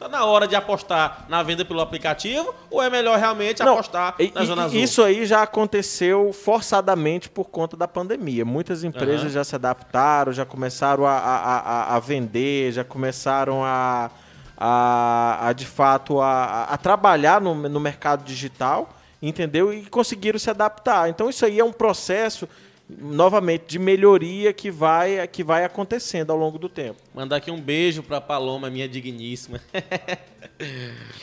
Está 0.03 0.17
na 0.17 0.25
hora 0.25 0.45
de 0.45 0.53
apostar 0.53 1.23
na 1.29 1.41
venda 1.43 1.63
pelo 1.63 1.79
aplicativo 1.79 2.53
ou 2.69 2.83
é 2.83 2.89
melhor 2.89 3.17
realmente 3.17 3.63
Não, 3.63 3.71
apostar 3.71 4.15
e- 4.19 4.33
na 4.35 4.43
Zona 4.43 4.65
Azul? 4.65 4.77
Isso 4.77 5.01
aí 5.01 5.25
já 5.25 5.41
aconteceu 5.43 6.33
forçadamente 6.33 7.29
por 7.29 7.45
conta 7.45 7.77
da 7.77 7.87
pandemia. 7.87 8.43
Muitas 8.43 8.83
empresas 8.83 9.21
Aham. 9.21 9.29
já 9.29 9.43
se 9.45 9.55
adaptaram, 9.55 10.33
já 10.33 10.45
começaram 10.45 11.05
a, 11.05 11.13
a, 11.13 11.59
a- 11.59 11.95
a 11.95 11.99
vender, 12.01 12.73
já 12.73 12.83
começaram 12.83 13.63
a, 13.63 14.11
a, 14.57 15.47
a, 15.47 15.53
de 15.53 15.65
fato 15.65 16.19
a, 16.19 16.65
a 16.65 16.75
trabalhar 16.77 17.39
no, 17.39 17.55
no 17.55 17.79
mercado 17.79 18.25
digital, 18.25 18.89
entendeu? 19.21 19.71
E 19.73 19.85
conseguiram 19.85 20.37
se 20.37 20.49
adaptar. 20.49 21.07
Então 21.09 21.29
isso 21.29 21.45
aí 21.45 21.61
é 21.61 21.63
um 21.63 21.71
processo, 21.71 22.45
novamente, 22.89 23.63
de 23.67 23.79
melhoria 23.79 24.51
que 24.53 24.69
vai, 24.69 25.25
que 25.27 25.43
vai 25.43 25.63
acontecendo 25.63 26.31
ao 26.31 26.37
longo 26.37 26.57
do 26.59 26.67
tempo. 26.69 26.97
Mandar 27.13 27.37
aqui 27.37 27.49
um 27.49 27.59
beijo 27.59 28.03
pra 28.03 28.19
Paloma, 28.21 28.69
minha 28.69 28.87
digníssima. 28.87 29.59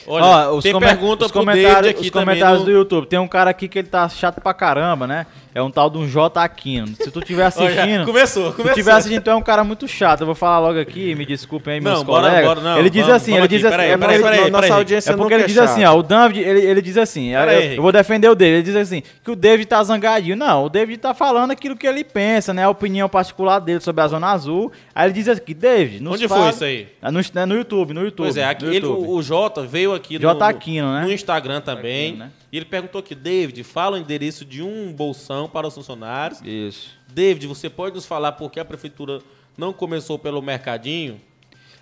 Ó, 0.07 0.55
os 0.57 0.63
tem 0.63 0.77
pergunta 0.77 1.25
os 1.25 1.31
pro 1.31 1.41
comentários, 1.41 1.73
David 1.75 1.89
aqui 1.91 2.01
os 2.01 2.11
também 2.11 2.25
comentários 2.35 2.59
no- 2.59 2.65
do 2.65 2.71
YouTube. 2.71 3.07
Tem 3.07 3.19
um 3.19 3.27
cara 3.27 3.49
aqui 3.49 3.67
que 3.67 3.79
ele 3.79 3.87
tá 3.87 4.07
chato 4.09 4.41
pra 4.41 4.53
caramba, 4.53 5.07
né? 5.07 5.25
É 5.53 5.61
um 5.61 5.69
tal 5.69 5.89
de 5.89 5.97
um 5.97 6.07
J 6.07 6.41
Aquino. 6.41 6.87
Se 6.95 7.11
tu 7.11 7.19
estiver 7.19 7.43
assistindo, 7.45 8.05
começou, 8.05 8.45
se 8.45 8.51
tu 8.51 8.55
começou. 8.57 8.71
estiver 8.71 8.91
assistindo, 8.93 9.21
tu 9.21 9.29
é 9.29 9.35
um 9.35 9.41
cara 9.41 9.63
muito 9.63 9.87
chato. 9.87 10.21
Eu 10.21 10.25
vou 10.25 10.35
falar 10.35 10.59
logo 10.59 10.79
aqui, 10.79 11.13
me 11.13 11.25
desculpem 11.25 11.73
aí, 11.73 11.81
meus 11.81 11.99
Não, 11.99 12.05
bora, 12.05 12.27
colegas. 12.29 12.47
bora, 12.47 12.61
não, 12.61 12.79
ele 12.79 12.89
diz 12.89 13.01
vamos, 13.05 13.15
assim, 13.21 13.31
vamos 13.31 13.45
ele 13.45 13.57
diz 13.57 13.65
assim, 13.65 13.71
peraí, 13.75 13.89
é 13.91 13.97
peraí, 13.97 14.19
porque- 14.19 14.31
peraí, 14.31 14.51
nossa 14.51 14.61
peraí. 14.63 14.77
audiência 14.79 15.09
é 15.09 15.11
porque 15.13 15.23
nunca 15.23 15.35
ele 15.35 15.43
é 15.43 15.47
diz 15.47 15.57
assim, 15.57 15.83
ó, 15.83 15.93
o 15.97 16.03
David, 16.03 16.39
ele, 16.39 16.59
ele 16.61 16.81
diz 16.81 16.97
assim, 16.97 17.35
aí, 17.35 17.75
eu, 17.75 17.81
vou 17.81 17.91
defender 17.91 18.29
o 18.29 18.35
David, 18.35 18.55
ele 18.55 18.63
diz 18.63 18.75
assim, 18.77 19.03
que 19.23 19.31
o 19.31 19.35
David 19.35 19.67
tá 19.67 19.83
zangadinho. 19.83 20.35
Não, 20.37 20.65
o 20.65 20.69
David 20.69 20.99
tá 20.99 21.13
falando 21.13 21.51
aquilo 21.51 21.75
que 21.75 21.85
ele 21.85 22.03
pensa, 22.03 22.53
né? 22.53 22.63
A 22.63 22.69
opinião 22.69 23.09
particular 23.09 23.59
dele 23.59 23.81
sobre 23.81 24.01
a 24.01 24.07
Zona 24.07 24.27
Azul. 24.31 24.71
Aí 24.95 25.07
ele 25.07 25.13
diz 25.13 25.27
aqui, 25.27 25.53
David, 25.53 26.01
nos 26.01 26.13
Onde 26.13 26.27
fala- 26.29 26.43
foi 26.43 26.49
isso 26.51 26.63
aí? 26.63 26.87
No, 27.11 27.19
é 27.41 27.45
no 27.45 27.55
YouTube, 27.55 27.93
no 27.93 28.03
YouTube. 28.03 28.25
Pois 28.25 28.37
é, 28.37 28.45
aqui 28.45 28.65
ele, 28.65 28.85
o, 28.85 29.09
o 29.15 29.21
Jota 29.21 29.63
veio 29.63 29.93
aqui 29.93 30.17
no, 30.17 30.29
Aquino, 30.29 30.93
né? 30.93 31.01
no 31.01 31.11
Instagram 31.11 31.59
também. 31.61 32.09
Aquino, 32.11 32.25
né? 32.25 32.31
E 32.51 32.57
ele 32.57 32.65
perguntou 32.65 32.99
aqui, 32.99 33.15
David, 33.15 33.63
fala 33.63 33.95
o 33.95 33.99
endereço 33.99 34.43
de 34.43 34.61
um 34.61 34.91
bolsão 34.91 35.47
para 35.47 35.67
os 35.67 35.73
funcionários. 35.73 36.41
Isso. 36.43 36.89
David, 37.07 37.47
você 37.47 37.69
pode 37.69 37.95
nos 37.95 38.05
falar 38.05 38.33
por 38.33 38.51
que 38.51 38.59
a 38.59 38.65
prefeitura 38.65 39.21
não 39.57 39.71
começou 39.71 40.19
pelo 40.19 40.41
mercadinho? 40.41 41.21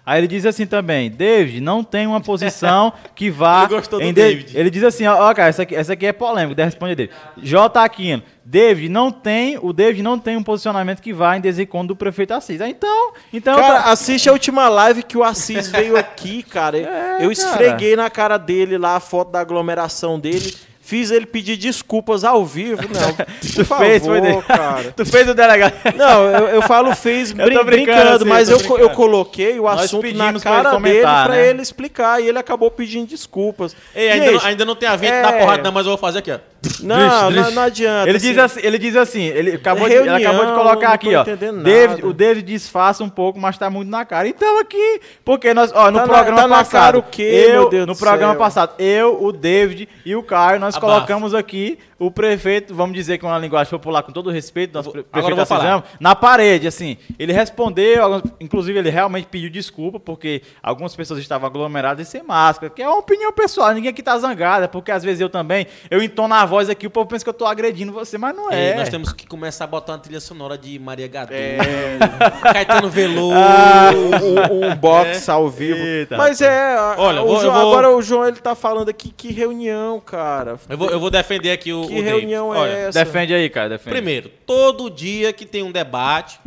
Aí 0.05 0.19
ele 0.19 0.27
diz 0.27 0.45
assim 0.45 0.65
também, 0.65 1.09
David, 1.09 1.61
não 1.61 1.83
tem 1.83 2.07
uma 2.07 2.19
posição 2.19 2.91
que 3.13 3.29
vá. 3.29 3.63
Ele 3.63 3.75
gostou 3.75 3.99
do 3.99 4.13
David. 4.13 4.57
Ele 4.57 4.69
diz 4.69 4.83
assim, 4.83 5.05
ó, 5.05 5.29
ó, 5.29 5.33
cara, 5.33 5.49
essa 5.49 5.61
aqui, 5.63 5.75
essa 5.75 5.93
aqui 5.93 6.05
é 6.07 6.13
polêmica, 6.13 6.65
responde 6.65 6.95
dele. 6.95 7.11
J. 7.37 7.83
Aquino, 7.83 8.23
David 8.43 8.89
não 8.89 9.11
tem, 9.11 9.59
o 9.61 9.71
David 9.71 10.01
não 10.01 10.17
tem 10.17 10.35
um 10.35 10.41
posicionamento 10.41 11.01
que 11.01 11.13
vá 11.13 11.37
em 11.37 11.41
desencontro 11.41 11.89
do 11.89 11.95
prefeito 11.95 12.33
Assis. 12.33 12.59
Então, 12.61 13.13
então 13.31 13.55
Cara, 13.55 13.83
tá- 13.83 13.91
assiste 13.91 14.27
a 14.27 14.33
última 14.33 14.67
live 14.67 15.03
que 15.03 15.17
o 15.17 15.23
Assis 15.23 15.67
veio 15.69 15.95
aqui, 15.95 16.41
cara. 16.43 16.77
É, 16.89 17.15
eu 17.15 17.19
cara. 17.19 17.31
esfreguei 17.31 17.95
na 17.95 18.09
cara 18.09 18.37
dele 18.37 18.77
lá 18.77 18.95
a 18.95 18.99
foto 18.99 19.31
da 19.31 19.39
aglomeração 19.39 20.19
dele. 20.19 20.55
Fiz 20.89 21.11
ele 21.11 21.27
pedir 21.27 21.55
desculpas 21.55 22.23
ao 22.23 22.43
vivo. 22.43 22.81
Não, 22.81 23.25
tu 23.55 23.63
favor, 23.63 23.85
fez, 23.85 24.03
foi 24.03 24.21
dele. 24.21 24.41
cara. 24.41 24.91
tu 24.97 25.05
fez 25.05 25.29
o 25.29 25.35
delegado. 25.35 25.73
Não, 25.95 26.23
eu, 26.25 26.47
eu 26.47 26.61
falo 26.63 26.95
fez 26.95 27.29
brin- 27.31 27.45
brincando, 27.63 27.65
brincando, 27.65 28.25
mas 28.25 28.49
eu, 28.49 28.57
co- 28.57 28.73
eu 28.73 28.87
brincando. 28.87 28.95
coloquei 28.95 29.59
o 29.59 29.63
Nós 29.65 29.81
assunto 29.83 30.07
na 30.15 30.25
pedimos 30.33 30.41
pra 30.41 30.51
ele 30.55 30.63
cara 30.63 30.79
dele 30.79 31.01
pra 31.01 31.27
né? 31.29 31.49
ele 31.49 31.61
explicar 31.61 32.19
e 32.23 32.27
ele 32.27 32.39
acabou 32.39 32.71
pedindo 32.71 33.05
desculpas. 33.07 33.75
Ei, 33.93 34.09
ainda, 34.09 34.25
Gente, 34.31 34.41
não, 34.41 34.47
ainda 34.49 34.65
não 34.65 34.75
tem 34.75 34.89
a 34.89 34.95
vento 34.95 35.13
é- 35.13 35.21
da 35.21 35.33
porrada, 35.33 35.61
não, 35.61 35.71
mas 35.71 35.85
eu 35.85 35.91
vou 35.91 35.97
fazer 35.99 36.17
aqui, 36.19 36.31
ó. 36.31 36.39
Não, 36.81 36.97
Drish, 36.97 37.21
não, 37.21 37.31
drish. 37.43 37.55
não 37.55 37.61
adianta. 37.63 38.09
Ele 38.09 38.17
assim. 38.17 38.27
diz 38.27 38.37
assim, 38.37 38.59
ele 38.63 38.77
diz 38.77 38.95
assim, 38.97 39.23
ele 39.27 39.51
acabou, 39.51 39.87
de, 39.87 39.93
Reunião, 39.93 40.15
ele 40.17 40.25
acabou 40.25 40.45
de 40.45 40.51
colocar 40.53 40.87
não 40.87 40.93
aqui, 40.95 41.09
tô 41.11 41.17
ó. 41.17 41.21
entendendo 41.21 41.63
David, 41.63 41.95
nada. 42.01 42.07
o 42.07 42.13
David 42.13 42.45
disfarça 42.51 43.01
um 43.03 43.07
pouco, 43.09 43.39
mas 43.39 43.57
tá 43.57 43.69
muito 43.69 43.89
na 43.89 44.03
cara. 44.03 44.27
Então 44.27 44.59
aqui, 44.59 44.99
porque 45.23 45.53
nós, 45.53 45.71
ó, 45.73 45.89
no 45.89 45.99
Tá 45.99 46.05
na- 46.07 46.13
programa 46.13 46.41
tá 46.41 46.47
na 46.49 46.55
passado, 46.57 46.81
cara 46.83 46.97
o 46.97 47.03
quê, 47.03 47.45
eu, 47.47 47.51
meu 47.61 47.69
Deus 47.69 47.87
no 47.87 47.93
do 47.93 47.99
programa 47.99 48.33
céu? 48.33 48.39
passado, 48.39 48.73
eu, 48.77 49.23
o 49.23 49.31
David 49.31 49.87
e 50.05 50.15
o 50.17 50.23
Caio, 50.23 50.59
nós. 50.59 50.75
Colocamos 50.79 51.33
aqui 51.33 51.77
o 51.99 52.09
prefeito, 52.09 52.73
vamos 52.73 52.95
dizer 52.95 53.17
com 53.17 53.27
uma 53.27 53.37
linguagem 53.37 53.69
popular, 53.69 54.01
com 54.03 54.11
todo 54.11 54.27
o 54.27 54.31
respeito, 54.31 54.73
nosso 54.73 54.91
prefeito 54.91 55.35
vou 55.35 55.45
falar. 55.45 55.83
Na 55.99 56.15
parede, 56.15 56.67
assim. 56.67 56.97
Ele 57.17 57.33
respondeu, 57.33 58.21
inclusive 58.39 58.79
ele 58.79 58.89
realmente 58.89 59.27
pediu 59.27 59.49
desculpa, 59.49 59.99
porque 59.99 60.41
algumas 60.63 60.95
pessoas 60.95 61.19
estavam 61.19 61.47
aglomeradas 61.47 62.07
e 62.07 62.09
sem 62.09 62.23
máscara, 62.23 62.71
que 62.71 62.81
é 62.81 62.87
uma 62.87 62.97
opinião 62.99 63.31
pessoal, 63.33 63.73
ninguém 63.73 63.89
aqui 63.91 64.01
tá 64.01 64.17
zangado, 64.17 64.65
é 64.65 64.67
porque 64.67 64.91
às 64.91 65.03
vezes 65.03 65.19
eu 65.21 65.29
também, 65.29 65.67
eu 65.91 66.01
entono 66.01 66.33
a 66.33 66.45
voz 66.45 66.69
aqui, 66.69 66.87
o 66.87 66.89
povo 66.89 67.07
pensa 67.07 67.23
que 67.23 67.29
eu 67.29 67.33
tô 67.33 67.45
agredindo 67.45 67.91
você, 67.91 68.17
mas 68.17 68.35
não 68.35 68.51
Ei, 68.51 68.69
é. 68.71 68.75
nós 68.75 68.89
temos 68.89 69.11
que 69.13 69.27
começar 69.27 69.65
a 69.65 69.67
botar 69.67 69.93
uma 69.93 69.99
trilha 69.99 70.19
sonora 70.19 70.57
de 70.57 70.79
Maria 70.79 71.07
Gadu, 71.07 71.33
É, 71.33 71.97
Caetano 72.53 72.89
Veloso. 72.89 73.35
um, 73.35 74.65
um 74.71 74.75
box 74.75 75.27
ao 75.29 75.49
vivo. 75.49 75.79
Eita, 75.79 76.17
Mas 76.17 76.41
é. 76.41 76.75
Olha, 76.97 77.21
o 77.21 77.27
vou- 77.27 77.41
João- 77.41 77.53
vou- 77.53 77.71
agora 77.71 77.89
o 77.89 78.01
João 78.01 78.27
ele 78.27 78.37
tá 78.37 78.55
falando 78.55 78.89
aqui 78.89 79.09
que 79.15 79.31
reunião, 79.31 79.99
cara. 79.99 80.57
Eu 80.69 80.77
vou, 80.77 80.89
eu 80.89 80.99
vou 80.99 81.09
defender 81.09 81.51
aqui 81.51 81.71
o, 81.73 81.88
Que 81.89 81.99
o 81.99 82.03
David. 82.03 82.19
reunião 82.19 82.49
Olha, 82.49 82.69
é 82.71 82.87
essa? 82.87 83.03
Defende 83.03 83.33
aí, 83.33 83.49
cara, 83.49 83.69
defende. 83.69 83.95
Primeiro, 83.95 84.29
todo 84.45 84.89
dia 84.89 85.33
que 85.33 85.45
tem 85.45 85.63
um 85.63 85.71
debate, 85.71 86.39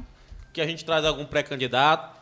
que 0.52 0.60
a 0.60 0.66
gente 0.66 0.84
traz 0.84 1.04
algum 1.04 1.24
pré-candidato, 1.24 2.21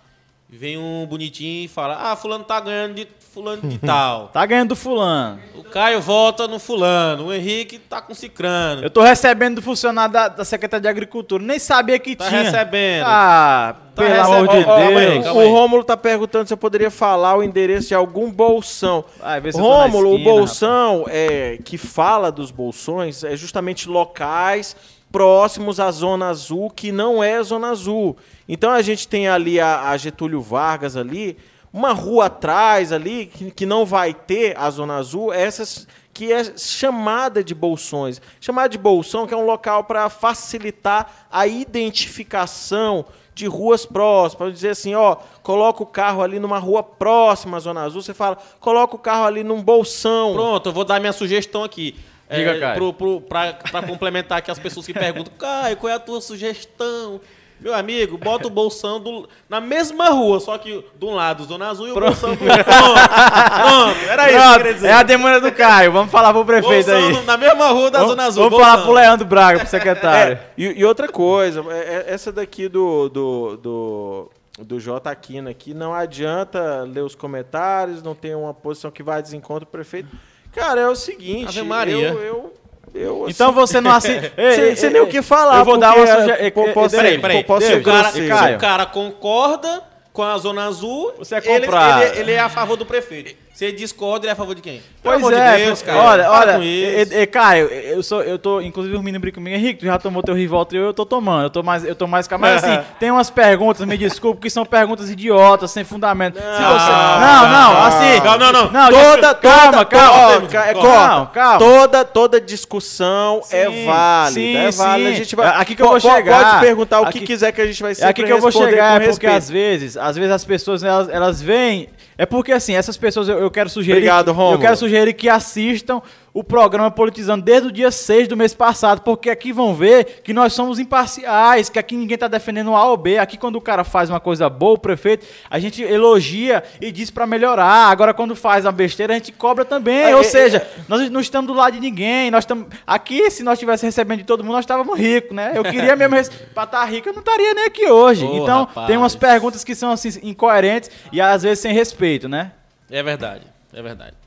Vem 0.52 0.76
um 0.76 1.06
bonitinho 1.06 1.64
e 1.64 1.68
fala: 1.68 1.96
Ah, 2.10 2.16
fulano 2.16 2.42
tá 2.44 2.58
ganhando 2.58 2.94
de 2.94 3.06
fulano 3.32 3.62
de 3.68 3.78
tal. 3.78 4.28
Tá 4.34 4.44
ganhando 4.44 4.70
do 4.70 4.76
fulano. 4.76 5.38
O 5.54 5.62
Caio 5.62 6.00
volta 6.00 6.48
no 6.48 6.58
fulano. 6.58 7.26
O 7.26 7.32
Henrique 7.32 7.78
tá 7.78 8.02
com 8.02 8.12
cicrano. 8.12 8.82
Eu 8.82 8.90
tô 8.90 9.00
recebendo 9.02 9.56
do 9.56 9.62
funcionário 9.62 10.12
da, 10.12 10.26
da 10.26 10.44
Secretaria 10.44 10.82
de 10.82 10.88
Agricultura. 10.88 11.40
Nem 11.42 11.58
sabia 11.60 11.96
que 12.00 12.16
Tá 12.16 12.28
tinha. 12.28 12.42
recebendo. 12.42 13.04
Ah, 13.06 13.76
Tá 13.94 14.02
pelo 14.02 14.08
recebendo. 14.08 14.34
amor 14.34 14.48
de 14.48 14.64
Ó, 14.64 14.72
ó, 14.72 14.98
Deus. 14.98 15.26
o. 15.28 15.50
Rômulo 15.52 15.84
tá 15.84 15.96
perguntando 15.96 16.48
se 16.48 16.52
eu 16.52 16.58
poderia 16.58 16.90
falar 16.90 17.36
o 17.36 17.42
endereço 17.44 17.86
de 17.88 17.94
algum 17.94 18.28
bolsão. 18.30 19.04
Vai 19.20 19.40
ver 19.40 19.52
se 19.52 19.58
eu 19.60 19.62
tô 19.64 19.70
na 19.70 19.76
Rômulo, 19.84 20.10
o 20.10 20.12
esquina, 20.16 20.30
bolsão 20.32 21.04
é, 21.08 21.58
que 21.64 21.78
fala 21.78 22.32
dos 22.32 22.50
bolsões 22.50 23.22
é 23.22 23.36
justamente 23.36 23.88
locais 23.88 24.74
próximos 25.12 25.80
à 25.80 25.90
Zona 25.90 26.28
Azul, 26.28 26.70
que 26.70 26.92
não 26.92 27.22
é 27.22 27.42
Zona 27.42 27.68
Azul. 27.70 28.16
Então 28.52 28.72
a 28.72 28.82
gente 28.82 29.06
tem 29.06 29.28
ali 29.28 29.60
a, 29.60 29.90
a 29.90 29.96
Getúlio 29.96 30.40
Vargas 30.40 30.96
ali, 30.96 31.38
uma 31.72 31.92
rua 31.92 32.26
atrás 32.26 32.90
ali, 32.90 33.26
que, 33.26 33.48
que 33.52 33.64
não 33.64 33.86
vai 33.86 34.12
ter 34.12 34.58
a 34.58 34.68
Zona 34.70 34.96
Azul, 34.96 35.32
essas 35.32 35.86
que 36.12 36.32
é 36.32 36.42
chamada 36.58 37.44
de 37.44 37.54
bolsões. 37.54 38.20
Chamada 38.40 38.68
de 38.68 38.76
bolsão, 38.76 39.24
que 39.24 39.32
é 39.32 39.36
um 39.36 39.46
local 39.46 39.84
para 39.84 40.10
facilitar 40.10 41.28
a 41.30 41.46
identificação 41.46 43.04
de 43.36 43.46
ruas 43.46 43.86
próximas, 43.86 44.34
para 44.34 44.50
dizer 44.50 44.70
assim, 44.70 44.96
ó, 44.96 45.14
coloca 45.44 45.84
o 45.84 45.86
carro 45.86 46.20
ali 46.20 46.40
numa 46.40 46.58
rua 46.58 46.82
próxima 46.82 47.56
à 47.56 47.60
Zona 47.60 47.84
Azul, 47.84 48.02
você 48.02 48.12
fala, 48.12 48.36
coloca 48.58 48.96
o 48.96 48.98
carro 48.98 49.26
ali 49.26 49.44
num 49.44 49.62
bolsão. 49.62 50.32
Pronto, 50.32 50.70
eu 50.70 50.72
vou 50.72 50.84
dar 50.84 50.98
minha 50.98 51.12
sugestão 51.12 51.62
aqui. 51.62 51.94
Diga, 52.28 52.50
é, 52.50 52.58
Caio. 52.58 52.74
pro, 52.74 52.92
pro, 52.92 53.20
pra, 53.20 53.52
pra 53.54 53.82
complementar 53.82 54.38
aqui 54.38 54.50
as 54.50 54.58
pessoas 54.58 54.86
que 54.86 54.92
perguntam, 54.92 55.32
Caio, 55.38 55.76
qual 55.76 55.92
é 55.92 55.94
a 55.94 56.00
tua 56.00 56.20
sugestão? 56.20 57.20
Meu 57.60 57.74
amigo, 57.74 58.16
bota 58.16 58.46
o 58.46 58.50
bolsão 58.50 58.98
do- 58.98 59.28
na 59.48 59.60
mesma 59.60 60.08
rua, 60.08 60.40
só 60.40 60.56
que 60.56 60.82
de 60.98 61.04
um 61.04 61.14
lado 61.14 61.44
Zona 61.44 61.68
Azul 61.68 61.88
e 61.88 61.92
o 61.92 61.94
bolsão 61.94 62.34
do 62.34 62.42
outro. 62.44 62.64
Pronto, 62.64 63.98
era 64.08 64.22
isso 64.22 64.30
que 64.30 64.36
eu 64.36 64.40
Pronto, 64.42 64.56
queria 64.56 64.74
dizer. 64.74 64.86
é 64.88 64.92
a 64.92 65.02
demanda 65.02 65.40
do 65.40 65.52
Caio. 65.52 65.92
Vamos 65.92 66.10
falar 66.10 66.32
pro 66.32 66.44
prefeito 66.44 66.86
Bolsão 66.90 67.18
aí. 67.20 67.24
na 67.26 67.36
mesma 67.36 67.68
rua 67.68 67.90
da 67.90 67.98
Vamos- 67.98 68.12
Zona 68.12 68.24
Azul. 68.26 68.44
Vamos 68.44 68.58
falar 68.58 68.76
bolsão. 68.76 68.86
pro 68.92 68.94
Leandro 69.00 69.26
Braga, 69.26 69.58
pro 69.60 69.68
secretário. 69.68 70.34
É, 70.34 70.40
e, 70.56 70.80
e 70.80 70.84
outra 70.84 71.08
coisa, 71.08 71.64
é- 71.70 72.04
é- 72.08 72.14
essa 72.14 72.32
daqui 72.32 72.68
do, 72.68 73.08
do, 73.08 73.56
do, 73.58 74.30
do 74.60 74.80
J. 74.80 75.10
Aquino 75.10 75.48
aqui, 75.50 75.74
não 75.74 75.92
adianta 75.92 76.82
ler 76.90 77.02
os 77.02 77.14
comentários, 77.14 78.02
não 78.02 78.14
tem 78.14 78.34
uma 78.34 78.54
posição 78.54 78.90
que 78.90 79.02
vai 79.02 79.20
desencontro 79.22 79.66
do 79.66 79.70
prefeito. 79.70 80.08
Cara, 80.52 80.80
é 80.80 80.88
o 80.88 80.96
seguinte, 80.96 81.60
Maria. 81.62 82.08
eu... 82.08 82.20
eu, 82.20 82.54
eu 82.94 83.24
assim, 83.24 83.32
Então 83.32 83.52
você 83.52 83.80
não 83.80 83.90
assiste. 83.90 84.32
Sem 84.76 84.90
nem 84.90 85.00
o 85.02 85.06
que 85.06 85.22
falar, 85.22 85.58
Eu 85.58 85.64
vou 85.64 85.78
dar 85.78 85.94
uma 85.94 86.04
porque, 86.06 86.12
sugestão. 86.20 86.46
é, 86.46 86.50
posso- 86.72 86.96
Peraí, 86.96 87.18
peraí. 87.18 87.44
Posso 87.44 87.66
se, 87.66 87.74
o 87.74 87.82
cara, 87.82 88.10
se 88.10 88.20
o 88.54 88.58
cara 88.58 88.86
concorda 88.86 89.82
com 90.12 90.22
a 90.22 90.36
Zona 90.38 90.64
Azul, 90.66 91.12
Você 91.18 91.36
é 91.36 91.38
ele, 91.38 91.66
comprar. 91.66 92.06
ele, 92.06 92.20
ele 92.20 92.32
é 92.32 92.40
a 92.40 92.48
favor 92.48 92.76
do 92.76 92.84
prefeito. 92.84 93.36
Ele 93.64 93.72
discorda, 93.76 94.24
ele 94.26 94.30
é 94.30 94.32
a 94.32 94.36
favor 94.36 94.54
de 94.54 94.62
quem? 94.62 94.80
Pois 95.02 95.16
amor 95.16 95.32
é, 95.32 95.56
de 95.58 95.64
Deus, 95.64 95.82
cara. 95.82 95.98
olha, 95.98 96.30
olha, 96.30 96.58
e- 96.64 97.02
e- 97.02 97.26
Caio, 97.26 97.66
eu 97.66 98.02
sou, 98.02 98.22
eu 98.22 98.38
tô, 98.38 98.60
inclusive 98.60 98.94
os 98.94 99.00
meninos 99.02 99.20
brincam 99.20 99.40
comigo, 99.42 99.56
Henrique, 99.56 99.80
tu 99.80 99.86
já 99.86 99.98
tomou 99.98 100.22
teu 100.22 100.34
Rivotril, 100.34 100.82
eu 100.82 100.94
tô 100.94 101.04
tomando, 101.06 101.44
eu 101.44 101.50
tô 101.50 101.62
mais, 101.62 101.84
eu 101.84 101.94
tô 101.94 102.06
mais 102.06 102.26
calmo, 102.26 102.44
mas 102.46 102.62
assim, 102.62 102.80
tem 103.00 103.10
umas 103.10 103.30
perguntas, 103.30 103.86
me 103.86 103.96
desculpe, 103.96 104.42
que 104.42 104.50
são 104.50 104.64
perguntas 104.64 105.10
idiotas, 105.10 105.70
sem 105.70 105.84
fundamento. 105.84 106.34
Se 106.36 106.42
você, 106.42 106.90
não, 106.90 107.48
não, 107.48 107.82
assim, 107.84 108.20
Não, 108.24 108.38
não, 108.38 108.52
não. 108.52 108.70
não, 108.70 108.88
Toda, 108.90 109.34
calma, 109.34 109.72
toda, 109.72 109.84
calma, 109.86 110.36
ó, 110.36 110.40
ca- 110.48 110.66
é, 110.66 110.72
calma, 110.74 110.88
calma, 110.88 111.26
calma. 111.26 111.58
Toda, 111.58 112.04
toda 112.04 112.40
discussão 112.40 113.40
é 113.50 113.66
Sim, 113.70 113.84
válida, 113.86 114.32
sim, 114.32 114.56
é 114.56 114.70
válida. 114.70 115.08
sim. 115.10 115.14
A 115.14 115.16
gente 115.18 115.36
vai, 115.36 115.46
É 115.46 115.60
aqui 115.60 115.74
que 115.74 115.82
eu 115.82 115.88
vou 115.88 116.00
chegar. 116.00 116.44
Pode 116.52 116.60
perguntar 116.60 117.00
o 117.00 117.02
que 117.04 117.08
Aqui- 117.18 117.26
quiser 117.26 117.52
que 117.52 117.60
a 117.60 117.66
gente 117.66 117.82
vai 117.82 117.92
É 117.92 117.94
sempre 117.94 118.10
aqui 118.10 118.24
que 118.24 118.32
eu 118.32 118.40
vou 118.40 118.50
chegar, 118.52 119.00
é 119.02 119.06
porque 119.08 119.26
às 119.26 119.48
vezes, 119.50 119.96
às 119.96 120.16
vezes 120.16 120.30
as 120.32 120.44
pessoas 120.44 120.82
elas, 120.84 121.08
elas 121.08 121.42
veem. 121.42 121.88
É 122.20 122.26
porque 122.26 122.52
assim, 122.52 122.74
essas 122.74 122.98
pessoas 122.98 123.28
eu, 123.28 123.38
eu 123.38 123.50
quero 123.50 123.70
sugerir. 123.70 123.96
Obrigado, 123.96 124.26
que, 124.26 124.36
Rômulo. 124.36 124.56
Eu 124.56 124.60
quero 124.60 124.76
sugerir 124.76 125.14
que 125.14 125.26
assistam 125.26 126.02
o 126.32 126.44
programa 126.44 126.90
Politizando 126.90 127.44
desde 127.44 127.68
o 127.68 127.72
dia 127.72 127.90
6 127.90 128.28
do 128.28 128.36
mês 128.36 128.54
passado, 128.54 129.02
porque 129.02 129.30
aqui 129.30 129.52
vão 129.52 129.74
ver 129.74 130.20
que 130.22 130.32
nós 130.32 130.52
somos 130.52 130.78
imparciais, 130.78 131.68
que 131.68 131.78
aqui 131.78 131.96
ninguém 131.96 132.16
tá 132.16 132.28
defendendo 132.28 132.74
A 132.74 132.84
ou 132.84 132.96
B. 132.96 133.18
Aqui 133.18 133.36
quando 133.36 133.56
o 133.56 133.60
cara 133.60 133.84
faz 133.84 134.10
uma 134.10 134.20
coisa 134.20 134.48
boa, 134.48 134.74
o 134.74 134.78
prefeito, 134.78 135.26
a 135.48 135.58
gente 135.58 135.82
elogia 135.82 136.62
e 136.80 136.92
diz 136.92 137.10
pra 137.10 137.26
melhorar. 137.26 137.90
Agora 137.90 138.14
quando 138.14 138.36
faz 138.36 138.64
uma 138.64 138.72
besteira, 138.72 139.12
a 139.12 139.16
gente 139.16 139.32
cobra 139.32 139.64
também. 139.64 140.02
É, 140.02 140.14
ou 140.14 140.20
é, 140.20 140.24
seja, 140.24 140.66
nós 140.88 141.10
não 141.10 141.20
estamos 141.20 141.48
do 141.48 141.54
lado 141.54 141.74
de 141.74 141.80
ninguém. 141.80 142.30
Nós 142.30 142.44
estamos 142.44 142.66
aqui, 142.86 143.30
se 143.30 143.42
nós 143.42 143.54
estivéssemos 143.54 143.94
recebendo 143.94 144.18
de 144.18 144.24
todo 144.24 144.44
mundo, 144.44 144.54
nós 144.54 144.64
estávamos 144.64 144.98
ricos, 144.98 145.34
né? 145.34 145.52
Eu 145.54 145.64
queria 145.64 145.96
mesmo 145.96 146.34
pra 146.54 146.64
estar 146.64 146.84
rico, 146.84 147.08
eu 147.08 147.12
não 147.12 147.20
estaria 147.20 147.54
nem 147.54 147.64
aqui 147.64 147.86
hoje. 147.86 148.24
Ô, 148.24 148.42
então, 148.42 148.60
rapaz. 148.60 148.86
tem 148.86 148.96
umas 148.96 149.16
perguntas 149.16 149.64
que 149.64 149.74
são 149.74 149.90
assim 149.90 150.10
incoerentes 150.22 150.90
e 151.12 151.20
às 151.20 151.42
vezes 151.42 151.58
sem 151.60 151.72
respeito, 151.72 152.28
né? 152.28 152.52
É 152.90 153.02
verdade, 153.02 153.44
é 153.72 153.82
verdade. 153.82 154.19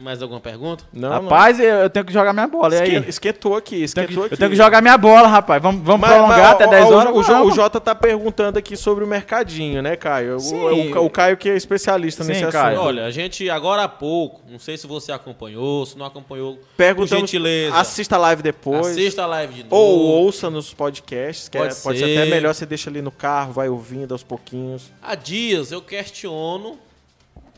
Mais 0.00 0.22
alguma 0.22 0.40
pergunta? 0.40 0.84
Não, 0.92 1.08
rapaz, 1.10 1.58
eu, 1.58 1.66
eu 1.66 1.90
tenho 1.90 2.04
que 2.06 2.12
jogar 2.12 2.32
minha 2.32 2.46
bola. 2.46 2.72
E 2.74 2.78
não. 2.78 2.84
aí? 2.84 2.94
Esque- 2.96 3.08
Esquentou 3.08 3.56
aqui, 3.56 3.74
Eu 3.74 3.78
tenho, 3.78 3.78
que, 3.78 3.84
esquentou 4.12 4.22
eu 4.22 4.26
aqui. 4.26 4.36
tenho 4.36 4.50
que 4.52 4.56
jogar 4.56 4.80
minha 4.80 4.96
bola, 4.96 5.26
rapaz. 5.26 5.60
Vamos, 5.60 5.82
vamos 5.84 6.00
Mas- 6.02 6.12
prolongar 6.12 6.38
mas, 6.38 6.50
até 6.50 6.66
ó, 6.66 6.70
10 6.70 6.84
ó, 6.84 6.96
horas? 6.96 7.12
O, 7.16 7.22
Vamos. 7.22 7.52
o 7.52 7.56
Jota 7.56 7.80
tá 7.80 7.94
perguntando 7.96 8.58
aqui 8.58 8.76
sobre 8.76 9.02
o 9.02 9.06
mercadinho, 9.08 9.82
né, 9.82 9.96
Caio? 9.96 10.36
O- 10.36 10.40
Sim. 10.40 10.92
O, 10.94 11.04
o 11.04 11.10
Caio 11.10 11.36
que 11.36 11.48
é 11.50 11.56
especialista 11.56 12.22
Sim, 12.22 12.28
nesse 12.30 12.44
assunto. 12.44 12.52
Caio. 12.62 12.80
Olha, 12.80 13.06
a 13.06 13.10
gente 13.10 13.50
agora 13.50 13.82
há 13.82 13.88
pouco, 13.88 14.40
não 14.48 14.60
sei 14.60 14.76
se 14.78 14.86
você 14.86 15.10
acompanhou, 15.10 15.84
se 15.84 15.98
não 15.98 16.06
acompanhou, 16.06 16.54
por 16.56 16.64
Perguntamos, 16.76 17.22
gentileza, 17.28 17.74
assista 17.76 18.14
a 18.14 18.18
live 18.20 18.40
depois. 18.42 18.86
assista 18.86 19.24
a 19.24 19.26
live 19.26 19.54
de 19.54 19.62
novo. 19.64 19.74
Ou 19.74 19.98
ouça 20.22 20.48
nos 20.48 20.72
podcasts, 20.72 21.48
que 21.48 21.58
é- 21.58 21.62
Pode 21.62 21.74
pode, 21.82 21.98
ser. 21.98 22.04
ser. 22.06 22.18
até 22.18 22.30
melhor 22.30 22.54
você 22.54 22.64
deixa 22.64 22.88
ali 22.88 23.02
no 23.02 23.10
carro, 23.10 23.52
vai 23.52 23.68
ouvindo 23.68 24.12
aos 24.14 24.22
pouquinhos. 24.22 24.92
Há 25.02 25.16
dias 25.16 25.72
eu 25.72 25.82
questiono, 25.82 26.78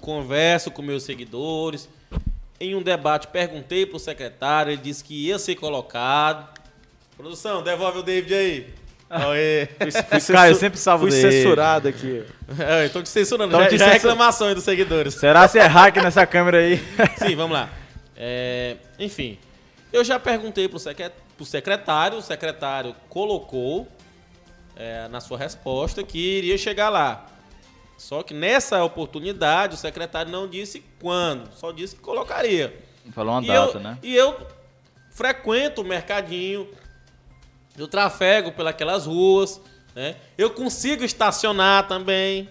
converso 0.00 0.70
com 0.70 0.80
meus 0.82 1.02
seguidores. 1.02 1.86
Em 2.60 2.74
um 2.74 2.82
debate, 2.82 3.26
perguntei 3.28 3.86
pro 3.86 3.98
secretário, 3.98 4.72
ele 4.72 4.82
disse 4.82 5.02
que 5.02 5.26
ia 5.28 5.38
ser 5.38 5.54
colocado. 5.54 6.46
Produção, 7.16 7.62
devolve 7.62 8.00
o 8.00 8.02
David 8.02 8.34
aí. 8.34 8.74
Aê. 9.08 9.66
Fui, 9.66 10.20
Caio, 10.34 10.52
eu 10.52 10.54
sempre 10.54 10.78
salvo 10.78 11.08
fui 11.08 11.10
dele. 11.10 11.32
censurado 11.32 11.88
aqui. 11.88 12.22
É, 12.58 12.84
eu 12.84 12.90
tô 12.90 13.02
te 13.02 13.08
censurando. 13.08 13.50
Tão 13.50 13.62
Já, 13.62 13.68
te 13.68 13.78
já 13.78 13.86
é 13.86 13.92
censur- 13.92 14.10
reclamação 14.10 14.46
aí 14.48 14.54
dos 14.54 14.62
seguidores. 14.64 15.14
Será 15.14 15.48
se 15.48 15.58
é 15.58 15.66
hack 15.66 15.96
nessa 15.96 16.24
câmera 16.26 16.58
aí? 16.58 16.78
Sim, 17.18 17.34
vamos 17.34 17.52
lá. 17.56 17.70
É, 18.16 18.76
enfim, 18.98 19.38
eu 19.92 20.04
já 20.04 20.20
perguntei 20.20 20.68
pro, 20.68 20.78
secre- 20.78 21.10
pro 21.36 21.44
secretário, 21.46 22.18
o 22.18 22.22
secretário 22.22 22.94
colocou 23.08 23.88
é, 24.76 25.08
na 25.08 25.20
sua 25.20 25.38
resposta 25.38 26.02
que 26.04 26.18
iria 26.18 26.56
chegar 26.58 26.90
lá. 26.90 27.26
Só 28.00 28.22
que 28.22 28.32
nessa 28.32 28.82
oportunidade 28.82 29.74
o 29.74 29.78
secretário 29.78 30.32
não 30.32 30.48
disse 30.48 30.82
quando, 30.98 31.54
só 31.54 31.70
disse 31.70 31.96
que 31.96 32.00
colocaria. 32.00 32.82
Falou 33.12 33.34
uma 33.34 33.44
e 33.44 33.46
data, 33.46 33.76
eu, 33.76 33.80
né? 33.80 33.98
E 34.02 34.16
eu 34.16 34.46
frequento 35.10 35.82
o 35.82 35.84
mercadinho, 35.84 36.66
eu 37.76 37.86
trafego 37.86 38.52
pelas 38.52 39.04
ruas, 39.04 39.60
né? 39.94 40.16
Eu 40.38 40.48
consigo 40.48 41.04
estacionar 41.04 41.88
também, 41.88 42.48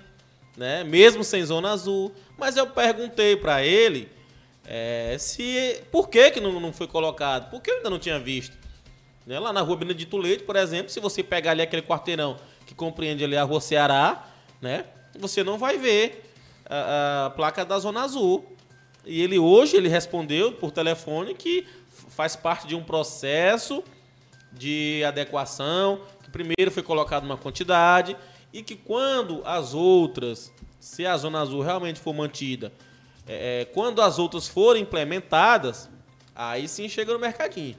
né? 0.56 0.84
Mesmo 0.84 1.24
sem 1.24 1.44
zona 1.44 1.72
azul. 1.72 2.14
Mas 2.38 2.56
eu 2.56 2.68
perguntei 2.68 3.36
para 3.36 3.64
ele 3.66 4.08
é, 4.64 5.18
se 5.18 5.82
por 5.92 6.10
que, 6.10 6.30
que 6.30 6.40
não, 6.40 6.60
não 6.60 6.72
foi 6.72 6.86
colocado, 6.86 7.50
porque 7.50 7.72
eu 7.72 7.78
ainda 7.78 7.90
não 7.90 7.98
tinha 7.98 8.20
visto. 8.20 8.56
Né? 9.26 9.40
Lá 9.40 9.52
na 9.52 9.62
rua 9.62 9.78
Benedito 9.78 10.16
Leite, 10.16 10.44
por 10.44 10.56
exemplo, 10.56 10.92
se 10.92 11.00
você 11.00 11.24
pegar 11.24 11.52
ali 11.52 11.64
aquele 11.64 11.82
quarteirão 11.82 12.38
que 12.68 12.76
compreende 12.76 13.24
ali 13.24 13.36
a 13.36 13.44
rua 13.44 13.60
Ceará, 13.60 14.28
né? 14.62 14.86
Você 15.18 15.44
não 15.44 15.58
vai 15.58 15.78
ver 15.78 16.32
a, 16.70 17.26
a 17.26 17.30
placa 17.32 17.66
da 17.66 17.80
Zona 17.80 18.04
Azul. 18.04 18.46
E 19.06 19.22
ele 19.22 19.40
hoje 19.40 19.76
ele 19.76 19.88
respondeu 19.88 20.52
por 20.54 20.72
telefone 20.72 21.34
que 21.34 21.66
faz 22.10 22.36
parte 22.36 22.68
de 22.68 22.76
um 22.76 22.84
processo 22.84 23.84
de 24.52 25.04
adequação, 25.06 26.02
que 26.24 26.30
primeiro 26.30 26.72
foi 26.72 26.84
colocado 26.84 27.24
uma 27.24 27.38
quantidade 27.38 28.16
e 28.52 28.62
que 28.64 28.76
quando 28.76 29.42
as 29.46 29.74
outras, 29.74 30.52
se 30.80 31.06
a 31.06 31.16
Zona 31.18 31.42
Azul 31.42 31.62
realmente 31.62 32.00
for 32.00 32.14
mantida, 32.14 32.72
é, 33.28 33.62
é, 33.62 33.66
quando 33.66 34.02
as 34.02 34.18
outras 34.18 34.48
forem 34.48 34.82
implementadas, 34.82 35.90
aí 36.36 36.68
sim 36.68 36.90
chega 36.90 37.14
no 37.14 37.20
mercadinho. 37.20 37.78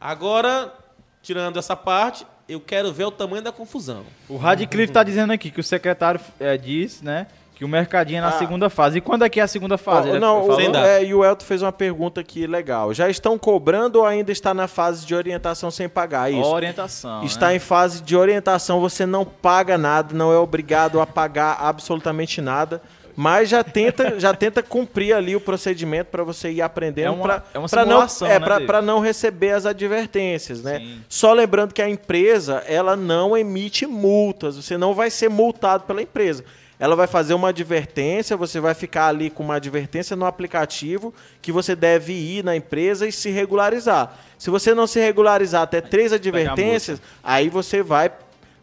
Agora, 0.00 0.72
tirando 1.20 1.58
essa 1.58 1.76
parte, 1.76 2.26
eu 2.52 2.60
quero 2.60 2.92
ver 2.92 3.04
o 3.04 3.10
tamanho 3.10 3.42
da 3.42 3.52
confusão. 3.52 4.02
O 4.28 4.36
Radcliffe 4.36 4.92
tá 4.92 5.02
dizendo 5.02 5.32
aqui 5.32 5.50
que 5.50 5.60
o 5.60 5.64
secretário 5.64 6.20
é, 6.38 6.56
diz, 6.56 7.02
né? 7.02 7.26
Que 7.54 7.64
o 7.64 7.68
mercadinho 7.68 8.18
é 8.18 8.20
na 8.20 8.28
Ah. 8.28 8.38
segunda 8.38 8.68
fase. 8.68 8.98
E 8.98 9.00
quando 9.00 9.24
é 9.24 9.28
que 9.28 9.38
é 9.38 9.42
a 9.42 9.46
segunda 9.46 9.78
fase? 9.78 10.08
Ele 10.08 10.18
não, 10.18 10.48
o, 10.48 10.60
é, 10.76 11.04
e 11.04 11.14
o 11.14 11.24
Elton 11.24 11.44
fez 11.44 11.62
uma 11.62 11.70
pergunta 11.70 12.20
aqui 12.20 12.46
legal. 12.46 12.92
Já 12.92 13.08
estão 13.08 13.38
cobrando 13.38 14.00
ou 14.00 14.06
ainda 14.06 14.32
está 14.32 14.52
na 14.52 14.66
fase 14.66 15.06
de 15.06 15.14
orientação 15.14 15.70
sem 15.70 15.88
pagar? 15.88 16.30
Isso. 16.32 16.42
Orientação. 16.42 17.22
Está 17.22 17.48
né? 17.48 17.56
em 17.56 17.58
fase 17.58 18.02
de 18.02 18.16
orientação, 18.16 18.80
você 18.80 19.06
não 19.06 19.24
paga 19.24 19.78
nada, 19.78 20.14
não 20.14 20.32
é 20.32 20.36
obrigado 20.36 21.00
a 21.00 21.06
pagar 21.06 21.58
absolutamente 21.60 22.40
nada, 22.40 22.82
mas 23.16 23.48
já 23.48 23.62
tenta, 23.62 24.18
já 24.18 24.32
tenta 24.34 24.62
cumprir 24.62 25.12
ali 25.14 25.36
o 25.36 25.40
procedimento 25.40 26.06
para 26.10 26.22
você 26.24 26.50
ir 26.50 26.62
aprendendo 26.62 27.06
É 27.06 27.10
uma- 27.10 27.22
para 27.22 27.44
é 27.54 27.58
uma 27.58 27.68
não 27.84 27.96
é 28.26 28.38
né, 28.38 28.66
para 28.66 28.82
não 28.82 29.00
receber 29.00 29.50
as 29.50 29.66
advertências, 29.66 30.62
né? 30.62 30.78
Sim. 30.78 31.00
Só 31.08 31.32
lembrando 31.32 31.72
que 31.74 31.82
a 31.82 31.88
empresa 31.88 32.62
ela 32.66 32.96
não 32.96 33.36
emite 33.36 33.86
multas, 33.86 34.56
você 34.56 34.76
não 34.78 34.94
vai 34.94 35.10
ser 35.10 35.28
multado 35.28 35.84
pela 35.84 36.02
empresa. 36.02 36.44
ela 36.80 36.96
vai 36.96 37.06
fazer 37.06 37.32
uma 37.34 37.50
advertência, 37.50 38.36
você 38.36 38.58
vai 38.58 38.74
ficar 38.74 39.06
ali 39.06 39.30
com 39.30 39.44
uma 39.44 39.54
advertência 39.54 40.16
no 40.16 40.26
aplicativo 40.26 41.14
que 41.40 41.52
você 41.52 41.76
deve 41.76 42.12
ir 42.12 42.42
na 42.42 42.56
empresa 42.56 43.06
e 43.06 43.12
se 43.12 43.30
regularizar. 43.30 44.16
Se 44.36 44.50
você 44.50 44.74
não 44.74 44.84
se 44.88 44.98
regularizar 44.98 45.62
até 45.62 45.80
três 45.80 46.12
advertências, 46.12 47.00
aí 47.22 47.48
você 47.48 47.84
vai 47.84 48.10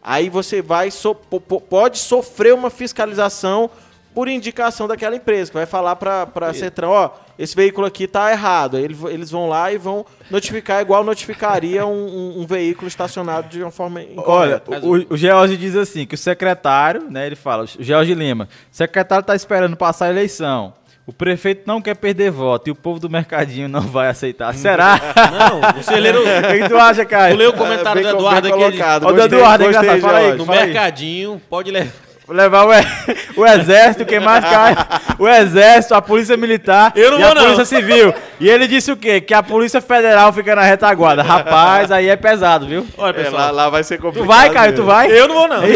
aí 0.02 0.28
você 0.28 0.60
vai 0.60 0.90
so- 0.90 1.14
po- 1.14 1.40
po- 1.40 1.62
pode 1.62 1.96
sofrer 1.98 2.52
uma 2.52 2.68
fiscalização 2.68 3.70
por 4.14 4.26
indicação 4.28 4.88
daquela 4.88 5.14
empresa, 5.16 5.50
que 5.50 5.56
vai 5.56 5.66
falar 5.66 5.94
para 5.96 6.26
a 6.40 6.52
Cetran, 6.54 6.88
ó, 6.88 7.10
esse 7.38 7.54
veículo 7.54 7.86
aqui 7.86 8.06
tá 8.08 8.30
errado. 8.30 8.76
Aí 8.76 8.84
ele- 8.84 8.96
eles 9.08 9.30
vão 9.30 9.48
lá 9.48 9.72
e 9.72 9.78
vão 9.78 10.04
notificar 10.30 10.82
igual 10.82 11.04
notificaria 11.04 11.86
um, 11.86 11.92
um- 12.06 12.40
um 12.42 12.46
veículo 12.46 12.88
estacionado 12.88 13.48
de 13.48 13.62
uma 13.62 13.70
forma 13.70 14.00
Olha, 14.00 14.12
incorreta. 14.60 14.86
o, 14.86 15.14
o 15.14 15.16
George 15.16 15.56
diz 15.56 15.76
assim, 15.76 16.04
que 16.06 16.14
o 16.16 16.18
secretário, 16.18 17.06
né, 17.10 17.26
ele 17.26 17.36
fala, 17.36 17.64
o 17.64 17.66
George 17.78 18.12
Lima, 18.14 18.44
o 18.72 18.76
secretário 18.76 19.24
tá 19.24 19.34
esperando 19.34 19.76
passar 19.76 20.06
a 20.06 20.10
eleição. 20.10 20.74
O 21.06 21.12
prefeito 21.12 21.62
não 21.66 21.80
quer 21.82 21.96
perder 21.96 22.30
voto 22.30 22.68
e 22.68 22.70
o 22.70 22.74
povo 22.74 23.00
do 23.00 23.10
mercadinho 23.10 23.68
não 23.68 23.80
vai 23.80 24.08
aceitar. 24.08 24.54
Será? 24.54 25.00
Não, 25.32 25.82
você 25.82 25.98
leu, 25.98 26.20
o 26.22 26.62
que 26.62 26.68
tu 26.68 26.76
acha, 26.78 27.04
Caio? 27.04 27.34
tu 27.34 27.38
leu 27.38 27.50
o 27.50 27.52
comentário 27.54 28.00
Bem 28.02 28.12
do 28.12 28.16
Eduardo 28.18 28.48
aqui. 28.48 28.62
ele-. 28.62 28.82
Olha 28.82 28.96
o 28.98 29.00
Gostei, 29.16 29.38
Eduardo, 29.38 29.64
gostei, 29.64 30.00
fala 30.00 30.18
aí. 30.18 30.32
No 30.36 30.44
Fala 30.46 30.60
aí. 30.60 30.64
mercadinho, 30.66 31.42
pode 31.50 31.70
levar. 31.72 31.90
Levar 32.30 32.66
o, 32.66 32.70
o 33.40 33.46
exército, 33.46 34.04
quem 34.06 34.20
mais 34.20 34.44
cai? 34.44 34.74
O 35.18 35.28
exército, 35.28 35.94
a 35.94 36.02
polícia 36.02 36.36
militar 36.36 36.92
Eu 36.94 37.12
não 37.12 37.20
e 37.20 37.24
a 37.24 37.34
não. 37.34 37.42
polícia 37.42 37.64
civil. 37.64 38.14
E 38.38 38.48
ele 38.48 38.66
disse 38.68 38.92
o 38.92 38.96
quê? 38.96 39.20
Que 39.20 39.34
a 39.34 39.42
polícia 39.42 39.80
federal 39.80 40.32
fica 40.32 40.54
na 40.54 40.62
retaguarda. 40.62 41.22
Rapaz, 41.22 41.90
aí 41.90 42.08
é 42.08 42.16
pesado, 42.16 42.66
viu? 42.66 42.86
Olha, 42.96 43.10
É, 43.20 43.24
pessoal. 43.24 43.42
lá, 43.46 43.50
lá 43.50 43.68
vai 43.70 43.82
ser 43.84 43.98
complicado. 43.98 44.24
Tu 44.24 44.28
vai, 44.28 44.50
Caio, 44.50 44.72
tu 44.72 44.76
mesmo. 44.76 44.86
vai? 44.86 45.10
Eu 45.12 45.28
não 45.28 45.34
vou, 45.34 45.48
não. 45.48 45.60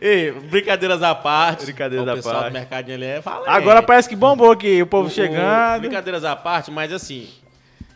Ei, 0.00 0.32
brincadeiras 0.32 1.02
à 1.02 1.14
parte. 1.14 1.64
Brincadeiras 1.64 2.06
o 2.06 2.10
à 2.10 2.14
pessoal 2.14 2.34
parte. 2.36 2.48
do 2.48 2.52
mercadinho 2.52 2.96
ali 2.96 3.06
é 3.06 3.20
valente. 3.20 3.48
Agora 3.48 3.82
parece 3.82 4.08
que 4.08 4.16
bombou 4.16 4.50
aqui, 4.50 4.82
o 4.82 4.86
povo 4.86 5.04
O- 5.04 5.10
o- 5.10 5.14
chegando. 5.14 5.80
Brincadeiras 5.80 6.24
à 6.24 6.36
parte, 6.36 6.70
mas 6.70 6.92
assim, 6.92 7.28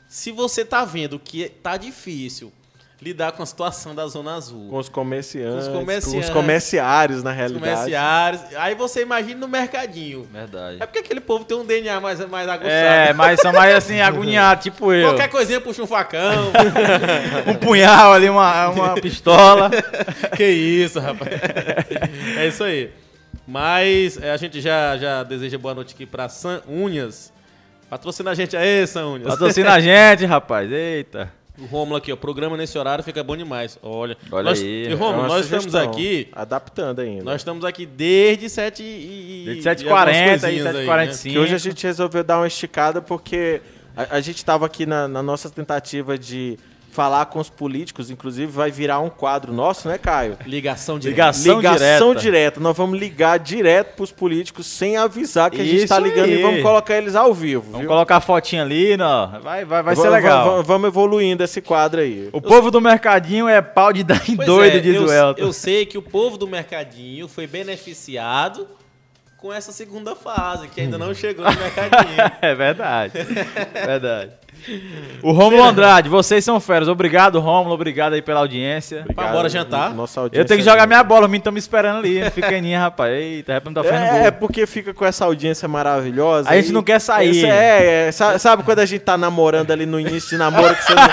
se 0.09 0.33
você 0.33 0.65
tá 0.65 0.85
vendo 0.85 1.19
que 1.19 1.49
tá 1.49 1.77
difícil 1.77 2.53
lidar 3.01 3.31
com 3.31 3.43
a 3.45 3.47
situação 3.47 3.95
da 3.95 4.07
Zona 4.09 4.35
Azul, 4.35 4.69
Com 4.69 4.77
os 4.77 4.89
comerciantes, 4.89 5.69
Com 5.69 5.73
com 5.75 5.79
os 5.79 5.79
os 5.79 5.85
comerciantes. 6.05 6.31
comerciários, 6.31 7.23
na 7.23 7.31
os 7.31 7.37
realidade. 7.37 7.71
comerciários, 7.77 8.41
aí 8.57 8.75
você 8.75 9.03
imagina 9.03 9.39
no 9.39 9.47
mercadinho. 9.47 10.27
Verdade. 10.33 10.79
É 10.81 10.87
porque 10.87 10.99
aquele 10.99 11.21
povo 11.21 11.45
tem 11.45 11.57
um 11.57 11.65
DNA 11.65 12.01
mais, 12.01 12.19
mais 12.29 12.49
aguçado. 12.49 12.69
É, 12.73 13.13
mas 13.13 13.39
são 13.41 13.53
mais 13.53 13.73
assim, 13.77 14.01
agoniados, 14.03 14.65
tipo 14.65 14.93
eu. 14.93 15.11
Qualquer 15.11 15.29
coisinha 15.29 15.61
puxa 15.61 15.83
um 15.83 15.87
facão. 15.87 16.51
Um 17.47 17.55
punhal 17.55 18.13
ali, 18.13 18.29
uma, 18.29 18.69
uma 18.69 18.95
pistola. 19.01 19.71
que 20.37 20.45
isso, 20.45 20.99
rapaz. 20.99 21.31
É 22.37 22.49
isso 22.49 22.65
aí. 22.65 22.91
Mas 23.47 24.21
é, 24.21 24.33
a 24.33 24.37
gente 24.37 24.61
já, 24.61 24.97
já 24.99 25.23
deseja 25.23 25.57
boa 25.57 25.75
noite 25.75 25.95
aqui 25.95 26.05
pra 26.05 26.29
San 26.29 26.61
Unhas. 26.69 27.33
Patrocina 27.89 28.33
a 28.33 28.35
gente 28.35 28.57
aí, 28.57 28.87
San 28.87 29.07
Unhas. 29.07 29.29
Patrocina 29.29 29.73
a 29.75 29.81
gente, 29.81 30.25
rapaz. 30.27 30.71
Eita. 30.71 31.33
O 31.61 31.67
Rômulo 31.67 31.97
aqui, 31.97 32.13
ó. 32.13 32.17
Programa 32.17 32.57
nesse 32.57 32.79
horário 32.79 33.03
fica 33.03 33.23
bom 33.23 33.37
demais. 33.37 33.79
Olha. 33.83 34.17
Olha 34.31 34.45
nós, 34.45 34.63
aí. 34.63 34.85
E 34.85 34.93
É 34.93 34.95
Rômulo, 34.95 35.21
uma 35.21 35.29
nós 35.29 35.45
estamos 35.45 35.75
aqui. 35.75 36.29
Adaptando 36.33 37.01
ainda. 37.01 37.25
Nós 37.25 37.41
estamos 37.41 37.65
aqui 37.65 37.85
desde 37.85 38.49
7 38.49 38.83
e. 38.83 39.43
Desde 39.47 39.85
e 39.85 39.89
7h40 39.89 39.91
algumas 39.91 40.17
e 40.17 40.41
coisinhas 40.41 40.67
aí, 40.67 40.87
7h45. 40.87 41.25
né? 41.25 41.33
Que 41.33 41.39
hoje 41.39 41.55
a 41.55 41.59
gente 41.59 41.85
resolveu 41.87 42.23
dar 42.25 42.39
uma 42.39 42.47
esticada 42.47 43.03
porque 43.03 43.61
a, 43.97 44.17
a 44.17 44.21
gente 44.21 44.37
estava 44.37 44.65
aqui 44.67 44.87
na, 44.87 45.09
na 45.09 45.23
nossa 45.23 45.51
tentativa 45.51 46.17
de 46.17 46.59
falar 46.99 47.27
com 47.27 47.39
os 47.39 47.49
políticos, 47.49 48.11
inclusive 48.11 48.51
vai 48.51 48.73
virar 48.73 48.99
um 48.99 49.09
quadro 49.09 49.53
nosso, 49.53 49.87
né, 49.87 49.97
Caio? 49.99 50.37
Ligação 50.45 50.99
de 50.99 51.09
Ligação 51.09 51.57
Ligação 51.59 52.09
direta. 52.09 52.21
direta. 52.21 52.61
Nós 52.61 52.77
vamos 52.77 52.99
ligar 52.99 53.39
direto 53.39 53.95
pros 53.95 54.11
políticos 54.11 54.67
sem 54.67 54.97
avisar 54.97 55.49
que 55.49 55.61
a 55.61 55.65
gente 55.65 55.77
Isso 55.77 55.85
está 55.85 56.01
ligando 56.01 56.25
aí. 56.25 56.41
e 56.41 56.43
vamos 56.43 56.61
colocar 56.61 56.97
eles 56.99 57.15
ao 57.15 57.33
vivo. 57.33 57.63
Vamos 57.67 57.79
viu? 57.83 57.89
colocar 57.89 58.17
a 58.17 58.21
fotinha 58.21 58.63
ali, 58.63 58.97
não. 58.97 59.41
Vai, 59.41 59.65
vai, 59.65 59.81
vai 59.81 59.95
ser 59.95 60.09
legal. 60.11 60.57
va- 60.57 60.63
Vamos 60.63 60.89
evoluindo 60.89 61.45
esse 61.45 61.61
quadro 61.61 62.01
aí. 62.01 62.29
O 62.33 62.41
povo 62.41 62.69
do 62.69 62.81
mercadinho 62.81 63.49
é 63.49 63.63
pau 63.63 63.93
de 63.93 64.03
dar 64.03 64.29
em 64.29 64.35
Pois 64.35 64.49
doido, 64.49 64.77
é, 64.79 64.81
diz 64.81 64.97
eu, 64.97 65.05
o 65.05 65.13
Elton. 65.13 65.41
eu 65.41 65.53
sei 65.53 65.87
que 65.87 65.97
o 65.97 66.03
povo 66.03 66.37
do 66.37 66.49
mercadinho 66.49 67.29
foi 67.29 67.47
beneficiado 67.47 68.67
com 69.37 69.53
essa 69.53 69.71
segunda 69.71 70.17
fase, 70.17 70.67
que 70.67 70.81
ainda 70.81 70.99
não 70.99 71.15
chegou 71.15 71.45
no 71.45 71.53
mercadinho. 71.63 72.17
É 72.43 72.55
verdade. 72.57 73.13
verdade. 73.87 74.33
O 75.23 75.33
Rômulo 75.33 75.63
Andrade, 75.63 76.09
vocês 76.09 76.45
são 76.45 76.61
feras. 76.61 76.89
Obrigado, 76.89 77.39
Rômulo. 77.41 77.75
Obrigado 77.75 78.13
aí 78.15 78.23
pela 78.23 78.41
audiência. 78.41 79.05
Pra 79.15 79.29
bora 79.29 79.49
jantar? 79.49 79.95
Nossa 79.95 80.21
Eu 80.21 80.25
audiência 80.25 80.47
tenho 80.47 80.63
que 80.63 80.69
é 80.69 80.71
jogar 80.73 80.87
minha 80.87 81.03
bola, 81.03 81.23
os 81.23 81.27
meninos 81.29 81.41
estão 81.41 81.53
me 81.53 81.59
esperando 81.59 81.99
ali, 81.99 82.31
pequenininha, 82.31 82.81
rapaz. 82.81 83.13
Eita, 83.13 83.55
rapaz, 83.55 83.75
não 83.75 83.83
tá 83.83 83.89
fazendo 83.89 84.05
É, 84.25 84.27
é 84.27 84.31
porque 84.31 84.67
fica 84.67 84.93
com 84.95 85.05
essa 85.05 85.25
audiência 85.25 85.67
maravilhosa. 85.69 86.49
A 86.51 86.57
gente 86.57 86.69
e- 86.71 86.73
não 86.73 86.83
quer 86.83 87.01
sair. 87.01 87.31
Isso 87.31 87.47
é, 87.47 88.09
é, 88.09 88.13
sa- 88.13 88.39
sabe 88.39 88.63
quando 88.63 88.79
a 88.81 88.87
gente 88.87 89.01
tá 89.01 89.17
namorando 89.17 89.71
ali 89.71 89.87
no 89.87 89.99
início 89.99 90.29
de 90.31 90.37
namoro 90.37 90.75
que 90.75 90.83
você 90.85 90.95
não, 90.95 91.09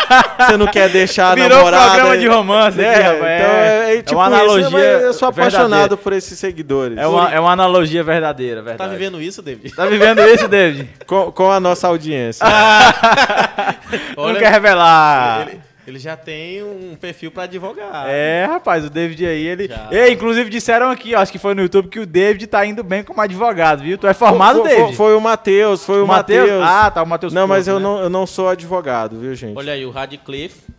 você 0.48 0.58
não 0.58 0.68
quer 0.68 0.90
deixar 0.90 1.32
a 1.32 1.36
Virou 1.36 1.58
namorada... 1.58 1.86
programa 1.92 2.18
de 2.18 2.28
romance 2.28 2.82
É, 2.82 2.90
aqui, 2.94 3.02
rapaz. 3.02 3.22
Então 3.22 3.30
É, 3.56 3.68
é, 3.94 3.98
é 3.98 4.02
tipo 4.02 4.20
uma 4.20 4.28
isso, 4.28 4.36
analogia 4.36 4.70
mas 4.70 5.02
eu 5.04 5.14
sou 5.14 5.28
apaixonado 5.30 5.70
verdadeira. 5.70 5.98
por 5.98 6.14
esses 6.14 6.38
seguidores. 6.38 6.98
É 6.98 7.08
uma, 7.08 7.34
é 7.34 7.40
uma 7.40 7.52
analogia 7.52 8.04
verdadeira, 8.04 8.62
Tá 8.62 8.66
verdade. 8.70 8.92
vivendo 8.92 9.22
isso, 9.22 9.42
David? 9.42 9.74
Tá 9.76 9.86
vivendo 9.86 10.22
isso, 10.22 10.48
David? 10.48 10.90
Com, 11.08 11.32
com 11.32 11.52
a 11.52 11.60
nossa 11.60 11.88
audiência. 11.88 12.46
não 14.16 14.36
quer 14.36 14.52
revelar. 14.52 15.48
Ele, 15.48 15.62
ele 15.88 16.00
já 16.00 16.18
tem 16.18 16.64
um 16.64 16.96
perfil 17.00 17.32
pra 17.32 17.44
advogar. 17.44 18.06
É, 18.08 18.46
rapaz, 18.46 18.86
o 18.86 18.90
David 18.90 19.26
aí, 19.26 19.46
ele. 19.46 19.68
Já. 19.68 19.90
Ei, 19.92 20.14
inclusive 20.14 20.50
disseram 20.50 20.90
aqui, 20.90 21.14
ó, 21.14 21.20
acho 21.20 21.32
que 21.32 21.38
foi 21.38 21.54
no 21.54 21.62
YouTube, 21.62 21.90
que 21.90 22.00
o 22.00 22.06
David 22.06 22.48
tá 22.48 22.66
indo 22.66 22.84
bem 22.84 23.04
como 23.04 23.22
advogado, 23.22 23.84
viu? 23.84 23.98
Tu 23.98 24.08
é 24.08 24.14
formado, 24.14 24.60
foi, 24.60 24.70
David? 24.70 24.88
Foi, 24.88 24.96
foi 24.96 25.16
o 25.16 25.22
Matheus, 25.22 25.86
foi 25.86 26.02
o, 26.02 26.08
Matheus. 26.08 26.50
Ah, 26.64 26.90
tá, 26.90 27.04
o 27.04 27.08
Matheus. 27.08 27.34
não, 27.34 27.48
mas 27.48 27.68
eu, 27.68 27.76
né? 27.76 27.84
não, 27.84 28.00
eu 28.00 28.10
não 28.10 28.26
sou 28.26 28.50
advogado, 28.50 29.20
viu, 29.20 29.36
gente? 29.36 29.58
Olha 29.58 29.74
aí, 29.74 29.86
o 29.86 29.92
Radcliffe. 29.92 30.75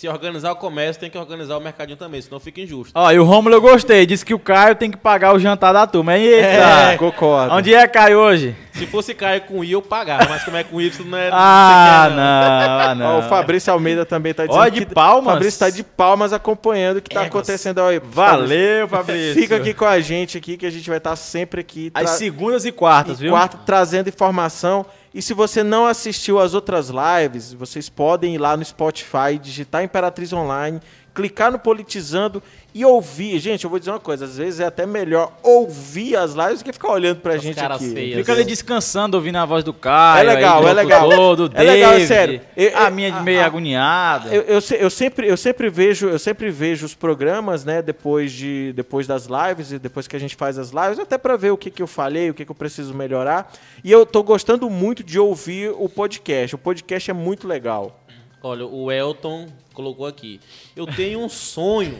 Se 0.00 0.08
organizar 0.08 0.50
o 0.52 0.56
comércio, 0.56 0.98
tem 0.98 1.10
que 1.10 1.18
organizar 1.18 1.58
o 1.58 1.60
mercadinho 1.60 1.94
também, 1.94 2.22
senão 2.22 2.40
fica 2.40 2.58
injusto. 2.62 2.90
Ó, 2.94 3.12
e 3.12 3.18
o 3.18 3.22
Romulo 3.22 3.56
eu 3.56 3.60
gostei, 3.60 4.06
disse 4.06 4.24
que 4.24 4.32
o 4.32 4.38
Caio 4.38 4.74
tem 4.74 4.90
que 4.90 4.96
pagar 4.96 5.34
o 5.34 5.38
jantar 5.38 5.74
da 5.74 5.86
turma. 5.86 6.16
Eita! 6.16 6.92
É, 6.92 6.96
concordo. 6.96 7.54
Onde 7.54 7.74
é, 7.74 7.86
Caio, 7.86 8.18
hoje? 8.18 8.56
Se 8.72 8.86
fosse 8.86 9.12
Caio 9.12 9.42
com 9.42 9.62
I, 9.62 9.72
eu 9.72 9.82
pagava, 9.82 10.24
mas 10.26 10.42
como 10.42 10.56
é 10.56 10.64
com 10.64 10.80
Y, 10.80 11.04
não 11.04 11.18
é. 11.18 11.28
Ah, 11.30 12.06
não. 12.08 12.16
quem 12.16 12.22
é, 12.22 12.66
não, 12.66 12.80
ah, 12.80 12.94
não. 12.94 13.16
Ó, 13.16 13.18
o 13.18 13.28
Fabrício 13.28 13.70
Almeida 13.70 14.06
também 14.06 14.32
tá 14.32 14.46
dizendo 14.46 14.62
Ó, 14.62 14.68
de 14.70 14.86
que 14.86 14.94
palmas. 14.94 15.26
O 15.26 15.34
Fabrício 15.34 15.60
tá 15.60 15.68
de 15.68 15.82
palmas 15.82 16.32
acompanhando 16.32 16.96
o 16.96 17.02
que 17.02 17.10
tá 17.10 17.20
Éguas. 17.20 17.28
acontecendo 17.28 17.82
aí. 17.82 18.00
Valeu, 18.02 18.88
Fabrício. 18.88 19.34
Fica 19.34 19.56
aqui 19.56 19.74
com 19.74 19.84
a 19.84 20.00
gente 20.00 20.38
aqui 20.38 20.56
que 20.56 20.64
a 20.64 20.70
gente 20.70 20.88
vai 20.88 20.96
estar 20.96 21.14
sempre 21.14 21.60
aqui 21.60 21.90
Às 21.92 22.04
tra- 22.04 22.12
segundas 22.14 22.64
e 22.64 22.72
quartas, 22.72 23.18
e 23.18 23.24
viu? 23.24 23.32
quarto 23.32 23.58
trazendo 23.66 24.08
informação. 24.08 24.86
E 25.12 25.20
se 25.20 25.34
você 25.34 25.64
não 25.64 25.86
assistiu 25.86 26.38
as 26.38 26.54
outras 26.54 26.88
lives, 26.88 27.52
vocês 27.52 27.88
podem 27.88 28.36
ir 28.36 28.38
lá 28.38 28.56
no 28.56 28.64
Spotify, 28.64 29.38
digitar 29.40 29.82
Imperatriz 29.82 30.32
Online, 30.32 30.80
clicar 31.14 31.50
no 31.52 31.58
Politizando 31.58 32.42
e 32.72 32.84
ouvir. 32.84 33.38
Gente, 33.40 33.64
eu 33.64 33.70
vou 33.70 33.78
dizer 33.80 33.90
uma 33.90 33.98
coisa, 33.98 34.24
às 34.24 34.36
vezes 34.36 34.60
é 34.60 34.64
até 34.66 34.86
melhor 34.86 35.32
ouvir 35.42 36.14
as 36.16 36.34
lives 36.34 36.60
do 36.60 36.64
que 36.64 36.72
ficar 36.72 36.92
olhando 36.92 37.18
pra 37.20 37.32
Essas 37.32 37.44
gente 37.44 37.58
aqui. 37.60 37.92
feias. 37.92 38.18
Fica 38.18 38.32
ali 38.32 38.44
descansando, 38.44 39.16
ouvindo 39.16 39.36
a 39.36 39.44
voz 39.44 39.64
do 39.64 39.72
Caio. 39.74 40.20
É 40.28 40.34
legal, 40.34 40.58
aí, 40.58 40.62
do 40.62 40.68
é 40.68 40.72
legal. 40.74 41.08
Do 41.36 41.50
É 41.54 41.62
legal, 41.64 41.90
é 41.90 41.92
David, 41.94 42.06
sério. 42.06 42.40
Eu- 42.56 42.78
a 42.78 42.88
minha 42.90 43.16
a- 43.16 43.22
meio 43.22 43.40
a- 43.40 43.44
agoniada. 43.46 44.32
Eu, 44.32 44.42
eu, 44.42 44.60
eu 44.78 44.90
sempre, 44.90 45.26
eu 45.26 45.36
sempre 45.36 45.68
vejo, 45.68 46.08
eu 46.08 46.18
sempre 46.18 46.48
vejo 46.50 46.86
os 46.86 46.94
programas, 46.94 47.64
né, 47.64 47.82
depois 47.82 48.30
de 48.30 48.72
depois 48.74 49.04
das 49.06 49.26
lives 49.26 49.72
e 49.72 49.78
depois 49.78 50.06
que 50.06 50.14
a 50.14 50.20
gente 50.20 50.36
faz 50.36 50.56
as 50.56 50.70
lives, 50.70 50.98
até 51.00 51.18
pra 51.18 51.36
ver 51.36 51.50
o 51.50 51.56
que, 51.56 51.70
que 51.70 51.82
eu 51.82 51.88
falei, 51.88 52.30
o 52.30 52.34
que, 52.34 52.44
que 52.44 52.50
eu 52.50 52.54
preciso 52.54 52.94
melhorar. 52.94 53.52
E 53.82 53.90
eu 53.90 54.06
tô 54.06 54.22
gostando 54.22 54.70
muito 54.70 55.02
de 55.02 55.18
ouvir 55.18 55.74
o 55.76 55.88
podcast. 55.88 56.54
O 56.54 56.58
podcast 56.58 57.10
é 57.10 57.14
muito 57.14 57.48
legal. 57.48 58.00
Olha, 58.42 58.64
o 58.64 58.90
Elton 58.90 59.48
colocou 59.80 60.06
aqui. 60.06 60.40
Eu 60.76 60.86
tenho 60.86 61.20
um 61.20 61.28
sonho 61.28 61.98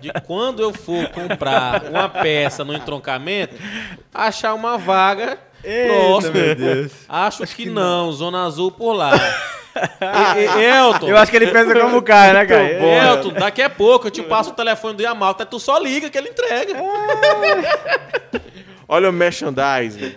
de 0.00 0.10
quando 0.24 0.62
eu 0.62 0.72
for 0.72 1.08
comprar 1.08 1.84
uma 1.84 2.08
peça 2.08 2.64
no 2.64 2.72
entroncamento, 2.72 3.54
achar 4.14 4.54
uma 4.54 4.78
vaga 4.78 5.38
próxima. 5.86 6.32
meu 6.34 6.54
Deus. 6.54 6.92
Acho, 7.08 7.44
que, 7.46 7.68
não, 7.68 8.12
Zona 8.12 8.44
Azul 8.46 8.70
por 8.70 8.92
lá. 8.92 9.10
E- 9.16 10.60
e- 10.60 10.64
Elton, 10.64 11.08
Eu 11.08 11.16
acho 11.16 11.30
que 11.30 11.36
ele 11.36 11.48
pensa 11.48 11.74
como 11.78 11.98
o 11.98 12.02
Caio, 12.02 12.34
né, 12.34 12.46
Caio? 12.46 12.80
bom. 12.80 12.86
Elton, 12.86 13.32
daqui 13.32 13.62
a 13.62 13.70
pouco 13.70 14.06
eu 14.06 14.10
te 14.10 14.22
passo 14.22 14.50
o 14.50 14.54
telefone 14.54 14.96
do 14.96 15.02
Yamalta, 15.02 15.44
tu 15.44 15.58
só 15.58 15.78
liga 15.78 16.08
que 16.08 16.16
ele 16.16 16.28
entrega. 16.30 16.74
Olha 18.90 19.10
o 19.10 19.12
merchandising. 19.12 20.14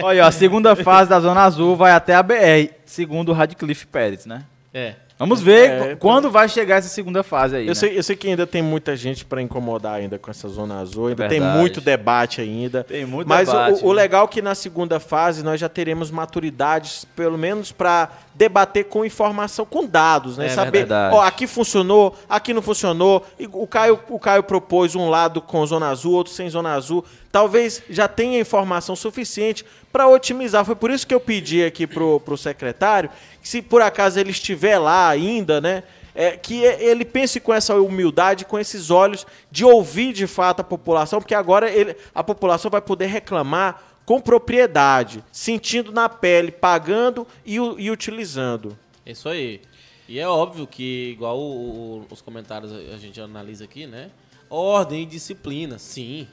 Olha, 0.00 0.24
ó, 0.24 0.28
a 0.28 0.30
segunda 0.30 0.76
fase 0.76 1.10
da 1.10 1.18
Zona 1.18 1.42
Azul 1.42 1.74
vai 1.74 1.90
até 1.90 2.14
a 2.14 2.22
BR, 2.22 2.70
segundo 2.84 3.30
o 3.30 3.32
Radcliffe 3.32 3.84
Pérez, 3.86 4.26
né? 4.26 4.44
É. 4.72 4.94
Vamos 5.18 5.40
ver 5.40 5.70
É, 5.70 5.94
qu- 5.94 6.00
quando 6.00 6.30
vai 6.30 6.46
chegar 6.48 6.76
essa 6.76 6.88
segunda 6.88 7.22
fase 7.22 7.56
aí. 7.56 7.62
Eu 7.64 7.68
né? 7.68 7.74
sei, 7.74 7.98
eu 7.98 8.02
sei 8.02 8.14
que 8.14 8.28
ainda 8.28 8.46
tem 8.46 8.60
muita 8.60 8.94
gente 8.94 9.24
pra 9.24 9.40
incomodar 9.40 9.94
ainda 9.94 10.18
com 10.18 10.30
essa 10.30 10.46
zona 10.48 10.78
azul, 10.80 11.06
ainda 11.08 11.26
tem 11.28 11.40
Verdade. 11.40 11.58
muito 11.58 11.80
debate 11.80 12.40
ainda. 12.42 12.84
Tem 12.84 13.06
muito 13.06 13.26
Mas 13.26 13.48
debate, 13.48 13.82
o, 13.82 13.86
o 13.86 13.94
né? 13.94 14.02
legal 14.02 14.26
é 14.26 14.28
que 14.28 14.42
na 14.42 14.54
segunda 14.54 15.00
fase 15.00 15.42
nós 15.42 15.58
já 15.58 15.68
teremos 15.70 16.10
maturidades, 16.10 17.06
pelo 17.16 17.38
menos 17.38 17.72
pra 17.72 18.10
debater 18.36 18.84
com 18.84 19.04
informação, 19.04 19.64
com 19.64 19.86
dados, 19.86 20.36
né? 20.36 20.46
É 20.46 20.50
Saber, 20.50 20.78
verdade. 20.80 21.14
ó, 21.14 21.22
aqui 21.22 21.46
funcionou, 21.46 22.14
aqui 22.28 22.52
não 22.52 22.60
funcionou. 22.60 23.24
E 23.38 23.48
o 23.50 23.66
Caio, 23.66 23.98
o 24.08 24.18
Caio 24.18 24.42
propôs 24.42 24.94
um 24.94 25.08
lado 25.08 25.40
com 25.40 25.64
zona 25.64 25.88
azul, 25.88 26.12
outro 26.12 26.32
sem 26.32 26.48
zona 26.50 26.74
azul. 26.74 27.04
Talvez 27.32 27.82
já 27.88 28.06
tenha 28.06 28.38
informação 28.38 28.94
suficiente 28.94 29.64
para 29.90 30.06
otimizar. 30.06 30.64
Foi 30.64 30.76
por 30.76 30.90
isso 30.90 31.06
que 31.06 31.14
eu 31.14 31.20
pedi 31.20 31.64
aqui 31.64 31.86
pro, 31.86 32.20
pro 32.20 32.36
secretário, 32.36 33.10
que 33.40 33.48
se 33.48 33.62
por 33.62 33.80
acaso 33.80 34.20
ele 34.20 34.30
estiver 34.30 34.78
lá 34.78 35.08
ainda, 35.08 35.60
né? 35.60 35.82
é, 36.16 36.30
que 36.30 36.64
ele 36.64 37.04
pense 37.04 37.38
com 37.38 37.52
essa 37.52 37.74
humildade, 37.76 38.46
com 38.46 38.58
esses 38.58 38.90
olhos 38.90 39.26
de 39.50 39.66
ouvir 39.66 40.14
de 40.14 40.26
fato 40.26 40.60
a 40.60 40.64
população, 40.64 41.20
porque 41.20 41.34
agora 41.34 41.70
ele, 41.70 41.94
a 42.14 42.24
população 42.24 42.70
vai 42.70 42.80
poder 42.80 43.06
reclamar 43.06 43.82
com 44.06 44.20
propriedade, 44.20 45.22
sentindo 45.30 45.90
na 45.92 46.08
pele, 46.08 46.50
pagando 46.52 47.26
e, 47.44 47.56
e 47.56 47.90
utilizando. 47.90 48.78
Isso 49.04 49.28
aí. 49.28 49.60
E 50.08 50.18
é 50.20 50.26
óbvio 50.28 50.66
que, 50.66 51.10
igual 51.10 51.36
o- 51.38 51.98
o- 51.98 52.06
os 52.10 52.22
comentários 52.22 52.72
a 52.72 52.94
a 52.94 52.98
gente 52.98 53.20
analisa 53.20 53.64
aqui, 53.64 53.86
né? 53.86 54.10
Ordem 54.48 55.02
e 55.02 55.06
disciplina, 55.06 55.76
sim. 55.78 56.28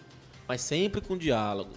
Mas 0.47 0.61
sempre 0.61 1.01
com 1.01 1.17
diálogo. 1.17 1.71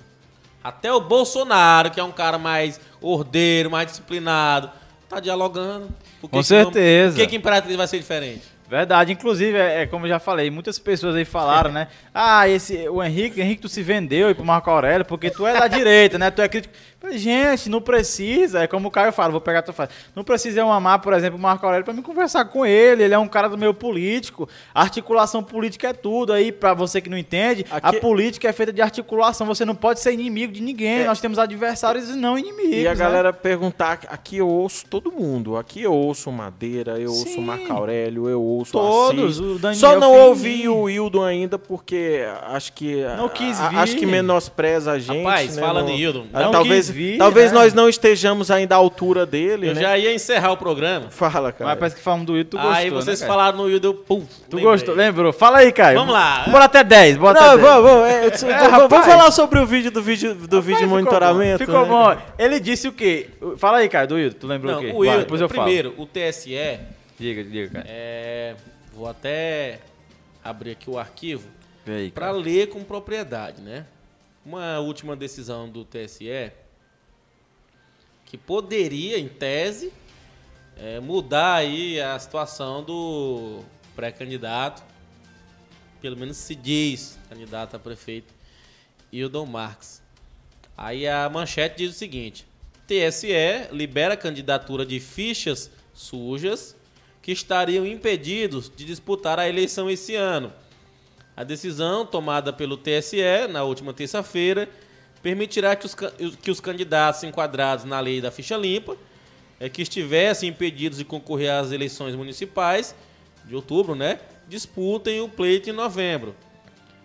Até 0.62 0.92
o 0.92 1.00
Bolsonaro, 1.00 1.90
que 1.90 1.98
é 1.98 2.04
um 2.04 2.12
cara 2.12 2.36
mais 2.38 2.78
ordeiro, 3.00 3.70
mais 3.70 3.86
disciplinado, 3.88 4.70
tá 5.08 5.18
dialogando. 5.20 5.86
Por 6.20 6.28
que 6.28 6.28
Com 6.28 6.28
que 6.30 6.36
não- 6.36 6.42
certeza. 6.42 7.14
Por 7.16 7.22
que, 7.22 7.26
que 7.30 7.36
Imperatriz 7.36 7.74
vai 7.76 7.86
ser 7.86 7.98
diferente? 7.98 8.42
Verdade, 8.68 9.12
inclusive, 9.12 9.56
é, 9.56 9.82
é 9.82 9.86
como 9.86 10.06
eu 10.06 10.10
já 10.10 10.18
falei, 10.18 10.50
muitas 10.50 10.78
pessoas 10.78 11.14
aí 11.14 11.24
falaram, 11.24 11.70
né? 11.70 11.86
Ah, 12.12 12.48
esse, 12.48 12.88
o 12.88 13.02
Henrique, 13.02 13.40
Henrique, 13.40 13.62
tu 13.62 13.68
se 13.68 13.82
vendeu 13.82 14.26
aí 14.26 14.34
pro 14.34 14.44
Marco 14.44 14.68
Aurélio 14.70 15.04
porque 15.04 15.30
tu 15.30 15.46
é 15.46 15.58
da 15.58 15.68
direita, 15.68 16.18
né? 16.18 16.30
Tu 16.30 16.42
é 16.42 16.48
crítico. 16.48 16.74
Gente, 17.12 17.68
não 17.68 17.80
precisa, 17.80 18.62
é 18.62 18.66
como 18.66 18.88
o 18.88 18.90
Caio 18.90 19.12
fala, 19.12 19.30
vou 19.30 19.40
pegar 19.40 19.60
a 19.60 19.62
tua 19.62 19.74
frase. 19.74 19.90
Não 20.14 20.24
precisa 20.24 20.60
eu 20.60 20.70
amar, 20.70 21.00
por 21.00 21.12
exemplo, 21.12 21.38
o 21.38 21.40
Marco 21.42 21.64
Aurélio 21.64 21.84
pra 21.84 21.94
me 21.94 22.02
conversar 22.02 22.44
com 22.46 22.64
ele, 22.66 23.02
ele 23.04 23.14
é 23.14 23.18
um 23.18 23.28
cara 23.28 23.48
do 23.48 23.56
meio 23.58 23.72
político. 23.74 24.48
Articulação 24.74 25.42
política 25.42 25.88
é 25.88 25.92
tudo 25.92 26.32
aí, 26.32 26.52
pra 26.52 26.74
você 26.74 27.00
que 27.00 27.08
não 27.10 27.16
entende, 27.18 27.64
Aqui- 27.70 27.96
a 27.96 28.00
política 28.00 28.48
é 28.48 28.52
feita 28.52 28.72
de 28.72 28.82
articulação, 28.82 29.46
você 29.46 29.64
não 29.64 29.74
pode 29.74 30.00
ser 30.00 30.12
inimigo 30.12 30.52
de 30.52 30.60
ninguém, 30.62 31.04
nós 31.04 31.20
temos 31.20 31.38
adversários 31.38 32.10
e 32.10 32.14
não 32.16 32.38
inimigos. 32.38 32.76
E 32.76 32.86
a 32.86 32.90
né? 32.90 32.96
galera 32.96 33.32
perguntar, 33.32 34.00
aqui 34.08 34.38
eu 34.38 34.48
ouço 34.48 34.84
todo 34.88 35.10
mundo. 35.12 35.56
Aqui 35.56 35.82
eu 35.82 35.92
ouço 35.94 36.30
Madeira, 36.30 36.98
eu 36.98 37.10
ouço 37.10 37.24
Sim. 37.28 37.40
Marco 37.40 37.72
Aurélio, 37.72 38.28
eu 38.28 38.42
ouço 38.42 38.72
Todos, 38.72 39.38
Assis. 39.38 39.38
o 39.40 39.58
Daniel 39.58 39.80
Só 39.80 39.98
não 39.98 40.12
ouvi 40.12 40.68
o 40.68 40.82
Wildon 40.82 41.22
ainda 41.24 41.58
porque 41.58 42.24
acho 42.48 42.72
que 42.72 43.02
Não 43.16 43.28
quis 43.28 43.60
a- 43.60 43.68
vir. 43.68 43.78
acho 43.78 43.96
que 43.96 44.06
menospreza 44.06 44.92
a 44.92 44.98
gente. 44.98 45.18
Rapaz, 45.24 45.56
né, 45.56 45.62
falando 45.62 45.88
em 45.90 45.94
Wildon, 46.04 46.26
Ah, 46.32 46.42
não 46.42 46.50
talvez 46.50 46.88
vir, 46.96 47.18
talvez 47.18 47.52
né? 47.52 47.58
nós 47.58 47.74
não 47.74 47.88
estejamos 47.88 48.50
ainda 48.50 48.74
à 48.74 48.78
altura 48.78 49.26
dele, 49.26 49.68
Eu 49.68 49.74
né? 49.74 49.80
já 49.80 49.98
ia 49.98 50.14
encerrar 50.14 50.52
o 50.52 50.56
programa. 50.56 51.10
Fala, 51.10 51.52
cara. 51.52 51.70
Mas 51.70 51.78
parece 51.78 51.96
que 51.96 52.02
falamos 52.02 52.26
do 52.26 52.32
Will, 52.32 52.44
tu 52.44 52.56
gostou, 52.56 52.72
aí 52.72 52.90
vocês 52.90 53.20
né, 53.20 53.26
cara? 53.26 53.38
falaram 53.38 53.58
no 53.58 53.64
Wildo, 53.64 53.94
pum. 53.94 54.20
Tu 54.48 54.56
lembrei. 54.56 54.64
gostou, 54.64 54.94
lembrou? 54.94 55.32
Fala 55.32 55.58
aí, 55.58 55.70
Caio. 55.72 55.98
Vamos 55.98 56.12
lá. 56.14 56.46
Bora 56.48 56.64
até 56.64 56.82
10, 56.82 57.16
bora 57.18 57.38
Não, 57.38 57.46
até 57.46 57.56
10. 57.58 57.68
vamos, 57.68 57.90
vamos, 57.90 58.08
é, 58.08 58.26
eu- 58.26 58.30
vamos 58.70 58.70
rapaz. 58.82 59.06
falar 59.06 59.30
sobre 59.30 59.58
o 59.58 59.66
vídeo 59.66 59.90
do 59.90 60.02
vídeo 60.02 60.34
do 60.34 60.62
vídeo 60.62 60.78
de 60.78 60.84
Ficou 60.84 60.88
monitoramento. 60.98 61.58
bom, 61.58 61.66
Ficou 61.66 61.82
né? 61.82 62.14
bom. 62.16 62.22
Ele 62.38 62.58
disse 62.60 62.88
o 62.88 62.92
quê? 62.92 63.28
Fala 63.58 63.78
aí, 63.78 63.88
Caio, 63.88 64.08
do 64.08 64.14
Will, 64.14 64.32
tu 64.32 64.46
lembrou 64.46 64.72
Não, 64.72 64.78
o 64.80 64.82
quê? 64.84 64.92
o 64.92 65.18
depois 65.18 65.40
eu 65.40 65.48
primeiro, 65.48 65.94
o 65.98 66.06
TSE, 66.06 66.56
falo. 66.56 66.78
Diga, 67.18 67.44
diga, 67.44 67.68
Caio. 67.70 67.84
é, 67.88 68.54
vou 68.94 69.08
até 69.08 69.78
abrir 70.44 70.72
aqui 70.72 70.88
o 70.90 70.98
arquivo 70.98 71.44
para 72.14 72.30
ler 72.30 72.68
com 72.68 72.82
propriedade, 72.82 73.60
né? 73.62 73.84
Uma 74.44 74.78
última 74.80 75.16
decisão 75.16 75.68
do 75.68 75.84
TSE 75.84 76.52
que 78.26 78.36
poderia, 78.36 79.18
em 79.18 79.28
tese, 79.28 79.92
é, 80.76 81.00
mudar 81.00 81.54
aí 81.54 82.00
a 82.00 82.18
situação 82.18 82.82
do 82.82 83.60
pré-candidato, 83.94 84.82
pelo 86.00 86.16
menos 86.16 86.36
se 86.36 86.54
diz 86.54 87.18
candidato 87.28 87.76
a 87.76 87.78
prefeito, 87.78 88.34
Hildon 89.10 89.46
Marques. 89.46 90.02
Aí 90.76 91.08
a 91.08 91.30
manchete 91.30 91.78
diz 91.78 91.94
o 91.94 91.98
seguinte: 91.98 92.46
TSE 92.86 93.72
libera 93.72 94.16
candidatura 94.16 94.84
de 94.84 95.00
fichas 95.00 95.70
sujas 95.94 96.76
que 97.22 97.32
estariam 97.32 97.86
impedidos 97.86 98.70
de 98.74 98.84
disputar 98.84 99.38
a 99.38 99.48
eleição 99.48 99.88
esse 99.88 100.14
ano. 100.14 100.52
A 101.36 101.42
decisão 101.42 102.04
tomada 102.04 102.52
pelo 102.52 102.76
TSE 102.76 103.48
na 103.50 103.62
última 103.62 103.92
terça-feira 103.92 104.68
permitirá 105.26 105.74
que 105.74 105.84
os, 105.84 105.96
que 106.40 106.52
os 106.52 106.60
candidatos 106.60 107.24
enquadrados 107.24 107.84
na 107.84 107.98
lei 107.98 108.20
da 108.20 108.30
ficha 108.30 108.56
limpa, 108.56 108.96
eh, 109.58 109.68
que 109.68 109.82
estivessem 109.82 110.50
impedidos 110.50 110.98
de 110.98 111.04
concorrer 111.04 111.50
às 111.50 111.72
eleições 111.72 112.14
municipais 112.14 112.94
de 113.44 113.56
outubro, 113.56 113.96
né, 113.96 114.20
disputem 114.48 115.20
o 115.20 115.28
pleito 115.28 115.68
em 115.68 115.72
novembro. 115.72 116.32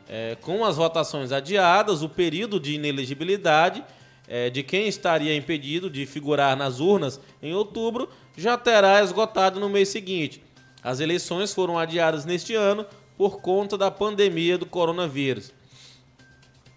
É, 0.08 0.38
com 0.40 0.64
as 0.64 0.76
votações 0.76 1.32
adiadas, 1.32 2.04
o 2.04 2.10
período 2.10 2.60
de 2.60 2.76
inelegibilidade 2.76 3.84
é, 4.28 4.52
de 4.52 4.62
quem 4.62 4.88
estaria 4.88 5.36
impedido 5.36 5.90
de 5.90 6.06
figurar 6.06 6.56
nas 6.56 6.80
urnas 6.80 7.20
em 7.42 7.56
outubro 7.56 8.08
já 8.38 8.56
terá 8.56 9.02
esgotado 9.02 9.60
no 9.60 9.68
mês 9.68 9.90
seguinte. 9.90 10.44
As 10.84 11.00
eleições 11.00 11.56
foram 11.56 11.80
adiadas 11.80 12.24
neste 12.24 12.54
ano 12.54 12.86
por 13.18 13.42
conta 13.42 13.76
da 13.76 13.90
pandemia 13.90 14.60
do 14.60 14.68
coronavírus. 14.68 15.52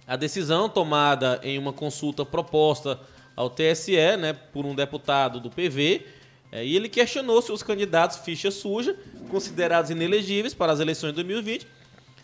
A 0.07 0.17
decisão 0.17 0.69
tomada 0.69 1.41
em 1.43 1.59
uma 1.59 1.73
consulta 1.73 2.25
proposta 2.27 3.01
ao 3.35 3.49
TSE, 3.49 4.17
né, 4.19 4.33
por 4.33 4.67
um 4.67 4.75
deputado 4.75 5.41
do 5.41 5.51
PV, 5.51 6.07
é, 6.53 6.65
e 6.65 6.77
ele 6.77 6.89
questionou 6.89 7.41
se 7.41 7.51
os 7.51 7.63
candidatos 7.63 8.19
ficha 8.19 8.51
suja, 8.51 8.97
considerados 9.31 9.91
inelegíveis 9.91 10.55
para 10.55 10.73
as 10.73 10.79
eleições 10.79 11.11
de 11.11 11.17
2020, 11.17 11.67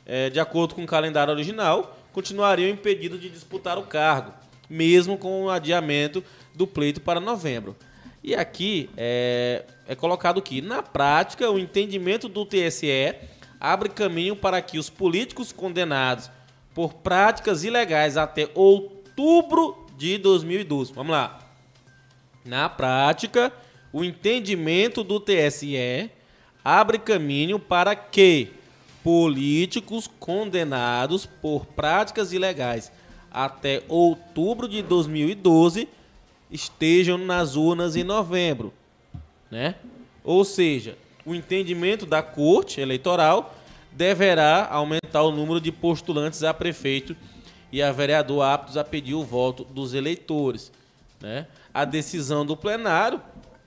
é, 0.06 0.30
de 0.30 0.38
acordo 0.38 0.74
com 0.74 0.84
o 0.84 0.86
calendário 0.86 1.32
original, 1.32 1.98
continuariam 2.12 2.68
impedidos 2.68 3.20
de 3.20 3.28
disputar 3.30 3.78
o 3.78 3.82
cargo, 3.82 4.32
mesmo 4.68 5.16
com 5.16 5.44
o 5.44 5.50
adiamento 5.50 6.22
do 6.54 6.66
pleito 6.66 7.00
para 7.00 7.18
novembro. 7.18 7.74
E 8.22 8.34
aqui 8.34 8.90
é, 8.96 9.64
é 9.88 9.94
colocado 9.94 10.42
que, 10.42 10.60
na 10.60 10.82
prática, 10.82 11.50
o 11.50 11.58
entendimento 11.58 12.28
do 12.28 12.44
TSE 12.44 13.16
abre 13.58 13.88
caminho 13.88 14.36
para 14.36 14.60
que 14.60 14.78
os 14.78 14.90
políticos 14.90 15.50
condenados 15.52 16.30
por 16.80 16.94
práticas 16.94 17.62
ilegais 17.62 18.16
até 18.16 18.48
outubro 18.54 19.86
de 19.98 20.16
2012. 20.16 20.94
Vamos 20.94 21.12
lá. 21.12 21.38
Na 22.42 22.70
prática, 22.70 23.52
o 23.92 24.02
entendimento 24.02 25.04
do 25.04 25.20
TSE 25.20 26.10
abre 26.64 26.98
caminho 26.98 27.58
para 27.58 27.94
que 27.94 28.48
políticos 29.04 30.08
condenados 30.18 31.26
por 31.26 31.66
práticas 31.66 32.32
ilegais 32.32 32.90
até 33.30 33.82
outubro 33.86 34.66
de 34.66 34.80
2012 34.80 35.86
estejam 36.50 37.18
nas 37.18 37.56
urnas 37.56 37.94
em 37.94 38.04
novembro, 38.04 38.72
né? 39.50 39.74
Ou 40.24 40.46
seja, 40.46 40.96
o 41.26 41.34
entendimento 41.34 42.06
da 42.06 42.22
Corte 42.22 42.80
Eleitoral 42.80 43.54
deverá 43.92 44.66
aumentar 44.70 45.22
o 45.22 45.30
número 45.30 45.60
de 45.60 45.72
postulantes 45.72 46.42
a 46.42 46.54
prefeito 46.54 47.16
e 47.72 47.82
a 47.82 47.92
vereador 47.92 48.42
aptos 48.42 48.76
a 48.76 48.84
pedir 48.84 49.14
o 49.14 49.24
voto 49.24 49.64
dos 49.64 49.94
eleitores, 49.94 50.72
né? 51.20 51.46
A 51.72 51.84
decisão 51.84 52.44
do 52.44 52.56
plenário 52.56 53.20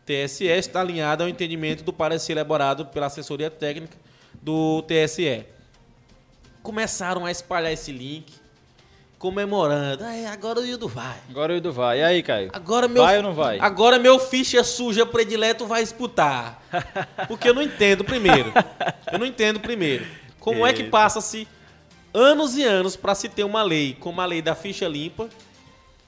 TSE 0.05 0.45
está 0.45 0.81
alinhada 0.81 1.23
ao 1.23 1.29
entendimento 1.29 1.83
do 1.83 1.93
parecer 1.93 2.33
elaborado 2.33 2.85
pela 2.87 3.05
assessoria 3.05 3.49
técnica 3.49 3.97
do 4.41 4.81
TSE. 4.83 5.45
Começaram 6.61 7.25
a 7.25 7.31
espalhar 7.31 7.71
esse 7.71 7.91
link, 7.91 8.33
comemorando. 9.23 10.03
"Ai, 10.03 10.25
agora 10.25 10.59
o 10.59 10.65
Ildo 10.65 10.85
vai. 10.89 11.15
Agora 11.29 11.53
o 11.53 11.55
Edu 11.55 11.71
vai. 11.71 11.99
E 11.99 12.03
aí, 12.03 12.21
Caio? 12.21 12.49
Agora 12.51 12.89
meu, 12.89 13.01
Vai 13.01 13.15
ou 13.15 13.23
não 13.23 13.33
vai? 13.33 13.57
Agora 13.57 13.97
meu 13.97 14.19
ficha 14.19 14.61
suja 14.65 15.05
predileto 15.05 15.65
vai 15.65 15.81
disputar. 15.81 16.61
Porque 17.29 17.47
eu 17.47 17.53
não 17.53 17.61
entendo 17.61 18.03
primeiro. 18.03 18.51
Eu 19.09 19.17
não 19.17 19.25
entendo 19.25 19.61
primeiro. 19.61 20.05
Como 20.41 20.67
é 20.67 20.73
que 20.73 20.81
Eita. 20.81 20.91
passa-se 20.91 21.47
anos 22.13 22.57
e 22.57 22.65
anos 22.65 22.97
para 22.97 23.15
se 23.15 23.29
ter 23.29 23.45
uma 23.45 23.63
lei, 23.63 23.95
como 23.97 24.19
a 24.19 24.25
lei 24.25 24.41
da 24.41 24.55
ficha 24.55 24.89
limpa, 24.89 25.29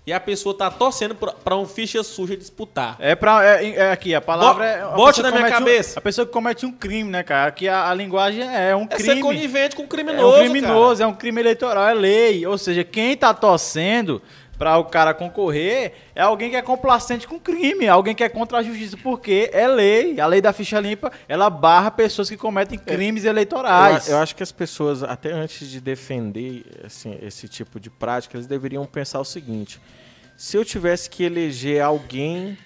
e 0.08 0.14
a 0.14 0.20
pessoa 0.20 0.56
tá 0.56 0.70
torcendo 0.70 1.16
para 1.16 1.56
um 1.56 1.66
ficha 1.66 2.04
suja 2.04 2.38
disputar. 2.38 2.96
É 3.00 3.16
pra. 3.16 3.44
É, 3.44 3.70
é 3.76 3.92
aqui, 3.92 4.14
a 4.14 4.22
palavra 4.22 4.64
Bo- 4.64 4.94
é. 4.94 4.96
bote 4.96 5.22
na 5.22 5.30
minha 5.32 5.42
comete 5.44 5.56
um- 5.56 5.60
cabeça. 5.66 6.00
a 6.00 6.02
pessoa 6.02 6.28
que 6.28 6.32
comete 6.32 6.66
um 6.66 6.72
crime, 6.72 7.10
né, 7.10 7.24
cara? 7.24 7.48
Aqui 7.50 7.68
a, 7.68 7.90
a 7.90 7.94
linguagem 7.94 8.42
é 8.44 8.76
um 8.76 8.86
É 8.90 8.98
ser 9.00 9.04
crime. 9.12 9.22
conivente 9.22 9.76
com 9.76 9.84
É 9.84 9.88
criminoso, 9.88 10.38
um 10.38 10.40
criminoso, 10.42 11.04
é 11.04 11.08
um 11.08 11.14
crime 11.14 11.42
eleitoral, 11.42 11.88
é 11.88 11.94
lei. 11.94 12.46
Ou 12.46 12.58
seja, 12.58 12.84
quem 12.84 13.18
tá 13.18 13.34
torcendo 13.34 14.22
pra 14.58 14.78
o 14.78 14.86
cara 14.86 15.14
concorrer 15.14 15.94
é 16.16 16.22
alguém 16.22 16.50
que 16.50 16.56
é 16.56 16.62
complacente 16.62 17.28
com 17.28 17.40
crime, 17.40 17.88
alguém 17.88 18.16
que 18.16 18.24
é 18.24 18.30
contra 18.30 18.60
a 18.60 18.64
justiça, 18.64 18.98
porque 18.98 19.50
é 19.54 19.68
lei. 19.68 20.20
A 20.20 20.26
lei 20.28 20.42
da 20.42 20.54
ficha 20.54 20.80
limpa, 20.80 21.12
ela 21.28 21.50
barra 21.50 21.92
pessoas 21.92 22.30
que 22.30 22.38
cometem 22.38 22.78
crimes 22.78 23.24
Eu, 23.26 23.32
eleitorais. 23.32 24.08
eu 24.08 24.18
acho 24.18 24.36
que 24.36 24.44
as 24.44 24.52
pessoas, 24.52 25.04
até 25.04 25.32
antes 25.32 25.70
de 25.70 25.80
defender 25.82 26.64
assim, 26.84 27.18
esse 27.22 27.48
tipo 27.48 27.80
de 27.80 27.90
prática, 27.90 28.38
eles 28.38 28.48
deveriam 28.48 28.86
pensar 28.86 29.20
o 29.20 29.26
seguinte: 29.26 29.80
se 30.38 30.58
eu 30.58 30.66
tivesse 30.66 31.10
que 31.10 31.24
eleger 31.24 31.82
alguém 31.82 32.58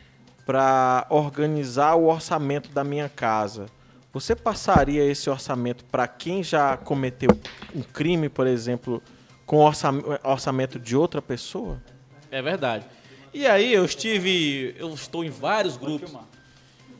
para 0.45 1.05
organizar 1.09 1.95
o 1.95 2.07
orçamento 2.07 2.69
da 2.69 2.83
minha 2.83 3.07
casa, 3.07 3.67
você 4.11 4.35
passaria 4.35 5.03
esse 5.03 5.29
orçamento 5.29 5.85
para 5.85 6.07
quem 6.07 6.41
já 6.43 6.75
cometeu 6.77 7.29
um 7.75 7.83
crime, 7.83 8.27
por 8.27 8.47
exemplo, 8.47 9.01
com 9.49 9.57
orçam- 9.57 10.03
orçamento 10.23 10.77
de 10.79 10.95
outra 10.95 11.23
pessoa? 11.23 11.81
É 12.29 12.39
verdade. 12.39 12.85
E 13.33 13.47
aí 13.47 13.73
eu 13.73 13.83
estive, 13.83 14.75
eu 14.77 14.93
estou 14.93 15.23
em 15.23 15.31
vários 15.31 15.75
grupos 15.75 16.11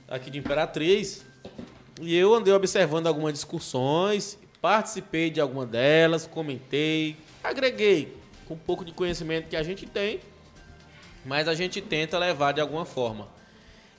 aqui 0.08 0.32
de 0.32 0.40
Imperatriz 0.40 1.24
e 2.02 2.16
eu 2.18 2.34
andei 2.34 2.52
observando 2.52 3.06
algumas 3.06 3.34
discussões, 3.34 4.36
participei 4.60 5.30
de 5.30 5.40
alguma 5.40 5.64
delas, 5.64 6.26
comentei, 6.26 7.18
agreguei 7.44 8.18
com 8.48 8.56
um 8.56 8.58
pouco 8.58 8.84
de 8.84 8.94
conhecimento 8.94 9.48
que 9.48 9.56
a 9.56 9.62
gente 9.62 9.86
tem, 9.86 10.20
mas 11.24 11.48
a 11.48 11.54
gente 11.54 11.80
tenta 11.82 12.18
levar 12.18 12.52
de 12.54 12.62
alguma 12.62 12.84
forma. 12.84 13.28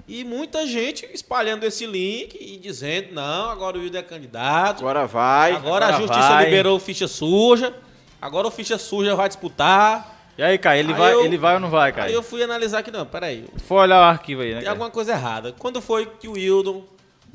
E 0.08 0.24
muita 0.24 0.66
gente 0.66 1.08
espalhando 1.14 1.62
esse 1.62 1.86
link 1.86 2.36
e 2.40 2.56
dizendo, 2.56 3.12
não, 3.14 3.48
agora 3.48 3.78
o 3.78 3.80
Wildo 3.80 3.96
é 3.96 4.02
candidato, 4.02 4.80
Agora 4.80 5.06
vai. 5.06 5.52
agora, 5.52 5.84
a 5.86 5.88
agora 5.90 6.02
justiça 6.02 6.28
vai. 6.30 6.44
liberou 6.46 6.80
ficha 6.80 7.06
suja, 7.06 7.72
agora 8.20 8.46
o 8.46 8.50
ficha 8.50 8.78
suja 8.78 9.14
vai 9.14 9.28
disputar. 9.28 10.18
E 10.38 10.42
aí, 10.42 10.56
Caio, 10.58 10.80
ele, 10.80 10.92
Aí 10.92 10.98
vai, 10.98 11.12
eu- 11.12 11.24
ele 11.24 11.36
vai 11.36 11.54
ou 11.54 11.60
não 11.60 11.68
vai, 11.68 11.90
Aí 11.90 11.96
Caio? 11.96 12.14
eu 12.14 12.22
fui 12.22 12.42
analisar 12.42 12.82
que 12.82 12.90
não, 12.90 13.04
peraí, 13.04 13.44
Foi 13.64 13.78
olhar 13.78 14.00
o 14.00 14.04
arquivo 14.04 14.40
aí, 14.42 14.48
né, 14.48 14.54
tem 14.54 14.60
Caio? 14.64 14.70
alguma 14.70 14.90
coisa 14.90 15.12
errada. 15.12 15.52
Quando 15.58 15.80
foi 15.82 16.06
que 16.06 16.26
o 16.28 16.32
Wildon 16.32 16.84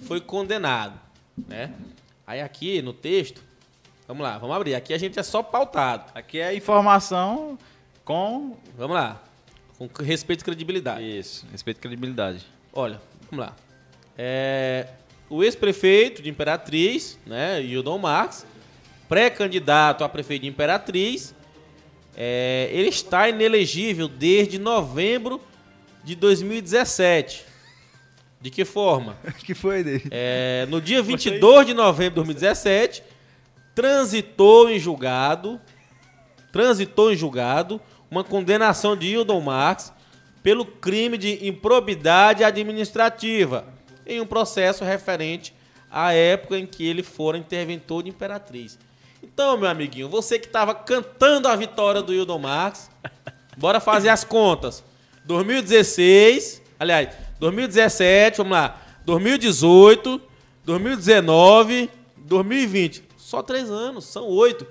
foi 0.07 0.19
condenado, 0.19 0.99
né? 1.47 1.71
Aí 2.25 2.41
aqui 2.41 2.81
no 2.81 2.93
texto, 2.93 3.43
vamos 4.07 4.23
lá, 4.23 4.37
vamos 4.39 4.55
abrir. 4.55 4.73
Aqui 4.73 4.93
a 4.93 4.97
gente 4.97 5.19
é 5.19 5.23
só 5.23 5.43
pautado. 5.43 6.11
Aqui 6.15 6.39
é 6.39 6.55
informação 6.55 7.57
com... 8.03 8.57
Vamos 8.75 8.95
lá, 8.95 9.21
com 9.77 9.87
respeito 10.03 10.41
e 10.41 10.43
credibilidade. 10.45 11.03
Isso, 11.19 11.45
respeito 11.51 11.77
e 11.77 11.81
credibilidade. 11.81 12.43
Olha, 12.73 12.99
vamos 13.29 13.45
lá. 13.45 13.53
É, 14.17 14.87
o 15.29 15.43
ex-prefeito 15.43 16.21
de 16.23 16.29
Imperatriz, 16.29 17.19
né, 17.25 17.57
Wildon 17.59 17.97
Marques, 17.99 18.45
pré-candidato 19.07 20.03
a 20.03 20.09
prefeito 20.09 20.43
de 20.43 20.47
Imperatriz, 20.47 21.35
é, 22.15 22.69
ele 22.71 22.89
está 22.89 23.29
inelegível 23.29 24.07
desde 24.07 24.57
novembro 24.57 25.41
de 26.03 26.15
2017. 26.15 27.43
De 28.39 28.49
que 28.49 28.63
forma? 28.63 29.17
que 29.43 29.53
foi 29.53 29.83
dele? 29.83 30.03
É, 30.11 30.67
no 30.69 30.79
dia 30.79 31.01
22 31.01 31.67
de 31.67 31.73
novembro 31.73 32.23
de 32.23 32.33
2017, 32.33 33.03
transitou 33.73 34.69
em 34.69 34.79
julgado, 34.79 35.59
transitou 36.51 37.11
em 37.11 37.15
julgado 37.15 37.81
uma 38.09 38.23
condenação 38.23 38.95
de 38.95 39.07
Hildon 39.07 39.41
Marx 39.41 39.91
pelo 40.41 40.63
crime 40.63 41.17
de 41.17 41.47
improbidade 41.47 42.43
administrativa 42.43 43.65
em 44.05 44.21
um 44.21 44.25
processo 44.25 44.83
referente 44.83 45.53
à 45.89 46.13
época 46.13 46.57
em 46.57 46.65
que 46.65 46.85
ele 46.85 47.01
fora 47.01 47.37
interventor 47.37 48.03
de 48.03 48.09
Imperatriz. 48.09 48.77
Então, 49.25 49.57
meu 49.57 49.67
amiguinho, 49.67 50.07
você 50.07 50.37
que 50.37 50.45
estava 50.45 50.75
cantando 50.75 51.47
a 51.47 51.55
vitória 51.55 52.01
do 52.01 52.13
Hildon 52.13 52.37
Marx, 52.37 52.91
bora 53.57 53.79
fazer 53.79 54.09
as 54.09 54.23
contas. 54.23 54.83
2016, 55.25 56.61
aliás, 56.79 57.09
2017, 57.39 58.37
vamos 58.37 58.51
lá, 58.51 58.79
2018, 59.03 60.21
2019, 60.63 61.89
2020. 62.17 63.03
Só 63.17 63.41
três 63.41 63.71
anos, 63.71 64.05
são 64.05 64.27
oito. 64.27 64.65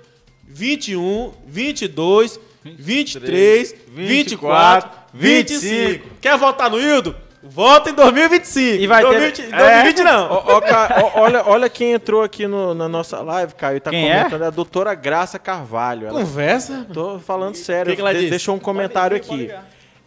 21, 0.47 1.33
22, 1.45 2.39
23, 2.63 3.75
24, 3.89 4.89
25. 5.13 6.09
Quer 6.21 6.37
votar 6.37 6.71
no 6.71 6.79
Hildo? 6.79 7.13
Vota 7.47 7.89
em 7.89 7.93
2025. 7.93 8.81
E 8.83 8.87
vai 8.87 9.01
ter- 9.03 9.07
2020, 9.09 9.41
É. 9.53 9.57
2020 9.57 10.03
não. 10.03 10.31
Ó, 10.31 10.61
Ca- 10.61 11.01
ó, 11.15 11.21
olha, 11.21 11.43
olha 11.45 11.69
quem 11.69 11.91
entrou 11.93 12.23
aqui 12.23 12.47
no- 12.47 12.73
na 12.73 12.87
nossa 12.89 13.21
live, 13.21 13.53
Caio, 13.53 13.77
e 13.77 13.79
tá 13.79 13.91
Quem 13.91 14.09
é? 14.11 14.17
comentando, 14.19 14.43
é? 14.43 14.47
a 14.47 14.49
doutora 14.49 14.93
Graça 14.95 15.37
Carvalho. 15.37 16.07
Ela, 16.07 16.19
Conversa. 16.21 16.87
tô 16.93 17.19
falando 17.19 17.55
sério, 17.55 17.91
que 17.91 17.95
que 17.97 18.01
ela 18.01 18.13
de- 18.13 18.19
disse? 18.19 18.29
deixou 18.31 18.55
um 18.55 18.59
comentário 18.59 19.15
aqui. 19.15 19.51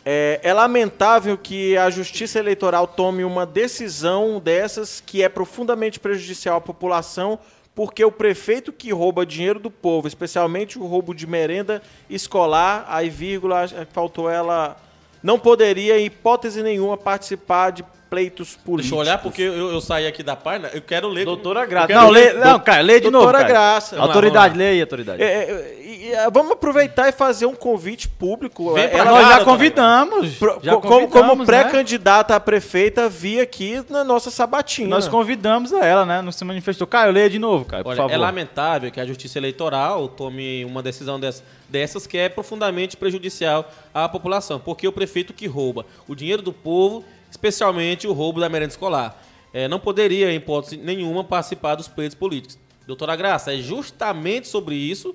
É, 0.05 0.40
é 0.43 0.52
lamentável 0.55 1.36
que 1.36 1.77
a 1.77 1.90
Justiça 1.90 2.39
Eleitoral 2.39 2.86
tome 2.86 3.24
uma 3.24 3.44
decisão 3.44 4.40
dessas 4.40 5.02
que 5.05 5.23
é 5.23 5.28
profundamente 5.28 6.01
prejudicial 6.01 6.56
à 6.56 6.60
população, 6.60 7.39
porque 7.74 8.05
o 8.05 8.10
prefeito 8.10 8.73
que 8.73 8.90
rouba 8.93 9.24
dinheiro 9.27 9.60
do 9.60 9.70
povo, 9.70 10.09
especialmente 10.09 10.78
o 10.78 10.86
roubo 10.86 11.15
de 11.15 11.27
merenda 11.27 11.82
escolar, 12.10 12.85
aí 12.89 13.09
vírgula, 13.10 13.66
faltou 13.93 14.28
ela, 14.31 14.77
não 15.23 15.39
poderia, 15.39 15.99
em 15.99 16.07
hipótese 16.07 16.62
nenhuma, 16.62 16.97
participar 16.97 17.70
de 17.70 17.85
pleitos 18.09 18.56
políticos. 18.56 18.76
Deixa 18.82 18.94
eu 18.94 18.98
olhar, 18.98 19.22
porque 19.22 19.43
eu, 19.43 19.70
eu 19.72 19.80
saí 19.80 20.06
aqui 20.06 20.22
da 20.22 20.35
página, 20.36 20.70
eu 20.72 20.80
quero 20.82 21.09
ler. 21.09 21.24
Doutora 21.24 21.64
Graça. 21.66 21.93
Não, 21.93 22.09
lê, 22.10 22.32
não, 22.32 22.59
Caio, 22.59 22.85
lê 22.85 23.01
de 23.01 23.10
Doutora 23.10 23.24
novo, 23.26 23.32
Caio. 23.44 23.48
Graça. 23.48 23.97
Vamos 23.97 24.10
Autoridade, 24.10 24.55
lá. 24.55 24.59
lê 24.59 24.68
aí, 24.70 24.80
autoridade. 24.80 25.22
É, 25.22 25.26
é, 25.26 25.76
e, 25.85 26.12
é, 26.12 26.30
vamos 26.30 26.52
aproveitar 26.52 27.09
e 27.09 27.12
fazer 27.12 27.47
um 27.47 27.55
convite 27.55 28.09
público. 28.09 28.72
Vem 28.74 28.89
pra 28.89 28.98
Ela- 28.98 29.10
Nós 29.10 29.20
já 29.20 29.26
doutora 29.28 29.44
convidamos. 29.44 30.35
Pro- 30.36 30.59
já 30.62 30.74
co- 30.74 30.80
como, 30.80 30.90
como 30.93 31.09
convidamos, 31.09 31.39
né? 31.39 31.44
pré-candidata 31.62 32.35
a 32.36 32.40
prefeita, 32.40 33.09
vi 33.09 33.40
aqui 33.40 33.82
na 33.90 34.02
nossa 34.05 34.30
sabatina. 34.30 34.89
Nós 34.89 35.06
convidamos 35.09 35.72
a 35.72 35.85
ela, 35.85 36.06
né? 36.06 36.22
Não 36.22 36.32
se 36.32 36.44
manifestou. 36.44 36.86
Caio, 36.86 37.12
leia 37.12 37.28
de 37.28 37.39
novo, 37.39 37.64
Caio, 37.64 37.82
por 37.85 37.90
Olha, 37.90 37.97
favor. 37.97 38.12
é 38.12 38.16
lamentável 38.16 38.90
que 38.90 39.01
a 39.01 39.05
Justiça 39.06 39.39
Eleitoral 39.39 40.09
tome 40.09 40.64
uma 40.64 40.82
decisão 40.82 41.18
dessas, 41.20 41.43
dessas 41.68 42.06
que 42.06 42.16
é 42.16 42.28
profundamente 42.28 42.97
prejudicial 42.97 43.70
à 43.93 44.09
população, 44.09 44.59
porque 44.59 44.86
o 44.89 44.93
prefeito 44.93 45.32
que 45.32 45.47
rouba 45.47 45.85
o 46.06 46.14
dinheiro 46.14 46.40
do 46.43 46.52
povo, 46.52 47.05
especialmente 47.30 48.06
o 48.06 48.12
roubo 48.12 48.40
da 48.40 48.48
merenda 48.48 48.72
escolar, 48.72 49.22
eh, 49.52 49.68
não 49.68 49.78
poderia, 49.78 50.30
em 50.30 50.36
hipótese 50.36 50.76
nenhuma, 50.76 51.24
participar 51.24 51.74
dos 51.74 51.88
pleitos 51.88 52.16
políticos. 52.16 52.59
Doutora 52.86 53.16
Graça, 53.16 53.55
é 53.55 53.59
justamente 53.59 54.48
sobre 54.48 54.74
isso 54.74 55.14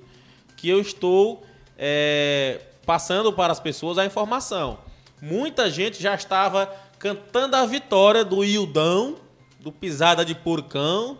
que 0.56 0.68
eu 0.68 0.80
estou 0.80 1.42
eh, 1.76 2.60
passando 2.86 3.32
para 3.32 3.52
as 3.52 3.60
pessoas 3.60 3.98
a 3.98 4.04
informação. 4.04 4.78
Muita 5.20 5.70
gente 5.70 6.02
já 6.02 6.14
estava 6.14 6.72
cantando 6.98 7.56
a 7.56 7.66
vitória 7.66 8.24
do 8.24 8.44
Ildão, 8.44 9.16
do 9.60 9.72
Pisada 9.72 10.24
de 10.24 10.34
Porcão, 10.34 11.18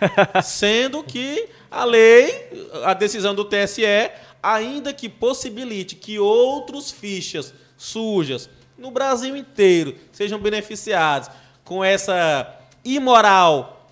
sendo 0.42 1.02
que 1.02 1.48
a 1.70 1.84
lei, 1.84 2.68
a 2.84 2.94
decisão 2.94 3.34
do 3.34 3.44
TSE, 3.44 3.84
ainda 4.42 4.92
que 4.92 5.08
possibilite 5.08 5.96
que 5.96 6.18
outros 6.18 6.90
fichas 6.90 7.54
sujas 7.76 8.48
no 8.76 8.90
Brasil 8.90 9.36
inteiro 9.36 9.96
sejam 10.12 10.38
beneficiados 10.38 11.30
com 11.64 11.82
essa 11.82 12.58
imoral, 12.84 13.90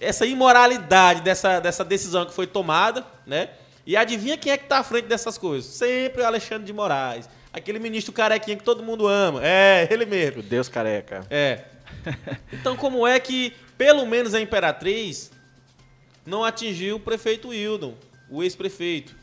essa 0.00 0.24
imoralidade 0.26 1.22
dessa, 1.22 1.60
dessa 1.60 1.84
decisão 1.84 2.24
que 2.24 2.32
foi 2.32 2.46
tomada, 2.46 3.04
né? 3.26 3.50
E 3.84 3.96
adivinha 3.96 4.36
quem 4.36 4.52
é 4.52 4.56
que 4.56 4.64
está 4.64 4.78
à 4.78 4.84
frente 4.84 5.06
dessas 5.06 5.36
coisas? 5.36 5.70
Sempre 5.72 6.22
o 6.22 6.26
Alexandre 6.26 6.64
de 6.64 6.72
Moraes, 6.72 7.28
aquele 7.52 7.78
ministro 7.78 8.12
carequinha 8.12 8.56
que 8.56 8.62
todo 8.62 8.82
mundo 8.82 9.08
ama. 9.08 9.40
É, 9.42 9.88
ele 9.90 10.06
mesmo. 10.06 10.38
Meu 10.38 10.42
Deus 10.42 10.68
careca. 10.68 11.26
É. 11.30 11.64
Então, 12.52 12.76
como 12.76 13.06
é 13.06 13.18
que, 13.18 13.54
pelo 13.76 14.06
menos 14.06 14.34
a 14.34 14.40
Imperatriz, 14.40 15.30
não 16.24 16.44
atingiu 16.44 16.96
o 16.96 17.00
prefeito 17.00 17.48
Wildon, 17.48 17.94
o 18.30 18.42
ex-prefeito? 18.42 19.14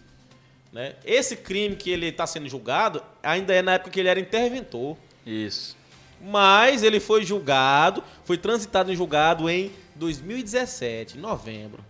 Né? 0.71 0.95
Esse 1.03 1.35
crime 1.35 1.75
que 1.75 1.89
ele 1.89 2.07
está 2.07 2.27
sendo 2.27 2.47
julgado 2.47 3.01
ainda 3.23 3.53
é 3.53 3.61
na 3.61 3.73
época 3.73 3.89
que 3.89 3.99
ele 3.99 4.09
era 4.09 4.19
interventor. 4.19 4.95
Isso. 5.25 5.75
Mas 6.21 6.83
ele 6.83 6.99
foi 6.99 7.23
julgado, 7.23 8.03
foi 8.23 8.37
transitado 8.37 8.91
em 8.91 8.95
julgado 8.95 9.49
em 9.49 9.71
2017, 9.95 11.17
em 11.17 11.21
novembro. 11.21 11.83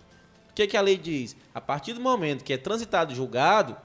O 0.50 0.54
que, 0.54 0.68
que 0.68 0.78
a 0.78 0.82
lei 0.82 0.98
diz? 0.98 1.36
A 1.54 1.62
partir 1.62 1.94
do 1.94 2.02
momento 2.02 2.44
que 2.44 2.54
é 2.54 2.58
transitado 2.58 3.12
em 3.12 3.16
julgado, 3.16 3.76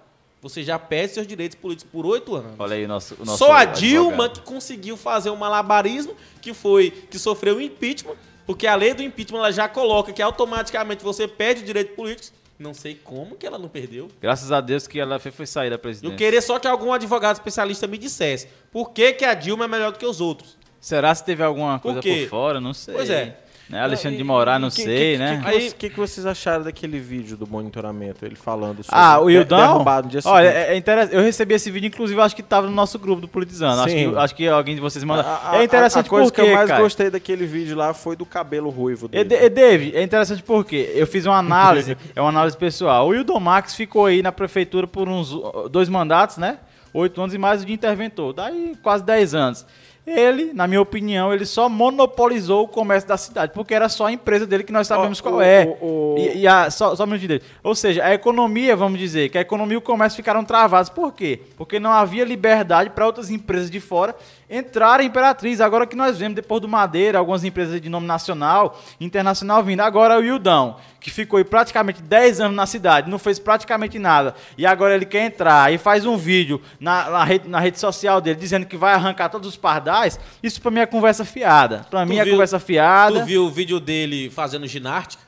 você 0.44 0.62
já 0.62 0.78
perde 0.78 1.14
seus 1.14 1.26
direitos 1.26 1.56
políticos 1.56 1.90
por 1.90 2.04
oito 2.04 2.34
anos. 2.36 2.52
Olha 2.58 2.76
aí 2.76 2.86
nosso, 2.86 3.16
nosso 3.24 3.38
Só 3.38 3.52
a 3.52 3.64
Dilma 3.64 4.24
advogado. 4.26 4.32
que 4.32 4.40
conseguiu 4.42 4.96
fazer 4.96 5.30
um 5.30 5.36
malabarismo 5.36 6.14
que 6.42 6.52
foi 6.52 6.90
que 6.90 7.18
sofreu 7.18 7.58
impeachment, 7.60 8.16
porque 8.46 8.66
a 8.66 8.74
lei 8.74 8.92
do 8.92 9.02
impeachment 9.02 9.38
ela 9.38 9.50
já 9.50 9.66
coloca 9.68 10.12
que 10.12 10.20
automaticamente 10.20 11.02
você 11.02 11.26
perde 11.26 11.62
direitos 11.62 11.96
políticos. 11.96 12.30
Não 12.58 12.72
sei 12.72 12.94
como 12.94 13.34
que 13.36 13.46
ela 13.46 13.58
não 13.58 13.68
perdeu. 13.68 14.08
Graças 14.20 14.52
a 14.52 14.60
Deus 14.60 14.86
que 14.86 14.98
ela 15.00 15.18
foi, 15.18 15.46
sair 15.46 15.70
da 15.70 15.74
Eu 15.74 15.78
presidência. 15.80 16.16
queria 16.16 16.40
só 16.40 16.58
que 16.58 16.68
algum 16.68 16.92
advogado 16.92 17.34
especialista 17.36 17.86
me 17.86 17.98
dissesse 17.98 18.48
por 18.70 18.90
que, 18.92 19.12
que 19.12 19.24
a 19.24 19.34
Dilma 19.34 19.64
é 19.64 19.68
melhor 19.68 19.90
do 19.92 19.98
que 19.98 20.06
os 20.06 20.20
outros. 20.20 20.56
Será 20.80 21.14
se 21.14 21.24
teve 21.24 21.42
alguma 21.42 21.78
Por 21.78 21.82
coisa 21.94 22.00
quê? 22.00 22.22
por 22.24 22.30
fora? 22.30 22.60
Não 22.60 22.72
sei. 22.74 22.94
Pois 22.94 23.10
é. 23.10 23.38
Né? 23.68 23.80
Alexandre 23.80 24.16
E- 24.16 24.18
de 24.18 24.24
Moraes, 24.24 24.60
não 24.60 24.68
e 24.68 24.70
que- 24.70 24.82
sei, 24.82 25.12
que- 25.12 25.18
né? 25.18 25.42
O 25.42 25.74
que, 25.74 25.88
que, 25.88 25.96
vocês 25.98 26.26
acharam 26.26 26.64
daquele 26.64 26.98
vídeo 27.00 27.34
do 27.34 27.46
monitoramento? 27.46 28.22
Ele 28.24 28.34
falando 28.36 28.82
sobre 28.84 28.90
Ah, 29.00 29.18
o 29.18 29.30
Ildão? 29.30 29.58
derrubado 29.58 30.04
no 30.06 30.10
dia 30.10 30.20
Olha, 30.26 30.50
seguinte. 30.50 30.66
é, 30.68 30.74
é 30.74 30.76
interessante. 30.76 31.14
Eu 31.16 31.22
recebi 31.22 31.54
esse 31.54 31.70
vídeo, 31.70 31.86
inclusive, 31.88 32.20
acho 32.20 32.34
que 32.36 32.42
estava 32.42 32.66
no 32.66 32.74
nosso 32.74 32.98
grupo 32.98 33.22
do 33.22 33.28
Politizando. 33.28 33.80
Acho 33.80 33.94
que, 33.94 34.16
acho 34.16 34.34
que 34.34 34.46
alguém 34.48 34.74
de 34.74 34.82
vocês 34.82 35.02
mandou. 35.02 35.24
A- 35.24 35.52
a- 35.52 35.56
é 35.60 35.64
interessante 35.64 36.04
a, 36.04 36.06
a 36.06 36.10
coisa 36.10 36.26
porque, 36.30 36.42
que 36.42 36.48
eu 36.48 36.54
mais 36.54 36.68
cara, 36.68 36.82
gostei 36.82 37.08
daquele 37.08 37.46
vídeo 37.46 37.74
lá 37.74 37.94
foi 37.94 38.14
do 38.16 38.26
cabelo 38.26 38.68
ruivo 38.68 39.06
E, 39.10 39.24
dele. 39.24 39.44
e, 39.46 39.48
David, 39.48 39.96
é 39.96 40.02
interessante 40.02 40.42
porque 40.42 40.92
eu 40.94 41.06
fiz 41.06 41.24
uma 41.24 41.38
análise, 41.38 41.96
é 42.14 42.20
uma 42.20 42.28
análise 42.28 42.56
pessoal. 42.58 43.06
O 43.06 43.10
Wildon 43.10 43.40
Max 43.40 43.74
ficou 43.74 44.04
aí 44.04 44.22
na 44.22 44.30
prefeitura 44.30 44.86
por 44.86 45.08
uns 45.08 45.34
dois 45.70 45.88
mandatos, 45.88 46.36
né? 46.36 46.58
Oito 46.92 47.20
anos 47.20 47.34
e 47.34 47.38
mais 47.38 47.62
o 47.62 47.64
de 47.66 47.72
interventor. 47.72 48.32
Daí 48.34 48.74
quase 48.82 49.02
dez 49.02 49.34
anos. 49.34 49.66
Ele, 50.06 50.52
na 50.52 50.66
minha 50.66 50.82
opinião, 50.82 51.32
ele 51.32 51.46
só 51.46 51.66
monopolizou 51.66 52.64
o 52.64 52.68
comércio 52.68 53.08
da 53.08 53.16
cidade, 53.16 53.52
porque 53.54 53.72
era 53.74 53.88
só 53.88 54.06
a 54.06 54.12
empresa 54.12 54.46
dele 54.46 54.62
que 54.62 54.72
nós 54.72 54.86
sabemos 54.86 55.18
qual 55.20 55.36
o- 55.36 55.40
é. 55.40 55.78
o- 55.80 56.14
E, 56.18 56.38
e 56.40 56.46
a, 56.46 56.70
só, 56.70 56.94
só 56.94 57.04
um 57.04 57.06
minutinho 57.06 57.28
dele. 57.30 57.42
Ou 57.62 57.74
seja, 57.74 58.04
a 58.04 58.12
economia, 58.12 58.76
vamos 58.76 58.98
dizer, 58.98 59.30
que 59.30 59.38
a 59.38 59.40
economia 59.40 59.74
e 59.74 59.78
o 59.78 59.80
comércio 59.80 60.16
ficaram 60.16 60.44
travados. 60.44 60.90
Por 60.90 61.12
quê? 61.14 61.40
Porque 61.56 61.80
não 61.80 61.90
havia 61.90 62.22
liberdade 62.24 62.90
para 62.90 63.06
outras 63.06 63.30
empresas 63.30 63.70
de 63.70 63.80
fora 63.80 64.14
entrarem 64.48 65.06
em 65.06 65.08
Imperatriz. 65.08 65.60
Agora 65.60 65.86
que 65.86 65.96
nós 65.96 66.18
vemos, 66.18 66.34
depois 66.36 66.60
do 66.60 66.68
Madeira, 66.68 67.18
algumas 67.18 67.44
empresas 67.44 67.80
de 67.80 67.88
nome 67.88 68.06
nacional, 68.06 68.80
internacional 69.00 69.62
vindo. 69.62 69.80
Agora 69.80 70.18
o 70.18 70.24
Hildão, 70.24 70.76
que 71.00 71.10
ficou 71.10 71.36
aí 71.38 71.44
praticamente 71.44 72.02
10 72.02 72.40
anos 72.40 72.56
na 72.56 72.66
cidade, 72.66 73.10
não 73.10 73.18
fez 73.18 73.38
praticamente 73.38 73.98
nada. 73.98 74.34
E 74.58 74.64
agora 74.66 74.94
ele 74.94 75.04
quer 75.06 75.24
entrar 75.26 75.72
e 75.72 75.78
faz 75.78 76.04
um 76.06 76.16
vídeo 76.16 76.60
na, 76.80 77.10
na 77.10 77.24
rede, 77.24 77.48
na 77.48 77.60
rede 77.60 77.78
social 77.80 78.20
dele 78.20 78.38
dizendo 78.38 78.66
que 78.66 78.76
vai 78.76 78.94
arrancar 78.94 79.28
todos 79.28 79.48
os 79.48 79.56
pardais. 79.56 80.18
Isso 80.42 80.60
pra 80.60 80.70
mim 80.70 80.80
é 80.80 80.86
conversa 80.86 81.24
fiada. 81.24 81.86
Pra 81.90 82.04
mim 82.06 82.18
é 82.18 82.24
viu- 82.24 82.34
conversa 82.34 82.58
fiada. 82.60 83.20
Tu 83.20 83.26
viu 83.26 83.44
o 83.46 83.50
vídeo 83.50 83.80
dele 83.80 84.30
fazendo 84.30 84.66
ginástica? 84.66 85.22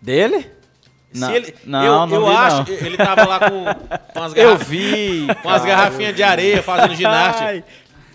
Dele? 0.00 0.50
Se 1.12 1.20
Não, 1.20 1.34
ele, 1.34 1.54
não, 1.64 1.84
eu, 1.84 2.06
não 2.06 2.14
eu 2.16 2.26
vi, 2.28 2.36
acho, 2.36 2.56
não. 2.70 2.86
ele 2.86 2.96
tava 2.96 3.24
lá 3.26 3.40
com, 3.40 3.64
com 4.14 4.56
vi. 4.64 5.26
com 5.42 5.48
as 5.50 5.64
garrafinhas 5.64 6.14
de 6.14 6.22
areia 6.22 6.62
fazendo 6.62 6.94
ginástica. 6.96 7.64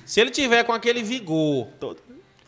Se 0.06 0.22
ele 0.22 0.30
tiver 0.32 0.64
com 0.64 0.72
aquele 0.72 1.02
vigor, 1.03 1.68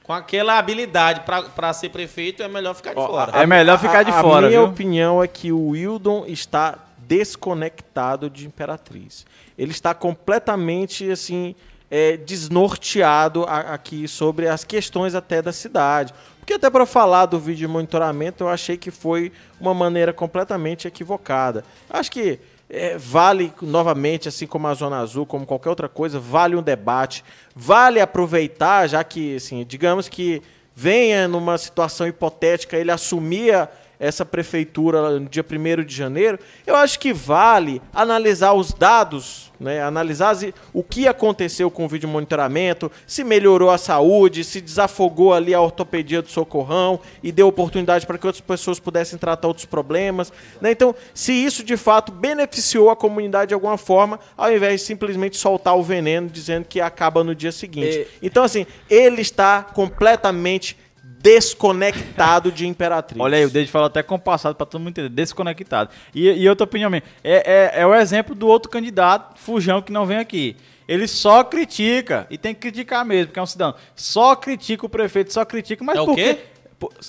com 0.04 0.14
aquela 0.14 0.58
habilidade 0.58 1.22
pra- 1.22 1.44
pra 1.44 1.74
ser 1.74 1.90
prefeito, 1.90 2.42
é 2.44 2.48
melhor 2.48 2.74
ficar 2.76 2.92
de 2.94 2.96
fora. 3.06 3.38
É 3.38 3.46
melhor 3.46 3.78
ficar 3.80 4.04
de 4.04 4.12
a, 4.12 4.22
fora, 4.22 4.46
A 4.46 4.50
minha 4.50 4.62
viu? 4.62 4.70
opinião 4.70 5.22
é 5.24 5.28
que 5.28 5.52
o 5.52 5.70
Wildon 5.70 6.26
está 6.28 6.78
desconectado 7.00 8.30
de 8.30 8.46
Imperatriz. 8.46 9.26
Ele 9.58 9.72
está 9.72 9.94
completamente 9.94 11.10
assim 11.10 11.56
é, 11.90 12.18
desnorteado 12.18 13.46
a- 13.46 13.74
aqui 13.74 14.10
sobre 14.10 14.46
as 14.48 14.66
questões 14.66 15.16
até 15.16 15.42
da 15.42 15.54
cidade. 15.54 16.14
Porque 16.40 16.54
até 16.54 16.70
para 16.70 16.86
falar 16.86 17.26
do 17.28 17.40
vídeo 17.40 17.66
de 17.66 17.68
monitoramento, 17.68 18.44
eu 18.44 18.50
achei 18.50 18.76
que 18.76 18.92
foi 18.92 19.32
uma 19.60 19.74
maneira 19.74 20.12
completamente 20.12 20.86
equivocada. 20.86 21.64
Acho 21.90 22.12
que 22.12 22.40
é, 22.70 22.98
vale 22.98 23.54
novamente, 23.62 24.28
assim 24.28 24.46
como 24.46 24.68
a 24.68 24.74
Zona 24.74 25.00
Azul, 25.00 25.26
como 25.26 25.46
qualquer 25.46 25.70
outra 25.70 25.88
coisa, 25.88 26.20
vale 26.20 26.56
um 26.56 26.62
debate, 26.62 27.24
vale 27.56 28.00
aproveitar, 28.00 28.88
já 28.88 29.04
que, 29.04 29.36
assim, 29.38 29.66
digamos 29.66 30.10
que 30.10 30.42
venha 30.76 31.28
numa 31.28 31.58
situação 31.58 32.08
hipotética 32.08 32.78
ele 32.78 32.92
assumia 32.92 33.70
essa 34.00 34.26
prefeitura 34.26 35.20
no 35.20 35.28
dia 35.28 35.44
1 35.44 35.84
de 35.84 35.96
janeiro, 35.96 36.40
eu 36.66 36.76
acho 36.76 37.00
que 37.00 37.14
vale 37.14 37.82
analisar 37.94 38.54
os 38.54 38.72
dados, 38.72 39.52
né, 39.60 39.82
analisar 39.82 40.36
o 40.72 40.84
que 40.84 41.08
aconteceu 41.08 41.72
com 41.72 41.86
o 41.86 41.88
vídeo 41.88 42.08
monitoramento, 42.08 42.92
se 43.08 43.24
melhorou 43.24 43.70
a 43.70 43.78
saúde, 43.78 44.44
se 44.44 44.62
desafogou 44.62 45.34
ali 45.34 45.54
a 45.54 45.62
ortopedia 45.62 46.22
do 46.22 46.30
socorrão 46.30 47.00
e 47.24 47.32
deu 47.32 47.48
oportunidade 47.48 48.06
para 48.06 48.18
que 48.18 48.28
outras 48.28 48.42
pessoas 48.42 48.80
pudessem 48.80 49.18
tratar 49.18 49.48
outros 49.48 49.66
problemas. 49.66 50.32
né? 50.62 50.72
Então, 50.72 50.94
se 51.14 51.34
isso 51.34 51.64
de 51.64 51.76
fato 51.76 52.12
beneficiou 52.12 52.90
a 52.90 52.96
comunidade 52.96 53.50
de 53.50 53.54
alguma 53.54 53.78
forma, 53.78 54.20
ao 54.36 54.52
invés 54.52 54.82
de 54.82 54.88
simplesmente 54.88 55.38
soltar 55.38 55.76
o 55.76 55.84
veneno 55.84 56.30
dizendo 56.30 56.66
que 56.66 56.80
acaba 56.80 57.24
no 57.24 57.34
dia 57.34 57.52
seguinte. 57.52 58.00
É. 58.00 58.08
Então, 58.22 58.44
assim, 58.44 58.66
ele 58.90 59.22
está 59.22 59.64
completamente 59.64 60.78
desconectado 61.20 62.52
de 62.52 62.68
Imperatriz. 62.68 63.20
Olha 63.20 63.38
aí, 63.38 63.46
o 63.46 63.50
David 63.50 63.72
falou 63.72 63.88
até 63.88 64.04
compassado 64.04 64.56
pra 64.56 64.66
todo 64.66 64.80
mundo 64.80 64.90
entender, 64.90 65.10
desconectado. 65.10 65.90
E, 66.14 66.30
e 66.30 66.50
outra 66.50 66.66
opinião 66.66 66.90
minha, 66.90 67.04
é, 67.24 67.74
é, 67.76 67.82
é 67.82 67.86
o 67.88 67.94
exemplo 67.94 68.36
do 68.36 68.48
outro 68.48 68.70
candidato, 68.70 69.38
Fujão, 69.40 69.82
que 69.82 69.92
não 69.92 70.06
vem 70.06 70.18
aqui. 70.18 70.56
Ele 70.88 71.08
só 71.08 71.44
critica, 71.44 72.26
e 72.30 72.38
tem 72.38 72.54
que 72.54 72.62
criticar 72.62 73.06
mesmo, 73.06 73.28
porque 73.28 73.40
é 73.40 73.44
um 73.44 73.48
cidadão. 73.48 73.76
Só 73.96 74.36
critica 74.36 74.86
o 74.86 74.90
prefeito, 74.90 75.34
só 75.34 75.44
critica, 75.44 75.84
mas 75.84 75.98
É 75.98 76.02
o 76.02 76.06
por 76.06 76.16
quê? 76.16 76.38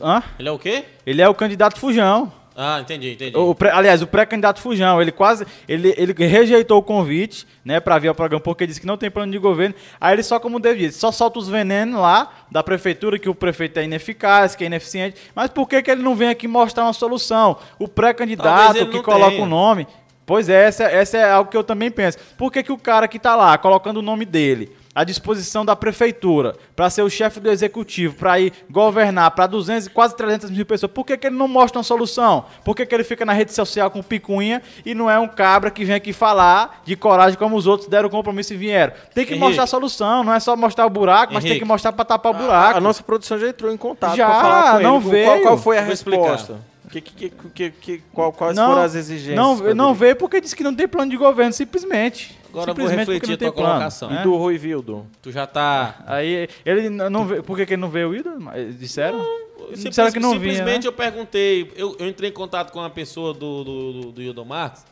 Hã? 0.01 0.23
Ele 0.39 0.49
é 0.49 0.53
o 0.53 0.59
quê? 0.59 0.85
Ele 1.07 1.23
é 1.23 1.29
o 1.29 1.35
candidato 1.35 1.79
Fujão. 1.79 2.33
Ah, 2.61 2.81
entendi, 2.81 3.13
entendi. 3.13 3.37
O 3.37 3.55
pré- 3.55 3.71
aliás, 3.71 4.03
o 4.03 4.07
pré-candidato 4.09 4.61
Fujão, 4.61 5.01
ele 5.01 5.13
quase. 5.13 5.47
Ele, 5.69 5.95
ele 5.97 6.13
rejeitou 6.27 6.79
o 6.79 6.83
convite, 6.83 7.47
né, 7.65 7.79
pra 7.79 8.01
vir 8.01 8.09
ao 8.09 8.17
programa, 8.17 8.43
porque 8.43 8.67
disse 8.67 8.81
que 8.81 8.87
não 8.87 8.97
tem 8.97 9.09
plano 9.09 9.31
de 9.31 9.39
governo. 9.39 9.77
Aí 10.01 10.17
ele 10.17 10.25
só, 10.25 10.41
como 10.41 10.57
o 10.57 10.61
David 10.61 10.89
disse, 10.89 10.99
só 10.99 11.13
solta 11.13 11.39
os 11.39 11.49
venenos 11.49 12.01
lá 12.01 12.33
da 12.51 12.61
prefeitura, 12.61 13.17
que 13.17 13.29
o 13.29 13.35
prefeito 13.35 13.79
é 13.79 13.85
ineficaz, 13.85 14.57
que 14.57 14.65
é 14.65 14.67
ineficiente. 14.67 15.21
Mas 15.37 15.51
por 15.51 15.69
que, 15.69 15.81
que 15.81 15.89
ele 15.89 16.03
não 16.03 16.17
vem 16.17 16.31
aqui 16.31 16.49
mostrar 16.49 16.83
uma 16.83 16.93
solução? 16.93 17.59
O 17.79 17.87
pré-candidato 17.87 18.87
que 18.89 19.03
coloca 19.03 19.31
tenha. 19.31 19.45
o 19.45 19.47
nome. 19.47 19.87
Pois 20.27 20.49
é, 20.49 20.67
essa, 20.67 20.83
essa 20.85 21.17
é 21.17 21.31
algo 21.31 21.51
que 21.51 21.57
eu 21.57 21.63
também 21.65 21.93
penso. 21.93 22.19
Por 22.37 22.51
que, 22.53 22.63
que 22.65 22.73
o 22.73 22.77
cara 22.77 23.07
que 23.07 23.21
tá 23.21 23.37
lá, 23.37 23.57
colocando 23.57 23.99
o 23.99 24.03
nome 24.03 24.25
dele, 24.25 24.71
à 24.99 25.05
disposição 25.05 25.65
da 25.65 25.77
prefeitura, 25.77 26.57
para 26.75 26.91
ser 26.91 27.03
o 27.03 27.09
chefe 27.11 27.39
do 27.39 27.49
executivo, 27.51 28.17
para 28.17 28.41
ir 28.41 28.53
governar 28.69 29.31
para 29.31 29.47
200, 29.47 29.87
e 29.87 29.91
quase 29.91 30.17
300 30.17 30.51
mil 30.51 30.67
pessoas, 30.67 30.91
por 30.91 31.05
que, 31.05 31.17
que 31.17 31.29
ele 31.29 31.37
não 31.37 31.47
mostra 31.47 31.79
uma 31.79 31.85
solução? 31.85 32.45
Por 32.65 32.75
que, 32.75 32.85
que 32.85 32.95
ele 32.95 33.05
fica 33.05 33.25
na 33.25 33.33
rede 33.33 33.53
social 33.55 33.91
com 33.91 34.03
picuinha 34.03 34.61
e 34.85 34.95
não 34.95 35.09
é 35.09 35.17
um 35.19 35.29
cabra 35.29 35.71
que 35.71 35.85
vem 35.85 35.95
aqui 35.95 36.13
falar 36.13 36.83
de 36.85 36.97
coragem 36.97 37.39
como 37.39 37.55
os 37.57 37.67
outros 37.67 37.89
deram 37.89 38.09
compromisso 38.09 38.55
e 38.55 38.57
vieram? 38.57 38.93
Tem 39.15 39.25
que 39.25 39.33
Henrique. 39.35 39.47
mostrar 39.47 39.65
a 39.65 39.67
solução, 39.69 40.25
não 40.25 40.35
é 40.35 40.41
só 40.41 40.57
mostrar 40.57 40.87
o 40.87 40.91
buraco, 40.91 41.33
mas 41.33 41.43
tem 41.45 41.51
Henrique. 41.53 41.65
que 41.65 41.69
mostrar 41.69 41.93
para 41.93 42.05
tapar 42.05 42.33
o 42.33 42.37
A, 42.37 42.39
buraco. 42.39 42.79
a 42.79 42.81
nossa 42.81 43.03
produção 43.03 43.39
já 43.39 43.49
entrou 43.49 43.73
em 43.73 43.77
contato 43.77 44.17
Já, 44.17 44.27
para 44.27 44.41
falar 44.41 44.73
com 44.79 44.83
não 44.83 44.97
ele. 44.97 45.03
Qual- 45.05 45.11
veio. 45.11 45.43
Qual, 45.43 45.59
foi 45.59 45.79
a 45.79 45.83
Vou 45.83 45.93
explicar. 45.93 46.23
resposta? 46.33 46.55
Que, 46.55 46.59
que, 46.89 47.01
que, 47.01 47.31
que, 47.31 47.71
que- 47.71 48.03
qual, 48.13 48.33
quais 48.33 48.57
foram 48.57 48.79
as 48.83 48.95
exigências? 48.95 49.37
Não, 49.37 49.57
não 49.75 49.95
veio 49.95 50.17
porque 50.17 50.41
disse 50.41 50.55
que 50.57 50.63
não 50.65 50.75
tem 50.75 50.89
plano 50.89 51.11
de 51.11 51.17
governo, 51.17 51.53
simplesmente. 51.53 52.37
Agora 52.49 52.71
eu 52.71 52.75
vou 52.75 52.87
Simplesmente 52.89 53.07
porque 53.07 53.13
refletir 53.13 53.29
não 53.29 53.35
a 53.35 53.39
tem 53.39 53.49
tua 53.49 53.53
plano, 53.55 53.71
colocação. 53.73 54.11
E 54.11 54.15
né? 54.15 54.23
do 54.23 54.37
Rui 54.37 54.57
Vildo? 54.59 55.07
Tu 55.21 55.31
já 55.31 55.47
tá. 55.47 56.03
Aí 56.07 56.49
ele 56.65 56.89
não 56.89 57.27
veio. 57.27 57.43
Por 57.45 57.57
que, 57.57 57.67
que 57.67 57.75
ele 57.75 57.81
não 57.83 57.91
veio, 57.91 58.15
Ida? 58.15 58.33
Disseram? 58.79 59.23
Simples- 59.59 59.85
Disseram 59.85 60.13
que 60.13 60.19
não 60.21 60.31
vinha. 60.39 60.55
simplesmente 60.55 60.85
né? 60.85 60.89
eu 60.89 60.93
perguntei, 60.93 61.71
eu, 61.77 61.95
eu 61.99 62.09
entrei 62.09 62.31
em 62.31 62.33
contato 62.33 62.73
com 62.73 62.79
uma 62.79 62.89
pessoa 62.89 63.35
do, 63.35 63.63
do, 63.65 63.93
do, 63.93 64.13
do 64.13 64.23
Hildon 64.23 64.45
Marques 64.47 64.83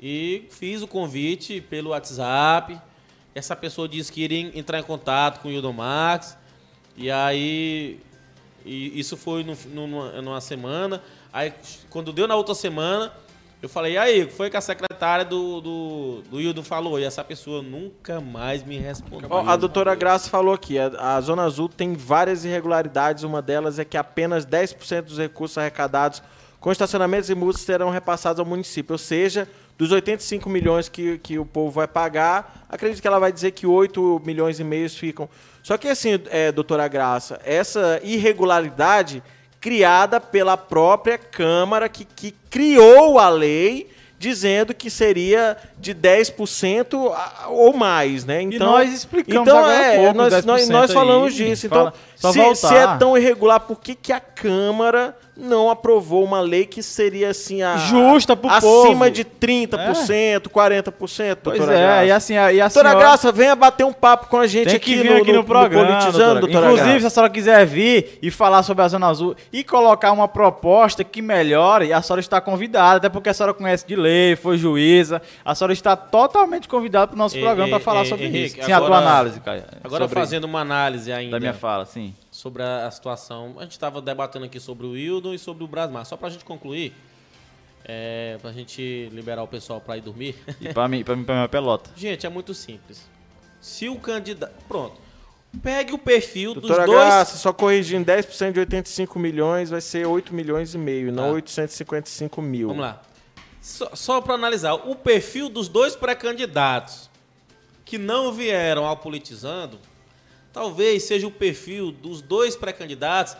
e 0.00 0.44
fiz 0.50 0.80
o 0.80 0.86
convite 0.86 1.60
pelo 1.60 1.90
WhatsApp. 1.90 2.78
Essa 3.34 3.54
pessoa 3.54 3.86
disse 3.86 4.10
que 4.10 4.22
iria 4.22 4.58
entrar 4.58 4.78
em 4.78 4.82
contato 4.82 5.40
com 5.42 5.48
o 5.48 5.52
Hildon 5.52 5.74
Marques. 5.74 6.34
E 6.96 7.10
aí, 7.10 8.00
e 8.64 8.98
isso 8.98 9.18
foi 9.18 9.44
no- 9.44 9.54
no- 9.74 9.86
numa, 9.86 10.22
numa 10.22 10.40
semana. 10.40 11.02
Aí, 11.36 11.52
quando 11.90 12.14
deu 12.14 12.26
na 12.26 12.34
outra 12.34 12.54
semana, 12.54 13.12
eu 13.60 13.68
falei, 13.68 13.98
aí, 13.98 14.26
foi 14.26 14.48
que 14.48 14.56
a 14.56 14.60
secretária 14.62 15.22
do, 15.22 15.60
do, 15.60 16.22
do 16.30 16.40
Hildon 16.40 16.62
falou? 16.62 16.98
E 16.98 17.04
essa 17.04 17.22
pessoa 17.22 17.60
nunca 17.60 18.22
mais 18.22 18.62
me 18.62 18.78
respondeu. 18.78 19.30
A 19.30 19.54
doutora 19.54 19.94
Graça 19.94 20.30
falou 20.30 20.54
aqui, 20.54 20.78
a, 20.78 20.86
a 20.98 21.20
Zona 21.20 21.42
Azul 21.42 21.68
tem 21.68 21.92
várias 21.92 22.46
irregularidades, 22.46 23.22
uma 23.22 23.42
delas 23.42 23.78
é 23.78 23.84
que 23.84 23.98
apenas 23.98 24.46
10% 24.46 25.02
dos 25.02 25.18
recursos 25.18 25.58
arrecadados 25.58 26.22
com 26.58 26.72
estacionamentos 26.72 27.28
e 27.28 27.34
multas 27.34 27.60
serão 27.60 27.90
repassados 27.90 28.40
ao 28.40 28.46
município, 28.46 28.94
ou 28.94 28.98
seja, 28.98 29.46
dos 29.76 29.92
85 29.92 30.48
milhões 30.48 30.88
que, 30.88 31.18
que 31.18 31.38
o 31.38 31.44
povo 31.44 31.70
vai 31.70 31.86
pagar, 31.86 32.64
acredito 32.66 33.02
que 33.02 33.06
ela 33.06 33.18
vai 33.18 33.30
dizer 33.30 33.50
que 33.50 33.66
8 33.66 34.22
milhões 34.24 34.58
e 34.58 34.64
meio 34.64 34.88
ficam. 34.88 35.28
Só 35.62 35.76
que 35.76 35.86
assim, 35.86 36.18
é, 36.30 36.50
doutora 36.50 36.88
Graça, 36.88 37.38
essa 37.44 38.00
irregularidade 38.02 39.22
criada 39.66 40.20
pela 40.20 40.56
própria 40.56 41.18
Câmara 41.18 41.88
que, 41.88 42.04
que 42.04 42.30
criou 42.48 43.18
a 43.18 43.28
lei 43.28 43.90
dizendo 44.16 44.72
que 44.72 44.88
seria 44.88 45.56
de 45.76 45.92
10% 45.92 47.12
a- 47.12 47.48
ou 47.48 47.72
mais, 47.76 48.24
né? 48.24 48.42
Então, 48.42 48.64
nós 48.64 48.92
explicamos 48.94 49.42
então, 49.48 49.58
agora 49.58 49.74
é, 49.82 49.96
pouco, 49.98 50.14
nós, 50.18 50.44
nós, 50.44 50.62
10% 50.68 50.70
nós 50.70 50.92
falamos 50.92 51.32
aí, 51.32 51.46
disso. 51.48 51.68
fala- 51.68 51.92
Então, 52.16 52.32
só 52.32 52.54
se, 52.54 52.68
se 52.68 52.74
é 52.76 52.96
tão 52.96 53.18
irregular, 53.18 53.58
por 53.58 53.80
que, 53.80 53.96
que 53.96 54.12
a 54.12 54.20
Câmara 54.20 55.16
não 55.36 55.68
aprovou 55.68 56.24
uma 56.24 56.40
lei 56.40 56.64
que 56.64 56.82
seria 56.82 57.28
assim 57.30 57.60
a, 57.62 57.76
Justa 57.76 58.34
pro 58.34 58.48
acima 58.48 58.62
povo. 58.62 59.10
de 59.10 59.22
30%, 59.24 60.48
40%, 60.48 61.38
Pois 61.42 61.58
doutora 61.58 61.78
é, 61.78 61.82
Graça? 61.82 62.04
e 62.06 62.10
assim, 62.10 62.36
a- 62.36 62.52
e 62.52 62.60
a 62.60 62.64
Doutora 62.68 62.88
senhora- 62.90 63.06
Graça, 63.06 63.32
venha 63.32 63.54
bater 63.54 63.84
um 63.84 63.92
papo 63.92 64.28
com 64.28 64.38
a 64.38 64.46
gente 64.46 64.66
Tem 64.68 64.76
aqui, 64.76 64.94
que 64.94 65.02
vir 65.02 65.10
no, 65.10 65.16
aqui 65.18 65.32
no, 65.32 65.44
programa, 65.44 65.86
Politizando, 65.88 66.40
doutora. 66.40 66.40
doutora 66.40 66.66
Inclusive, 66.66 66.88
se 66.94 67.00
Graça. 67.00 67.06
a 67.06 67.10
senhora 67.10 67.30
quiser 67.32 67.66
vir 67.66 68.18
e 68.22 68.30
falar 68.30 68.62
sobre 68.62 68.82
a 68.84 68.88
Zona 68.88 69.08
Azul 69.08 69.36
e 69.52 69.62
colocar 69.62 70.12
uma 70.12 70.26
proposta 70.26 71.04
que 71.04 71.20
melhore, 71.20 71.92
a 71.92 72.00
senhora 72.00 72.20
está 72.20 72.40
convidada, 72.40 72.96
até 72.96 73.08
porque 73.08 73.28
a 73.28 73.34
senhora 73.34 73.52
conhece 73.52 73.86
de 73.86 73.94
lei, 73.96 74.36
foi 74.36 74.56
juíza, 74.56 75.20
a 75.44 75.54
senhora 75.54 75.72
está 75.72 75.94
totalmente 75.96 76.66
convidada 76.68 77.08
para 77.08 77.14
o 77.14 77.18
nosso 77.18 77.36
Ei, 77.36 77.42
programa 77.42 77.68
para 77.70 77.80
falar 77.80 78.00
ei, 78.04 78.06
sobre 78.06 78.24
Henrique, 78.26 78.58
isso. 78.58 78.66
Sim, 78.66 78.72
a 78.72 78.80
tua 78.80 78.98
análise, 78.98 79.40
Caio. 79.40 79.64
Agora 79.84 80.08
fazendo 80.08 80.44
uma 80.44 80.60
análise 80.60 81.12
ainda. 81.12 81.32
Da 81.32 81.40
minha 81.40 81.52
fala, 81.54 81.84
sim. 81.84 82.14
Sobre 82.36 82.62
a, 82.62 82.86
a 82.86 82.90
situação. 82.90 83.54
A 83.56 83.62
gente 83.62 83.72
estava 83.72 84.02
debatendo 84.02 84.44
aqui 84.44 84.60
sobre 84.60 84.86
o 84.86 84.90
Wildon 84.90 85.32
e 85.32 85.38
sobre 85.38 85.64
o 85.64 85.66
Brasmar. 85.66 86.04
Só 86.04 86.18
para 86.18 86.28
a 86.28 86.30
gente 86.30 86.44
concluir, 86.44 86.94
é, 87.82 88.36
para 88.42 88.50
a 88.50 88.52
gente 88.52 89.08
liberar 89.10 89.42
o 89.42 89.48
pessoal 89.48 89.80
para 89.80 89.96
ir 89.96 90.02
dormir. 90.02 90.36
E 90.60 90.72
para 90.72 90.86
mim, 90.86 91.02
para 91.02 91.16
mim, 91.16 91.24
para 91.24 91.34
minha 91.34 91.48
pelota. 91.48 91.90
gente, 91.96 92.26
é 92.26 92.28
muito 92.28 92.52
simples. 92.52 93.08
Se 93.58 93.88
o 93.88 93.98
candidato. 93.98 94.52
Pronto. 94.68 95.00
Pegue 95.62 95.94
o 95.94 95.98
perfil 95.98 96.52
Doutora 96.52 96.84
dos 96.84 96.94
dois. 96.94 97.06
Graça, 97.06 97.38
só 97.38 97.50
corrigindo, 97.54 98.04
10% 98.04 98.52
de 98.52 98.60
85 98.60 99.18
milhões 99.18 99.70
vai 99.70 99.80
ser 99.80 100.06
8 100.06 100.34
milhões 100.34 100.74
e 100.74 100.78
meio, 100.78 101.10
não 101.10 101.28
Tá. 101.28 101.32
855 101.32 102.42
mil. 102.42 102.68
Vamos 102.68 102.82
lá. 102.82 103.02
Só, 103.62 103.90
só 103.94 104.20
para 104.20 104.34
analisar, 104.34 104.74
o 104.74 104.94
perfil 104.94 105.48
dos 105.48 105.68
dois 105.68 105.96
pré-candidatos 105.96 107.08
que 107.86 107.96
não 107.96 108.30
vieram 108.30 108.84
ao 108.84 108.98
politizando 108.98 109.78
talvez 110.56 111.02
seja 111.02 111.26
o 111.26 111.30
perfil 111.30 111.92
dos 111.92 112.22
dois 112.22 112.56
pré-candidatos 112.56 113.36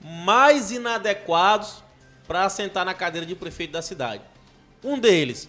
mais 0.00 0.70
inadequados 0.70 1.84
para 2.26 2.48
sentar 2.48 2.86
na 2.86 2.94
cadeira 2.94 3.26
de 3.26 3.34
prefeito 3.34 3.72
da 3.72 3.82
cidade. 3.82 4.22
Um 4.82 4.98
deles 4.98 5.46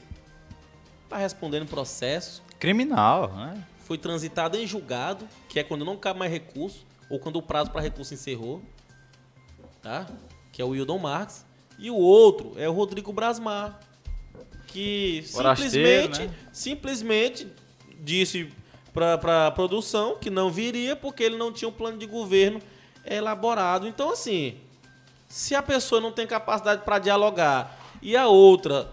está 1.06 1.16
respondendo 1.16 1.66
processo, 1.68 2.44
Criminal, 2.60 3.32
né? 3.34 3.64
foi 3.86 3.98
transitado 3.98 4.58
em 4.58 4.68
julgado, 4.68 5.26
que 5.48 5.58
é 5.58 5.64
quando 5.64 5.86
não 5.86 5.96
cabe 5.96 6.20
mais 6.20 6.30
recurso, 6.30 6.86
ou 7.10 7.18
quando 7.18 7.38
o 7.38 7.42
prazo 7.42 7.72
para 7.72 7.80
recurso 7.80 8.14
encerrou, 8.14 8.62
tá? 9.82 10.06
que 10.52 10.62
é 10.62 10.66
o 10.66 10.70
Wildon 10.70 11.00
Marques. 11.00 11.46
E 11.80 11.90
o 11.90 11.96
outro 11.96 12.52
é 12.58 12.68
o 12.68 12.74
Rodrigo 12.74 13.14
Brasmar, 13.14 13.80
que 14.68 15.24
Forasteiro, 15.32 16.14
simplesmente, 16.14 16.28
né? 16.28 16.36
simplesmente 16.52 17.48
disse 18.02 18.52
para 18.96 19.48
a 19.48 19.52
produção 19.52 20.18
que 20.20 20.30
não 20.30 20.50
viria 20.50 20.96
porque 20.96 21.22
ele 21.22 21.38
não 21.38 21.52
tinha 21.52 21.68
um 21.68 21.74
plano 21.74 21.98
de 21.98 22.06
governo 22.06 22.62
elaborado. 23.06 23.88
Então, 23.88 24.12
assim, 24.12 24.56
se 25.28 25.54
a 25.54 25.62
pessoa 25.62 26.00
não 26.00 26.14
tem 26.14 26.26
capacidade 26.26 26.84
para 26.84 26.98
dialogar 26.98 27.78
e 28.02 28.16
a 28.16 28.28
outra 28.28 28.90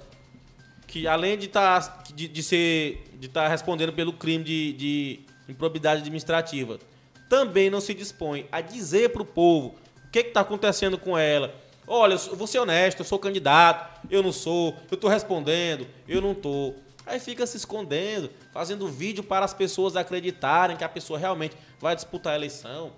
que 0.89 1.07
além 1.07 1.39
de 1.39 1.47
estar 1.47 2.03
de, 2.15 2.27
de 2.27 2.43
ser 2.43 3.09
de 3.15 3.29
estar 3.29 3.47
respondendo 3.47 3.93
pelo 3.93 4.13
crime 4.13 4.43
de, 4.43 4.73
de 4.73 5.21
improbidade 5.49 6.01
administrativa, 6.01 6.81
também 7.29 7.71
não 7.71 7.81
se 7.81 7.95
dispõe 7.95 8.47
a 8.51 8.61
dizer 8.61 9.11
para 9.11 9.23
o 9.23 9.25
povo 9.25 9.77
o 10.05 10.11
que 10.11 10.19
está 10.19 10.41
acontecendo 10.41 10.99
com 10.99 11.17
ela. 11.17 11.55
Olha, 11.87 12.15
eu 12.15 12.37
vou 12.37 12.47
ser 12.47 12.59
honesto, 12.59 13.01
eu 13.01 13.05
sou 13.05 13.19
candidato, 13.19 14.07
eu 14.11 14.23
não 14.23 14.33
sou, 14.33 14.75
eu 14.91 14.97
estou 14.97 15.09
respondendo, 15.09 15.87
eu 16.09 16.21
não 16.21 16.33
estou. 16.33 16.77
Aí 17.07 17.19
fica 17.19 17.47
se 17.47 17.57
escondendo, 17.57 18.31
fazendo 18.53 18.87
vídeo 18.89 19.23
para 19.25 19.45
as 19.45 19.53
pessoas 19.53 19.97
acreditarem 19.97 20.77
que 20.77 20.85
a 20.85 20.89
pessoa 20.89 21.19
realmente 21.19 21.57
vai 21.81 21.95
disputar 21.95 22.33
a 22.35 22.37
eleição. 22.37 22.93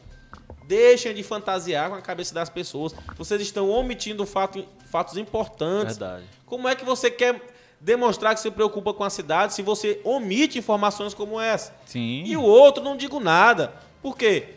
Deixem 0.67 1.15
de 1.15 1.23
fantasiar 1.23 1.91
com 1.91 1.97
a 1.97 2.01
cabeça 2.03 2.35
das 2.35 2.49
pessoas. 2.49 2.95
Vocês 3.17 3.41
estão 3.41 3.69
omitindo 3.71 4.25
fato- 4.27 4.67
fatos 4.91 5.17
importantes. 5.17 5.99
Verdade. 5.99 6.25
Como 6.47 6.69
é 6.69 6.75
que 6.75 6.85
você 6.85 7.11
quer 7.11 7.41
demonstrar 7.81 8.35
que 8.35 8.41
se 8.41 8.51
preocupa 8.51 8.95
com 8.95 9.05
a 9.05 9.11
cidade 9.11 9.53
se 9.53 9.61
você 9.63 10.01
omite 10.05 10.59
informações 10.59 11.13
como 11.13 11.39
essa? 11.41 11.75
Sim. 11.85 12.25
E 12.25 12.37
o 12.37 12.43
outro 12.43 12.83
não 12.83 12.97
digo 12.97 13.21
nada. 13.21 13.75
Por 14.03 14.17
quê? 14.17 14.55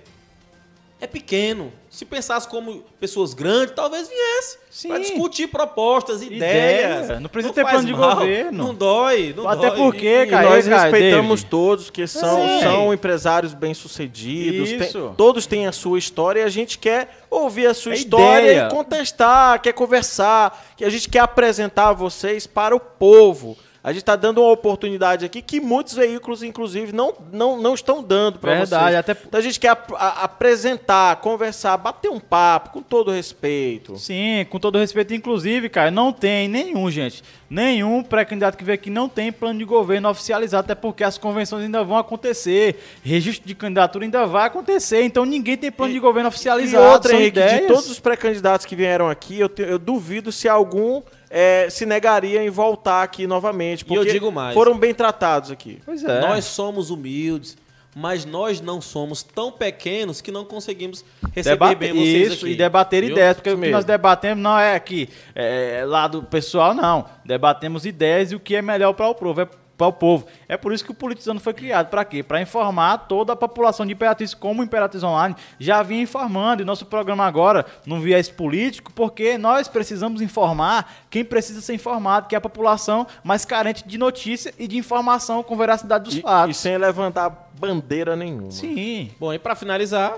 É 1.00 1.06
pequeno. 1.06 1.72
Se 1.92 2.04
pensasse 2.06 2.48
como 2.48 2.84
pessoas 3.00 3.34
grandes, 3.36 3.76
talvez 3.76 4.10
viesse. 4.10 4.88
Para 4.88 4.98
discutir 5.00 5.48
propostas, 5.48 6.24
Ideia. 6.24 7.02
ideias. 7.04 7.22
Não 7.22 7.30
precisa 7.30 7.54
ter 7.54 7.62
faz 7.62 7.74
plano 7.76 7.88
de 7.88 7.94
mal, 7.94 8.16
governo. 8.18 8.52
Não 8.66 8.74
dói. 8.74 9.34
Não 9.38 9.48
Até 9.48 9.68
dói. 9.70 9.78
porque, 9.78 10.24
E 10.24 10.28
cara, 10.28 10.50
nós 10.50 10.68
cara, 10.68 10.82
respeitamos 10.84 11.42
David. 11.42 11.50
todos 11.52 11.90
que 11.92 12.08
são, 12.08 12.48
Sim. 12.48 12.62
são 12.64 12.94
empresários 12.94 13.54
bem-sucedidos. 13.54 14.70
tem-. 14.92 15.14
Todos 15.16 15.46
têm 15.46 15.68
a 15.68 15.72
sua 15.72 16.00
história 16.00 16.42
e 16.42 16.44
a 16.44 16.50
gente 16.50 16.78
quer 16.78 17.10
ouvir 17.30 17.68
a 17.68 17.74
sua 17.74 17.94
É 17.94 17.96
história 17.96 18.42
ideia. 18.52 18.68
e 18.68 18.72
contestar, 18.72 19.62
quer 19.62 19.74
conversar, 19.74 20.74
que 20.76 20.84
a 20.86 20.90
gente 20.90 21.08
quer 21.10 21.20
apresentar 21.20 21.94
vocês 21.94 22.48
para 22.48 22.76
o 22.76 22.80
povo. 22.80 23.58
A 23.88 23.94
gente 23.94 24.02
está 24.02 24.18
dando 24.18 24.42
uma 24.42 24.52
oportunidade 24.52 25.24
aqui 25.24 25.42
que 25.42 25.62
muitos 25.62 25.94
veículos, 25.94 26.44
inclusive, 26.44 26.92
não, 26.92 27.14
não, 27.32 27.62
não 27.62 27.74
estão 27.74 28.04
dando 28.04 28.38
para 28.38 28.52
vocês. 28.58 28.70
Verdade, 28.70 28.96
até- 28.98 29.14
Então 29.26 29.40
a 29.40 29.42
gente 29.42 29.58
quer 29.58 29.70
ap- 29.70 29.94
apresentar, 29.98 31.16
conversar, 31.18 31.78
bater 31.78 32.10
um 32.10 32.20
papo 32.20 32.72
com 32.72 32.82
todo 32.82 33.12
respeito. 33.12 33.96
Sim, 33.98 34.46
com 34.50 34.60
todo 34.60 34.78
respeito, 34.78 35.14
inclusive, 35.14 35.70
cara, 35.70 35.90
não 35.90 36.12
tem 36.12 36.50
nenhum, 36.50 36.92
gente, 36.92 37.24
nenhum 37.50 38.04
pré-candidato 38.04 38.58
que 38.58 38.64
vem 38.66 38.76
aqui 38.76 38.90
não 38.90 39.08
tem 39.08 39.32
plano 39.32 39.58
de 39.60 39.64
governo 39.66 40.10
oficializado, 40.10 40.66
até 40.66 40.76
porque 40.76 41.04
as 41.04 41.18
convenções 41.18 41.64
ainda 41.64 41.82
vão 41.82 41.98
acontecer, 41.98 42.84
registro 43.02 43.48
de 43.48 43.56
candidatura 43.56 44.04
ainda 44.04 44.26
vai 44.26 44.48
acontecer, 44.48 45.02
então 45.04 45.24
ninguém 45.24 45.56
tem 45.56 45.72
plano 45.72 45.94
de 45.94 46.00
governo 46.00 46.28
E 46.28 46.30
oficializado. 46.30 46.84
outra, 46.92 47.12
são 47.12 47.20
Henrique, 47.22 47.40
ideias. 47.40 47.62
de 47.62 47.68
todos 47.68 47.90
os 47.90 48.00
pré-candidatos 48.02 48.66
que 48.66 48.76
vieram 48.76 49.08
aqui, 49.08 49.40
eu, 49.40 49.48
te- 49.48 49.62
eu 49.62 49.80
duvido 49.80 50.30
se 50.30 50.50
algum 50.50 51.02
eh, 51.30 51.68
se 51.70 51.86
negaria 51.86 52.44
em 52.44 52.50
voltar 52.50 53.04
aqui 53.04 53.28
novamente. 53.28 53.82
E 53.82 53.90
eu 53.94 53.96
Porque 54.02 54.12
digo 54.12 54.32
mais. 54.32 54.54
foram 54.54 54.78
bem 54.78 54.94
tratados 54.94 55.52
aqui. 55.52 55.80
Pois 55.86 56.04
é. 56.04 56.22
Nós 56.22 56.46
somos 56.46 56.90
humildes, 56.90 57.58
mas 57.96 58.26
nós 58.26 58.62
não 58.62 58.80
somos 58.80 59.24
tão 59.24 59.52
pequenos 59.52 60.22
que 60.22 60.32
não 60.32 60.46
conseguimos 60.46 61.04
receber 61.34 61.56
Debater 61.56 61.78
bem 61.78 61.94
vocês 61.94 62.34
isso 62.34 62.46
aqui. 62.46 62.54
e 62.54 62.58
debater 62.58 63.04
Viu? 63.04 63.12
ideias, 63.14 63.36
porque 63.38 63.50
o 63.50 63.54
que 63.56 63.60
mesmo. 63.60 63.76
nós 63.76 63.86
debatemos 63.86 64.44
não 64.44 64.58
é 64.60 64.76
aqui 64.76 65.10
é, 65.34 65.84
lado 65.86 66.22
pessoal, 66.24 66.74
não. 66.74 67.06
Debatemos 67.26 67.86
ideias 67.86 68.32
e 68.32 68.36
o 68.36 68.40
que 68.40 68.56
é 68.56 68.62
melhor 68.62 68.94
para 68.94 69.08
o 69.10 69.16
povo. 69.16 69.42
É 69.42 69.48
para 69.78 69.88
o 69.88 69.94
povo. 69.94 70.26
É 70.48 70.58
por 70.58 70.74
isso 70.74 70.84
que 70.84 70.90
o 70.92 70.94
Politizando 70.96 71.40
foi 71.40 71.54
criado. 71.54 71.90
Para 71.90 72.04
quê? 72.04 72.24
Para 72.24 72.42
informar 72.42 73.08
toda 73.08 73.34
a 73.34 73.36
população 73.36 73.86
de 73.86 73.94
Imperatriz, 73.94 74.34
como 74.34 74.62
o 74.62 74.64
Imperatriz 74.64 75.04
Online 75.04 75.36
já 75.60 75.84
vinha 75.84 76.02
informando. 76.02 76.62
E 76.64 76.66
nosso 76.66 76.86
programa 76.88 77.26
agora, 77.26 77.66
no 77.86 78.00
viés 78.00 78.28
político, 78.30 78.92
porque 78.92 79.38
nós 79.38 79.68
precisamos 79.68 80.20
informar 80.22 81.06
quem 81.10 81.24
precisa 81.24 81.62
ser 81.62 81.76
informado, 81.76 82.28
que 82.28 82.34
é 82.34 82.38
a 82.40 82.42
população 82.42 83.06
mais 83.24 83.46
carente 83.46 83.88
de 83.88 83.98
notícia 83.98 84.54
e 84.58 84.68
de 84.68 84.78
informação 84.78 85.44
com 85.44 85.56
veracidade 85.56 86.06
dos 86.06 86.16
E, 86.16 86.20
e 86.20 86.22
fatos. 86.24 86.58
sem 86.58 86.78
levantar 86.78 87.52
bandeira 87.60 88.16
nenhuma. 88.16 88.52
Sim. 88.52 89.12
Bom, 89.20 89.32
e 89.34 89.38
para 89.40 89.56
finalizar, 89.56 90.18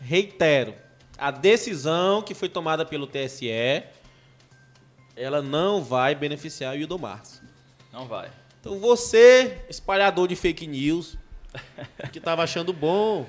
reitero, 0.00 0.74
a 1.18 1.30
decisão 1.30 2.22
que 2.22 2.32
foi 2.34 2.48
tomada 2.48 2.84
pelo 2.86 3.06
TSE, 3.06 3.82
ela 5.16 5.42
não 5.42 5.82
vai 5.82 6.14
beneficiar 6.14 6.74
o 6.74 6.78
Hildo 6.78 6.98
Marques. 6.98 7.42
Não 7.92 8.06
vai. 8.06 8.30
Então 8.60 8.78
você, 8.78 9.58
espalhador 9.68 10.28
de 10.28 10.36
fake 10.36 10.66
news, 10.66 11.16
que 12.12 12.20
tava 12.20 12.42
achando 12.42 12.72
bom 12.72 13.26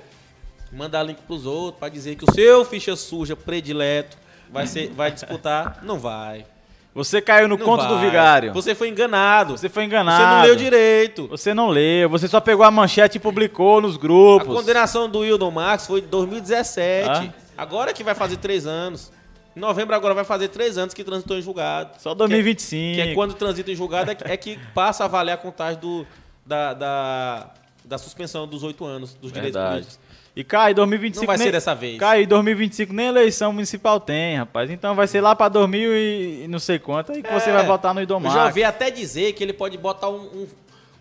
mandar 0.72 1.04
link 1.04 1.22
pros 1.24 1.46
outros 1.46 1.80
para 1.80 1.90
dizer 1.90 2.16
que 2.16 2.24
o 2.24 2.34
seu 2.34 2.64
ficha 2.66 2.96
suja 2.96 3.36
predileto 3.36 4.18
vai 4.52 4.68
ser 4.68 4.90
vai 4.90 5.12
disputar, 5.12 5.80
não 5.84 5.98
vai. 6.00 6.46
Você 6.94 7.22
caiu 7.22 7.48
no 7.48 7.58
Não 7.58 7.66
conto 7.66 7.86
do 7.88 7.96
vai. 7.96 8.06
vigário. 8.06 8.52
Você 8.52 8.76
foi 8.76 8.90
enganado. 8.90 9.58
Você 9.58 9.70
foi 9.70 9.84
Você 9.84 9.88
enganado. 9.88 10.36
não 10.36 10.42
leu 10.42 10.56
direito. 10.58 11.26
Você 11.30 11.54
não 11.54 11.70
leu, 11.70 12.10
você 12.10 12.28
só 12.28 12.42
pegou 12.42 12.66
a 12.66 12.72
manchete 12.72 13.16
e 13.16 13.20
publicou 13.20 13.80
nos 13.80 13.96
A 13.96 14.00
grupos. 14.00 14.54
condenação 14.54 15.10
do 15.10 15.20
Wildon 15.20 15.52
Max 15.52 15.88
foi 15.88 16.02
em 16.02 16.08
2017. 16.08 17.10
Ah. 17.10 17.30
Agora 17.58 17.94
que 17.94 18.04
vai 18.04 18.14
fazer 18.14 18.36
três 18.38 18.68
anos. 18.68 19.10
Em 19.56 19.60
novembro 19.60 19.96
agora 19.96 20.14
vai 20.14 20.24
fazer 20.24 20.48
três 20.48 20.78
anos 20.78 20.94
que 20.94 21.04
transitou 21.04 21.38
em 21.38 21.42
julgado. 21.42 21.92
Só 22.00 22.10
Que 22.12 22.16
é- 22.16 22.28
2025. 22.28 22.96
Que 22.96 23.02
é, 23.02 23.14
quando 23.14 23.34
transita 23.34 23.72
em 23.72 23.76
julgado 23.76 24.12
é 24.12 24.16
que, 24.16 24.24
é 24.24 24.38
que 24.38 24.60
passa 24.74 25.06
a 25.06 25.08
valer 25.08 25.34
a 25.34 25.38
contagem 25.38 25.80
do, 25.80 26.06
da, 26.46 26.74
da, 26.74 27.50
da 27.84 27.98
suspensão 27.98 28.48
dos 28.48 28.64
oito 28.64 28.86
anos 28.86 29.14
dos 29.16 29.32
direitos 29.32 29.56
Verdade. 29.60 29.76
políticos. 29.84 30.12
E 30.34 30.46
cai, 30.46 30.74
2025 30.74 31.24
Não 31.24 31.28
vai 31.28 31.38
nem, 31.38 31.48
ser 31.48 31.52
dessa 31.52 31.76
vez. 31.76 32.00
Cai, 32.00 32.26
2025 32.26 32.94
nem 32.94 33.08
eleição 33.08 33.52
municipal 33.52 34.00
tem, 34.00 34.38
rapaz. 34.38 34.72
Então 34.72 34.96
vai 34.96 35.06
ser 35.06 35.20
lá 35.20 35.36
pra 35.36 35.50
2000 35.50 35.92
e 35.94 36.44
e 36.46 36.48
não 36.48 36.58
sei 36.58 36.80
quanto 36.80 37.12
aí 37.12 37.22
que 37.22 37.30
você 37.34 37.50
É, 37.50 37.54
vai 37.54 37.66
votar 37.66 37.94
no 37.94 38.00
Eu 38.00 38.04
Idomar. 38.04 38.32
já 38.34 38.46
ouvi 38.46 38.64
até 38.64 38.90
dizer 38.90 39.34
que 39.34 39.44
ele 39.44 39.52
pode 39.52 39.78
botar 39.78 40.08
um, 40.08 40.48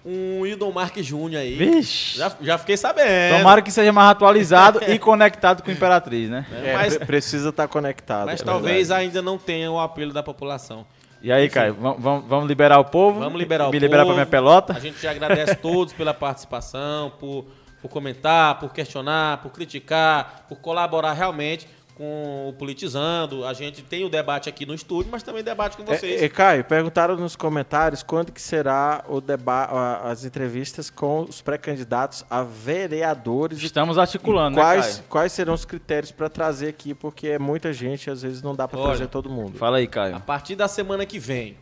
um, 0.04 0.40
Wildon 0.40 0.72
Marques 0.72 1.04
Júnior 1.04 1.42
aí. 1.42 1.54
Vixe. 1.54 2.18
Já, 2.18 2.32
já 2.40 2.58
fiquei 2.58 2.76
sabendo. 2.76 3.38
Tomara 3.38 3.60
que 3.62 3.70
seja 3.70 3.92
mais 3.92 4.10
atualizado 4.10 4.80
e 4.88 4.98
conectado 4.98 5.62
com 5.62 5.70
a 5.70 5.74
Imperatriz, 5.74 6.28
né? 6.30 6.46
É, 6.64 6.72
Mas- 6.74 6.96
pre- 6.96 7.06
precisa 7.06 7.50
estar 7.50 7.68
conectado. 7.68 8.26
Mas 8.26 8.40
é 8.40 8.44
talvez 8.44 8.88
verdade. 8.88 9.00
ainda 9.06 9.22
não 9.22 9.36
tenha 9.38 9.70
o 9.70 9.78
apelo 9.78 10.12
da 10.12 10.22
população. 10.22 10.86
E 11.22 11.30
aí, 11.30 11.50
Caio, 11.50 11.74
vamos, 11.78 12.24
vamos- 12.26 12.48
liberar 12.48 12.78
o 12.78 12.84
povo? 12.84 13.20
Vamos 13.20 13.38
liberar 13.38 13.68
o 13.68 13.70
Me 13.70 13.78
liberar 13.78 13.98
pra 14.02 14.04
povo. 14.06 14.14
minha 14.14 14.26
pelota? 14.26 14.72
A 14.72 14.80
gente 14.80 15.00
já 15.02 15.10
agradece 15.10 15.52
a 15.52 15.54
todos 15.56 15.92
pela 15.92 16.14
participação, 16.14 17.10
por, 17.20 17.44
por 17.82 17.88
comentar, 17.90 18.58
por 18.58 18.72
questionar, 18.72 19.38
por 19.42 19.50
criticar, 19.52 20.46
por 20.48 20.56
colaborar 20.58 21.12
realmente 21.12 21.68
com 22.00 22.48
o 22.48 22.52
Politizando. 22.54 23.44
A 23.44 23.52
gente 23.52 23.82
tem 23.82 24.06
o 24.06 24.08
debate 24.08 24.48
aqui 24.48 24.64
no 24.64 24.72
estúdio, 24.74 25.12
mas 25.12 25.22
também 25.22 25.44
debate 25.44 25.76
com 25.76 25.84
vocês. 25.84 26.22
É, 26.22 26.24
é, 26.24 26.28
Caio, 26.30 26.64
perguntaram 26.64 27.14
nos 27.14 27.36
comentários 27.36 28.02
quando 28.02 28.32
que 28.32 28.40
será 28.40 29.04
o 29.06 29.20
deba 29.20 29.64
a- 29.64 30.10
as 30.10 30.24
entrevistas 30.24 30.88
com 30.88 31.24
os 31.24 31.42
pré-candidatos 31.42 32.24
a 32.30 32.42
vereadores 32.42 33.60
e 33.60 33.66
Estamos 33.66 33.98
articulando, 33.98 34.56
né, 34.56 34.62
quais, 34.62 34.86
Caio? 34.94 35.04
quais 35.10 35.32
serão 35.32 35.52
os 35.52 35.66
critérios 35.66 36.10
para 36.10 36.30
trazer 36.30 36.68
aqui, 36.68 36.94
porque 36.94 37.28
é 37.28 37.38
muita 37.38 37.70
gente, 37.70 38.08
às 38.10 38.22
vezes 38.22 38.40
não 38.40 38.54
dá 38.54 38.66
para 38.66 38.80
trazer 38.80 39.06
todo 39.08 39.28
mundo. 39.28 39.58
Fala 39.58 39.76
aí, 39.76 39.84
A 39.84 39.88
Caio. 39.88 40.20
partir 40.20 40.56
da 40.56 40.68
semana 40.68 41.04
que 41.04 41.18
vem, 41.18 41.58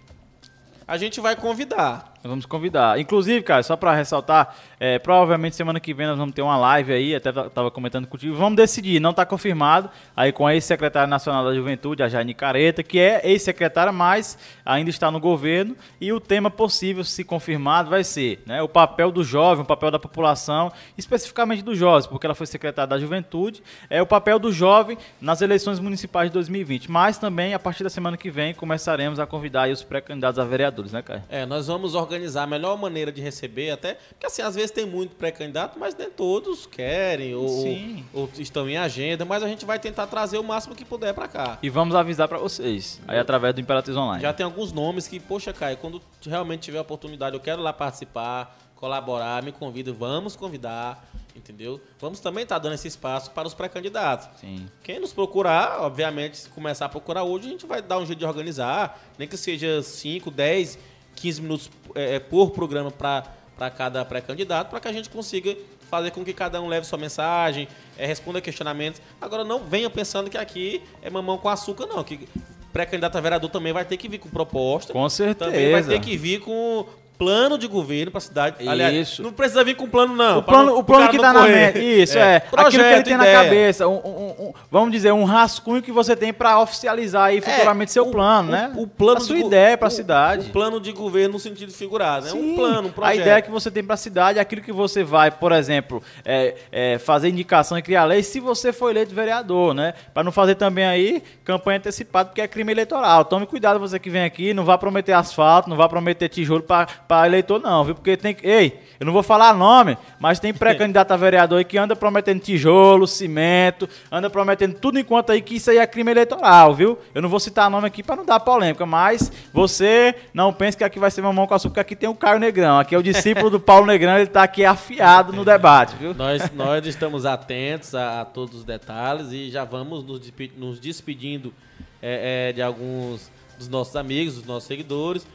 a 0.86 0.96
gente 0.96 1.20
vai 1.20 1.34
convidar. 1.34 2.14
Vamos 2.22 2.44
convidar. 2.46 2.98
Inclusive, 2.98 3.42
cara, 3.42 3.62
só 3.62 3.76
pra 3.76 3.94
ressaltar, 3.94 4.54
é, 4.80 4.98
provavelmente 4.98 5.54
semana 5.54 5.78
que 5.78 5.94
vem 5.94 6.06
nós 6.06 6.18
vamos 6.18 6.34
ter 6.34 6.42
uma 6.42 6.56
live 6.56 6.92
aí, 6.92 7.14
até 7.14 7.30
ta- 7.30 7.48
tava 7.48 7.70
comentando 7.70 8.06
contigo. 8.08 8.34
Vamos 8.34 8.56
decidir, 8.56 8.98
não 9.00 9.12
tá 9.12 9.24
confirmado, 9.24 9.88
aí 10.16 10.32
com 10.32 10.44
a 10.46 10.52
ex-secretária 10.52 11.06
nacional 11.06 11.44
da 11.44 11.54
Juventude, 11.54 12.02
a 12.02 12.08
Jane 12.08 12.34
Careta, 12.34 12.82
que 12.82 12.98
é 12.98 13.20
ex-secretária, 13.24 13.92
mas 13.92 14.36
ainda 14.66 14.90
está 14.90 15.10
no 15.12 15.20
governo, 15.20 15.76
e 16.00 16.12
o 16.12 16.18
tema 16.18 16.50
possível, 16.50 17.04
se 17.04 17.22
confirmado, 17.22 17.88
vai 17.88 18.02
ser 18.02 18.42
né, 18.44 18.60
o 18.62 18.68
papel 18.68 19.12
do 19.12 19.22
jovem, 19.22 19.62
o 19.62 19.66
papel 19.66 19.90
da 19.92 19.98
população, 19.98 20.72
especificamente 20.98 21.62
dos 21.62 21.78
jovens, 21.78 22.06
porque 22.08 22.26
ela 22.26 22.34
foi 22.34 22.46
secretária 22.46 22.88
da 22.88 22.98
Juventude, 22.98 23.62
é 23.88 24.02
o 24.02 24.06
papel 24.06 24.40
do 24.40 24.50
jovem 24.50 24.98
nas 25.20 25.40
eleições 25.40 25.78
municipais 25.78 26.28
de 26.30 26.34
2020. 26.34 26.90
Mas 26.90 27.16
também, 27.16 27.54
a 27.54 27.58
partir 27.60 27.84
da 27.84 27.90
semana 27.90 28.16
que 28.16 28.28
vem, 28.28 28.52
começaremos 28.52 29.20
a 29.20 29.26
convidar 29.26 29.68
os 29.70 29.84
pré-candidatos 29.84 30.38
a 30.40 30.44
vereadores, 30.44 30.92
né, 30.92 31.00
Caio? 31.00 31.22
É, 31.28 31.46
nós 31.46 31.68
vamos 31.68 31.94
organizar 31.94 32.07
organizar 32.08 32.44
a 32.44 32.46
melhor 32.46 32.76
maneira 32.78 33.12
de 33.12 33.20
receber, 33.20 33.70
até. 33.70 33.94
Porque 33.94 34.26
assim, 34.26 34.42
às 34.42 34.54
vezes 34.54 34.70
tem 34.70 34.86
muito 34.86 35.14
pré-candidato, 35.16 35.78
mas 35.78 35.94
nem 35.94 36.10
todos 36.10 36.66
querem 36.66 37.34
ou, 37.34 37.64
ou 38.12 38.30
estão 38.38 38.68
em 38.68 38.76
agenda, 38.76 39.24
mas 39.24 39.42
a 39.42 39.48
gente 39.48 39.64
vai 39.64 39.78
tentar 39.78 40.06
trazer 40.06 40.38
o 40.38 40.44
máximo 40.44 40.74
que 40.74 40.84
puder 40.84 41.14
pra 41.14 41.28
cá. 41.28 41.58
E 41.62 41.68
vamos 41.68 41.94
avisar 41.94 42.28
pra 42.28 42.38
vocês, 42.38 43.00
aí 43.06 43.18
através 43.18 43.54
do 43.54 43.60
Imperatriz 43.60 43.96
Online. 43.96 44.22
Já 44.22 44.32
tem 44.32 44.44
alguns 44.44 44.72
nomes 44.72 45.06
que, 45.06 45.20
poxa, 45.20 45.52
Caio, 45.52 45.76
quando 45.76 46.00
realmente 46.26 46.62
tiver 46.62 46.78
a 46.78 46.82
oportunidade, 46.82 47.36
eu 47.36 47.40
quero 47.40 47.62
lá 47.62 47.72
participar, 47.72 48.58
colaborar, 48.78 49.42
me 49.42 49.50
convido, 49.50 49.92
vamos 49.92 50.36
convidar, 50.36 51.04
entendeu? 51.34 51.80
Vamos 51.98 52.20
também 52.20 52.44
estar 52.44 52.58
dando 52.58 52.74
esse 52.74 52.86
espaço 52.86 53.30
para 53.32 53.46
os 53.46 53.54
pré-candidatos. 53.54 54.28
Sim. 54.40 54.68
Quem 54.82 55.00
nos 55.00 55.12
procurar, 55.12 55.80
obviamente, 55.80 56.36
se 56.38 56.48
começar 56.48 56.86
a 56.86 56.88
procurar 56.88 57.24
hoje, 57.24 57.48
a 57.48 57.50
gente 57.50 57.66
vai 57.66 57.82
dar 57.82 57.98
um 57.98 58.06
jeito 58.06 58.18
de 58.18 58.24
organizar, 58.24 59.00
nem 59.18 59.26
que 59.26 59.36
seja 59.36 59.82
5, 59.82 60.30
10, 60.30 60.78
15 61.18 61.42
minutos 61.42 61.70
é, 61.94 62.18
por 62.18 62.50
programa 62.50 62.90
para 62.90 63.70
cada 63.70 64.04
pré-candidato, 64.04 64.70
para 64.70 64.80
que 64.80 64.88
a 64.88 64.92
gente 64.92 65.08
consiga 65.10 65.56
fazer 65.90 66.10
com 66.10 66.24
que 66.24 66.32
cada 66.32 66.60
um 66.60 66.68
leve 66.68 66.86
sua 66.86 66.98
mensagem, 66.98 67.66
é, 67.96 68.06
responda 68.06 68.40
questionamentos. 68.40 69.00
Agora, 69.20 69.42
não 69.42 69.64
venha 69.64 69.88
pensando 69.88 70.30
que 70.30 70.36
aqui 70.36 70.82
é 71.02 71.10
mamão 71.10 71.38
com 71.38 71.48
açúcar, 71.48 71.86
não. 71.86 72.04
Que 72.04 72.28
pré-candidato 72.72 73.16
a 73.16 73.20
vereador 73.20 73.50
também 73.50 73.72
vai 73.72 73.84
ter 73.84 73.96
que 73.96 74.08
vir 74.08 74.18
com 74.18 74.28
proposta. 74.28 74.92
Com 74.92 75.08
certeza. 75.08 75.50
Também 75.50 75.72
vai 75.72 75.82
ter 75.82 76.00
que 76.00 76.16
vir 76.16 76.40
com 76.40 76.86
plano 77.18 77.58
de 77.58 77.66
governo 77.66 78.10
para 78.12 78.18
a 78.18 78.20
cidade. 78.20 78.68
Aliás, 78.68 78.94
Isso. 78.94 79.22
não 79.22 79.32
precisa 79.32 79.64
vir 79.64 79.74
com 79.74 79.88
plano, 79.88 80.14
não. 80.14 80.38
O 80.38 80.42
plano, 80.42 80.66
não- 80.66 80.78
o 80.78 80.84
plano 80.84 81.08
que 81.10 81.16
não 81.16 81.24
tá 81.24 81.32
na 81.32 81.42
mente. 81.48 81.78
Isso, 81.78 82.16
é. 82.16 82.36
Aquilo 82.36 82.50
que 82.52 82.56
ele 82.76 82.84
Projeto, 82.84 83.04
tem 83.04 83.16
na 83.16 83.24
ideia. 83.24 83.44
cabeça. 83.44 83.88
um- 83.88 83.96
um- 83.96 84.34
um- 84.48 84.52
vamos 84.70 84.92
dizer, 84.92 85.12
um 85.12 85.24
rascunho 85.24 85.82
que 85.82 85.90
você 85.90 86.14
tem 86.14 86.32
pra 86.32 86.60
oficializar 86.60 87.24
aí 87.24 87.40
futuramente 87.40 87.90
seu 87.92 88.04
É, 88.04 88.08
o- 88.08 88.10
plano, 88.10 88.50
né? 88.52 88.72
O 88.76 88.86
plano 88.86 89.18
a 89.18 89.20
sua 89.20 89.36
de 89.36 89.42
ideia 89.44 89.76
pra 89.76 89.88
o- 89.88 89.90
cidade. 89.90 90.46
O 90.48 90.52
plano 90.52 90.80
de 90.80 90.92
governo 90.92 91.34
no 91.34 91.38
sentido 91.40 91.72
figurado, 91.72 92.26
né? 92.26 92.30
Sim. 92.32 92.52
Um 92.52 92.56
plano, 92.56 92.88
um 92.88 92.90
A 92.90 92.94
projeto. 92.94 93.20
ideia 93.20 93.42
que 93.42 93.50
você 93.50 93.70
tem 93.70 93.82
para 93.82 93.94
a 93.94 93.96
cidade, 93.98 94.38
aquilo 94.38 94.62
que 94.62 94.72
você 94.72 95.02
vai, 95.02 95.30
por 95.30 95.50
exemplo, 95.52 96.02
é, 96.24 96.54
é, 96.70 96.98
fazer 96.98 97.28
indicação 97.28 97.76
e 97.76 97.82
criar 97.82 98.04
lei 98.04 98.22
se 98.22 98.38
você 98.40 98.72
for 98.72 98.90
eleito 98.90 99.14
vereador, 99.14 99.74
né? 99.74 99.94
Para 100.14 100.22
não 100.22 100.30
fazer 100.32 100.54
também 100.54 100.84
aí 100.86 101.22
campanha 101.44 101.78
antecipada, 101.78 102.28
porque 102.28 102.40
é 102.40 102.46
crime 102.48 102.70
eleitoral. 102.72 103.24
Tome 103.24 103.46
cuidado 103.46 103.78
você 103.80 103.98
que 103.98 104.08
vem 104.10 104.22
aqui, 104.24 104.54
não 104.54 104.64
vá 104.64 104.78
prometer 104.78 105.12
asfalto, 105.12 105.68
não 105.68 105.76
vá 105.76 105.88
prometer 105.88 106.28
tijolo 106.28 106.62
para 106.62 106.86
eleitor 107.26 107.60
não, 107.60 107.84
viu? 107.84 107.94
Porque 107.94 108.16
tem. 108.16 108.36
Ei, 108.42 108.80
eu 109.00 109.06
não 109.06 109.12
vou 109.12 109.22
falar 109.22 109.54
nome, 109.54 109.96
mas 110.18 110.40
tem 110.40 110.52
pré-candidato 110.52 111.12
a 111.12 111.16
vereador 111.16 111.58
aí 111.58 111.64
que 111.64 111.78
anda 111.78 111.94
prometendo 111.94 112.40
tijolo, 112.40 113.06
cimento, 113.06 113.88
anda 114.10 114.28
prometendo 114.28 114.74
tudo 114.74 114.98
enquanto 114.98 115.30
aí 115.30 115.40
que 115.40 115.56
isso 115.56 115.70
aí 115.70 115.78
é 115.78 115.86
crime 115.86 116.10
eleitoral, 116.10 116.74
viu? 116.74 116.98
Eu 117.14 117.22
não 117.22 117.28
vou 117.28 117.38
citar 117.38 117.70
nome 117.70 117.86
aqui 117.86 118.02
para 118.02 118.16
não 118.16 118.24
dar 118.24 118.40
polêmica, 118.40 118.84
mas 118.84 119.30
você 119.52 120.14
não 120.34 120.52
pense 120.52 120.76
que 120.76 120.82
aqui 120.82 120.98
vai 120.98 121.10
ser 121.10 121.22
mamão 121.22 121.46
com 121.46 121.54
açúcar, 121.54 121.70
porque 121.70 121.80
aqui 121.80 121.96
tem 121.96 122.08
o 122.08 122.14
Caio 122.14 122.40
Negrão. 122.40 122.78
Aqui 122.78 122.94
é 122.94 122.98
o 122.98 123.02
discípulo 123.02 123.50
do 123.50 123.60
Paulo 123.60 123.86
Negrão, 123.86 124.16
ele 124.16 124.26
tá 124.26 124.42
aqui 124.42 124.64
afiado 124.64 125.32
no 125.32 125.44
debate, 125.44 125.94
viu? 125.96 126.12
Nós, 126.12 126.50
nós 126.52 126.84
estamos 126.84 127.24
atentos 127.24 127.94
a, 127.94 128.22
a 128.22 128.24
todos 128.24 128.58
os 128.58 128.64
detalhes 128.64 129.30
e 129.30 129.48
já 129.50 129.64
vamos 129.64 130.04
nos, 130.04 130.32
nos 130.56 130.80
despedindo 130.80 131.54
é, 132.02 132.48
é, 132.48 132.52
de 132.52 132.62
alguns 132.62 133.30
dos 133.56 133.68
nossos 133.68 133.94
amigos, 133.96 134.34
dos 134.34 134.44
nossos 134.44 134.66
seguidores, 134.66 135.26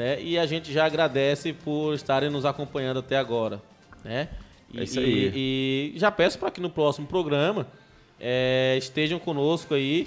né? 0.00 0.20
E 0.22 0.38
a 0.38 0.46
gente 0.46 0.72
já 0.72 0.86
agradece 0.86 1.52
por 1.52 1.92
estarem 1.94 2.30
nos 2.30 2.44
acompanhando 2.46 3.00
até 3.00 3.16
agora, 3.18 3.60
né? 4.02 4.28
E, 4.72 4.80
É 4.80 4.84
isso 4.84 4.98
e- 5.00 5.04
aí. 5.04 5.32
e 5.94 5.98
já 5.98 6.10
peço 6.10 6.38
para 6.38 6.50
que 6.50 6.60
no 6.60 6.70
próximo 6.70 7.06
programa 7.06 7.66
é, 8.18 8.76
estejam 8.78 9.18
conosco 9.18 9.74
aí 9.74 10.06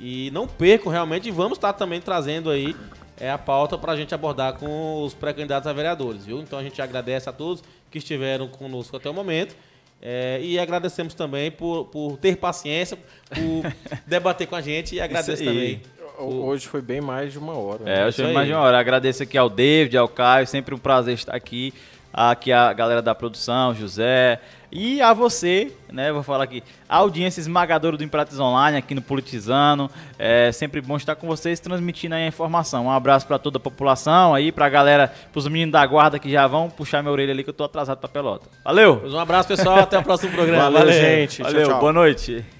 e 0.00 0.30
não 0.32 0.46
percam 0.48 0.90
realmente 0.90 1.28
e 1.28 1.30
vamos 1.30 1.56
estar 1.58 1.72
também 1.72 2.00
trazendo 2.00 2.50
aí 2.50 2.74
é, 3.20 3.30
a 3.30 3.38
pauta 3.38 3.76
para 3.78 3.92
a 3.92 3.96
gente 3.96 4.14
abordar 4.14 4.54
com 4.54 5.02
os 5.04 5.14
pré-candidatos 5.14 5.66
a 5.68 5.72
vereadores, 5.72 6.24
viu? 6.24 6.40
Então 6.40 6.58
a 6.58 6.62
gente 6.62 6.80
agradece 6.82 7.28
a 7.28 7.32
todos 7.32 7.62
que 7.90 7.98
estiveram 7.98 8.48
conosco 8.48 8.96
até 8.96 9.08
o 9.08 9.14
momento. 9.14 9.54
é, 10.00 10.38
e 10.42 10.58
agradecemos 10.58 11.14
também 11.14 11.50
por, 11.50 11.86
por 11.86 12.16
ter 12.18 12.36
paciência, 12.36 12.96
por 13.28 13.72
debater 14.06 14.46
com 14.46 14.54
a 14.56 14.60
gente 14.60 14.94
e 14.94 15.00
agradeço 15.00 15.42
aí. 15.48 15.80
Também. 16.26 16.40
Hoje 16.40 16.66
foi 16.68 16.80
bem 16.82 17.00
mais 17.00 17.32
de 17.32 17.38
uma 17.38 17.52
hora. 17.52 17.84
né? 17.84 18.08
É, 18.08 18.12
chamo 18.12 18.28
aí. 18.28 18.34
mais 18.34 18.46
de 18.46 18.52
uma 18.52 18.62
hora. 18.62 18.78
Agradeço 18.78 19.22
aqui 19.22 19.38
ao 19.38 19.48
David, 19.48 19.96
ao 19.96 20.08
Caio, 20.08 20.46
sempre 20.46 20.74
um 20.74 20.78
prazer 20.78 21.14
estar 21.14 21.34
aqui. 21.34 21.72
Aqui 22.10 22.50
a 22.50 22.72
galera 22.72 23.02
da 23.02 23.14
produção, 23.14 23.74
José. 23.74 24.40
E 24.72 25.00
a 25.00 25.12
você, 25.12 25.72
né? 25.92 26.10
Vou 26.10 26.22
falar 26.22 26.44
aqui, 26.44 26.62
a 26.88 26.96
audiência 26.96 27.40
esmagadora 27.40 27.96
do 27.96 28.02
Imperatriz 28.04 28.40
Online 28.40 28.78
aqui 28.78 28.94
no 28.94 29.00
Politizando. 29.02 29.90
É 30.18 30.50
sempre 30.50 30.80
bom 30.80 30.96
estar 30.96 31.14
com 31.16 31.26
vocês 31.26 31.60
transmitindo 31.60 32.14
aí 32.14 32.24
a 32.24 32.26
informação. 32.26 32.86
Um 32.86 32.90
abraço 32.90 33.26
para 33.26 33.38
toda 33.38 33.58
a 33.58 33.60
população 33.60 34.34
aí, 34.34 34.50
pra 34.50 34.68
galera, 34.68 35.12
pros 35.32 35.46
meninos 35.48 35.72
da 35.72 35.86
guarda 35.86 36.18
que 36.18 36.30
já 36.30 36.46
vão 36.46 36.68
puxar 36.68 37.02
minha 37.02 37.12
orelha 37.12 37.32
ali 37.32 37.44
que 37.44 37.50
eu 37.50 37.54
tô 37.54 37.64
atrasado 37.64 37.98
pra 37.98 38.08
pelota. 38.08 38.48
Valeu! 38.64 39.02
Um 39.06 39.18
abraço, 39.18 39.48
pessoal. 39.48 39.78
Até 39.80 39.98
o 39.98 40.02
próximo 40.02 40.32
programa. 40.32 40.70
Valeu, 40.70 40.92
gente. 40.92 41.36
Tchau, 41.36 41.46
Valeu, 41.46 41.68
tchau. 41.68 41.80
boa 41.80 41.92
noite. 41.92 42.57